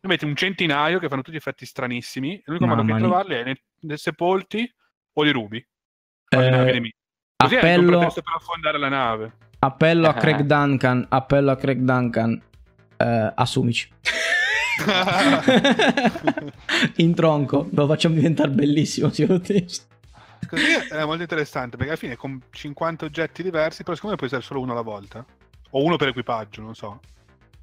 Ne 0.00 0.08
metti 0.08 0.24
un 0.24 0.34
centinaio 0.34 0.98
che 0.98 1.08
fanno 1.08 1.20
tutti 1.20 1.36
effetti 1.36 1.66
stranissimi. 1.66 2.40
L'unico 2.46 2.64
Mamma 2.64 2.80
modo 2.82 2.94
che 2.94 2.98
mia. 2.98 3.08
trovarli 3.08 3.34
è 3.34 3.44
nei, 3.44 3.60
nei 3.80 3.98
sepolti 3.98 4.72
o 5.12 5.22
li 5.22 5.30
rubi. 5.30 5.58
Eh. 6.32 6.92
Così 7.36 7.56
appello, 7.56 7.98
pretesto 7.98 8.22
per 8.22 8.34
affondare 8.36 8.78
la 8.78 8.88
nave. 8.88 9.32
Appello 9.60 10.08
a 10.08 10.16
Eh. 10.16 10.20
Craig 10.20 10.40
Duncan. 10.42 11.06
Appello 11.08 11.50
a 11.52 11.56
Craig 11.56 11.78
Duncan. 11.78 12.40
Eh, 12.96 13.32
assumici. 13.36 13.88
in 16.96 17.14
tronco. 17.14 17.68
Lo 17.72 17.86
facciamo 17.86 18.14
diventare 18.16 18.50
bellissimo. 18.50 19.06
Of 19.08 19.40
Thieves. 19.42 19.86
Così 20.48 20.64
è 20.90 21.04
molto 21.04 21.22
interessante 21.22 21.76
perché 21.76 21.92
alla 21.92 22.00
fine 22.00 22.16
con 22.16 22.40
50 22.50 23.04
oggetti 23.04 23.42
diversi, 23.42 23.82
però 23.84 23.94
siccome 23.94 24.16
puoi 24.16 24.28
usare 24.28 24.42
solo 24.42 24.60
uno 24.60 24.72
alla 24.72 24.80
volta, 24.82 25.24
o 25.70 25.84
uno 25.84 25.96
per 25.96 26.08
equipaggio, 26.08 26.60
non 26.62 26.74
so. 26.74 27.00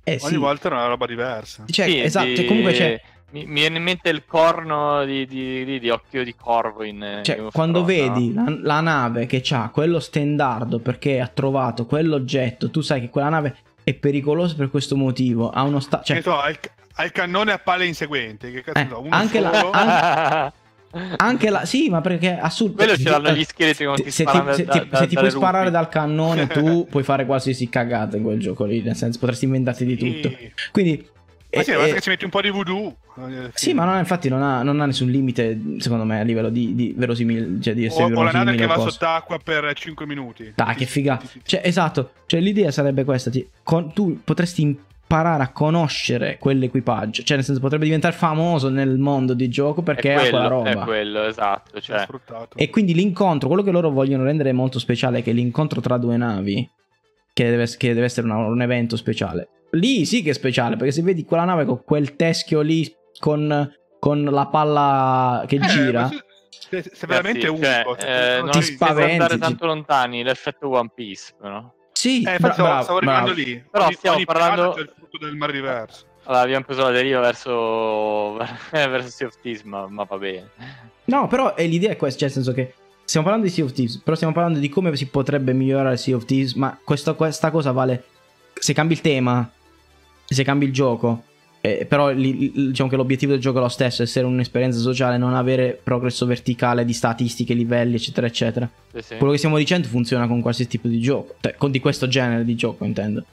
Eh 0.04 0.20
Ogni 0.22 0.34
sì. 0.34 0.38
volta 0.38 0.70
è 0.70 0.72
una 0.72 0.86
roba 0.86 1.06
diversa. 1.06 1.64
Cioè, 1.68 1.86
Sì, 1.90 2.00
esatto. 2.00 2.28
di- 2.28 2.36
cioè, 2.38 2.46
comunque 2.46 2.72
c'è. 2.74 3.02
Mi, 3.32 3.46
mi 3.46 3.56
viene 3.60 3.78
in 3.78 3.84
mente 3.84 4.10
il 4.10 4.24
corno 4.26 5.04
di, 5.04 5.26
di, 5.26 5.66
di- 5.66 5.80
di 5.80 5.90
occhio 5.90 6.24
di 6.24 6.34
corvo 6.34 6.84
in 6.84 7.04
eh, 7.04 7.24
Cioè, 7.24 7.42
of 7.42 7.54
quando 7.54 7.84
Thrones, 7.84 8.10
vedi 8.14 8.34
no? 8.34 8.46
la, 8.46 8.58
la 8.76 8.80
nave 8.82 9.26
che 9.26 9.44
ha 9.52 9.70
quello 9.70 10.00
stendardo 10.00 10.80
perché 10.80 11.20
ha 11.20 11.28
trovato 11.28 11.86
quell'oggetto, 11.86 12.70
tu 12.70 12.80
sai 12.80 13.02
che 13.02 13.10
quella 13.10 13.28
nave 13.30 13.56
è 13.84 13.94
pericolosa 13.94 14.56
per 14.56 14.70
questo 14.70 14.96
motivo. 14.96 15.50
Ha 15.50 15.62
uno 15.64 15.82
sta- 15.82 16.02
cioè, 16.04 16.22
so, 16.22 16.38
ha 16.40 16.50
il, 16.50 16.58
ha 16.96 17.04
il 17.04 17.12
cannone 17.12 17.52
a 17.52 17.58
palle 17.60 17.86
inseguenti. 17.86 18.50
Che 18.50 18.62
cazzo 18.64 18.80
Eh, 18.80 18.98
uno 18.98 19.10
anche 19.12 19.40
la- 19.42 19.54
solo. 19.54 19.72
an- 19.72 20.52
anche 21.18 21.50
la. 21.50 21.66
Sì, 21.66 21.90
ma 21.90 22.00
perché 22.00 22.38
assurdo. 22.40 22.76
Quello 22.76 22.96
ce 22.96 23.10
l'hanno 23.10 23.32
gli 23.32 23.44
scheletri 23.44 23.84
quando 23.84 24.04
ti 24.04 24.12
se 24.12 24.24
ti, 24.24 24.30
sparano 24.30 24.54
se 24.54 24.64
da- 24.64 24.72
ti- 24.72 24.88
da- 24.88 24.98
se 25.00 25.08
ti 25.08 25.16
puoi 25.16 25.32
sparare 25.32 25.66
rupi. 25.66 25.76
dal 25.76 25.90
cannone, 25.90 26.48
tu 26.48 26.88
puoi 26.90 27.04
fare 27.04 27.26
qualsiasi 27.26 27.68
cagata 27.68 28.16
in 28.16 28.24
quel 28.24 28.40
gioco 28.40 28.64
lì. 28.64 28.82
Nel 28.82 28.96
senso, 28.96 29.20
potresti 29.20 29.44
inventarti 29.44 29.84
di 29.86 29.98
tutto. 29.98 30.34
Quindi. 30.72 31.10
Ma 31.58 31.64
sì, 31.64 31.72
basta 31.74 31.94
che 31.96 32.02
ci 32.02 32.10
metti 32.10 32.24
un 32.24 32.30
po' 32.30 32.42
di 32.42 32.50
voodoo. 32.50 32.96
eh, 33.18 33.50
sì, 33.54 33.74
ma 33.74 33.86
non, 33.86 33.98
infatti 33.98 34.30
non 34.30 34.42
ha, 34.42 34.64
non 34.64 34.80
ha 34.80 34.86
nessun 34.86 35.10
limite, 35.10 35.60
secondo 35.80 36.04
me, 36.06 36.20
a 36.20 36.24
livello 36.24 36.50
di, 36.50 36.74
di 36.76 36.94
verosimile, 36.98 37.62
cioè 37.62 37.74
di 37.74 37.84
O, 37.84 37.88
essere 37.88 38.14
o 38.14 38.24
la 38.24 38.32
nave 38.32 38.56
che 38.56 38.64
o 38.64 38.68
va 38.68 38.76
cosa. 38.76 38.90
sott'acqua 38.90 39.40
per 39.44 39.74
5 39.74 40.06
minuti. 40.06 40.54
Dai, 40.56 40.76
che 40.76 40.86
figa. 40.86 41.22
Cioè, 41.44 41.62
esatto. 41.64 42.12
Cioè, 42.26 42.40
l'idea 42.40 42.72
sarebbe 42.72 43.04
questa: 43.04 43.30
ti- 43.30 43.48
con- 43.64 43.92
tu 43.94 44.20
potresti 44.24 44.62
imparare 44.62 45.44
a 45.44 45.50
conoscere 45.50 46.38
quell'equipaggio. 46.38 47.24
Cioè, 47.24 47.38
nel 47.38 47.46
senso, 47.46 47.62
potrebbe 47.62 47.86
diventare 47.86 48.14
famoso 48.16 48.70
nel 48.70 48.98
mondo 48.98 49.34
di 49.34 49.48
gioco 49.50 49.82
perché 49.82 50.12
è 50.12 50.16
ha 50.16 50.20
quello, 50.20 50.30
quella 50.32 50.48
roba. 50.48 50.70
È 50.70 50.76
quello, 50.86 51.24
esatto. 51.26 51.80
Cioè, 51.80 52.00
sfruttato. 52.00 52.58
E 52.58 52.70
quindi 52.70 52.94
l'incontro, 52.94 53.48
quello 53.48 53.64
che 53.64 53.72
loro 53.72 53.90
vogliono 53.90 54.24
rendere 54.24 54.52
molto 54.52 54.80
speciale 54.80 55.20
è 55.20 55.24
che 55.24 55.32
l'incontro 55.32 55.80
tra 55.82 55.98
due 55.98 56.18
navi, 56.18 56.70
che 57.34 57.50
deve, 57.50 57.68
che 57.78 57.94
deve 57.94 58.06
essere 58.06 58.28
una- 58.28 58.38
un 58.48 58.62
evento 58.62 58.96
speciale. 58.98 59.48
Lì 59.78 60.06
sì 60.06 60.22
che 60.22 60.32
è 60.32 60.34
speciale, 60.34 60.76
perché 60.76 60.92
se 60.92 61.02
vedi 61.02 61.24
quella 61.26 61.44
nave 61.46 61.66
con 61.66 61.84
quel 61.84 62.16
teschio 62.16 62.62
lì, 62.62 62.94
con, 63.20 63.72
con 64.00 64.24
la 64.24 64.46
palla 64.48 65.44
che 65.48 65.56
Eh, 65.56 65.68
gira, 65.68 66.10
se, 66.50 66.84
se- 66.94 67.08
veramente 67.08 67.48
ragazzi, 67.48 67.66
unico. 67.88 67.98
cioè, 67.98 68.36
eh, 68.38 68.42
non 68.42 68.50
Ti 68.52 68.62
spaventi, 68.62 69.02
può 69.04 69.12
andare 69.12 69.34
ti- 69.36 69.40
tanto 69.40 69.66
lontani, 69.66 70.24
l'effetto 70.24 70.70
One 70.70 70.92
Piece, 70.94 71.34
però. 71.40 71.72
sì, 71.92 72.24
Eh, 72.24 72.38
bra- 72.40 72.54
stavo, 72.54 72.82
stavo 72.84 72.98
arrivando 73.00 73.34
bravo. 73.34 73.40
lì. 73.42 73.64
Però 73.72 73.86
ogni, 73.86 73.94
stiamo 73.94 74.16
ogni 74.18 74.26
parlando- 74.26 74.78
il 74.78 74.92
frutto 74.96 75.18
del 75.26 75.36
mare 75.36 75.52
diverso. 75.54 76.06
Allora, 76.26 76.44
abbiamo 76.44 76.66
preso 76.66 76.82
la 76.82 76.92
deriva 76.92 77.20
verso, 77.22 78.34
verso 78.72 79.10
Sea 79.10 79.28
of 79.28 79.40
Thieves, 79.42 79.64
ma, 79.64 79.88
ma 79.88 80.04
va 80.04 80.18
bene. 80.18 80.50
No, 81.06 81.28
però 81.28 81.56
eh, 81.56 81.66
l'idea 81.68 81.92
è 81.92 81.96
questa, 81.98 82.20
cioè 82.20 82.28
nel 82.28 82.44
senso 82.44 82.52
che 82.54 82.74
stiamo 83.06 83.26
parlando 83.26 83.50
di 83.50 83.56
Sea 83.56 83.64
of 83.66 83.72
Thieves, 83.72 83.98
però 84.00 84.16
stiamo 84.16 84.34
parlando 84.34 84.60
di 84.60 84.68
come 84.70 84.94
si 84.98 85.08
potrebbe 85.08 85.54
migliorare 85.54 85.96
Sea 85.98 86.16
of 86.16 86.26
Thieves, 86.26 86.54
ma 86.56 86.78
questo- 86.84 87.16
questa 87.16 87.50
cosa 87.52 87.72
vale 87.72 88.04
se 88.60 88.74
cambi 88.74 88.94
il 88.94 89.02
tema, 89.02 89.50
se 90.28 90.44
cambi 90.44 90.66
il 90.66 90.74
gioco, 90.74 91.24
eh, 91.62 91.86
però 91.88 92.12
li- 92.12 92.38
li- 92.38 92.52
diciamo 92.68 92.90
che 92.90 92.96
l'obiettivo 92.96 93.32
del 93.32 93.42
gioco 93.42 93.58
è 93.58 93.62
lo 93.62 93.68
stesso, 93.70 94.04
essere 94.04 94.26
un'esperienza 94.26 94.80
sociale, 94.80 95.18
non 95.18 95.34
avere 95.34 95.80
progresso 95.82 96.26
verticale 96.26 96.86
di 96.86 96.94
statistiche, 96.94 97.54
livelli, 97.54 97.96
eccetera, 97.96 98.28
eccetera. 98.28 98.70
Sì, 98.94 99.02
sì. 99.02 99.16
Quello 99.18 99.32
che 99.32 99.38
stiamo 99.38 99.58
dicendo 99.58 99.88
funziona 99.88 100.28
con 100.28 100.42
qualsiasi 100.42 100.70
tipo 100.70 100.88
di 100.88 101.00
gioco, 101.00 101.36
cioè, 101.42 101.56
con 101.56 101.72
di 101.72 101.80
questo 101.80 102.08
genere 102.08 102.46
di 102.46 102.56
gioco 102.56 102.86
intendo. 102.86 103.24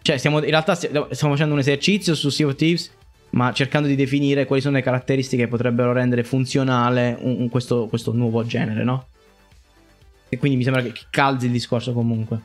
Cioè, 0.00 0.16
stiamo, 0.16 0.38
in 0.38 0.48
realtà 0.50 0.74
sti- 0.74 0.88
stiamo 1.10 1.34
facendo 1.34 1.52
un 1.54 1.60
esercizio 1.60 2.14
su 2.14 2.30
Sea 2.30 2.46
of 2.46 2.54
Thieves, 2.54 2.90
ma 3.30 3.52
cercando 3.52 3.88
di 3.88 3.94
definire 3.94 4.46
quali 4.46 4.62
sono 4.62 4.76
le 4.76 4.82
caratteristiche 4.82 5.42
che 5.42 5.48
potrebbero 5.48 5.92
rendere 5.92 6.24
funzionale 6.24 7.16
un- 7.20 7.36
un- 7.40 7.48
questo, 7.50 7.86
questo 7.86 8.12
nuovo 8.12 8.44
genere, 8.46 8.84
no? 8.84 9.08
E 10.30 10.38
quindi 10.38 10.56
mi 10.56 10.62
sembra 10.64 10.82
che 10.82 10.92
che 10.92 11.02
calzi 11.10 11.46
il 11.46 11.52
discorso 11.52 11.92
comunque. 11.92 12.40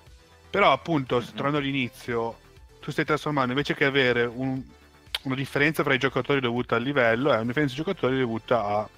Però, 0.50 0.72
appunto, 0.72 1.24
tornando 1.34 1.58
all'inizio, 1.60 2.36
tu 2.84 2.92
stai 2.92 3.06
trasformando 3.06 3.52
invece 3.52 3.74
che 3.74 3.86
avere 3.86 4.24
un- 4.26 4.62
una 5.24 5.36
differenza 5.36 5.84
fra 5.84 5.94
i 5.94 5.98
giocatori 5.98 6.42
dovuta 6.42 6.76
al 6.76 6.84
livello, 6.84 7.32
è 7.32 7.36
una 7.36 7.46
differenza 7.46 7.74
di 7.76 7.82
giocatori 7.82 8.20
dovuta 8.20 8.64
a 8.66 8.90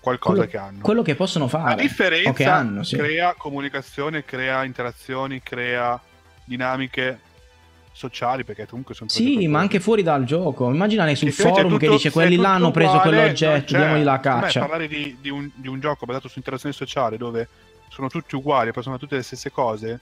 qualcosa 0.00 0.34
Quello, 0.36 0.50
che 0.50 0.56
hanno. 0.58 0.80
quello 0.82 1.02
che 1.02 1.14
possono 1.14 1.46
fare. 1.48 1.76
La 1.76 1.82
differenza 1.82 2.32
che 2.32 2.44
hanno, 2.44 2.82
sì. 2.82 2.96
crea 2.96 3.34
comunicazione, 3.38 4.24
crea 4.24 4.64
interazioni, 4.64 5.40
crea 5.42 5.98
dinamiche 6.44 7.20
sociali, 7.92 8.42
perché 8.44 8.66
comunque 8.66 8.94
sono 8.94 9.08
Sì, 9.08 9.46
ma 9.46 9.60
anche 9.60 9.78
fuori 9.78 10.02
dal 10.02 10.24
gioco. 10.24 10.68
Immaginare 10.68 11.14
sul 11.14 11.28
Che 11.28 11.34
se 11.34 11.42
è 11.44 11.46
forum 11.48 11.78
che 11.78 11.86
tutto- 11.86 11.90
dice 11.92 11.98
se 12.02 12.08
è 12.08 12.12
quelli 12.12 12.36
là 12.36 12.54
hanno 12.54 12.72
preso 12.72 12.90
uguale, 12.96 13.10
quell'oggetto, 13.16 13.76
diamogli 13.76 14.02
la 14.02 14.20
caccia. 14.20 14.60
parlare 14.60 14.88
di, 14.88 15.16
di 15.20 15.30
un, 15.30 15.48
di 15.54 15.68
un 15.68 15.78
gioco 15.80 16.04
basato 16.04 16.26
su 16.28 16.38
interazione 16.38 16.74
sociale 16.74 17.16
dove 17.16 17.48
sono 17.88 18.08
tutti 18.08 18.34
uguali, 18.34 18.72
poi 18.72 18.82
sono 18.82 18.98
tutte 18.98 19.14
le 19.14 19.22
stesse 19.22 19.52
cose, 19.52 20.00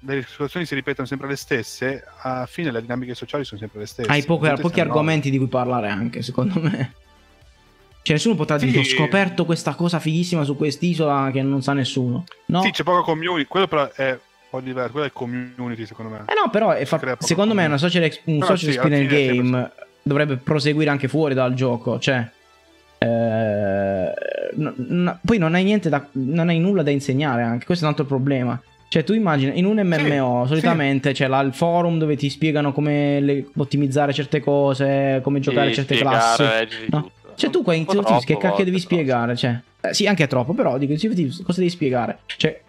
le 0.00 0.24
situazioni 0.28 0.64
si 0.64 0.74
ripetono 0.74 1.06
sempre 1.06 1.28
le 1.28 1.36
stesse, 1.36 2.04
alla 2.20 2.46
fine 2.46 2.70
le 2.70 2.80
dinamiche 2.80 3.14
sociali 3.14 3.44
sono 3.44 3.58
sempre 3.60 3.80
le 3.80 3.86
stesse. 3.86 4.08
Hai 4.10 4.22
pochi 4.24 4.44
siamo 4.46 4.70
argomenti 4.80 5.30
di 5.30 5.38
cui 5.38 5.48
parlare 5.48 5.88
anche, 5.88 6.22
secondo 6.22 6.60
me. 6.60 6.94
Cioè, 8.02 8.16
nessuno 8.16 8.36
potrà 8.36 8.58
Sì. 8.58 8.66
dire: 8.66 8.78
Ho 8.78 8.84
scoperto 8.84 9.44
questa 9.44 9.74
cosa 9.74 9.98
fighissima 9.98 10.44
su 10.44 10.56
quest'isola 10.56 11.30
che 11.32 11.42
non 11.42 11.62
sa 11.62 11.72
nessuno. 11.72 12.24
No. 12.46 12.62
Sì, 12.62 12.70
c'è 12.70 12.84
poca 12.84 13.02
community, 13.02 13.46
quello 13.46 13.66
però 13.66 13.90
è 13.92 14.10
un 14.12 14.18
po' 14.48 14.60
diverso, 14.60 14.92
quello 14.92 15.06
è 15.06 15.12
community 15.12 15.84
secondo 15.84 16.12
me. 16.12 16.18
eh 16.26 16.34
no, 16.42 16.48
però 16.50 16.70
è 16.70 16.84
fa- 16.84 17.16
secondo 17.18 17.54
me 17.54 17.64
è 17.64 17.66
una 17.66 17.76
social, 17.76 18.04
ex- 18.04 18.20
un 18.24 18.38
Però 18.38 18.54
social 18.54 18.70
sì, 18.70 18.76
experience 18.78 19.34
game 19.34 19.72
dovrebbe 20.02 20.36
proseguire 20.36 20.90
anche 20.90 21.08
fuori 21.08 21.34
dal 21.34 21.52
gioco. 21.54 21.98
Cioè, 21.98 22.30
eh, 22.98 24.12
no- 24.54 24.74
no- 24.76 25.18
poi 25.24 25.38
non 25.38 25.54
hai 25.54 25.64
niente 25.64 25.88
da, 25.88 26.06
non 26.12 26.48
hai 26.48 26.58
nulla 26.58 26.82
da 26.82 26.90
insegnare 26.90 27.42
anche. 27.42 27.66
Questo 27.66 27.84
è 27.84 27.88
un 27.88 27.94
altro 27.94 28.06
problema. 28.06 28.58
Cioè, 28.88 29.04
tu 29.04 29.12
immagina 29.12 29.52
in 29.52 29.66
un 29.66 29.76
MMO 29.82 30.42
Sì, 30.44 30.48
solitamente 30.48 31.12
c'è 31.12 31.28
là 31.28 31.40
il 31.40 31.52
forum 31.52 31.98
dove 31.98 32.16
ti 32.16 32.30
spiegano 32.30 32.72
come 32.72 33.20
le- 33.20 33.46
ottimizzare 33.56 34.14
certe 34.14 34.40
cose, 34.40 35.20
come 35.22 35.40
giocare 35.40 35.68
Sì, 35.68 35.74
certe 35.74 35.96
classi. 35.98 36.42
leggi 36.42 36.76
No. 36.88 37.02
tutto. 37.02 37.34
Cioè, 37.36 37.50
tu 37.50 37.62
qua 37.62 37.74
in 37.74 37.86
Sea 37.86 37.98
of 37.98 38.04
Thieves 38.06 38.24
che 38.24 38.36
cacchio 38.38 38.64
devi 38.64 38.78
spiegare? 38.78 39.36
Cioè, 39.36 39.60
eh, 39.82 39.92
sì, 39.94 40.06
anche 40.06 40.24
è 40.24 40.26
troppo, 40.26 40.54
però 40.54 40.78
dico 40.78 40.92
in 40.92 40.98
Sea 40.98 41.10
of 41.10 41.16
Thieves 41.16 41.42
cosa 41.44 41.58
devi 41.60 41.70
spiegare? 41.70 42.20
Cioè, 42.24 42.60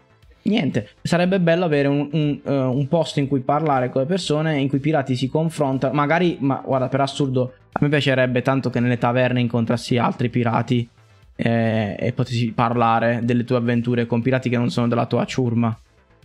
niente. 0.43 0.89
Sarebbe 1.01 1.39
bello 1.39 1.63
avere 1.65 1.87
un, 1.87 2.09
un, 2.11 2.39
eh, 2.43 2.51
un 2.53 2.87
posto 2.89 3.19
in 3.19 3.27
cui 3.29 3.39
parlare 3.39 3.89
con 3.89 4.01
le 4.01 4.07
persone, 4.07 4.59
in 4.59 4.67
cui 4.67 4.77
i 4.79 4.81
pirati 4.81 5.15
si 5.15 5.29
confrontano. 5.29 5.93
Magari, 5.93 6.35
ma 6.41 6.61
guarda, 6.63 6.87
per 6.89 6.99
assurdo, 7.01 7.53
a 7.71 7.79
me 7.81 7.87
piacerebbe 7.87 8.41
tanto 8.41 8.69
che 8.69 8.79
nelle 8.81 8.97
taverne 8.97 9.39
incontrassi 9.39 9.97
altri 9.97 10.29
pirati 10.29 10.87
eh, 11.35 11.95
e 11.97 12.11
potessi 12.11 12.51
parlare 12.51 13.21
delle 13.23 13.45
tue 13.45 13.55
avventure 13.55 14.05
con 14.05 14.21
pirati 14.21 14.49
che 14.49 14.57
non 14.57 14.69
sono 14.69 14.89
della 14.89 15.05
tua 15.05 15.23
ciurma 15.25 15.75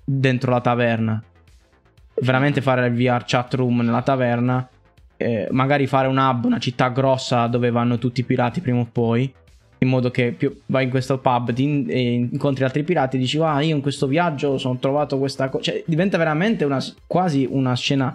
dentro 0.05 0.51
la 0.51 0.61
taverna. 0.61 1.23
Veramente 2.21 2.61
fare 2.61 2.87
il 2.87 2.95
VR 2.95 3.25
chat 3.25 3.55
room 3.55 3.81
nella 3.81 4.03
taverna. 4.03 4.69
eh, 5.17 5.47
magari 5.53 5.87
fare 5.87 6.09
un 6.09 6.19
hub, 6.19 6.45
una 6.45 6.59
città 6.59 6.89
grossa 6.89 7.47
dove 7.47 7.71
vanno 7.71 7.99
tutti 7.99 8.21
i 8.21 8.25
pirati 8.25 8.61
prima 8.61 8.81
o 8.81 8.89
poi. 8.91 9.33
In 9.79 9.89
modo 9.89 10.11
che 10.11 10.33
più- 10.33 10.61
vai 10.67 10.85
in 10.85 10.91
questo 10.91 11.19
pub, 11.19 11.53
ti 11.53 11.63
in- 11.63 11.89
incontri 12.33 12.65
altri 12.65 12.83
pirati 12.83 13.17
e 13.17 13.21
dici: 13.21 13.39
Ah, 13.39 13.61
io 13.61 13.75
in 13.77 13.81
questo 13.81 14.07
viaggio 14.09 14.59
sono 14.59 14.77
trovato 14.79 15.19
questa 15.19 15.49
cosa. 15.49 15.63
Cioè, 15.65 15.85
diventa 15.87 16.19
veramente 16.19 16.65
una, 16.65 16.83
quasi 17.07 17.47
una 17.49 17.75
scena 17.77 18.15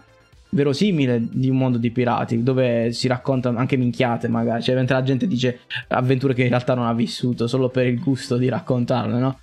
verosimile 0.51 1.21
di 1.31 1.49
un 1.49 1.57
mondo 1.57 1.77
di 1.77 1.89
pirati 1.91 2.41
dove 2.43 2.91
si 2.91 3.07
raccontano 3.07 3.59
anche 3.59 3.77
minchiate 3.77 4.27
magari 4.27 4.63
cioè 4.63 4.73
mentre 4.73 4.95
la 4.95 5.03
gente 5.03 5.27
dice 5.27 5.59
avventure 5.89 6.33
che 6.33 6.41
in 6.41 6.49
realtà 6.49 6.73
non 6.73 6.87
ha 6.87 6.93
vissuto 6.93 7.45
solo 7.45 7.69
per 7.69 7.85
il 7.85 7.99
gusto 7.99 8.35
di 8.35 8.49
raccontarle 8.49 9.19
no? 9.19 9.39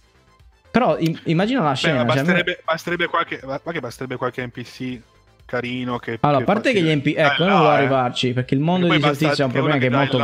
Però 0.76 0.98
im- 0.98 1.18
immagina 1.24 1.62
la 1.62 1.70
Beh, 1.70 1.76
scena 1.76 2.04
ma 2.04 2.12
cioè, 2.12 2.20
a 2.20 2.24
me- 2.24 2.32
basterebbe, 2.32 2.62
basterebbe 2.62 3.06
qualche, 3.06 3.40
basterebbe 3.80 4.16
qualche 4.16 4.46
NPC 4.46 5.00
carino 5.46 5.98
che... 5.98 6.18
Allora, 6.20 6.42
a 6.42 6.44
parte 6.44 6.72
che 6.74 6.82
gli 6.82 6.94
NPC... 6.94 7.16
Ecco, 7.16 7.44
non 7.44 7.56
volevo 7.56 7.68
arrivarci, 7.70 8.34
perché 8.34 8.54
il 8.54 8.60
mondo 8.60 8.86
di 8.86 9.00
Certizia 9.00 9.44
è 9.44 9.46
un 9.46 9.52
problema 9.52 9.78
che 9.78 9.86
è 9.86 9.88
molto 9.88 10.18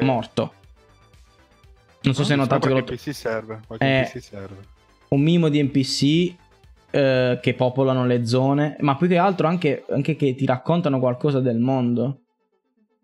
morto. 0.00 0.52
Non 2.00 2.14
so 2.14 2.24
se 2.24 2.32
hai 2.32 2.38
notato 2.38 2.66
che... 2.66 2.72
Qualche 2.72 2.94
NPC 2.94 3.14
serve, 3.14 3.60
qualche 3.66 3.84
è... 3.84 4.08
NPC 4.10 4.22
serve. 4.22 4.56
Un 5.08 5.20
minimo 5.20 5.50
di 5.50 5.62
NPC 5.62 6.34
eh, 6.92 7.38
che 7.42 7.52
popolano 7.52 8.06
le 8.06 8.24
zone, 8.24 8.76
ma 8.80 8.96
più 8.96 9.06
che 9.06 9.18
altro 9.18 9.48
anche, 9.48 9.84
anche 9.90 10.16
che 10.16 10.34
ti 10.34 10.46
raccontano 10.46 10.98
qualcosa 10.98 11.40
del 11.40 11.58
mondo. 11.58 12.19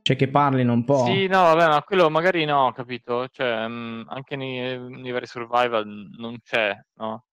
Cioè 0.06 0.14
che 0.14 0.28
parlino 0.28 0.72
un 0.72 0.84
po'. 0.84 1.04
Sì, 1.04 1.26
no, 1.26 1.42
vabbè, 1.42 1.66
ma 1.66 1.82
quello 1.82 2.08
magari 2.08 2.44
no, 2.44 2.72
capito? 2.72 3.26
Cioè, 3.26 3.66
mh, 3.66 3.72
mm, 3.72 4.02
anche 4.06 4.36
nei, 4.36 4.78
nei, 4.78 5.10
vari 5.10 5.26
survival 5.26 5.84
non 6.16 6.36
c'è, 6.44 6.78
no? 6.98 7.24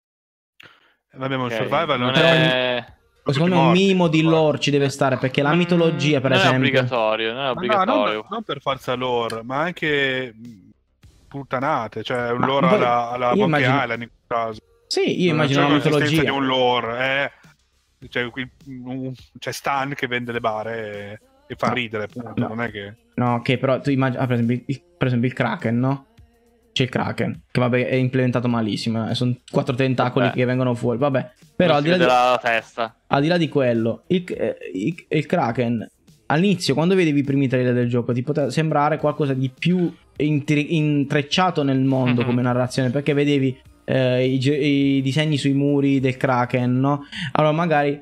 Eh, 0.60 1.18
vabbè, 1.20 1.38
ma 1.38 1.44
okay. 1.44 1.58
survival 1.58 2.00
non, 2.00 2.12
non 2.14 2.16
è... 2.16 2.84
Secondo 3.26 3.58
me 3.58 3.62
un 3.62 3.72
minimo 3.74 4.08
di 4.08 4.24
lore 4.24 4.58
ci 4.58 4.72
deve 4.72 4.90
stare 4.90 5.18
perché 5.18 5.44
la 5.44 5.54
mitologia, 5.54 6.20
per 6.20 6.32
non 6.32 6.40
esempio. 6.40 6.58
Non 6.58 6.66
è 6.66 6.80
obbligatorio, 6.80 7.34
non 7.34 7.44
è 7.44 7.50
obbligatorio. 7.52 7.94
No, 7.94 8.12
non, 8.14 8.28
non, 8.32 8.44
per 8.44 8.60
forza 8.60 8.96
lore, 8.96 9.44
ma 9.44 9.60
anche 9.60 10.34
mm, 10.36 10.70
puttanate, 11.28 12.02
cioè 12.02 12.32
un 12.32 12.40
lore 12.40 12.70
poi, 12.70 12.78
alla, 12.78 13.12
alla 13.12 13.36
Monkey 13.36 13.46
immagino... 13.46 13.82
Island 13.84 14.02
in 14.02 14.10
caso. 14.26 14.60
Sì, 14.88 15.22
io 15.22 15.30
immagino 15.30 15.68
la 15.68 15.76
mitologia. 15.76 16.24
di 16.24 16.30
un 16.30 16.46
lore, 16.48 17.32
eh. 18.00 18.08
Cioè, 18.10 18.32
qui, 18.32 18.50
c'è 19.38 19.52
Stan 19.52 19.94
che 19.94 20.08
vende 20.08 20.32
le 20.32 20.40
bare. 20.40 21.12
E 21.12 21.20
che 21.54 21.66
fa 21.66 21.68
no, 21.68 21.74
ridere, 21.74 22.04
appunto. 22.04 22.34
No. 22.36 22.48
Non 22.48 22.62
è 22.62 22.72
che. 22.72 22.94
No, 23.16 23.42
che 23.42 23.58
però 23.58 23.80
tu 23.80 23.90
immagini. 23.90 24.22
Ah, 24.22 24.26
per, 24.26 24.36
esempio, 24.36 24.62
il, 24.66 24.82
per 24.98 25.08
esempio, 25.08 25.30
il 25.30 25.36
Kraken, 25.36 25.80
no? 25.80 26.06
C'è 26.72 26.84
il 26.84 26.90
Kraken, 26.90 27.42
che 27.52 27.60
vabbè 27.60 27.88
è 27.88 27.96
implementato 27.96 28.48
malissimo. 28.48 29.10
Eh. 29.10 29.16
Sono 29.16 29.36
quattro 29.50 29.76
tentacoli 29.76 30.26
vabbè. 30.26 30.38
che 30.38 30.46
vengono 30.46 30.74
fuori. 30.74 30.98
Vabbè, 30.98 31.32
però 31.56 31.76
al 31.76 31.84
di, 31.84 31.90
là 31.90 32.40
di, 32.42 32.48
testa. 32.48 32.96
al 33.08 33.22
di 33.22 33.28
là 33.28 33.38
di 33.38 33.48
quello, 33.48 34.04
il, 34.08 34.24
eh, 34.28 34.58
il, 34.74 35.06
il 35.08 35.26
Kraken 35.26 35.88
all'inizio, 36.28 36.74
quando 36.74 36.96
vedevi 36.96 37.20
i 37.20 37.24
primi 37.24 37.48
trailer 37.48 37.74
del 37.74 37.90
gioco, 37.90 38.14
ti 38.14 38.24
poteva 38.24 38.50
sembrare 38.50 38.98
qualcosa 38.98 39.34
di 39.34 39.50
più 39.50 39.94
intrecciato 40.18 41.64
nel 41.64 41.80
mondo 41.80 42.22
mm-hmm. 42.22 42.30
come 42.30 42.42
narrazione, 42.42 42.90
perché 42.90 43.14
vedevi 43.14 43.56
eh, 43.86 44.26
i, 44.26 44.40
i, 44.98 45.02
disegni 45.02 45.38
sui 45.38 45.54
muri 45.54 46.00
del 46.00 46.18
Kraken, 46.18 46.80
no? 46.80 47.06
Allora 47.34 47.54
magari 47.54 48.02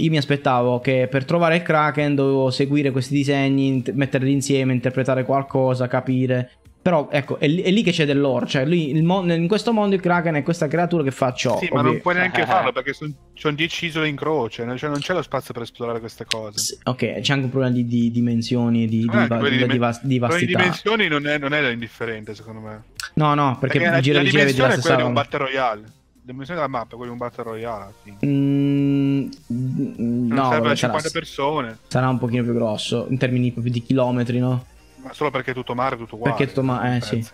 io 0.00 0.10
mi 0.10 0.16
aspettavo 0.16 0.78
che 0.80 1.08
per 1.10 1.24
trovare 1.24 1.56
il 1.56 1.62
Kraken 1.62 2.14
dovevo 2.14 2.50
seguire 2.50 2.90
questi 2.90 3.14
disegni, 3.14 3.82
metterli 3.92 4.30
insieme, 4.30 4.72
interpretare 4.72 5.24
qualcosa, 5.24 5.88
capire. 5.88 6.50
Però 6.80 7.08
ecco, 7.10 7.38
è 7.38 7.48
lì, 7.48 7.60
è 7.62 7.70
lì 7.70 7.82
che 7.82 7.90
c'è 7.90 8.06
dell'ore. 8.06 8.46
Cioè, 8.46 8.64
lui, 8.64 8.94
mon- 9.02 9.30
in 9.30 9.48
questo 9.48 9.72
mondo 9.72 9.96
il 9.96 10.00
Kraken 10.00 10.36
è 10.36 10.42
questa 10.44 10.68
creatura 10.68 11.02
che 11.02 11.10
fa 11.10 11.32
ciò. 11.32 11.58
Sì, 11.58 11.64
ovvio. 11.64 11.76
ma 11.76 11.82
non 11.82 12.00
puoi 12.00 12.14
neanche 12.14 12.46
farlo 12.46 12.70
perché 12.72 12.92
sono 12.92 13.12
son 13.34 13.56
10 13.56 13.86
isole 13.86 14.08
in 14.08 14.14
croce. 14.14 14.64
Cioè 14.76 14.88
non 14.88 15.00
c'è 15.00 15.12
lo 15.12 15.22
spazio 15.22 15.52
per 15.52 15.64
esplorare 15.64 15.98
queste 15.98 16.24
cose. 16.24 16.58
Sì, 16.58 16.78
ok, 16.84 17.20
c'è 17.20 17.32
anche 17.32 17.44
un 17.44 17.50
problema 17.50 17.74
di, 17.74 17.84
di 17.84 18.10
dimensioni, 18.12 18.86
di, 18.86 19.10
eh, 19.12 19.26
di, 19.26 19.58
di, 19.58 19.66
di, 19.66 19.78
vas- 19.78 20.04
di 20.04 20.18
vastità. 20.18 20.46
di 20.46 20.54
dimensioni 20.54 21.08
non 21.08 21.26
è, 21.26 21.38
non 21.38 21.52
è 21.52 21.68
indifferente, 21.70 22.34
secondo 22.34 22.60
me. 22.60 22.82
No, 23.14 23.34
no, 23.34 23.58
perché, 23.58 23.80
perché 23.80 24.00
gira 24.00 24.22
la, 24.22 24.68
la 24.68 24.74
roba. 24.76 24.96
è 24.98 25.02
un 25.02 25.12
Battle 25.12 25.38
Royale 25.38 25.96
dimensione 26.32 26.60
della 26.60 26.70
mappa, 26.70 26.96
quello 26.96 27.12
di 27.12 27.18
un 27.18 27.26
Battle 27.26 27.44
Royale. 27.44 27.94
Mm, 28.24 29.28
no, 29.46 30.50
serve 30.50 30.76
50 30.76 31.10
persone. 31.10 31.78
Sarà 31.88 32.08
un 32.08 32.18
pochino 32.18 32.42
più 32.42 32.52
grosso, 32.52 33.06
in 33.08 33.18
termini 33.18 33.50
proprio 33.50 33.72
di 33.72 33.82
chilometri, 33.82 34.38
no? 34.38 34.64
Ma 35.02 35.12
solo 35.12 35.30
perché 35.30 35.52
è 35.52 35.54
tutto 35.54 35.74
mare, 35.74 35.96
tutto 35.96 36.16
uguale. 36.16 36.36
Perché 36.36 36.50
è 36.50 36.54
tutto 36.54 36.66
mare, 36.66 36.96
eh 36.96 37.00
sì. 37.00 37.26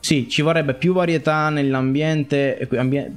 Sì, 0.00 0.28
ci 0.28 0.42
vorrebbe 0.42 0.74
più 0.74 0.92
varietà 0.92 1.48
nell'ambiente, 1.48 2.68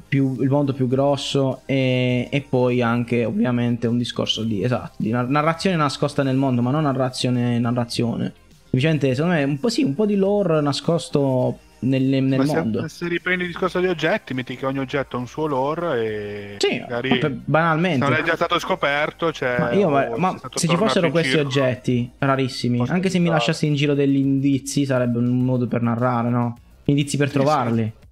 più, 0.08 0.40
il 0.40 0.50
mondo 0.50 0.72
più 0.74 0.88
grosso 0.88 1.62
e, 1.66 2.28
e, 2.30 2.42
poi 2.48 2.84
anche 2.84 3.26
ovviamente 3.26 3.88
un 3.88 3.98
discorso 3.98 4.44
di, 4.44 4.64
esatto, 4.64 4.94
di 4.98 5.10
narrazione 5.10 5.76
nascosta 5.76 6.22
nel 6.22 6.36
mondo, 6.36 6.62
ma 6.62 6.70
non 6.70 6.84
narrazione 6.84 7.58
narrazione. 7.58 8.32
Semplicemente, 8.66 9.16
secondo 9.16 9.36
me, 9.36 9.44
un 9.44 9.60
po' 9.60 9.70
sì, 9.70 9.84
un 9.84 9.96
po' 9.96 10.06
di 10.06 10.16
lore 10.16 10.62
nascosto 10.62 11.58
nel, 11.80 12.24
nel 12.24 12.46
mondo. 12.46 12.82
Se, 12.84 12.90
se, 12.90 13.08
riprendi 13.08 13.44
il 13.44 13.52
discorso 13.52 13.80
degli 13.80 13.90
oggetti, 13.90 14.34
metti 14.34 14.56
che 14.56 14.66
ogni 14.66 14.80
oggetto 14.80 15.18
ha 15.18 15.20
un 15.20 15.28
suo 15.28 15.46
lore 15.46 16.04
e 16.04 16.56
sì, 16.58 16.80
magari 16.80 17.20
banalmente. 17.46 18.06
Se 18.06 18.12
non 18.12 18.20
è 18.20 18.24
già 18.24 18.36
stato 18.36 18.60
scoperto, 18.60 19.32
cioè, 19.32 19.60
ma, 19.60 19.72
io, 19.72 19.90
ma, 19.90 20.10
ma 20.18 20.40
se 20.54 20.68
ci 20.68 20.76
fossero 20.76 21.12
questi 21.12 21.32
circo, 21.32 21.48
oggetti 21.48 22.12
rarissimi, 22.18 22.84
anche 22.88 23.10
se 23.10 23.20
mi 23.20 23.30
lasciassi 23.30 23.66
in 23.66 23.76
giro 23.76 23.94
degli 23.94 24.18
indizi, 24.18 24.86
sarebbe 24.86 25.18
un 25.18 25.44
modo 25.44 25.68
per 25.68 25.82
narrare, 25.82 26.30
no? 26.30 26.58
Indizi 26.86 27.18
per 27.18 27.28
sì, 27.28 27.34
trovarli. 27.34 27.84
Sì. 27.84 28.04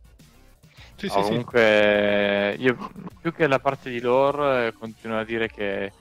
Sì, 0.96 1.10
Comunque, 1.10 2.56
io 2.60 2.78
più 3.20 3.34
che 3.34 3.48
la 3.48 3.60
parte 3.60 3.90
di 3.90 4.00
lore, 4.00 4.74
continuo 4.78 5.20
a 5.20 5.26
dire 5.26 5.50
che 5.50 5.92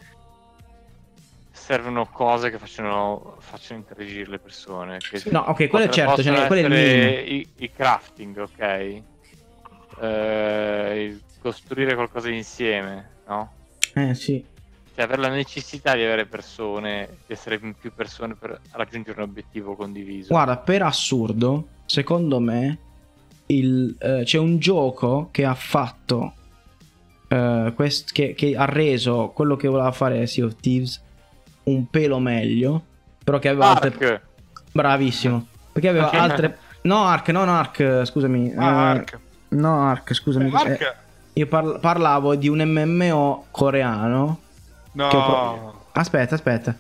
servono 1.63 2.07
cose 2.07 2.51
che 2.51 2.59
facciano, 2.59 3.37
facciano 3.39 3.79
interagire 3.79 4.29
le 4.29 4.41
persone. 4.41 4.99
Che 4.99 5.23
no, 5.31 5.45
ok, 5.47 5.69
quello 5.69 5.85
è 5.85 5.89
certo, 5.89 6.21
cioè, 6.21 6.47
quello 6.49 6.75
è 6.75 6.81
il 6.81 7.33
i, 7.33 7.49
i 7.59 7.71
crafting, 7.71 8.37
ok? 8.37 9.03
Eh, 10.01 11.21
costruire 11.41 11.95
qualcosa 11.95 12.31
insieme, 12.31 13.11
no? 13.29 13.53
Eh, 13.95 14.13
sì. 14.15 14.45
Cioè, 14.93 15.05
avere 15.05 15.21
la 15.21 15.29
necessità 15.29 15.95
di 15.95 16.03
avere 16.03 16.27
persone, 16.27 17.19
di 17.27 17.33
essere 17.33 17.61
più 17.61 17.93
persone 17.95 18.35
per 18.35 18.61
raggiungere 18.73 19.23
un 19.23 19.29
obiettivo 19.29 19.77
condiviso. 19.77 20.33
Guarda, 20.33 20.57
per 20.57 20.83
assurdo, 20.83 21.69
secondo 21.87 22.41
me, 22.41 22.79
il, 23.47 23.95
eh, 24.01 24.23
c'è 24.25 24.39
un 24.39 24.59
gioco 24.59 25.29
che 25.31 25.45
ha 25.45 25.55
fatto, 25.55 26.35
eh, 27.29 27.73
quest- 27.77 28.11
che, 28.11 28.35
che, 28.35 28.57
ha 28.57 28.65
reso 28.65 29.31
quello 29.33 29.55
che 29.55 29.69
voleva 29.69 29.93
fare 29.93 30.27
Sea 30.27 30.45
of 30.45 30.57
Thieves 30.57 31.11
un 31.65 31.89
pelo 31.89 32.19
meglio, 32.19 32.83
però 33.23 33.39
che 33.39 33.49
aveva 33.49 33.71
Ark. 33.71 33.85
altre... 33.85 34.23
Bravissimo. 34.73 35.47
Perché 35.73 35.89
aveva 35.89 36.11
altre... 36.11 36.59
No, 36.83 37.05
Ark, 37.05 37.29
non 37.29 37.49
Ark, 37.49 38.05
scusami. 38.05 38.53
Ah, 38.57 38.65
eh, 38.65 38.99
Ark. 38.99 39.19
No, 39.49 39.89
Ark, 39.89 40.15
scusami. 40.15 40.51
Eh, 40.51 40.55
Ark. 40.55 40.81
Eh, 40.81 40.95
io 41.35 41.47
parla- 41.47 41.79
parlavo 41.79 42.35
di 42.35 42.49
un 42.49 42.61
MMO 42.61 43.47
coreano. 43.51 44.41
No. 44.93 45.09
Pro... 45.09 45.87
Aspetta, 45.93 46.35
aspetta. 46.35 46.77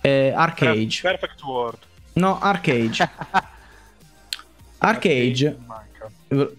Eh, 0.00 0.32
Arcage. 0.34 1.00
Perfect 1.02 1.42
World. 1.42 1.78
No, 2.14 2.38
Arcage. 2.38 3.08
Arcage. 4.78 5.58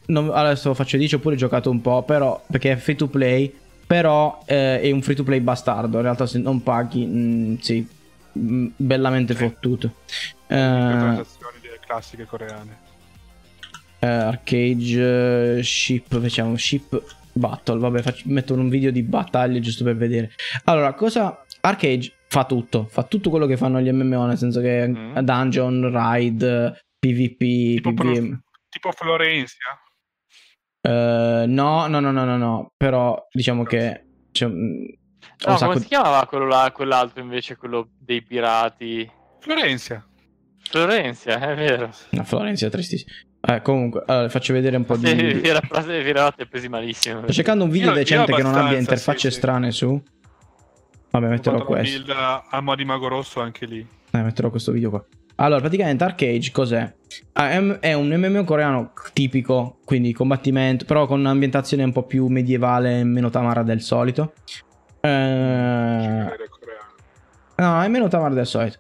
Non, 0.06 0.32
adesso 0.34 0.74
faccio 0.74 0.98
10 0.98 1.16
oppure 1.16 1.36
ho 1.36 1.38
giocato 1.38 1.70
un 1.70 1.82
po', 1.82 2.04
però 2.04 2.42
perché 2.50 2.72
è 2.72 2.76
free 2.78 2.96
to 2.96 3.08
play 3.08 3.54
però 3.88 4.44
eh, 4.46 4.82
è 4.82 4.92
un 4.92 5.02
free 5.02 5.16
to 5.16 5.24
play 5.24 5.40
bastardo. 5.40 5.98
In 5.98 6.04
realtà, 6.04 6.28
se 6.28 6.38
non 6.38 6.62
paghi, 6.62 7.06
mh, 7.06 7.18
mm, 7.18 7.56
sì, 7.56 7.88
mh, 8.34 8.56
mm, 8.56 8.68
bellamente 8.76 9.34
sì. 9.34 9.44
fottuto. 9.44 9.94
Eh, 10.48 10.56
transazioni 10.56 11.58
delle 11.62 11.80
classiche 11.80 12.26
coreane. 12.26 12.86
Eh, 14.00 14.08
arcade 14.08 15.58
uh, 15.58 15.64
ship, 15.64 16.20
facciamo 16.20 16.58
ship 16.58 17.02
battle. 17.32 17.80
Vabbè, 17.80 18.02
faccio, 18.02 18.24
metto 18.26 18.54
un 18.54 18.70
video 18.70 18.92
di 18.92 19.02
battaglie 19.02 19.62
giusto 19.62 19.84
per 19.84 19.96
vedere. 19.96 20.32
Allora, 20.66 20.94
cosa 20.94 21.42
Arcade 21.62 22.12
fa 22.28 22.46
tutto, 22.46 22.86
fa 22.86 23.04
tutto 23.04 23.30
quello 23.30 23.46
che 23.46 23.58
fanno 23.58 23.80
gli 23.80 23.92
MMO, 23.92 24.26
nel 24.26 24.38
senso 24.38 24.62
che 24.62 24.88
mm. 24.88 25.18
dungeon, 25.20 25.90
ride, 25.92 26.86
PvP, 27.00 27.38
tipo, 27.38 27.94
PvM. 27.94 28.42
Tipo 28.70 28.92
Florencia. 28.92 29.82
Uh, 30.88 31.46
no, 31.48 31.88
no, 31.88 32.00
no, 32.00 32.12
no, 32.12 32.24
no, 32.24 32.38
no, 32.38 32.72
però 32.78 33.28
diciamo 33.30 33.64
che... 33.64 34.06
Cioè, 34.32 34.48
no, 34.48 35.58
come 35.58 35.80
si 35.80 35.88
chiamava 35.88 36.26
quello 36.28 36.46
là, 36.48 36.72
quell'altro 36.74 37.22
invece, 37.22 37.58
quello 37.58 37.90
dei 38.00 38.22
pirati? 38.22 39.10
Florenzia. 39.40 40.06
Florenzia, 40.60 41.40
è 41.40 41.56
vero. 41.56 41.90
No, 42.12 42.24
Florenzia 42.24 42.70
tristissimo. 42.70 43.12
Eh, 43.42 43.62
comunque, 43.62 44.04
allora, 44.06 44.30
faccio 44.30 44.54
vedere 44.54 44.78
un 44.78 44.86
po' 44.86 44.96
di... 44.96 45.42
La 45.48 45.60
frase 45.68 45.88
dei 45.88 46.04
pirati 46.04 46.44
è 46.44 46.46
presi 46.48 46.70
malissimo. 46.70 47.24
Sto 47.24 47.34
cercando 47.34 47.66
un 47.66 47.70
video 47.70 47.90
io, 47.90 47.96
decente 47.96 48.32
io 48.32 48.38
che 48.38 48.44
non 48.44 48.56
abbia 48.56 48.78
interfacce 48.78 49.30
sì, 49.30 49.38
strane 49.38 49.72
sì. 49.72 49.78
su. 49.80 50.02
Vabbè, 51.12 51.28
metterò 51.28 51.66
questo. 51.66 52.04
Build 52.04 52.18
a 52.50 52.62
mo' 52.62 52.76
di 52.76 52.86
mago 52.86 53.10
rosso 53.10 53.42
anche 53.42 53.66
lì. 53.66 53.86
Eh, 54.12 54.22
metterò 54.22 54.50
questo 54.50 54.72
video 54.72 54.90
qua. 54.90 55.06
Allora, 55.40 55.60
praticamente 55.60 56.04
Arcade 56.04 56.52
cos'è? 56.52 56.94
Ah, 57.34 57.52
è 57.80 57.94
un 57.94 58.10
MMO 58.10 58.44
coreano 58.44 58.92
tipico, 59.14 59.78
quindi 59.86 60.12
combattimento, 60.12 60.86
però 60.86 61.06
con 61.06 61.20
un'ambientazione 61.20 61.84
un 61.84 61.92
po' 61.92 62.04
più 62.04 62.28
medievale 62.28 63.00
e 63.00 63.04
meno 63.04 63.30
tamara 63.30 63.62
del 63.64 63.82
solito. 63.82 64.34
Eh... 65.02 66.26
No, 67.56 67.82
è 67.82 67.88
meno 67.88 68.08
tamara 68.08 68.34
del 68.34 68.48
solito. 68.48 68.80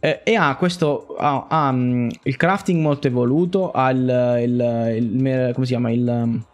Eh, 0.00 0.20
e 0.22 0.34
ha 0.36 0.54
questo 0.56 1.16
ha, 1.18 1.46
ha 1.48 1.68
um, 1.70 2.08
il 2.22 2.36
crafting 2.36 2.80
molto 2.80 3.08
evoluto 3.08 3.72
ha 3.72 3.90
il, 3.90 4.38
il, 4.44 4.94
il, 4.96 5.50
come 5.54 5.66
si 5.66 5.72
chiama 5.72 5.90
il, 5.90 6.06
um, 6.06 6.44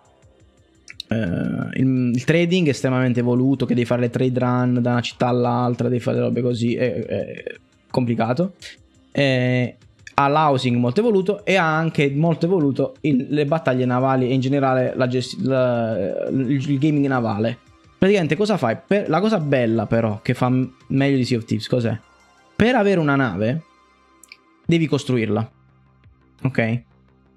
uh, 1.11 1.69
il, 1.75 2.25
trading 2.25 2.69
estremamente 2.69 3.21
evoluto 3.21 3.67
che 3.67 3.75
devi 3.75 3.87
fare 3.87 4.01
le 4.01 4.09
trade 4.09 4.39
run 4.39 4.79
da 4.81 4.93
una 4.93 5.03
città 5.03 5.27
all'altra 5.29 5.91
devi 5.91 6.01
fare 6.01 6.21
robe 6.21 6.41
così 6.41 6.75
è, 6.75 7.05
è 7.05 7.45
complicato 7.91 8.55
eh, 9.17 9.77
ha 10.15 10.29
l'housing 10.29 10.77
molto 10.77 11.01
evoluto 11.01 11.45
e 11.45 11.55
ha 11.55 11.77
anche 11.77 12.11
molto 12.11 12.47
evoluto 12.47 12.97
il, 13.03 13.27
le 13.31 13.47
battaglie 13.47 13.85
navali 13.85 14.29
e 14.29 14.35
in 14.35 14.41
generale 14.41 14.93
la 14.97 15.07
gesti- 15.07 15.43
la, 15.45 16.27
il, 16.31 16.51
il, 16.51 16.79
gaming 16.79 17.07
navale. 17.07 17.59
Praticamente 17.97 18.37
cosa 18.37 18.57
fai? 18.57 18.77
Per, 18.85 19.09
la 19.09 19.21
cosa 19.21 19.39
bella 19.39 19.87
però, 19.87 20.21
che 20.21 20.35
fa 20.35 20.51
meglio 20.89 21.17
di 21.17 21.25
Sea 21.25 21.39
of 21.39 21.45
Thieves, 21.45 21.69
cos'è? 21.69 21.97
Per 22.57 22.75
avere 22.75 22.99
una 22.99 23.15
nave, 23.15 23.63
devi 24.67 24.87
costruirla. 24.87 25.51
Ok? 26.43 26.83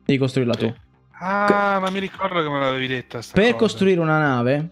Devi 0.03 0.17
costruirla 0.17 0.55
tu. 0.55 0.73
Ah, 1.19 1.77
ma 1.79 1.89
mi 1.89 1.99
ricordo 1.99 2.41
che 2.41 2.49
me 2.49 2.59
l'avevi 2.59 2.87
detta. 2.87 3.19
Per 3.33 3.43
cosa. 3.43 3.55
costruire 3.55 3.99
una 3.99 4.19
nave, 4.19 4.71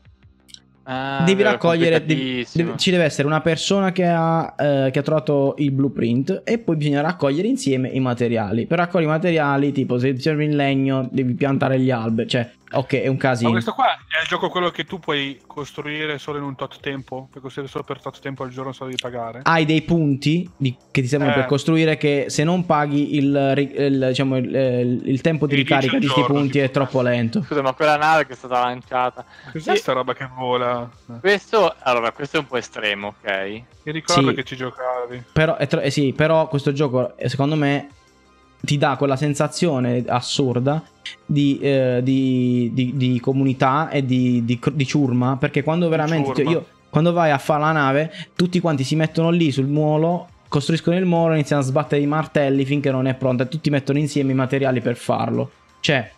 Ah, 0.88 1.24
devi 1.26 1.42
raccogliere, 1.42 2.06
devi, 2.06 2.46
ci 2.46 2.92
deve 2.92 3.06
essere 3.06 3.28
una 3.28 3.42
persona 3.42 3.92
che 3.92 4.06
ha, 4.06 4.54
eh, 4.56 4.90
che 4.92 5.00
ha, 5.00 5.02
trovato 5.02 5.56
il 5.58 5.72
blueprint 5.72 6.44
e 6.46 6.60
poi 6.60 6.76
bisogna 6.76 7.02
raccogliere 7.02 7.48
insieme 7.48 7.90
i 7.90 8.00
materiali. 8.00 8.68
Per 8.68 8.78
raccogliere 8.78 9.12
i 9.12 9.16
materiali, 9.16 9.72
tipo 9.72 9.98
se 9.98 10.20
serve 10.20 10.46
il 10.46 10.56
legno, 10.56 11.08
devi 11.12 11.34
piantare 11.34 11.80
gli 11.80 11.90
alberi, 11.90 12.30
cioè 12.30 12.48
Ok, 12.72 12.96
è 12.96 13.08
un 13.08 13.18
casino. 13.18 13.50
Ma 13.50 13.54
questo 13.54 13.74
qua 13.74 13.94
è 13.94 14.22
il 14.22 14.28
gioco 14.28 14.50
quello 14.50 14.70
che 14.70 14.86
tu 14.86 15.00
puoi 15.00 15.40
costruire 15.46 16.18
solo 16.18 16.40
in 16.40 16.44
un 16.44 16.56
tot 16.56 16.80
tempo? 16.80 17.28
Puoi 17.30 17.42
costruire 17.42 17.70
solo 17.70 17.84
per 17.84 18.02
tot 18.02 18.20
tempo 18.20 18.44
al 18.44 18.50
giorno 18.50 18.72
solo 18.72 18.90
di 18.90 18.96
pagare? 19.00 19.42
Hai 19.44 19.66
dei 19.66 19.84
punti 19.84 20.50
di, 20.58 20.76
che 20.92 21.02
ti 21.02 21.08
servono 21.08 21.32
eh. 21.32 21.36
per 21.36 21.46
costruire 21.46 21.96
che 21.96 22.26
se 22.30 22.44
non 22.44 22.66
paghi 22.66 23.16
il, 23.16 23.54
il, 23.78 24.06
diciamo, 24.08 24.38
il, 24.38 25.02
il 25.06 25.22
tempo 25.22 25.46
di 25.46 25.56
ricarica 25.56 26.00
di 26.00 26.08
questi 26.08 26.32
punti 26.32 26.60
è 26.60 26.72
troppo 26.72 27.02
lento. 27.02 27.44
Scusa, 27.44 27.62
ma 27.62 27.74
quella 27.74 27.98
nave 27.98 28.26
che 28.26 28.34
è 28.34 28.36
stata 28.36 28.60
lanciata... 28.62 29.24
Cos'è 29.52 29.74
e... 29.74 29.76
sta 29.76 29.94
roba 29.94 30.14
che 30.14 30.28
vola? 30.36 30.90
Questo, 31.20 31.74
allora, 31.80 32.12
questo 32.12 32.38
è 32.38 32.40
un 32.40 32.48
po' 32.48 32.58
estremo, 32.58 33.16
ok? 33.20 33.62
Mi 33.84 33.92
ricordo 33.92 34.30
sì. 34.30 34.36
che 34.36 34.44
ci 34.44 34.56
giocavi. 34.56 35.24
Però, 35.32 35.56
tro- 35.68 35.82
eh 35.82 35.92
sì, 35.92 36.14
però 36.14 36.48
questo 36.48 36.74
gioco, 36.74 37.16
eh, 37.16 37.30
secondo 37.30 37.56
me, 37.56 37.90
ti 38.62 38.78
dà 38.78 38.96
quella 38.98 39.16
sensazione 39.16 40.04
assurda 40.08 40.84
di, 41.26 41.60
eh, 41.60 42.00
di, 42.04 42.72
di, 42.74 42.94
di 42.96 43.20
comunità 43.20 43.90
e 43.90 44.06
di, 44.06 44.60
ciurma. 44.86 45.38
Perché 45.38 45.64
quando 45.64 45.90
veramente 45.90 46.44
cioè 46.44 46.52
io, 46.52 46.66
quando 46.90 47.14
vai 47.14 47.32
a 47.32 47.38
fare 47.38 47.62
la 47.62 47.72
nave, 47.72 48.12
tutti 48.36 48.60
quanti 48.60 48.84
si 48.84 48.96
mettono 48.96 49.30
lì 49.30 49.52
sul 49.52 49.68
muolo. 49.68 50.30
Costruiscono 50.48 50.98
il 50.98 51.06
molo, 51.06 51.34
iniziano 51.34 51.62
a 51.62 51.66
sbattere 51.66 52.02
i 52.02 52.06
martelli 52.06 52.64
finché 52.66 52.90
non 52.92 53.08
è 53.08 53.16
pronta 53.16 53.44
e 53.44 53.48
tutti 53.48 53.70
mettono 53.70 54.00
insieme 54.00 54.32
i 54.32 54.36
materiali 54.36 54.80
per 54.80 54.96
farlo. 54.96 55.52
Cioè, 55.82 56.10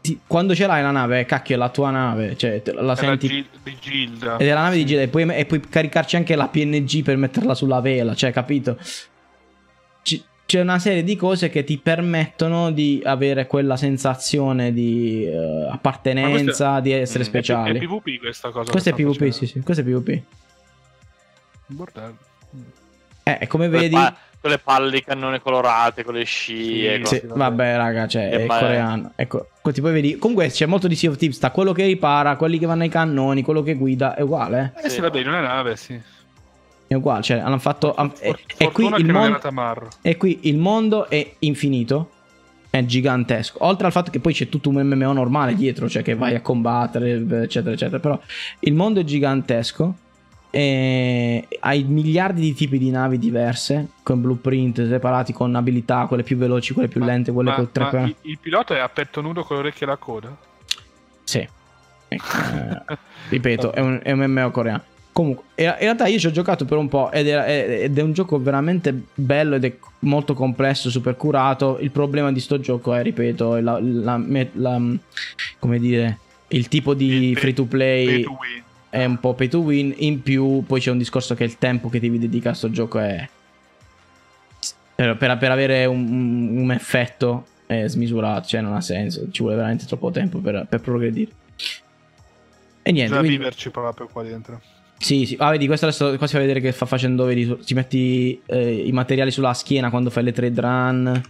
ti, 0.00 0.20
quando 0.26 0.54
ce 0.54 0.66
l'hai 0.66 0.82
la 0.82 0.90
nave, 0.90 1.24
cacchio, 1.24 1.56
è 1.56 1.58
la 1.58 1.68
tua 1.68 1.90
nave. 1.90 2.36
Cioè, 2.36 2.62
la 2.66 2.92
è 2.92 2.96
senti. 2.96 3.28
La 3.28 3.44
di 3.62 3.76
Gilda. 3.80 4.36
Ed 4.36 4.46
è 4.46 4.52
la 4.52 4.62
nave 4.62 4.76
di 4.76 4.86
Gilda. 4.86 5.02
E 5.02 5.08
puoi, 5.08 5.28
e 5.28 5.44
puoi, 5.44 5.60
caricarci 5.60 6.16
anche 6.16 6.36
la 6.36 6.48
PNG 6.48 7.02
per 7.02 7.16
metterla 7.16 7.54
sulla 7.54 7.80
vela. 7.80 8.14
Cioè, 8.14 8.30
capito? 8.30 8.78
C'è 10.50 10.60
una 10.60 10.80
serie 10.80 11.04
di 11.04 11.14
cose 11.14 11.48
che 11.48 11.62
ti 11.62 11.78
permettono 11.78 12.72
di 12.72 13.00
avere 13.04 13.46
quella 13.46 13.76
sensazione 13.76 14.72
di 14.72 15.24
uh, 15.24 15.70
appartenenza, 15.70 16.78
è, 16.78 16.82
di 16.82 16.90
essere 16.90 17.22
speciali. 17.22 17.78
È, 17.78 17.80
PvP 17.80 18.18
questa 18.18 18.50
cosa. 18.50 18.68
Questo 18.68 18.88
è 18.88 18.92
PvP, 18.92 19.12
facendo. 19.12 19.32
sì, 19.32 19.46
sì, 19.46 19.60
questo 19.60 19.84
è 19.84 19.86
PvP. 19.86 20.22
Bordello. 21.66 22.16
Eh, 23.22 23.46
come 23.46 23.68
con 23.68 23.78
vedi... 23.78 23.94
Pa- 23.94 24.16
con 24.40 24.50
le 24.50 24.58
palle 24.58 24.90
di 24.90 25.04
cannone 25.04 25.40
colorate, 25.40 26.02
con 26.02 26.14
le 26.14 26.24
scie. 26.24 27.00
Sì, 27.04 27.14
sì 27.14 27.22
vabbè, 27.26 27.76
raga, 27.76 28.08
cioè, 28.08 28.30
è, 28.30 28.42
è 28.42 28.46
coreano. 28.46 29.12
Ecco, 29.14 29.50
poi 29.62 29.72
vedi... 29.80 30.16
Comunque 30.16 30.48
c'è 30.48 30.66
molto 30.66 30.88
di 30.88 30.96
Sea 30.96 31.10
of 31.10 31.16
Thieves, 31.16 31.36
sta 31.36 31.52
quello 31.52 31.70
che 31.70 31.84
ripara, 31.84 32.34
quelli 32.34 32.58
che 32.58 32.66
vanno 32.66 32.82
ai 32.82 32.88
cannoni, 32.88 33.42
quello 33.42 33.62
che 33.62 33.74
guida, 33.74 34.16
è 34.16 34.22
uguale. 34.22 34.72
Eh, 34.78 34.86
eh 34.86 34.88
sì, 34.88 35.00
vabbè, 35.00 35.20
in 35.20 35.28
una 35.28 35.42
nave, 35.42 35.76
sì. 35.76 36.18
È 36.90 36.94
uguale, 36.94 37.22
cioè 37.22 37.38
hanno 37.38 37.60
fatto... 37.60 37.94
e, 38.18 38.72
qui 38.72 38.92
il 38.96 39.12
mondo, 39.12 39.38
e 40.02 40.16
qui 40.16 40.40
il 40.42 40.58
mondo 40.58 41.08
è 41.08 41.34
infinito, 41.38 42.10
è 42.68 42.84
gigantesco. 42.84 43.58
Oltre 43.64 43.86
al 43.86 43.92
fatto 43.92 44.10
che 44.10 44.18
poi 44.18 44.32
c'è 44.32 44.48
tutto 44.48 44.70
un 44.70 44.82
MMO 44.82 45.12
normale 45.12 45.54
dietro, 45.54 45.88
cioè 45.88 46.02
che 46.02 46.16
vai 46.16 46.34
a 46.34 46.40
combattere, 46.40 47.12
eccetera, 47.42 47.74
eccetera. 47.74 48.00
Però 48.00 48.20
il 48.58 48.74
mondo 48.74 48.98
è 48.98 49.04
gigantesco. 49.04 49.94
E 50.50 51.46
hai 51.60 51.84
miliardi 51.84 52.40
di 52.40 52.54
tipi 52.54 52.76
di 52.76 52.90
navi 52.90 53.20
diverse 53.20 53.90
con 54.02 54.20
blueprint 54.20 54.84
separati 54.88 55.32
con 55.32 55.54
abilità 55.54 56.06
quelle 56.06 56.24
più 56.24 56.36
veloci 56.36 56.72
quelle 56.72 56.88
più 56.88 56.98
ma, 56.98 57.06
lente 57.06 57.30
quelle 57.30 57.50
ma, 57.50 57.54
con 57.54 57.70
tre 57.70 57.88
ma 57.92 58.00
il, 58.00 58.16
il 58.22 58.38
pilota 58.40 58.74
è 58.74 58.80
a 58.80 58.88
petto 58.88 59.20
nudo 59.20 59.44
con 59.44 59.54
le 59.54 59.62
orecchie 59.62 59.86
e 59.86 59.90
la 59.90 59.96
coda 59.96 60.36
sì 61.22 61.38
eh, 62.08 62.18
ripeto 63.28 63.70
è 63.70 63.78
un, 63.78 64.00
è 64.02 64.10
un 64.10 64.24
MMO 64.24 64.50
coreano 64.50 64.82
Comunque, 65.12 65.44
in 65.56 65.74
realtà 65.78 66.06
io 66.06 66.18
ci 66.18 66.28
ho 66.28 66.30
giocato 66.30 66.64
per 66.64 66.78
un 66.78 66.88
po' 66.88 67.10
ed 67.10 67.28
è, 67.28 67.82
ed 67.82 67.98
è, 67.98 68.00
un 68.02 68.12
gioco 68.12 68.40
veramente 68.40 68.94
bello 69.14 69.56
ed 69.56 69.64
è 69.64 69.76
molto 70.00 70.34
complesso, 70.34 70.88
super 70.88 71.16
curato. 71.16 71.78
Il 71.80 71.90
problema 71.90 72.30
di 72.32 72.40
sto 72.40 72.60
gioco 72.60 72.94
è, 72.94 73.02
ripeto, 73.02 73.58
la, 73.60 73.78
la, 73.80 74.22
la, 74.52 74.82
come 75.58 75.78
dire, 75.78 76.18
il 76.48 76.68
tipo 76.68 76.94
di 76.94 77.34
free 77.36 77.52
to 77.52 77.64
play 77.64 78.24
è 78.88 79.04
un 79.04 79.18
po' 79.18 79.34
pay 79.34 79.48
to 79.48 79.58
win. 79.58 79.92
In 79.98 80.22
più, 80.22 80.64
poi 80.64 80.80
c'è 80.80 80.90
un 80.90 80.98
discorso 80.98 81.34
che 81.34 81.44
il 81.44 81.58
tempo 81.58 81.88
che 81.88 82.00
devi 82.00 82.18
dedicare 82.18 82.54
a 82.54 82.58
sto 82.58 82.70
gioco 82.70 82.98
è 82.98 83.28
per, 84.94 85.16
per, 85.16 85.38
per 85.38 85.50
avere 85.50 85.86
un, 85.86 86.58
un, 86.58 86.72
effetto 86.72 87.46
è 87.66 87.86
smisurato, 87.88 88.46
cioè 88.46 88.60
non 88.60 88.74
ha 88.74 88.80
senso. 88.80 89.30
Ci 89.30 89.40
vuole 89.40 89.56
veramente 89.56 89.86
troppo 89.86 90.10
tempo 90.10 90.38
per, 90.40 90.66
per 90.68 90.80
progredire. 90.80 91.30
E 92.82 92.92
niente. 92.92 93.10
Bisogna 93.10 93.18
quindi... 93.20 93.36
viverci 93.36 93.70
proprio 93.70 94.08
qua 94.08 94.22
dentro. 94.22 94.60
Sì, 95.00 95.24
sì. 95.24 95.36
Ah, 95.38 95.50
vedi, 95.50 95.66
questo 95.66 95.86
adesso 95.86 96.14
qua 96.18 96.26
si 96.26 96.34
fa 96.34 96.40
vedere 96.40 96.60
che 96.60 96.72
fa 96.72 96.84
facendo, 96.84 97.24
vedi, 97.24 97.58
ti 97.64 97.72
metti 97.72 98.38
eh, 98.44 98.74
i 98.86 98.92
materiali 98.92 99.30
sulla 99.30 99.54
schiena 99.54 99.88
quando 99.88 100.10
fai 100.10 100.24
le 100.24 100.32
trade 100.32 100.60
run 100.60 101.22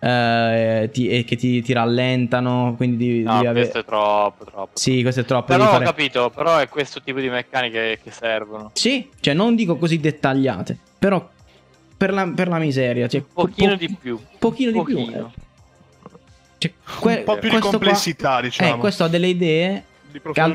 eh, 0.00 0.88
ti, 0.90 1.08
e 1.08 1.24
che 1.24 1.36
ti, 1.36 1.60
ti, 1.60 1.72
rallentano, 1.74 2.74
quindi 2.76 2.96
devi, 2.96 3.22
no, 3.24 3.42
devi 3.42 3.52
questo 3.52 3.78
avere... 3.78 3.80
è 3.80 3.84
troppo, 3.84 4.44
troppo. 4.44 4.70
Sì, 4.72 5.02
questo 5.02 5.20
è 5.20 5.24
troppo. 5.26 5.46
Però 5.52 5.66
fare... 5.66 5.84
ho 5.84 5.88
capito, 5.88 6.30
però 6.30 6.56
è 6.56 6.68
questo 6.68 7.02
tipo 7.02 7.20
di 7.20 7.28
meccaniche 7.28 8.00
che 8.02 8.10
servono. 8.10 8.70
Sì, 8.72 9.10
cioè 9.20 9.34
non 9.34 9.54
dico 9.54 9.76
così 9.76 9.98
dettagliate, 9.98 10.78
però 10.98 11.28
per 11.96 12.12
la, 12.12 12.32
per 12.34 12.48
la 12.48 12.58
miseria, 12.58 13.08
cioè, 13.08 13.20
un 13.20 13.26
pochino 13.34 13.72
po- 13.72 13.76
di 13.76 13.96
più. 14.00 14.18
Pochino, 14.38 14.72
pochino 14.72 15.00
di 15.00 15.04
più. 15.04 15.14
Eh. 15.14 15.46
Cioè, 16.58 16.72
que- 16.98 17.16
un 17.18 17.24
po' 17.24 17.38
più 17.38 17.50
di 17.50 17.58
complessità, 17.58 18.32
qua, 18.32 18.40
diciamo. 18.40 18.74
Eh, 18.74 18.78
questo 18.78 19.04
ha 19.04 19.08
delle 19.08 19.28
idee 19.28 19.84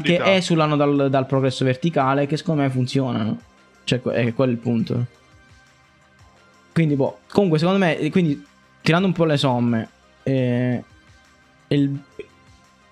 che 0.01 0.35
esulano 0.35 0.75
dal, 0.75 1.09
dal, 1.09 1.25
progresso 1.25 1.65
verticale 1.65 2.25
che 2.25 2.37
secondo 2.37 2.61
me 2.61 2.69
funzionano. 2.69 3.39
Cioè, 3.83 4.01
è 4.01 4.33
quello 4.33 4.51
il 4.51 4.57
punto. 4.57 5.05
Quindi, 6.71 6.95
boh. 6.95 7.19
Comunque, 7.31 7.59
secondo 7.59 7.79
me, 7.79 8.09
quindi, 8.09 8.43
tirando 8.81 9.07
un 9.07 9.13
po' 9.13 9.25
le 9.25 9.37
somme, 9.37 9.89
eh, 10.23 10.83
il, 11.67 11.99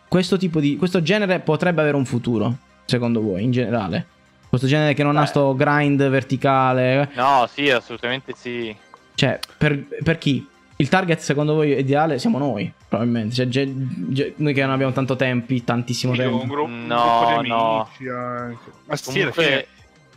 questo 0.08 0.38
tipo 0.38 0.60
di. 0.60 0.78
Questo 0.78 1.02
genere 1.02 1.40
potrebbe 1.40 1.82
avere 1.82 1.96
un 1.96 2.06
futuro, 2.06 2.56
secondo 2.86 3.22
voi, 3.22 3.44
in 3.44 3.52
generale? 3.52 4.06
Questo 4.50 4.68
genere 4.68 4.94
che 4.94 5.04
non 5.04 5.14
Beh. 5.14 5.20
ha 5.20 5.26
sto 5.26 5.56
grind 5.56 6.10
verticale. 6.10 7.10
No, 7.14 7.48
sì, 7.52 7.70
assolutamente 7.70 8.34
sì. 8.36 8.76
Cioè, 9.16 9.40
per, 9.58 9.86
per 10.04 10.18
chi? 10.18 10.46
Il 10.82 10.90
target 10.90 11.20
secondo 11.20 11.54
voi 11.54 11.78
ideale 11.78 12.18
siamo 12.18 12.40
noi, 12.40 12.72
probabilmente. 12.88 13.36
Cioè, 13.36 13.48
ge, 13.48 13.72
ge, 13.76 14.34
noi 14.38 14.54
che 14.54 14.62
non 14.62 14.72
abbiamo 14.72 14.92
tanto 14.92 15.16
tempi, 15.16 15.64
tantissimo 15.64 16.16
tempo. 16.16 16.42
Un, 16.42 16.48
gru- 16.48 16.68
no, 16.68 17.38
un 17.38 17.46
no. 17.46 17.88
Anche. 17.88 18.72
Ma 18.86 18.96
sì, 18.96 19.12
comunque, 19.12 19.68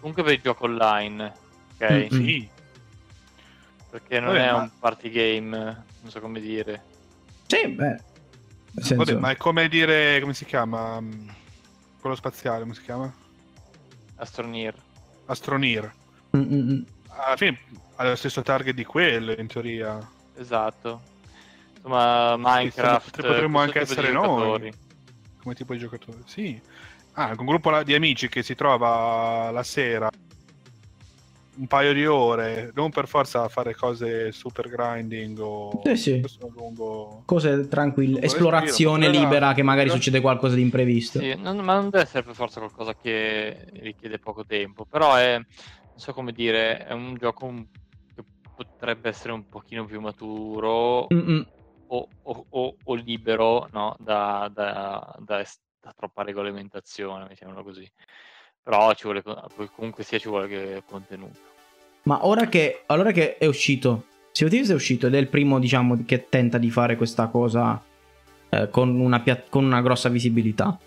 comunque 0.00 0.22
per 0.22 0.32
il 0.32 0.40
gioco 0.42 0.64
online, 0.64 1.32
ok? 1.74 1.90
Mm-hmm. 1.90 2.24
Sì. 2.24 2.48
Perché 3.90 4.20
non 4.20 4.32
Vabbè, 4.32 4.48
è 4.48 4.52
ma... 4.52 4.56
un 4.62 4.70
party 4.80 5.10
game, 5.10 5.56
non 5.56 6.10
so 6.10 6.20
come 6.20 6.40
dire. 6.40 6.82
Sì, 7.46 7.68
beh. 7.68 7.96
Senso... 8.76 8.94
Vabbè, 8.96 9.18
ma 9.18 9.30
è 9.30 9.36
come 9.36 9.68
dire, 9.68 10.18
come 10.20 10.32
si 10.32 10.46
chiama? 10.46 11.00
Quello 12.00 12.16
spaziale, 12.16 12.62
come 12.62 12.74
si 12.74 12.82
chiama? 12.82 13.12
Astronir. 14.16 14.74
Astronir. 15.26 15.92
Mm-mm. 16.36 16.84
Alla 17.08 17.36
fine 17.36 17.58
ha 17.96 18.08
lo 18.08 18.16
stesso 18.16 18.42
target 18.42 18.74
di 18.74 18.84
quello, 18.84 19.32
in 19.32 19.46
teoria. 19.46 20.10
Esatto. 20.36 21.00
Insomma, 21.76 22.36
Minecraft. 22.36 23.14
Sì, 23.16 23.22
potremmo 23.22 23.58
anche 23.58 23.80
essere 23.80 24.12
noi. 24.12 24.72
Come 25.42 25.54
tipo 25.54 25.72
di 25.72 25.78
giocatore. 25.78 26.18
Sì. 26.26 26.60
Ah, 27.12 27.34
un 27.38 27.46
gruppo 27.46 27.82
di 27.82 27.94
amici 27.94 28.28
che 28.28 28.42
si 28.42 28.54
trova 28.54 29.50
la 29.50 29.62
sera 29.62 30.10
un 31.56 31.66
paio 31.66 31.92
di 31.92 32.04
ore, 32.04 32.72
non 32.74 32.90
per 32.90 33.06
forza 33.06 33.48
fare 33.48 33.74
cose 33.74 34.32
super 34.32 34.68
grinding 34.68 35.38
o 35.38 35.82
eh 35.84 35.96
sì. 35.96 36.24
lungo... 36.56 37.22
cose 37.24 37.68
tranquille, 37.68 38.20
esplorazione 38.20 39.06
respiro, 39.06 39.22
libera 39.22 39.54
che 39.54 39.62
magari 39.62 39.86
però... 39.86 39.98
succede 39.98 40.20
qualcosa 40.20 40.56
di 40.56 40.62
imprevisto. 40.62 41.20
Sì, 41.20 41.34
non, 41.36 41.58
ma 41.58 41.74
non 41.74 41.90
deve 41.90 42.04
essere 42.04 42.24
per 42.24 42.34
forza 42.34 42.58
qualcosa 42.58 42.96
che 42.96 43.66
richiede 43.74 44.18
poco 44.18 44.44
tempo, 44.44 44.84
però 44.84 45.14
è, 45.14 45.34
non 45.36 45.46
so 45.94 46.12
come 46.12 46.32
dire, 46.32 46.86
è 46.86 46.92
un 46.92 47.14
gioco 47.16 47.46
un 47.46 47.64
potrebbe 48.54 49.08
essere 49.08 49.32
un 49.32 49.48
pochino 49.48 49.84
più 49.84 50.00
maturo 50.00 51.06
o, 51.86 52.08
o, 52.22 52.46
o, 52.48 52.76
o, 52.82 52.94
libero 52.94 53.68
no? 53.72 53.96
da, 53.98 54.50
da, 54.52 55.14
da, 55.18 55.44
da, 55.80 55.94
troppa 55.96 56.22
regolamentazione, 56.22 57.26
mettiamolo 57.28 57.62
così. 57.62 57.90
Però 58.62 58.92
ci 58.94 59.04
vuole, 59.04 59.22
comunque 59.74 60.04
sia 60.04 60.18
ci 60.18 60.28
vuole 60.28 60.48
che 60.48 60.82
contenuto. 60.86 61.52
Ma 62.04 62.26
ora 62.26 62.46
che, 62.46 62.82
allora 62.86 63.12
che 63.12 63.36
è 63.36 63.46
uscito, 63.46 64.04
Sea 64.32 64.46
of 64.46 64.52
Thieves 64.52 64.70
è 64.70 64.74
uscito 64.74 65.06
ed 65.06 65.14
è 65.14 65.18
il 65.18 65.28
primo 65.28 65.58
diciamo 65.58 66.02
che 66.04 66.28
tenta 66.28 66.58
di 66.58 66.70
fare 66.70 66.96
questa 66.96 67.28
cosa 67.28 67.82
eh, 68.48 68.68
con, 68.70 68.88
una 69.00 69.20
pia- 69.20 69.42
con 69.48 69.64
una 69.64 69.82
grossa 69.82 70.08
visibilità. 70.08 70.78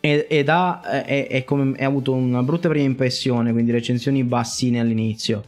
ed 0.00 0.48
ha, 0.48 1.04
è, 1.04 1.28
è 1.28 1.44
come, 1.44 1.76
è 1.76 1.84
avuto 1.84 2.12
una 2.12 2.42
brutta 2.42 2.68
prima 2.68 2.84
impressione, 2.84 3.52
quindi 3.52 3.70
recensioni 3.70 4.22
bassine 4.24 4.80
all'inizio. 4.80 5.44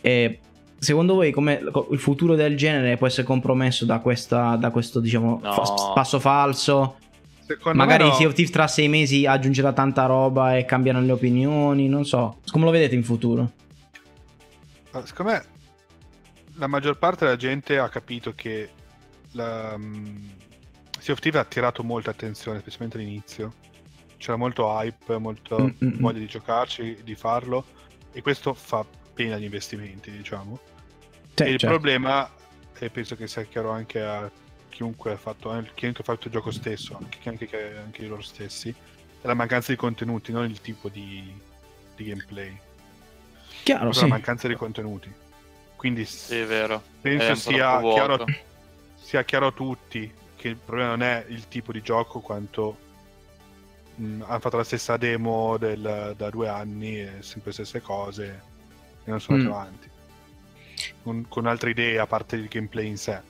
E 0.00 0.38
secondo 0.80 1.14
voi 1.14 1.30
come 1.30 1.60
il 1.90 1.98
futuro 1.98 2.34
del 2.34 2.56
genere 2.56 2.96
può 2.96 3.06
essere 3.06 3.24
compromesso 3.24 3.84
da, 3.84 3.98
questa, 3.98 4.56
da 4.56 4.70
questo 4.70 4.98
diciamo 4.98 5.38
no. 5.42 5.52
fa- 5.52 5.92
passo 5.92 6.18
falso? 6.18 6.96
Secondo 7.46 7.76
Magari 7.76 8.04
no. 8.04 8.14
Sea 8.14 8.28
of 8.28 8.32
Thieves 8.32 8.52
tra 8.52 8.66
sei 8.66 8.88
mesi 8.88 9.26
aggiungerà 9.26 9.72
tanta 9.72 10.06
roba 10.06 10.56
e 10.56 10.64
cambieranno 10.64 11.04
le 11.04 11.12
opinioni, 11.12 11.88
non 11.88 12.04
so. 12.04 12.38
Come 12.50 12.64
lo 12.64 12.70
vedete 12.70 12.94
in 12.94 13.02
futuro? 13.02 13.50
Secondo 15.04 15.32
me 15.32 15.44
la 16.54 16.66
maggior 16.66 16.96
parte 16.96 17.24
della 17.24 17.36
gente 17.36 17.78
ha 17.78 17.88
capito 17.88 18.34
che 18.34 18.70
la, 19.32 19.74
um, 19.76 20.30
Sea 20.98 21.14
of 21.14 21.20
Thieves 21.20 21.40
ha 21.40 21.44
attirato 21.44 21.82
molta 21.82 22.10
attenzione, 22.10 22.60
specialmente 22.60 22.98
all'inizio. 22.98 23.54
C'era 24.16 24.36
molto 24.36 24.68
hype, 24.68 25.18
molto 25.18 25.58
Mm-mm. 25.58 25.98
voglia 25.98 26.18
di 26.18 26.26
giocarci, 26.26 26.98
di 27.02 27.14
farlo, 27.14 27.64
e 28.12 28.22
questo 28.22 28.52
fa 28.54 28.84
pena 29.20 29.36
agli 29.36 29.44
investimenti, 29.44 30.10
diciamo. 30.10 30.58
Sì, 31.34 31.42
e 31.42 31.50
il 31.50 31.58
certo. 31.58 31.66
problema, 31.66 32.30
e 32.78 32.88
penso 32.88 33.16
che 33.16 33.26
sia 33.26 33.42
chiaro 33.42 33.70
anche 33.70 34.00
a 34.00 34.30
chiunque 34.70 35.12
ha 35.12 35.16
fatto, 35.16 35.54
eh, 35.54 35.70
chiunque 35.74 36.02
ha 36.02 36.04
fatto 36.04 36.28
il 36.28 36.32
gioco 36.32 36.50
stesso, 36.50 36.96
anche, 36.96 37.28
anche, 37.28 37.76
anche 37.76 38.06
loro 38.06 38.22
stessi, 38.22 38.70
è 38.70 39.26
la 39.26 39.34
mancanza 39.34 39.72
di 39.72 39.76
contenuti, 39.76 40.32
non 40.32 40.48
il 40.48 40.60
tipo 40.62 40.88
di, 40.88 41.32
di 41.94 42.04
gameplay. 42.04 42.58
Chiaro, 43.62 43.92
sì. 43.92 44.00
la 44.02 44.06
mancanza 44.06 44.48
di 44.48 44.54
contenuti. 44.54 45.12
Quindi 45.76 46.04
sì, 46.06 46.38
è 46.38 46.46
vero. 46.46 46.82
penso 47.00 47.34
sia 47.34 47.78
chiaro, 47.80 48.24
sia 48.94 49.22
chiaro 49.24 49.48
a 49.48 49.52
tutti 49.52 50.10
che 50.36 50.48
il 50.48 50.56
problema 50.56 50.90
non 50.90 51.02
è 51.02 51.24
il 51.28 51.48
tipo 51.48 51.72
di 51.72 51.82
gioco 51.82 52.20
quanto 52.20 52.76
mh, 53.96 54.22
hanno 54.26 54.38
fatto 54.40 54.56
la 54.56 54.64
stessa 54.64 54.96
demo 54.96 55.56
del, 55.58 56.14
da 56.16 56.30
due 56.30 56.48
anni 56.48 57.00
e 57.00 57.16
sempre 57.20 57.50
le 57.50 57.52
stesse 57.52 57.80
cose 57.80 58.48
e 59.04 59.10
non 59.10 59.20
sono 59.20 59.38
mm. 59.38 59.46
avanti 59.46 59.88
con, 61.02 61.26
con, 61.28 61.46
altre 61.46 61.70
idee 61.70 61.98
a 61.98 62.06
parte 62.06 62.36
il 62.36 62.48
gameplay 62.48 62.86
in 62.86 62.98
sé 62.98 63.20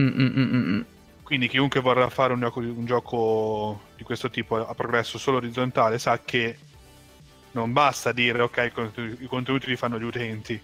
mm, 0.00 0.06
mm, 0.06 0.56
mm, 0.56 0.80
quindi 1.22 1.48
chiunque 1.48 1.80
vorrà 1.80 2.08
fare 2.08 2.32
un 2.32 2.40
gioco, 2.40 2.60
un 2.60 2.84
gioco, 2.84 3.80
di 3.96 4.04
questo 4.04 4.30
tipo 4.30 4.66
a 4.66 4.74
progresso 4.74 5.18
solo 5.18 5.38
orizzontale 5.38 5.98
sa 5.98 6.20
che 6.24 6.56
non 7.52 7.72
basta 7.72 8.12
dire 8.12 8.42
ok 8.42 8.72
i 9.20 9.26
contenuti 9.26 9.68
li 9.68 9.76
fanno 9.76 9.98
gli 9.98 10.04
utenti 10.04 10.60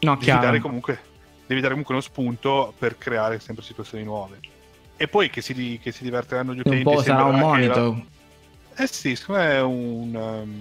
no, 0.00 0.16
devi 0.16 0.26
dare, 0.26 0.60
comunque, 0.60 1.00
devi 1.46 1.60
dare 1.60 1.72
comunque 1.72 1.94
uno 1.94 2.02
spunto 2.02 2.74
per 2.78 2.98
creare 2.98 3.40
sempre 3.40 3.64
situazioni 3.64 4.04
nuove 4.04 4.52
e 4.96 5.08
poi 5.08 5.28
che 5.28 5.40
si, 5.40 5.78
che 5.82 5.92
si 5.92 6.04
divertiranno 6.04 6.54
gli 6.54 6.60
utenti. 6.60 6.86
Un 6.86 6.94
po' 6.94 7.02
sarà 7.02 7.24
un 7.24 7.38
monitor. 7.38 7.96
La... 8.74 8.82
Eh 8.82 8.86
sì, 8.86 9.16
secondo 9.16 9.42
me 9.42 9.50
è 9.50 9.60
un, 9.60 10.14
um, 10.14 10.60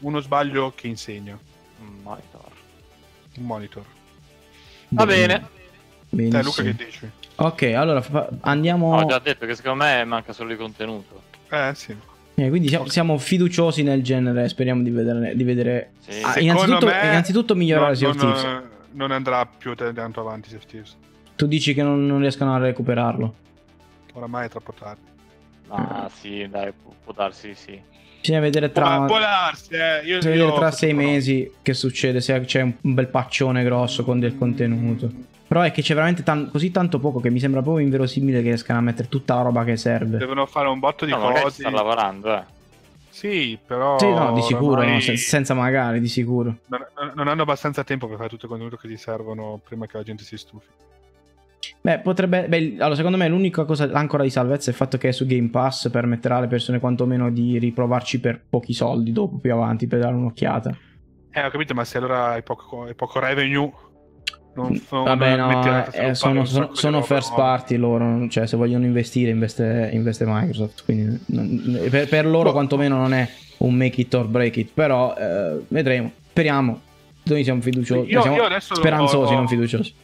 uno 0.00 0.20
sbaglio 0.20 0.72
che 0.74 0.86
insegna. 0.86 1.38
Un 1.80 2.00
monitor. 2.02 2.45
Un 3.38 3.44
monitor. 3.44 3.84
Va 4.88 5.06
bene. 5.06 5.48
Te 6.08 6.42
Luca 6.42 6.62
che 6.62 6.74
dici? 6.74 7.10
Ok, 7.36 7.62
allora 7.62 8.02
andiamo... 8.40 8.96
Ho 8.96 9.04
già 9.06 9.18
detto 9.18 9.44
che 9.44 9.54
secondo 9.54 9.84
me 9.84 10.04
manca 10.04 10.32
solo 10.32 10.52
il 10.52 10.58
contenuto. 10.58 11.22
Eh 11.50 11.72
sì. 11.74 11.94
Eh, 12.34 12.48
quindi 12.48 12.68
siamo, 12.68 12.88
siamo, 12.88 13.18
fiduciosi 13.18 13.82
nel 13.82 14.02
genere, 14.02 14.48
speriamo 14.48 14.82
di 14.82 14.90
vedere... 14.90 15.36
Di 15.36 15.44
vedere... 15.44 15.92
Sì. 16.00 16.22
Ah, 16.22 16.38
innanzitutto, 16.38 16.86
innanzitutto, 16.86 17.54
migliorare 17.54 17.94
Sea 17.94 18.08
of 18.08 18.16
Thieves. 18.16 18.62
Non 18.92 19.10
andrà 19.10 19.44
più 19.44 19.74
tanto 19.74 20.20
avanti 20.20 20.48
Sea 20.48 20.58
of 20.58 20.66
Thieves. 20.66 20.96
Tu 21.34 21.46
dici 21.46 21.74
che 21.74 21.82
non, 21.82 22.06
non 22.06 22.20
riescano 22.20 22.54
a 22.54 22.58
recuperarlo? 22.58 23.34
Oramai 24.14 24.46
è 24.46 24.48
troppo 24.48 24.72
tardi. 24.72 25.14
Ah, 25.68 26.08
sì, 26.12 26.46
dai, 26.48 26.72
può, 26.72 26.94
può 27.04 27.12
darsi, 27.12 27.54
sì. 27.54 27.78
Bisogna 28.20 28.40
vedere 28.40 28.72
tra, 28.72 29.04
può 29.04 29.18
darsi, 29.18 29.74
eh. 29.74 30.04
io, 30.04 30.16
bisogna 30.16 30.34
vedere 30.34 30.54
tra 30.54 30.70
sei 30.70 30.94
mesi 30.94 31.52
che 31.62 31.74
succede, 31.74 32.20
se 32.20 32.40
c'è 32.40 32.60
un 32.62 32.74
bel 32.80 33.06
paccione 33.06 33.62
grosso 33.62 34.04
con 34.04 34.18
del 34.18 34.36
contenuto. 34.36 35.10
Però 35.46 35.60
è 35.60 35.70
che 35.70 35.80
c'è 35.80 35.94
veramente 35.94 36.24
tan- 36.24 36.50
così 36.50 36.72
tanto 36.72 36.98
poco 36.98 37.20
che 37.20 37.30
mi 37.30 37.38
sembra 37.38 37.62
proprio 37.62 37.84
inverosimile 37.84 38.42
che 38.42 38.48
riescano 38.48 38.80
a 38.80 38.82
mettere 38.82 39.08
tutta 39.08 39.36
la 39.36 39.42
roba 39.42 39.62
che 39.62 39.76
serve. 39.76 40.18
Devono 40.18 40.44
fare 40.46 40.68
un 40.68 40.80
botto 40.80 41.04
di 41.04 41.12
no, 41.12 41.18
cose. 41.18 41.60
Sta 41.60 41.70
lavorando, 41.70 42.34
eh. 42.34 42.42
Sì, 43.16 43.58
però. 43.64 43.98
Sì, 43.98 44.10
no, 44.12 44.32
di 44.32 44.42
sicuro, 44.42 44.82
no, 44.82 45.00
sen- 45.00 45.16
senza 45.16 45.54
magari, 45.54 46.00
di 46.00 46.08
sicuro. 46.08 46.56
Non, 46.66 46.84
non, 47.14 47.28
hanno 47.28 47.42
abbastanza 47.42 47.82
tempo 47.84 48.08
per 48.08 48.16
fare 48.16 48.28
tutto 48.28 48.44
il 48.44 48.50
contenuto 48.50 48.76
che 48.76 48.88
gli 48.88 48.96
servono 48.96 49.58
prima 49.64 49.86
che 49.86 49.96
la 49.96 50.02
gente 50.02 50.22
si 50.22 50.36
stufi. 50.36 50.66
Beh, 51.86 52.00
potrebbe. 52.00 52.48
Beh, 52.48 52.74
allora, 52.80 52.96
secondo 52.96 53.16
me 53.16 53.28
l'unica 53.28 53.64
cosa 53.64 53.88
ancora 53.92 54.24
di 54.24 54.30
salvezza 54.30 54.66
è 54.66 54.70
il 54.70 54.76
fatto 54.76 54.98
che 54.98 55.10
è 55.10 55.12
su 55.12 55.24
Game 55.24 55.50
Pass 55.50 55.88
permetterà 55.88 56.38
alle 56.38 56.48
persone 56.48 56.80
quantomeno 56.80 57.30
di 57.30 57.60
riprovarci 57.60 58.18
per 58.18 58.42
pochi 58.50 58.72
soldi 58.72 59.12
dopo, 59.12 59.36
più 59.36 59.52
avanti, 59.52 59.86
per 59.86 60.00
dare 60.00 60.16
un'occhiata. 60.16 60.76
Eh, 61.30 61.44
ho 61.44 61.48
capito, 61.48 61.74
ma 61.74 61.84
se 61.84 61.98
allora 61.98 62.30
hai 62.30 62.42
poco, 62.42 62.86
hai 62.86 62.94
poco 62.96 63.20
revenue. 63.20 63.70
Non, 64.56 64.82
non 64.90 65.04
Vabbè, 65.04 65.36
no, 65.36 65.86
eh, 65.92 66.14
sono, 66.16 66.44
sono, 66.44 66.74
sono 66.74 67.02
first 67.02 67.32
party 67.36 67.76
loro, 67.76 68.26
cioè 68.30 68.48
se 68.48 68.56
vogliono 68.56 68.84
investire 68.84 69.30
investe, 69.30 69.90
investe 69.92 70.24
Microsoft, 70.26 70.82
quindi 70.82 71.20
non, 71.26 71.86
per, 71.88 72.08
per, 72.08 72.26
loro 72.26 72.48
oh. 72.48 72.52
quantomeno 72.52 72.96
non 72.96 73.12
è 73.12 73.28
un 73.58 73.74
make 73.74 74.00
it 74.00 74.12
or 74.14 74.26
break 74.26 74.56
it, 74.56 74.70
però 74.74 75.14
eh, 75.14 75.60
vedremo, 75.68 76.10
speriamo, 76.30 76.80
noi 77.22 77.44
siamo 77.44 77.60
fiduciosi, 77.60 78.10
io, 78.10 78.22
siamo 78.22 78.36
io 78.38 78.58
speranzosi, 78.58 79.32
ho, 79.34 79.36
non 79.36 79.46
fiduciosi. 79.46 79.94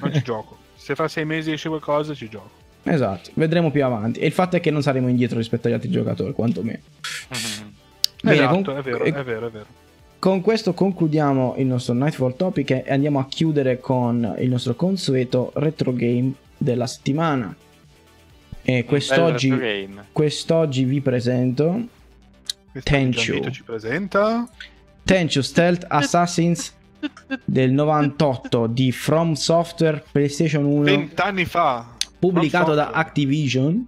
Non 0.00 0.12
ci 0.14 0.22
gioco 0.22 0.56
se 0.86 0.94
fra 0.94 1.08
sei 1.08 1.24
mesi 1.24 1.50
esce 1.50 1.68
qualcosa 1.68 2.14
ci 2.14 2.28
gioco. 2.28 2.48
Esatto, 2.84 3.30
vedremo 3.34 3.72
più 3.72 3.84
avanti. 3.84 4.20
E 4.20 4.26
il 4.26 4.32
fatto 4.32 4.54
è 4.54 4.60
che 4.60 4.70
non 4.70 4.82
saremo 4.82 5.08
indietro 5.08 5.36
rispetto 5.36 5.66
agli 5.66 5.72
altri 5.72 5.90
giocatori, 5.90 6.32
quantomeno. 6.32 6.78
Mm-hmm. 7.34 7.68
Bene, 8.22 8.36
esatto, 8.36 8.62
con... 8.62 8.76
è 8.76 8.82
vero, 8.82 9.02
è 9.02 9.24
vero, 9.24 9.46
è 9.48 9.50
vero. 9.50 9.66
Con 10.20 10.40
questo 10.42 10.74
concludiamo 10.74 11.56
il 11.58 11.66
nostro 11.66 11.92
Nightfall 11.92 12.36
Topic 12.36 12.70
e 12.70 12.84
andiamo 12.86 13.18
a 13.18 13.26
chiudere 13.26 13.80
con 13.80 14.36
il 14.38 14.48
nostro 14.48 14.76
consueto 14.76 15.50
retro 15.56 15.92
game 15.92 16.34
della 16.56 16.86
settimana. 16.86 17.52
E 18.62 18.84
quest'oggi, 18.84 19.88
quest'oggi 20.12 20.84
vi 20.84 21.00
presento 21.00 21.84
Tenchu. 22.80 23.50
ci 23.50 23.62
presenta 23.64 24.48
Tenchu 25.02 25.40
Stealth 25.40 25.84
Assassins 25.88 26.75
del 27.44 27.72
98 27.72 28.66
di 28.66 28.92
From 28.92 29.32
Software 29.32 30.02
PlayStation 30.10 30.64
1 30.64 30.82
20 30.82 31.44
fa. 31.44 31.94
pubblicato 32.18 32.74
da 32.74 32.90
Activision. 32.90 33.86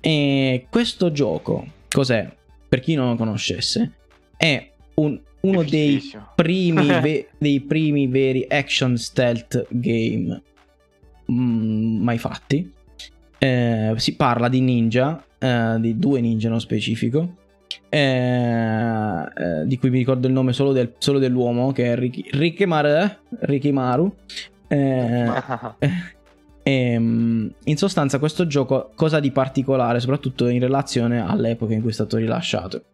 E 0.00 0.66
questo 0.70 1.12
gioco 1.12 1.66
cos'è? 1.90 2.28
Per 2.68 2.80
chi 2.80 2.94
non 2.94 3.10
lo 3.10 3.16
conoscesse 3.16 3.92
è 4.36 4.70
un, 4.94 5.20
uno 5.40 5.62
dei 5.62 6.00
primi, 6.34 6.86
ve- 7.00 7.28
dei 7.36 7.60
primi 7.60 8.06
veri 8.06 8.46
action 8.48 8.96
stealth 8.96 9.66
game 9.70 10.42
mm, 11.30 12.02
mai 12.02 12.18
fatti. 12.18 12.72
Eh, 13.38 13.94
si 13.96 14.16
parla 14.16 14.48
di 14.48 14.60
ninja 14.60 15.24
eh, 15.40 15.76
di 15.80 15.98
due 15.98 16.20
ninja 16.20 16.48
nello 16.48 16.60
specifico 16.60 17.36
eh, 17.90 17.98
eh, 17.98 19.66
di 19.66 19.76
cui 19.78 19.90
mi 19.90 19.98
ricordo 19.98 20.28
il 20.28 20.32
nome 20.32 20.52
solo, 20.52 20.72
del, 20.72 20.94
solo 20.98 21.18
dell'uomo, 21.18 21.72
che 21.72 21.92
è 21.92 21.96
Ricky, 21.96 22.24
Rikimaru. 22.30 23.16
Rikimaru. 23.40 24.14
Eh, 24.72 25.32
ehm, 26.62 27.52
in 27.64 27.76
sostanza 27.76 28.20
questo 28.20 28.46
gioco 28.46 28.92
cosa 28.94 29.18
di 29.18 29.32
particolare, 29.32 29.98
soprattutto 29.98 30.46
in 30.46 30.60
relazione 30.60 31.20
all'epoca 31.20 31.74
in 31.74 31.80
cui 31.80 31.90
è 31.90 31.92
stato 31.92 32.18
rilasciato, 32.18 32.84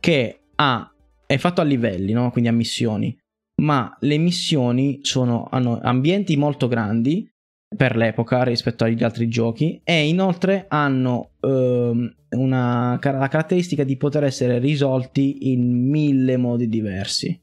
che 0.00 0.40
ha, 0.54 0.90
è 1.26 1.36
fatto 1.36 1.60
a 1.60 1.64
livelli, 1.64 2.14
no? 2.14 2.30
quindi 2.30 2.48
a 2.48 2.54
missioni, 2.54 3.14
ma 3.62 3.94
le 4.00 4.16
missioni 4.16 5.00
sono, 5.02 5.46
hanno 5.50 5.78
ambienti 5.82 6.36
molto 6.38 6.68
grandi 6.68 7.28
per 7.74 7.96
l'epoca 7.96 8.44
rispetto 8.44 8.84
agli 8.84 9.02
altri 9.02 9.28
giochi 9.28 9.80
e 9.82 10.06
inoltre 10.06 10.66
hanno 10.68 11.30
ehm, 11.40 12.14
una, 12.30 12.98
la 13.02 13.28
caratteristica 13.28 13.82
di 13.82 13.96
poter 13.96 14.24
essere 14.24 14.58
risolti 14.58 15.50
in 15.52 15.88
mille 15.88 16.36
modi 16.36 16.68
diversi. 16.68 17.38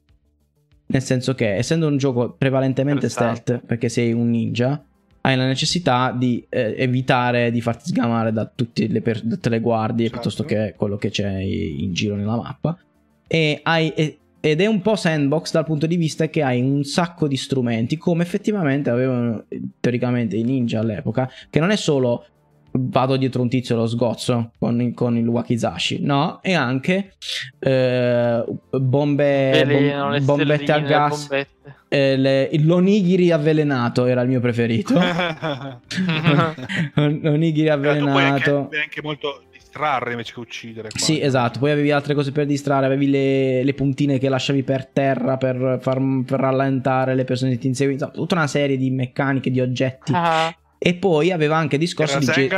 Nel 0.86 1.02
senso 1.02 1.34
che 1.34 1.54
essendo 1.54 1.86
un 1.86 1.96
gioco 1.96 2.32
prevalentemente 2.32 3.08
stealth, 3.08 3.60
perché 3.66 3.88
sei 3.88 4.12
un 4.12 4.30
ninja, 4.30 4.84
hai 5.22 5.36
la 5.36 5.46
necessità 5.46 6.14
di 6.16 6.44
eh, 6.48 6.74
evitare 6.76 7.50
di 7.50 7.60
farti 7.62 7.88
sgamare 7.88 8.32
da, 8.32 8.50
le 8.54 9.00
per- 9.00 9.22
da 9.22 9.34
tutte 9.34 9.48
le 9.48 9.60
guardie 9.60 10.08
certo. 10.08 10.20
piuttosto 10.20 10.44
che 10.44 10.74
quello 10.76 10.96
che 10.96 11.08
c'è 11.10 11.38
in 11.38 11.92
giro 11.94 12.14
nella 12.14 12.36
mappa. 12.36 12.78
E 13.26 13.60
hai, 13.62 14.18
ed 14.44 14.60
è 14.60 14.66
un 14.66 14.82
po' 14.82 14.94
sandbox 14.94 15.52
dal 15.52 15.64
punto 15.64 15.86
di 15.86 15.96
vista 15.96 16.28
che 16.28 16.42
hai 16.42 16.60
un 16.60 16.84
sacco 16.84 17.26
di 17.26 17.38
strumenti, 17.38 17.96
come 17.96 18.24
effettivamente 18.24 18.90
avevano 18.90 19.46
teoricamente 19.80 20.36
i 20.36 20.42
ninja 20.42 20.80
all'epoca, 20.80 21.30
che 21.48 21.60
non 21.60 21.70
è 21.70 21.76
solo 21.76 22.26
vado 22.72 23.16
dietro 23.16 23.40
un 23.40 23.48
tizio 23.48 23.74
e 23.74 23.78
lo 23.78 23.86
sgozzo 23.86 24.50
con, 24.58 24.92
con 24.92 25.16
il 25.16 25.26
wakizashi, 25.26 26.00
no? 26.02 26.42
E 26.42 26.52
anche 26.52 27.14
eh, 27.58 28.44
bombe, 28.70 29.92
bom, 29.94 30.22
bombette 30.22 30.72
a 30.72 30.78
gas. 30.80 31.20
Bombette. 31.20 31.76
Eh, 31.88 32.16
le, 32.18 32.50
l'onigiri 32.58 33.30
avvelenato 33.30 34.04
era 34.04 34.20
il 34.20 34.28
mio 34.28 34.40
preferito. 34.40 34.92
l'onigiri 36.96 37.70
avvelenato. 37.70 38.18
È 38.18 38.24
anche, 38.24 38.76
è 38.76 38.80
anche 38.80 39.00
molto 39.00 39.44
distrarre 39.74 40.12
invece 40.12 40.32
che 40.32 40.40
uccidere. 40.40 40.88
Qua. 40.88 41.00
Sì, 41.00 41.20
esatto. 41.20 41.58
Poi 41.58 41.72
avevi 41.72 41.90
altre 41.90 42.14
cose 42.14 42.30
per 42.30 42.46
distrarre, 42.46 42.86
avevi 42.86 43.10
le, 43.10 43.64
le 43.64 43.74
puntine 43.74 44.18
che 44.18 44.28
lasciavi 44.28 44.62
per 44.62 44.86
terra 44.86 45.36
per, 45.36 45.78
far, 45.80 46.00
per 46.24 46.40
rallentare 46.40 47.14
le 47.14 47.24
persone 47.24 47.52
che 47.52 47.58
ti 47.58 47.66
inseguivano. 47.66 48.12
Tutta 48.12 48.36
una 48.36 48.46
serie 48.46 48.76
di 48.76 48.90
meccaniche, 48.90 49.50
di 49.50 49.60
oggetti. 49.60 50.12
Ah. 50.14 50.54
E 50.78 50.94
poi 50.94 51.32
aveva 51.32 51.56
anche 51.56 51.76
discorso 51.76 52.18
di... 52.18 52.26
Ge- 52.26 52.48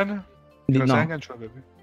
di 0.66 0.78
no. 0.78 1.08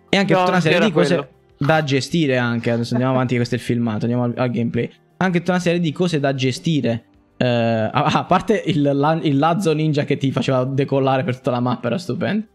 E 0.09 0.17
anche 0.17 0.33
no, 0.33 0.39
tutta 0.39 0.51
una 0.51 0.59
serie 0.59 0.79
di 0.79 0.91
cose 0.91 1.15
quello. 1.15 1.31
da 1.57 1.83
gestire 1.83 2.37
anche. 2.37 2.69
Adesso 2.69 2.93
andiamo 2.93 3.15
avanti, 3.15 3.35
questo 3.35 3.55
è 3.55 3.57
il 3.57 3.63
filmato, 3.63 4.05
andiamo 4.05 4.23
al, 4.23 4.33
al 4.35 4.51
gameplay. 4.51 4.91
Anche 5.17 5.39
tutta 5.39 5.51
una 5.51 5.61
serie 5.61 5.79
di 5.79 5.91
cose 5.91 6.19
da 6.19 6.35
gestire 6.35 7.05
Uh, 7.43 7.89
a 7.91 8.23
parte 8.25 8.63
il, 8.67 9.19
il, 9.23 9.37
Lazzo 9.37 9.73
Ninja 9.73 10.05
che 10.05 10.15
ti 10.15 10.31
faceva 10.31 10.63
decollare 10.63 11.25
per 11.25 11.35
tutta 11.35 11.51
la 11.51 11.59
mappa, 11.59 11.87
era 11.87 11.97
stupendo. 11.97 12.45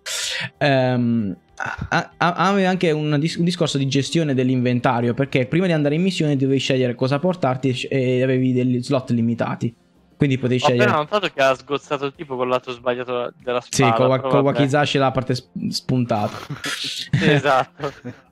Um, 0.60 1.36
aveva 2.16 2.70
anche 2.70 2.90
un, 2.92 3.12
un, 3.12 3.44
discorso 3.44 3.76
di 3.76 3.86
gestione 3.86 4.32
dell'inventario 4.32 5.12
perché 5.12 5.44
prima 5.46 5.66
di 5.66 5.72
andare 5.72 5.96
in 5.96 6.02
missione 6.02 6.36
dovevi 6.36 6.58
scegliere 6.58 6.94
cosa 6.94 7.18
portarti 7.18 7.82
e 7.82 8.22
avevi 8.22 8.54
degli 8.54 8.82
slot 8.82 9.10
limitati. 9.10 9.74
Quindi 10.16 10.38
potevi 10.38 10.58
scegliere. 10.58 10.90
Ho 10.90 10.96
notato 10.96 11.28
che 11.28 11.42
ha 11.42 11.54
sgozzato 11.54 12.06
il 12.06 12.14
tipo 12.16 12.36
con 12.36 12.48
lato 12.48 12.72
sbagliato 12.72 13.32
della 13.42 13.60
spada. 13.60 13.94
Sì, 13.94 14.02
con, 14.02 14.20
con 14.20 14.40
Wakizashi 14.40 14.96
la 14.96 15.10
parte 15.10 15.34
spuntata. 15.68 16.34
sì, 16.64 17.08
esatto. 17.30 17.92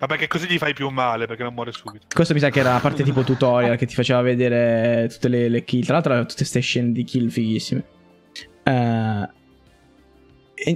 Ma 0.00 0.06
perché 0.06 0.28
così 0.28 0.46
gli 0.46 0.56
fai 0.56 0.72
più 0.72 0.88
male, 0.88 1.26
perché 1.26 1.42
non 1.42 1.52
muore 1.52 1.72
subito. 1.72 2.06
Questo 2.14 2.32
mi 2.32 2.40
sa 2.40 2.48
che 2.48 2.60
era 2.60 2.72
la 2.72 2.78
parte 2.78 3.02
tipo 3.02 3.20
tutorial 3.22 3.76
che 3.76 3.84
ti 3.84 3.94
faceva 3.94 4.22
vedere 4.22 5.08
tutte 5.10 5.28
le, 5.28 5.50
le 5.50 5.62
kill. 5.62 5.84
Tra 5.84 5.94
l'altro, 5.94 6.18
tutte 6.20 6.36
queste 6.36 6.60
scene 6.60 6.92
di 6.92 7.04
kill 7.04 7.28
fighissime. 7.28 7.84
Uh, 8.64 9.28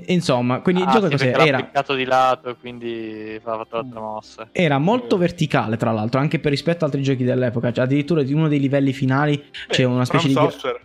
insomma, 0.08 0.60
quindi 0.60 0.82
ah, 0.82 0.84
il 0.84 0.90
gioco 0.90 1.06
sì, 1.06 1.12
cos'era? 1.12 1.46
Era 1.46 1.62
piccato 1.62 1.94
di 1.94 2.04
lato 2.04 2.50
e 2.50 2.56
quindi 2.56 3.40
ha 3.42 3.56
fatto 3.56 3.76
l'altra 3.76 4.00
mossa. 4.00 4.48
Era 4.52 4.76
molto 4.76 5.16
verticale, 5.16 5.78
tra 5.78 5.90
l'altro, 5.90 6.20
anche 6.20 6.38
per 6.38 6.50
rispetto 6.50 6.84
ad 6.84 6.90
altri 6.90 7.02
giochi 7.02 7.24
dell'epoca. 7.24 7.72
Cioè, 7.72 7.84
addirittura 7.84 8.22
di 8.22 8.34
uno 8.34 8.48
dei 8.48 8.60
livelli 8.60 8.92
finali 8.92 9.38
Beh, 9.38 9.72
c'è 9.72 9.84
una 9.84 10.04
specie 10.04 10.28
di. 10.28 10.34
Software. 10.34 10.80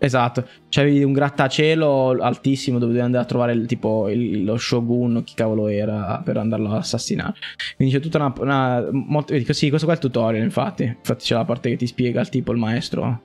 Esatto, 0.00 0.46
c'avevi 0.68 1.02
un 1.02 1.12
grattacielo 1.12 2.18
altissimo 2.20 2.78
dove 2.78 2.92
dovevi 2.92 3.04
andare 3.04 3.24
a 3.24 3.26
trovare 3.26 3.52
il, 3.52 3.66
tipo 3.66 4.08
il, 4.08 4.44
lo 4.44 4.56
shogun, 4.56 5.22
chi 5.24 5.34
cavolo 5.34 5.66
era, 5.66 6.22
per 6.24 6.36
andarlo 6.36 6.70
a 6.70 6.76
assassinare. 6.78 7.34
Quindi 7.76 7.94
c'è 7.94 8.00
tutta 8.00 8.18
una... 8.18 8.32
una 8.38 8.88
molto, 8.92 9.34
sì, 9.52 9.68
questo 9.68 9.86
qua 9.86 9.94
è 9.94 9.98
il 9.98 10.02
tutorial 10.02 10.44
infatti. 10.44 10.84
Infatti 10.84 11.24
c'è 11.24 11.34
la 11.34 11.44
parte 11.44 11.70
che 11.70 11.76
ti 11.76 11.86
spiega 11.86 12.20
il 12.20 12.28
tipo, 12.28 12.52
il 12.52 12.58
maestro, 12.58 13.22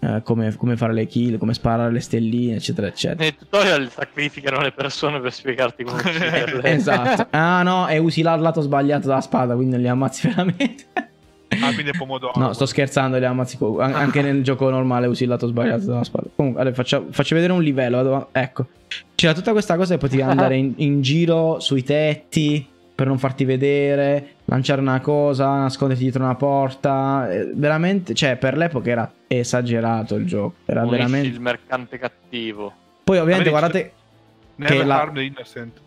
eh, 0.00 0.20
come, 0.22 0.54
come, 0.56 0.76
fare 0.76 0.92
le 0.92 1.06
kill, 1.06 1.38
come 1.38 1.54
sparare 1.54 1.90
le 1.90 2.00
stelline, 2.00 2.56
eccetera, 2.56 2.86
eccetera. 2.86 3.22
Nel 3.22 3.36
tutorial 3.36 3.90
sacrificano 3.90 4.60
le 4.60 4.72
persone 4.72 5.20
per 5.20 5.32
spiegarti 5.32 5.84
come 5.84 6.00
ucciderle. 6.04 6.70
esatto. 6.70 7.28
Ah 7.30 7.62
no, 7.62 7.88
e 7.88 7.96
usi 7.96 8.20
il 8.20 8.26
lato 8.26 8.60
sbagliato 8.60 9.08
della 9.08 9.22
spada, 9.22 9.54
quindi 9.54 9.78
li 9.78 9.88
ammazzi 9.88 10.28
veramente. 10.28 11.12
Ah, 11.60 11.72
quindi 11.72 11.90
è 11.90 11.96
pomodoro. 11.96 12.32
No, 12.36 12.52
sto 12.52 12.66
scherzando, 12.66 13.18
li 13.18 13.24
ammazzi. 13.24 13.58
Anche 13.78 14.22
nel 14.22 14.42
gioco 14.42 14.68
normale 14.70 15.06
usi 15.06 15.24
il 15.24 15.28
lato 15.28 15.46
sbagliato 15.46 15.84
della 15.86 16.04
spada. 16.04 16.28
Comunque, 16.34 16.60
allora, 16.60 16.74
faccio, 16.74 17.06
faccio, 17.10 17.34
vedere 17.34 17.52
un 17.52 17.62
livello. 17.62 17.96
Vado, 17.96 18.28
ecco. 18.32 18.66
C'era 19.14 19.32
tutta 19.32 19.52
questa 19.52 19.76
cosa 19.76 19.94
che 19.94 20.00
potevi 20.00 20.22
andare 20.28 20.56
in, 20.56 20.74
in, 20.76 21.02
giro 21.02 21.58
sui 21.60 21.82
tetti 21.82 22.66
per 22.94 23.06
non 23.08 23.18
farti 23.18 23.44
vedere, 23.44 24.34
lanciare 24.44 24.80
una 24.80 25.00
cosa, 25.00 25.58
nasconderti 25.58 26.02
dietro 26.02 26.22
una 26.22 26.36
porta. 26.36 27.30
Eh, 27.30 27.50
veramente, 27.54 28.14
cioè, 28.14 28.36
per 28.36 28.56
l'epoca 28.56 28.90
era 28.90 29.12
esagerato 29.26 30.14
il 30.14 30.26
gioco. 30.26 30.54
Era 30.64 30.82
Unisci 30.82 30.96
veramente. 30.96 31.28
il 31.28 31.40
mercante 31.40 31.98
cattivo. 31.98 32.72
Poi, 33.04 33.18
ovviamente, 33.18 33.50
guardate. 33.50 33.92
Che 34.56 34.84
la, 34.84 35.10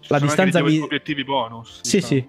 la 0.07 0.19
distanza 0.19 0.61
vi... 0.61 0.79
obiettivi 0.79 1.23
bonus. 1.23 1.79
Sì, 1.83 2.01
diciamo. 2.01 2.21
sì. 2.21 2.27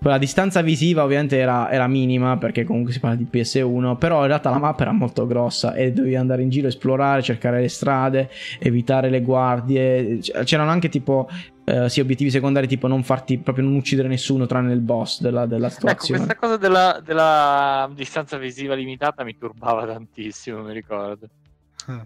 La 0.00 0.18
distanza 0.18 0.60
visiva 0.60 1.02
ovviamente 1.02 1.36
era, 1.36 1.70
era, 1.70 1.88
minima 1.88 2.36
perché 2.36 2.64
comunque 2.64 2.92
si 2.92 3.00
parla 3.00 3.16
di 3.16 3.26
PS1, 3.30 3.96
però 3.96 4.20
in 4.20 4.28
realtà 4.28 4.50
la 4.50 4.58
mappa 4.58 4.82
era 4.82 4.92
molto 4.92 5.26
grossa 5.26 5.74
e 5.74 5.92
dovevi 5.92 6.14
andare 6.14 6.42
in 6.42 6.48
giro, 6.48 6.68
esplorare, 6.68 7.22
cercare 7.22 7.60
le 7.60 7.68
strade, 7.68 8.30
evitare 8.60 9.10
le 9.10 9.22
guardie. 9.22 10.18
C'erano 10.44 10.70
anche 10.70 10.88
tipo 10.88 11.28
eh, 11.64 11.88
sì, 11.88 12.00
obiettivi 12.00 12.30
secondari 12.30 12.68
tipo 12.68 12.86
non 12.86 13.02
farti 13.02 13.38
proprio 13.38 13.64
non 13.64 13.74
uccidere 13.74 14.06
nessuno 14.06 14.46
tranne 14.46 14.72
il 14.72 14.80
boss 14.80 15.20
della, 15.20 15.46
della 15.46 15.66
ecco, 15.66 15.74
situazione. 15.74 16.22
Ecco, 16.22 16.26
questa 16.26 16.46
cosa 16.46 16.56
della, 16.56 17.02
della 17.04 17.90
distanza 17.92 18.36
visiva 18.36 18.74
limitata 18.74 19.24
mi 19.24 19.36
turbava 19.36 19.86
tantissimo, 19.86 20.62
mi 20.62 20.72
ricordo. 20.72 21.26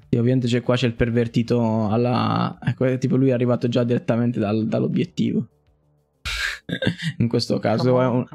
Sì, 0.08 0.16
ovviamente 0.16 0.46
c'è 0.46 0.62
qua 0.62 0.76
c'è 0.76 0.86
il 0.86 0.94
pervertito 0.94 1.88
alla... 1.90 2.58
Ecco, 2.62 2.98
tipo 2.98 3.16
lui 3.16 3.30
è 3.30 3.32
arrivato 3.32 3.68
già 3.68 3.82
direttamente 3.82 4.38
dal, 4.38 4.66
dall'obiettivo. 4.66 5.46
In 7.18 7.28
questo 7.28 7.58
caso. 7.58 8.00
È 8.00 8.06
un, 8.06 8.26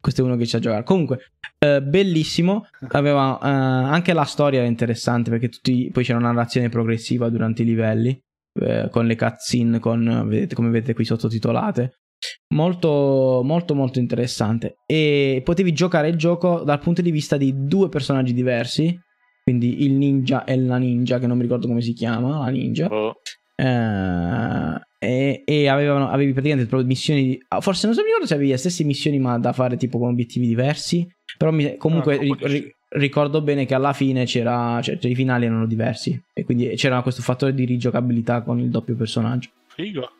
questo 0.00 0.22
è 0.22 0.24
uno 0.24 0.36
che 0.36 0.46
ci 0.46 0.56
ha 0.56 0.60
giocato. 0.60 0.84
Comunque, 0.84 1.32
eh, 1.58 1.82
bellissimo. 1.82 2.66
Aveva 2.88 3.38
eh, 3.42 3.48
anche 3.48 4.12
la 4.12 4.24
storia 4.24 4.60
era 4.60 4.68
interessante 4.68 5.30
perché 5.30 5.48
tutti, 5.48 5.90
poi 5.92 6.04
c'era 6.04 6.18
una 6.18 6.30
narrazione 6.30 6.68
progressiva 6.68 7.28
durante 7.28 7.62
i 7.62 7.66
livelli. 7.66 8.18
Eh, 8.52 8.88
con 8.90 9.06
le 9.06 9.16
cutscene, 9.16 9.78
con, 9.78 10.24
vedete, 10.26 10.54
come 10.54 10.70
vedete 10.70 10.94
qui 10.94 11.04
sottotitolate. 11.04 12.00
Molto, 12.54 13.42
molto, 13.44 13.74
molto 13.74 13.98
interessante. 13.98 14.76
E 14.86 15.40
potevi 15.44 15.72
giocare 15.72 16.08
il 16.08 16.16
gioco 16.16 16.62
dal 16.62 16.80
punto 16.80 17.02
di 17.02 17.10
vista 17.10 17.36
di 17.36 17.66
due 17.66 17.88
personaggi 17.88 18.32
diversi. 18.32 18.98
Quindi 19.42 19.84
il 19.84 19.92
ninja 19.92 20.44
e 20.44 20.56
la 20.56 20.76
ninja, 20.76 21.18
che 21.18 21.26
non 21.26 21.36
mi 21.36 21.42
ricordo 21.42 21.66
come 21.66 21.80
si 21.80 21.92
chiama, 21.92 22.38
la 22.38 22.50
ninja. 22.50 22.88
Oh. 22.88 23.16
Eh, 23.56 24.80
e, 25.02 25.44
e 25.46 25.66
avevano, 25.66 26.10
avevi 26.10 26.32
praticamente 26.32 26.68
proprio 26.68 26.86
missioni. 26.86 27.24
Di, 27.24 27.42
ah, 27.48 27.62
forse 27.62 27.86
non 27.86 27.96
so, 27.96 28.02
ricordo 28.02 28.26
se 28.26 28.34
avevi 28.34 28.50
le 28.50 28.58
stesse 28.58 28.84
missioni, 28.84 29.18
ma 29.18 29.38
da 29.38 29.54
fare 29.54 29.78
tipo 29.78 29.98
con 29.98 30.10
obiettivi 30.10 30.46
diversi. 30.46 31.10
Però 31.38 31.50
mi, 31.50 31.78
comunque 31.78 32.16
ah, 32.16 32.20
ri, 32.20 32.36
ri, 32.38 32.74
ricordo 32.90 33.40
bene 33.40 33.64
che 33.64 33.74
alla 33.74 33.94
fine 33.94 34.26
c'era. 34.26 34.78
Cioè, 34.82 34.98
cioè, 34.98 35.10
i 35.10 35.14
finali 35.14 35.46
erano 35.46 35.66
diversi. 35.66 36.22
E 36.34 36.44
quindi 36.44 36.68
c'era 36.76 37.00
questo 37.00 37.22
fattore 37.22 37.54
di 37.54 37.64
rigiocabilità 37.64 38.42
con 38.42 38.60
il 38.60 38.68
doppio 38.68 38.94
personaggio. 38.94 39.48
Figo. 39.68 40.10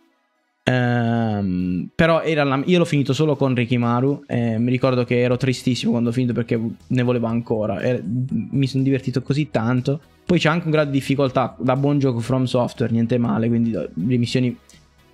Ehm, 0.63 1.91
però 1.95 2.23
la, 2.25 2.63
io 2.65 2.79
l'ho 2.79 2.85
finito 2.87 3.13
solo 3.13 3.37
con 3.37 3.55
Rikimaru. 3.55 4.25
E 4.27 4.59
mi 4.59 4.71
ricordo 4.71 5.05
che 5.05 5.21
ero 5.21 5.37
tristissimo 5.37 5.91
quando 5.91 6.09
ho 6.09 6.13
finito 6.13 6.33
perché 6.33 6.59
ne 6.87 7.03
volevo 7.03 7.27
ancora. 7.27 7.81
E 7.81 8.03
mi 8.03 8.67
sono 8.67 8.83
divertito 8.83 9.21
così 9.21 9.51
tanto. 9.51 10.01
Poi 10.25 10.39
c'è 10.39 10.49
anche 10.49 10.65
un 10.65 10.71
grado 10.71 10.91
di 10.91 10.97
difficoltà 10.97 11.55
da 11.59 11.77
buon 11.77 11.99
gioco 11.99 12.21
from 12.21 12.45
software, 12.45 12.91
niente 12.91 13.19
male. 13.19 13.49
Quindi 13.49 13.73
le 13.73 14.17
missioni 14.17 14.57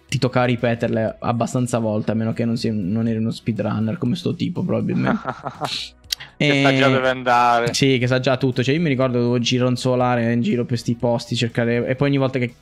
ti 0.08 0.18
tocca 0.18 0.44
ripeterle 0.44 1.16
abbastanza 1.20 1.78
volte, 1.78 2.12
a 2.12 2.14
meno 2.14 2.32
che 2.32 2.44
non, 2.44 2.56
sia, 2.56 2.72
non 2.72 3.08
eri 3.08 3.18
uno 3.18 3.30
speedrunner 3.30 3.98
come 3.98 4.16
sto 4.16 4.34
tipo, 4.34 4.62
probabilmente. 4.62 5.20
che 6.36 6.62
sa 6.62 6.74
già 6.74 6.88
dove 6.88 7.08
andare. 7.08 7.74
Sì, 7.74 7.98
che 7.98 8.06
sa 8.06 8.20
già 8.20 8.36
tutto. 8.36 8.62
Cioè, 8.62 8.74
io 8.74 8.80
mi 8.80 8.88
ricordo 8.88 9.18
dovevo 9.18 9.38
gironzolare 9.38 10.32
in 10.32 10.42
giro 10.42 10.62
per 10.62 10.68
questi 10.68 10.94
posti, 10.94 11.34
cercare. 11.34 11.86
E 11.86 11.96
poi 11.96 12.08
ogni 12.08 12.18
volta 12.18 12.38
che 12.38 12.54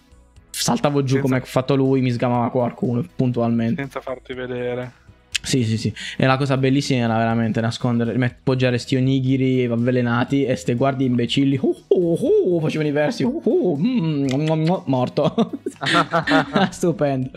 saltavo 0.50 1.02
giù 1.02 1.14
Senza... 1.14 1.22
come 1.22 1.36
ha 1.36 1.44
fatto 1.44 1.74
lui, 1.74 2.00
mi 2.00 2.10
sgamava 2.10 2.50
qualcuno 2.50 3.04
puntualmente. 3.14 3.82
Senza 3.82 4.00
farti 4.00 4.32
vedere. 4.34 5.02
Sì, 5.44 5.62
sì, 5.62 5.76
sì. 5.76 5.92
E 6.16 6.26
la 6.26 6.36
cosa 6.36 6.56
bellissima 6.56 7.04
era 7.04 7.16
veramente 7.18 7.60
nascondere, 7.60 8.38
poggiare 8.42 8.78
sti 8.78 8.96
onigiri 8.96 9.66
avvelenati 9.66 10.44
e 10.44 10.56
ste 10.56 10.74
guardie 10.74 11.06
imbecilli. 11.06 11.58
Uh, 11.60 11.84
uh, 11.88 12.18
uh, 12.20 12.60
facevano 12.60 12.88
i 12.88 12.92
versi. 12.92 13.22
Uh, 13.22 13.40
uh, 13.44 13.78
mm, 13.78 14.26
mm, 14.32 14.50
mm, 14.50 14.74
morto. 14.86 15.52
Stupendo. 16.70 17.30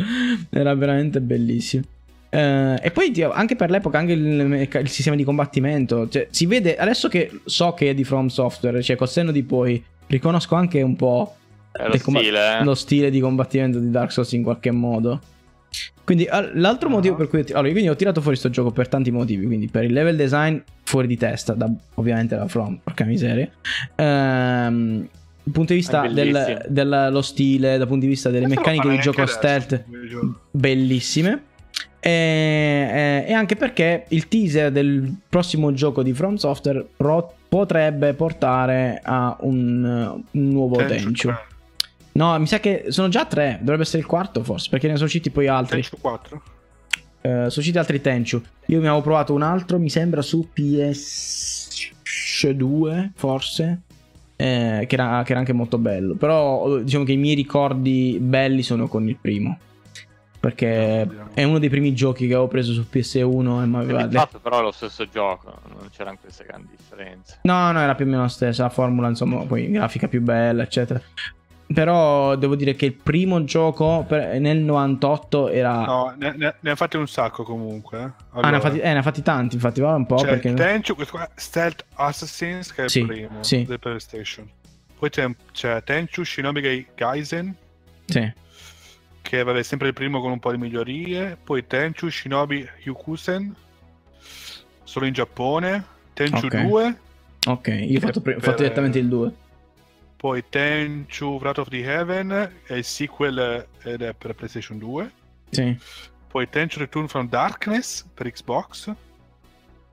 Era 0.50 0.74
veramente 0.74 1.20
bellissimo. 1.20 1.84
Uh, 2.30 2.76
e 2.82 2.92
poi 2.94 3.14
anche 3.32 3.56
per 3.56 3.70
l'epoca 3.70 4.00
anche 4.00 4.12
il, 4.12 4.68
il 4.82 4.90
sistema 4.90 5.16
di 5.16 5.24
combattimento 5.24 6.10
cioè, 6.10 6.28
si 6.30 6.46
vede 6.46 6.76
adesso 6.76 7.08
che 7.08 7.40
so 7.46 7.72
che 7.72 7.92
è 7.92 7.94
di 7.94 8.04
From 8.04 8.28
Software 8.28 8.82
cioè 8.82 8.98
col 8.98 9.08
senno 9.08 9.32
di 9.32 9.44
poi 9.44 9.82
riconosco 10.08 10.56
anche 10.56 10.82
un 10.82 10.98
po' 10.98 11.38
lo 11.72 11.98
stile, 11.98 12.58
eh. 12.58 12.64
lo 12.66 12.76
stile 12.76 13.10
di 13.10 13.22
combattimento 13.22 13.80
di 13.80 13.90
Dark 13.90 14.12
Souls 14.12 14.34
in 14.34 14.44
qualche 14.44 14.72
modo 14.72 15.22
quindi 16.08 16.26
l'altro 16.54 16.88
motivo 16.88 17.16
per 17.16 17.28
cui... 17.28 17.44
Allora, 17.52 17.70
quindi 17.70 17.90
ho 17.90 17.96
tirato 17.96 18.22
fuori 18.22 18.38
questo 18.38 18.50
gioco 18.50 18.72
per 18.72 18.88
tanti 18.88 19.12
motivi. 19.12 19.46
Quindi 19.46 19.68
per 19.68 19.84
il 19.84 19.92
level 19.92 20.16
design 20.16 20.58
fuori 20.84 21.06
di 21.06 21.18
testa, 21.18 21.52
da, 21.52 21.70
ovviamente 21.96 22.38
da 22.38 22.48
From, 22.48 22.80
porca 22.82 23.04
miseria. 23.04 23.50
Ehm, 23.96 25.00
dal 25.00 25.54
punto 25.54 25.74
di 25.74 25.80
vista 25.80 26.08
del, 26.08 26.66
dello 26.70 27.22
stile, 27.22 27.78
dal 27.78 27.88
punto 27.88 28.06
di 28.06 28.12
vista 28.12 28.30
delle 28.30 28.48
meccaniche 28.48 28.88
di 28.88 29.00
gioco 29.00 29.26
stealth, 29.26 29.84
bellissime. 30.52 31.42
E, 32.00 33.26
e, 33.28 33.34
anche 33.34 33.58
perché 33.58 34.06
il 34.08 34.30
teaser 34.30 34.72
del 34.72 35.14
prossimo 35.28 35.74
gioco 35.74 36.04
di 36.04 36.14
From 36.14 36.36
Software 36.36 36.86
pro, 36.96 37.34
potrebbe 37.50 38.14
portare 38.14 39.02
a 39.04 39.36
un, 39.42 39.84
un 40.32 40.48
nuovo 40.50 40.78
Tenchu. 40.86 41.34
No, 42.18 42.38
mi 42.40 42.48
sa 42.48 42.60
che 42.60 42.86
sono 42.88 43.10
già 43.10 43.26
tre. 43.26 43.60
Dovrebbe 43.60 43.84
essere 43.84 44.00
il 44.00 44.08
quarto, 44.08 44.44
forse. 44.44 44.70
Perché 44.72 44.88
ne 44.88 44.96
sono 44.96 45.06
usciti 45.06 45.30
poi 45.30 45.46
altri. 45.48 45.82
Tenchu 45.82 46.02
4. 46.02 46.42
Eh, 47.22 47.30
sono 47.30 47.52
usciti 47.56 47.78
altri 47.78 48.02
Tenchu. 48.02 48.42
Io 48.66 48.80
mi 48.80 48.88
avevo 48.88 49.04
provato 49.04 49.34
un 49.34 49.44
altro, 49.44 49.78
mi 49.78 49.92
sembra 49.92 50.24
su 50.24 50.50
PS2, 50.54 53.12
forse. 53.14 53.82
Eh, 54.36 54.86
che, 54.88 54.96
era, 54.96 55.22
che, 55.24 55.32
era, 55.32 55.40
anche 55.40 55.54
molto 55.54 55.78
bello. 55.78 56.16
Però 56.16 56.80
diciamo 56.80 57.04
che 57.04 57.12
i 57.12 57.18
miei 57.18 57.36
ricordi 57.36 58.18
belli 58.20 58.64
sono 58.64 58.88
con 58.88 59.08
il 59.08 59.18
primo. 59.22 59.60
perché 60.40 61.08
no, 61.08 61.30
è 61.36 61.44
uno 61.44 61.60
dei 61.60 61.70
primi 61.70 61.94
giochi 61.94 62.26
che 62.26 62.34
avevo 62.34 62.48
preso 62.48 62.74
su 62.74 62.84
PS1 62.92 63.62
e 63.62 63.68
mi 63.68 63.76
aveva 63.76 64.10
fatto 64.10 64.40
però 64.40 64.58
è 64.60 64.64
lo 64.64 64.72
stesso 64.72 65.08
gioco, 65.08 65.54
non 65.68 65.88
c'erano 65.92 66.18
queste 66.20 66.46
grandi 66.46 66.70
differenze. 66.76 67.38
No, 67.44 67.72
no, 67.72 67.80
era 67.80 67.94
più 67.94 68.06
o 68.06 68.08
meno 68.10 68.24
la 68.24 68.28
stessa, 68.28 68.64
la 68.64 68.70
formula, 68.70 69.08
insomma, 69.08 69.46
poi 69.46 69.70
grafica 69.70 70.08
più 70.08 70.22
bella, 70.22 70.64
eccetera. 70.64 71.00
Però 71.74 72.36
devo 72.38 72.56
dire 72.56 72.76
che 72.76 72.86
il 72.86 72.94
primo 72.94 73.44
gioco 73.44 74.06
per, 74.08 74.40
nel 74.40 74.58
98 74.60 75.50
era. 75.50 75.84
No, 75.86 76.16
ne, 76.18 76.34
ne, 76.38 76.56
ne 76.58 76.72
ha 76.72 76.76
fatti 76.76 76.96
un 76.96 77.08
sacco 77.08 77.44
comunque. 77.44 77.98
Allora... 78.32 78.40
Eh. 78.40 78.40
Ah, 78.48 78.50
ne 78.50 78.56
ha, 78.56 78.60
fatti, 78.60 78.80
eh, 78.80 78.94
ne 78.94 78.98
ha 79.00 79.02
fatti 79.02 79.22
tanti, 79.22 79.56
infatti, 79.56 79.82
va 79.82 79.94
un 79.94 80.06
po'. 80.06 80.18
Cioè, 80.18 80.30
perché... 80.30 80.54
Tenchu, 80.54 80.96
questo 80.96 81.18
qua, 81.18 81.30
Stealth 81.36 81.84
Assassins, 81.96 82.72
che 82.74 82.86
è 82.86 82.90
sì, 82.90 83.00
il 83.00 83.06
primo 83.06 83.44
sì. 83.44 83.66
del 83.66 83.80
PlayStation. 83.80 84.50
Poi 84.98 85.10
c'è, 85.10 85.30
c'è 85.52 85.84
Tenchu 85.84 86.24
Shinobi 86.24 86.88
Gaisen. 86.96 87.54
Sì. 88.06 88.34
Che 89.22 89.44
vabbè, 89.44 89.62
sempre 89.62 89.90
il 89.90 89.94
primo 89.94 90.22
con 90.22 90.32
un 90.32 90.40
po' 90.40 90.52
di 90.52 90.58
migliorie. 90.58 91.38
Poi 91.44 91.68
Tenchu 91.68 92.08
Shinobi 92.10 92.66
Hyukusen. 92.84 93.54
Solo 94.84 95.06
in 95.06 95.14
Giappone. 95.14 95.84
Tenchu 96.14 96.46
Ok. 96.46 96.62
2. 96.62 96.98
Ok, 97.48 97.68
io 97.68 97.98
ho 97.98 98.02
fatto, 98.02 98.22
per- 98.22 98.42
fatto 98.42 98.62
direttamente 98.62 99.00
il 99.00 99.08
2. 99.08 99.32
Poi 100.18 100.44
Tenchu 100.50 101.38
Wrath 101.40 101.60
of 101.60 101.70
the 101.70 101.84
Heaven. 101.84 102.52
È 102.64 102.74
il 102.74 102.84
sequel 102.84 103.38
eh, 103.84 103.92
ed 103.92 104.02
è 104.02 104.14
per 104.14 104.34
PlayStation 104.34 104.78
2. 104.78 105.12
Sì. 105.52 105.78
Poi 106.28 106.50
Tenchu 106.50 106.80
Return 106.80 107.08
from 107.08 107.30
Darkness 107.30 108.04
per 108.14 108.30
Xbox. 108.32 108.92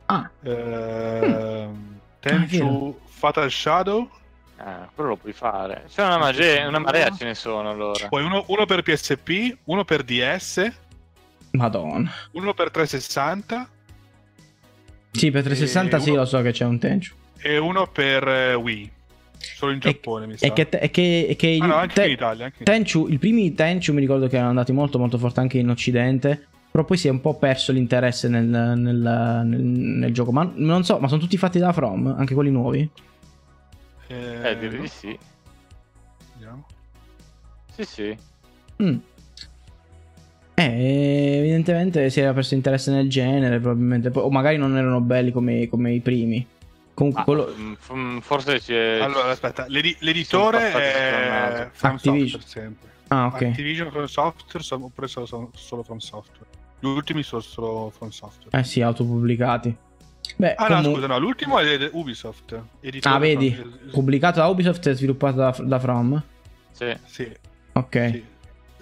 Ah, 0.06 0.30
Ehm, 0.42 0.50
vero. 0.50 1.76
Tenchu 2.20 3.00
Fatal 3.06 3.50
Shadow. 3.50 4.10
Ah, 4.56 4.88
quello 4.94 5.10
lo 5.10 5.16
puoi 5.16 5.32
fare. 5.32 5.84
C'è 5.88 6.04
una, 6.04 6.16
mage- 6.18 6.64
una 6.64 6.78
marea 6.78 7.10
ce 7.10 7.24
ne 7.24 7.34
sono 7.34 7.68
allora. 7.70 8.08
Poi 8.08 8.22
uno, 8.24 8.44
uno 8.48 8.64
per 8.66 8.82
PSP, 8.82 9.56
uno 9.64 9.84
per 9.84 10.02
DS, 10.04 10.70
madonna. 11.52 12.10
uno 12.32 12.54
per 12.54 12.70
360 12.70 13.68
Sì, 15.10 15.30
per 15.30 15.42
360 15.42 15.96
E 15.96 16.00
sì, 16.00 16.10
uno- 16.10 16.20
lo 16.20 16.24
so 16.26 16.40
che 16.40 16.52
c'è 16.52 16.64
un 16.64 16.78
Tenchu. 16.78 17.14
e 17.38 17.58
uno 17.58 17.86
per 17.88 18.26
eh, 18.28 18.54
Wii. 18.54 18.92
Solo 19.54 19.70
in 19.72 19.78
E- 19.78 19.80
Giappone, 19.80 20.26
mi 20.26 20.36
sa. 20.36 20.46
E 20.46 20.52
che, 20.52 20.68
e 20.68 20.90
che, 20.90 21.26
e 21.28 21.36
che 21.36 21.58
Ah, 21.60 21.66
no, 21.66 21.74
anche 21.76 21.94
te- 21.94 22.06
in 22.06 22.10
Italia. 22.12 22.44
Anche 22.46 22.56
in- 22.58 22.64
Tenchu, 22.64 23.06
i 23.08 23.18
primi 23.18 23.54
Tenchu 23.54 23.92
mi 23.92 24.00
ricordo 24.00 24.26
che 24.26 24.34
erano 24.34 24.50
andati 24.50 24.72
molto 24.72 24.98
molto 24.98 25.16
forte 25.16 25.40
anche 25.40 25.58
in 25.58 25.68
Occidente. 25.70 26.48
Però 26.72 26.84
poi 26.84 26.96
si 26.96 27.06
è 27.06 27.10
un 27.10 27.20
po' 27.20 27.34
perso 27.38 27.70
l'interesse 27.70 28.26
nel, 28.28 28.44
nel- 28.46 29.44
nel- 29.46 29.62
nel 29.62 30.12
gioco. 30.12 30.32
Ma 30.32 30.50
non 30.56 30.82
so, 30.84 30.98
ma 30.98 31.06
sono 31.06 31.20
tutti 31.20 31.36
fatti 31.36 31.60
da 31.60 31.72
From? 31.72 32.12
Anche 32.18 32.34
quelli 32.34 32.50
nuovi? 32.50 32.88
Eh, 34.08 34.50
Eh, 34.50 34.58
direi 34.58 34.80
di 34.80 34.88
sì. 34.88 35.16
vediamo. 36.32 36.66
Sì, 37.76 37.84
sì. 37.84 38.16
Mm. 38.82 38.96
Eh, 40.56 41.36
evidentemente 41.38 42.10
si 42.10 42.20
era 42.20 42.32
perso 42.32 42.54
interesse 42.54 42.90
nel 42.90 43.08
genere, 43.08 43.60
probabilmente. 43.60 44.10
O 44.14 44.30
magari 44.30 44.56
non 44.56 44.76
erano 44.76 45.00
belli 45.00 45.30
come, 45.30 45.68
come 45.68 45.92
i 45.92 46.00
primi. 46.00 46.44
Comunque, 46.94 47.20
Ah, 47.22 47.24
quello... 47.24 47.54
mm, 47.56 47.72
f- 47.74 48.24
forse 48.24 48.60
c'è. 48.60 49.00
Allora, 49.00 49.30
aspetta, 49.30 49.66
l'edi- 49.68 49.96
l'editore 50.00 50.72
è. 50.72 51.68
From 51.72 51.94
Activision. 51.96 52.40
Software 52.40 52.66
sempre. 52.66 52.90
Ah, 53.08 53.26
ok. 53.26 53.42
Activision 53.42 53.90
From 53.90 54.04
Software 54.06 54.64
sono- 54.64 54.84
oppure 54.86 55.08
solo, 55.08 55.26
sono 55.26 55.50
solo 55.54 55.82
From 55.82 55.98
Software. 55.98 56.46
Gli 56.78 56.86
ultimi 56.86 57.22
sono 57.22 57.42
solo 57.42 57.90
From 57.96 58.10
Software. 58.10 58.56
Eh 58.58 58.64
sì, 58.64 58.80
autopubblicati. 58.80 59.76
Beh, 60.36 60.54
Ah 60.54 60.68
no, 60.68 60.76
comu- 60.82 60.94
scusa, 60.94 61.06
no, 61.08 61.18
l'ultimo 61.18 61.58
è 61.58 61.88
Ubisoft. 61.92 62.60
editore 62.80 63.14
Ah, 63.14 63.18
vedi? 63.18 63.52
From- 63.52 63.90
Pubblicato 63.90 64.38
da 64.40 64.46
Ubisoft 64.46 64.86
e 64.86 64.94
sviluppato 64.94 65.36
da, 65.36 65.54
da 65.60 65.78
From? 65.78 66.22
Sì. 66.70 66.96
Sì, 67.04 67.30
Ok. 67.72 68.10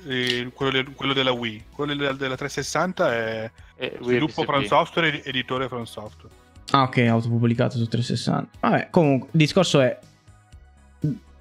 sì. 0.05 0.51
Quello, 0.55 0.71
de- 0.73 0.93
quello 0.95 1.13
della 1.13 1.33
Wii. 1.33 1.65
Quello 1.71 1.95
della, 1.95 2.13
della 2.13 2.35
360 2.37 3.13
è 3.13 3.51
E 3.77 3.93
Wii 3.99 4.05
sviluppo 4.05 4.43
PSP. 4.43 4.45
From 4.45 4.65
Software 4.65 5.09
ed 5.09 5.21
editore 5.27 5.69
From 5.69 5.85
Software. 5.85 6.35
Ah, 6.71 6.83
ok, 6.83 6.99
autopubblicato 6.99 7.77
su 7.77 7.87
360. 7.87 8.59
Vabbè, 8.61 8.89
comunque, 8.91 9.29
il 9.33 9.39
discorso 9.39 9.81
è. 9.81 9.99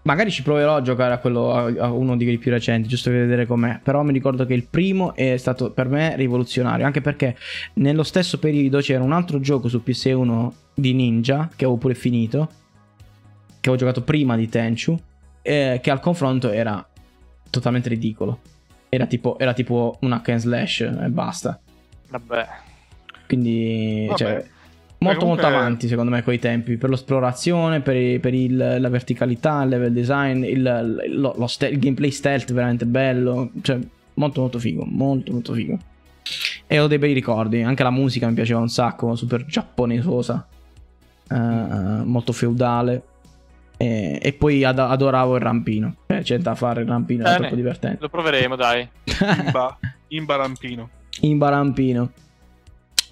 Magari 0.04 0.32
ci 0.32 0.42
proverò 0.42 0.78
a 0.78 0.82
giocare 0.82 1.14
a, 1.14 1.20
quello, 1.20 1.54
a, 1.54 1.92
uno 1.92 2.18
di 2.18 2.24
quelli 2.24 2.40
più 2.40 2.50
recenti, 2.50 2.88
giusto 2.88 3.12
per 3.12 3.20
vedere 3.20 3.46
com'è. 3.46 3.80
Però 3.84 4.02
mi 4.02 4.12
ricordo 4.12 4.46
che 4.48 4.56
il 4.56 4.66
primo 4.68 5.14
è 5.14 5.38
stato 5.38 5.72
per 5.72 5.88
me 5.88 6.16
rivoluzionario. 6.16 6.86
Anche 6.86 7.02
perché 7.02 7.38
nello 7.76 8.02
stesso 8.04 8.40
periodo 8.40 8.80
c'era 8.80 9.04
un 9.04 9.12
altro 9.12 9.40
gioco 9.40 9.68
su 9.68 9.82
PS1 9.86 10.52
di 10.74 10.94
Ninja, 10.94 11.48
che 11.56 11.66
avevo 11.66 11.78
pure 11.78 11.94
finito. 11.94 12.50
Che 13.60 13.70
avevo 13.70 13.76
giocato 13.76 14.02
prima 14.02 14.36
di 14.36 14.50
Tenchu. 14.50 15.00
eh, 15.44 15.80
che 15.82 15.92
al 15.92 16.00
confronto 16.00 16.50
era 16.50 16.84
totalmente 17.50 17.90
ridicolo. 17.90 18.40
Era 18.90 19.06
tipo, 19.06 19.38
era 19.38 19.54
tipo 19.54 19.98
un 20.02 20.12
hack 20.14 20.30
and 20.30 20.40
slash 20.40 20.80
e 20.82 21.10
basta. 21.10 21.60
Vabbè. 22.10 22.48
Quindi, 23.28 24.06
Vabbè. 24.10 24.18
cioè, 24.18 24.46
molto 25.04 25.20
comunque- 25.20 25.44
molto 25.44 25.58
avanti 25.60 25.88
secondo 25.88 26.12
me 26.12 26.24
coi 26.24 26.40
tempi 26.40 26.78
per 26.78 26.90
l'esplorazione, 26.90 27.82
per, 27.82 28.20
per 28.20 28.34
il- 28.34 28.78
la 28.80 28.90
verticalità, 28.90 29.64
il 29.64 29.70
level 29.70 29.92
design, 29.94 30.44
il, 30.44 30.62
lo- 31.16 31.34
lo 31.38 31.48
ste- 31.48 31.68
il 31.70 31.80
gameplay 31.80 32.12
stealth 32.12 32.52
veramente 32.54 32.86
bello, 32.86 33.52
cioè 33.62 33.80
molto 34.16 34.42
molto 34.42 34.60
figo, 34.60 34.86
molto 34.88 35.32
molto 35.32 35.54
figo. 35.54 35.78
E 36.68 36.80
ho 36.80 36.88
dei 36.88 37.00
bei 37.00 37.14
ricordi, 37.14 37.62
anche 37.62 37.84
la 37.84 37.90
musica 37.90 38.28
mi 38.28 38.34
piaceva 38.34 38.60
un 38.60 38.70
sacco, 38.70 39.16
super 39.16 39.46
giapponesosa, 39.46 40.48
eh, 41.30 41.36
molto 41.36 42.32
feudale. 42.32 43.04
E, 43.78 44.20
e 44.22 44.34
poi 44.34 44.64
ad- 44.64 44.78
adoravo 44.78 45.36
il 45.36 45.42
rampino, 45.42 45.96
Eh, 46.06 46.22
c'è 46.22 46.38
da 46.38 46.54
fare 46.54 46.82
il 46.82 46.88
rampino, 46.88 47.24
Bene. 47.24 47.38
troppo 47.38 47.56
divertente. 47.56 47.98
Lo 48.02 48.10
proveremo, 48.10 48.56
dai. 48.56 48.88
Imba, 49.44 49.78
Imba 50.10 50.36
Rampino. 50.36 50.90
in 51.22 51.38
barampino. 51.40 52.12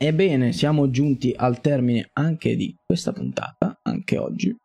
Ebbene, 0.10 0.54
siamo 0.54 0.90
giunti 0.90 1.34
al 1.36 1.60
termine 1.60 2.10
anche 2.14 2.56
di 2.56 2.74
questa 2.86 3.12
puntata, 3.12 3.80
anche 3.84 4.18
oggi. 4.18 4.56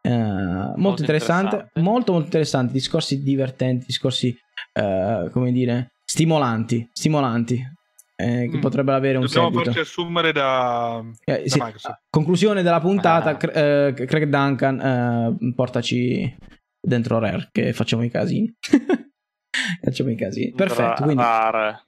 Eh, 0.00 0.10
molto, 0.10 0.78
Molto 0.80 1.00
interessante, 1.02 1.44
interessante. 1.56 1.80
molto 1.80 2.12
molto 2.12 2.24
interessante, 2.26 2.72
discorsi 2.72 3.22
divertenti, 3.22 3.84
discorsi, 3.86 4.34
eh, 4.72 5.28
come 5.30 5.52
dire, 5.52 5.92
stimolanti, 6.04 6.88
stimolanti, 6.90 7.54
eh, 8.16 8.48
che 8.50 8.56
Mm. 8.56 8.60
potrebbero 8.60 8.96
avere 8.96 9.18
un 9.18 9.24
Dobbiamo 9.26 9.48
seguito. 9.48 9.64
farci 9.72 9.80
assumere 9.80 10.32
da, 10.32 11.02
Eh, 11.24 11.42
da 11.44 11.72
sì. 11.76 11.88
Conclusione 12.08 12.62
della 12.62 12.80
puntata, 12.80 13.30
Ah. 13.30 13.36
Cr- 13.36 13.56
eh, 13.56 14.04
Craig 14.06 14.24
Duncan, 14.24 14.80
eh, 14.80 15.52
portaci 15.54 16.34
dentro 16.80 17.18
Rare 17.18 17.48
che 17.52 17.74
facciamo 17.74 18.02
i 18.04 18.08
casini. 18.10 18.50
facciamo 19.82 20.10
i 20.10 20.16
casini. 20.16 20.52
Perfetto, 20.52 21.02
quindi 21.02 21.22
Rar. 21.22 21.84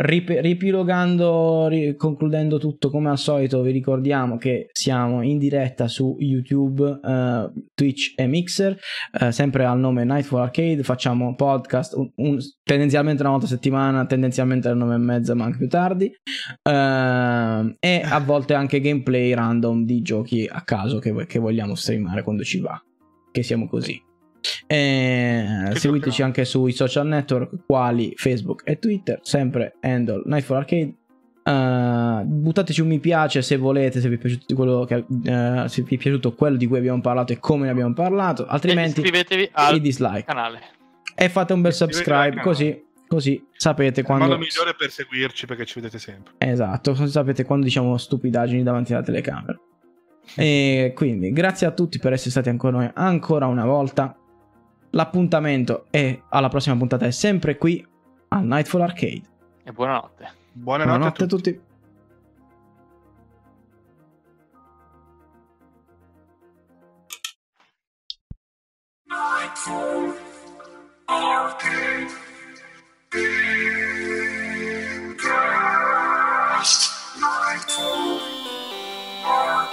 Rip- 0.00 0.38
ripilogando, 0.40 1.66
ri- 1.66 1.96
concludendo 1.96 2.58
tutto 2.58 2.88
come 2.88 3.10
al 3.10 3.18
solito, 3.18 3.62
vi 3.62 3.72
ricordiamo 3.72 4.36
che 4.36 4.68
siamo 4.70 5.22
in 5.22 5.38
diretta 5.38 5.88
su 5.88 6.14
YouTube, 6.20 7.00
eh, 7.02 7.50
Twitch 7.74 8.12
e 8.16 8.28
Mixer, 8.28 8.78
eh, 9.20 9.32
sempre 9.32 9.64
al 9.64 9.80
nome 9.80 10.04
Nightfall 10.04 10.42
Arcade. 10.42 10.84
Facciamo 10.84 11.34
podcast 11.34 11.94
un- 11.94 12.12
un- 12.14 12.38
tendenzialmente 12.62 13.22
una 13.22 13.32
volta 13.32 13.46
a 13.46 13.48
settimana, 13.48 14.06
tendenzialmente 14.06 14.68
alle 14.68 14.78
nove 14.78 14.94
e 14.94 14.98
mezza, 14.98 15.34
ma 15.34 15.46
anche 15.46 15.58
più 15.58 15.68
tardi. 15.68 16.04
Eh, 16.62 17.76
e 17.80 18.00
a 18.04 18.20
volte 18.20 18.54
anche 18.54 18.80
gameplay 18.80 19.34
random 19.34 19.84
di 19.84 20.00
giochi 20.02 20.48
a 20.48 20.62
caso 20.62 21.00
che, 21.00 21.26
che 21.26 21.40
vogliamo 21.40 21.74
streamare 21.74 22.22
quando 22.22 22.44
ci 22.44 22.60
va. 22.60 22.80
Che 23.32 23.42
siamo 23.42 23.66
così. 23.66 24.00
Che 24.68 25.78
seguiteci 25.78 26.22
anche 26.22 26.44
sui 26.44 26.72
social 26.72 27.06
network 27.06 27.64
quali 27.66 28.12
Facebook 28.16 28.62
e 28.64 28.78
Twitter, 28.78 29.18
sempre 29.22 29.76
handle 29.80 30.22
Nightfall 30.26 30.58
Arcade. 30.58 30.94
Eh, 31.42 32.22
buttateci 32.26 32.82
un 32.82 32.88
mi 32.88 32.98
piace 32.98 33.40
se 33.40 33.56
volete, 33.56 34.00
se 34.00 34.10
vi, 34.10 34.16
è 34.16 34.18
piaciuto 34.18 34.54
quello 34.54 34.84
che, 34.84 34.96
eh, 35.24 35.64
se 35.66 35.82
vi 35.82 35.94
è 35.94 35.98
piaciuto 35.98 36.34
quello 36.34 36.58
di 36.58 36.66
cui 36.66 36.76
abbiamo 36.76 37.00
parlato 37.00 37.32
e 37.32 37.38
come 37.38 37.64
ne 37.64 37.70
abbiamo 37.70 37.94
parlato, 37.94 38.42
E 38.44 38.48
altrimenti 38.50 39.00
iscrivetevi 39.00 39.42
i 39.44 39.50
al 39.52 39.80
dislike. 39.80 40.24
canale. 40.24 40.60
E 41.14 41.28
fate 41.30 41.54
un 41.54 41.62
bel 41.62 41.72
subscribe, 41.72 42.42
così, 42.42 42.84
così 43.06 43.42
sapete 43.56 44.00
Il 44.00 44.06
quando... 44.06 44.26
modo 44.26 44.36
migliore 44.36 44.74
per 44.76 44.90
seguirci 44.90 45.46
perché 45.46 45.64
ci 45.64 45.80
vedete 45.80 45.98
sempre. 45.98 46.34
Esatto, 46.36 46.92
così 46.92 47.10
sapete 47.10 47.44
quando 47.44 47.64
diciamo 47.64 47.96
stupidaggini 47.96 48.62
davanti 48.62 48.92
alla 48.92 49.02
telecamera. 49.02 49.58
E 50.36 50.92
quindi 50.94 51.32
grazie 51.32 51.66
a 51.66 51.70
tutti 51.70 51.98
per 51.98 52.12
essere 52.12 52.28
stati 52.28 52.54
con 52.58 52.72
noi 52.72 52.90
ancora 52.92 53.46
una 53.46 53.64
volta. 53.64 54.17
L'appuntamento 54.90 55.86
è 55.90 56.18
alla 56.30 56.48
prossima 56.48 56.76
puntata 56.76 57.06
è 57.06 57.10
sempre 57.10 57.58
qui 57.58 57.86
al 58.28 58.44
Nightfall 58.44 58.82
Arcade. 58.82 59.22
E 59.64 59.72
buonanotte. 59.72 60.32
Buonanotte, 60.52 60.98
Buonanotte 60.98 61.24
a 61.24 61.26
tutti. 61.26 61.48
a 61.48 61.52
tutti. 61.52 61.66
Nightfall 69.08 70.14
Arcade 71.06 72.26
Nightfall 77.20 78.20
Arcade 79.24 79.67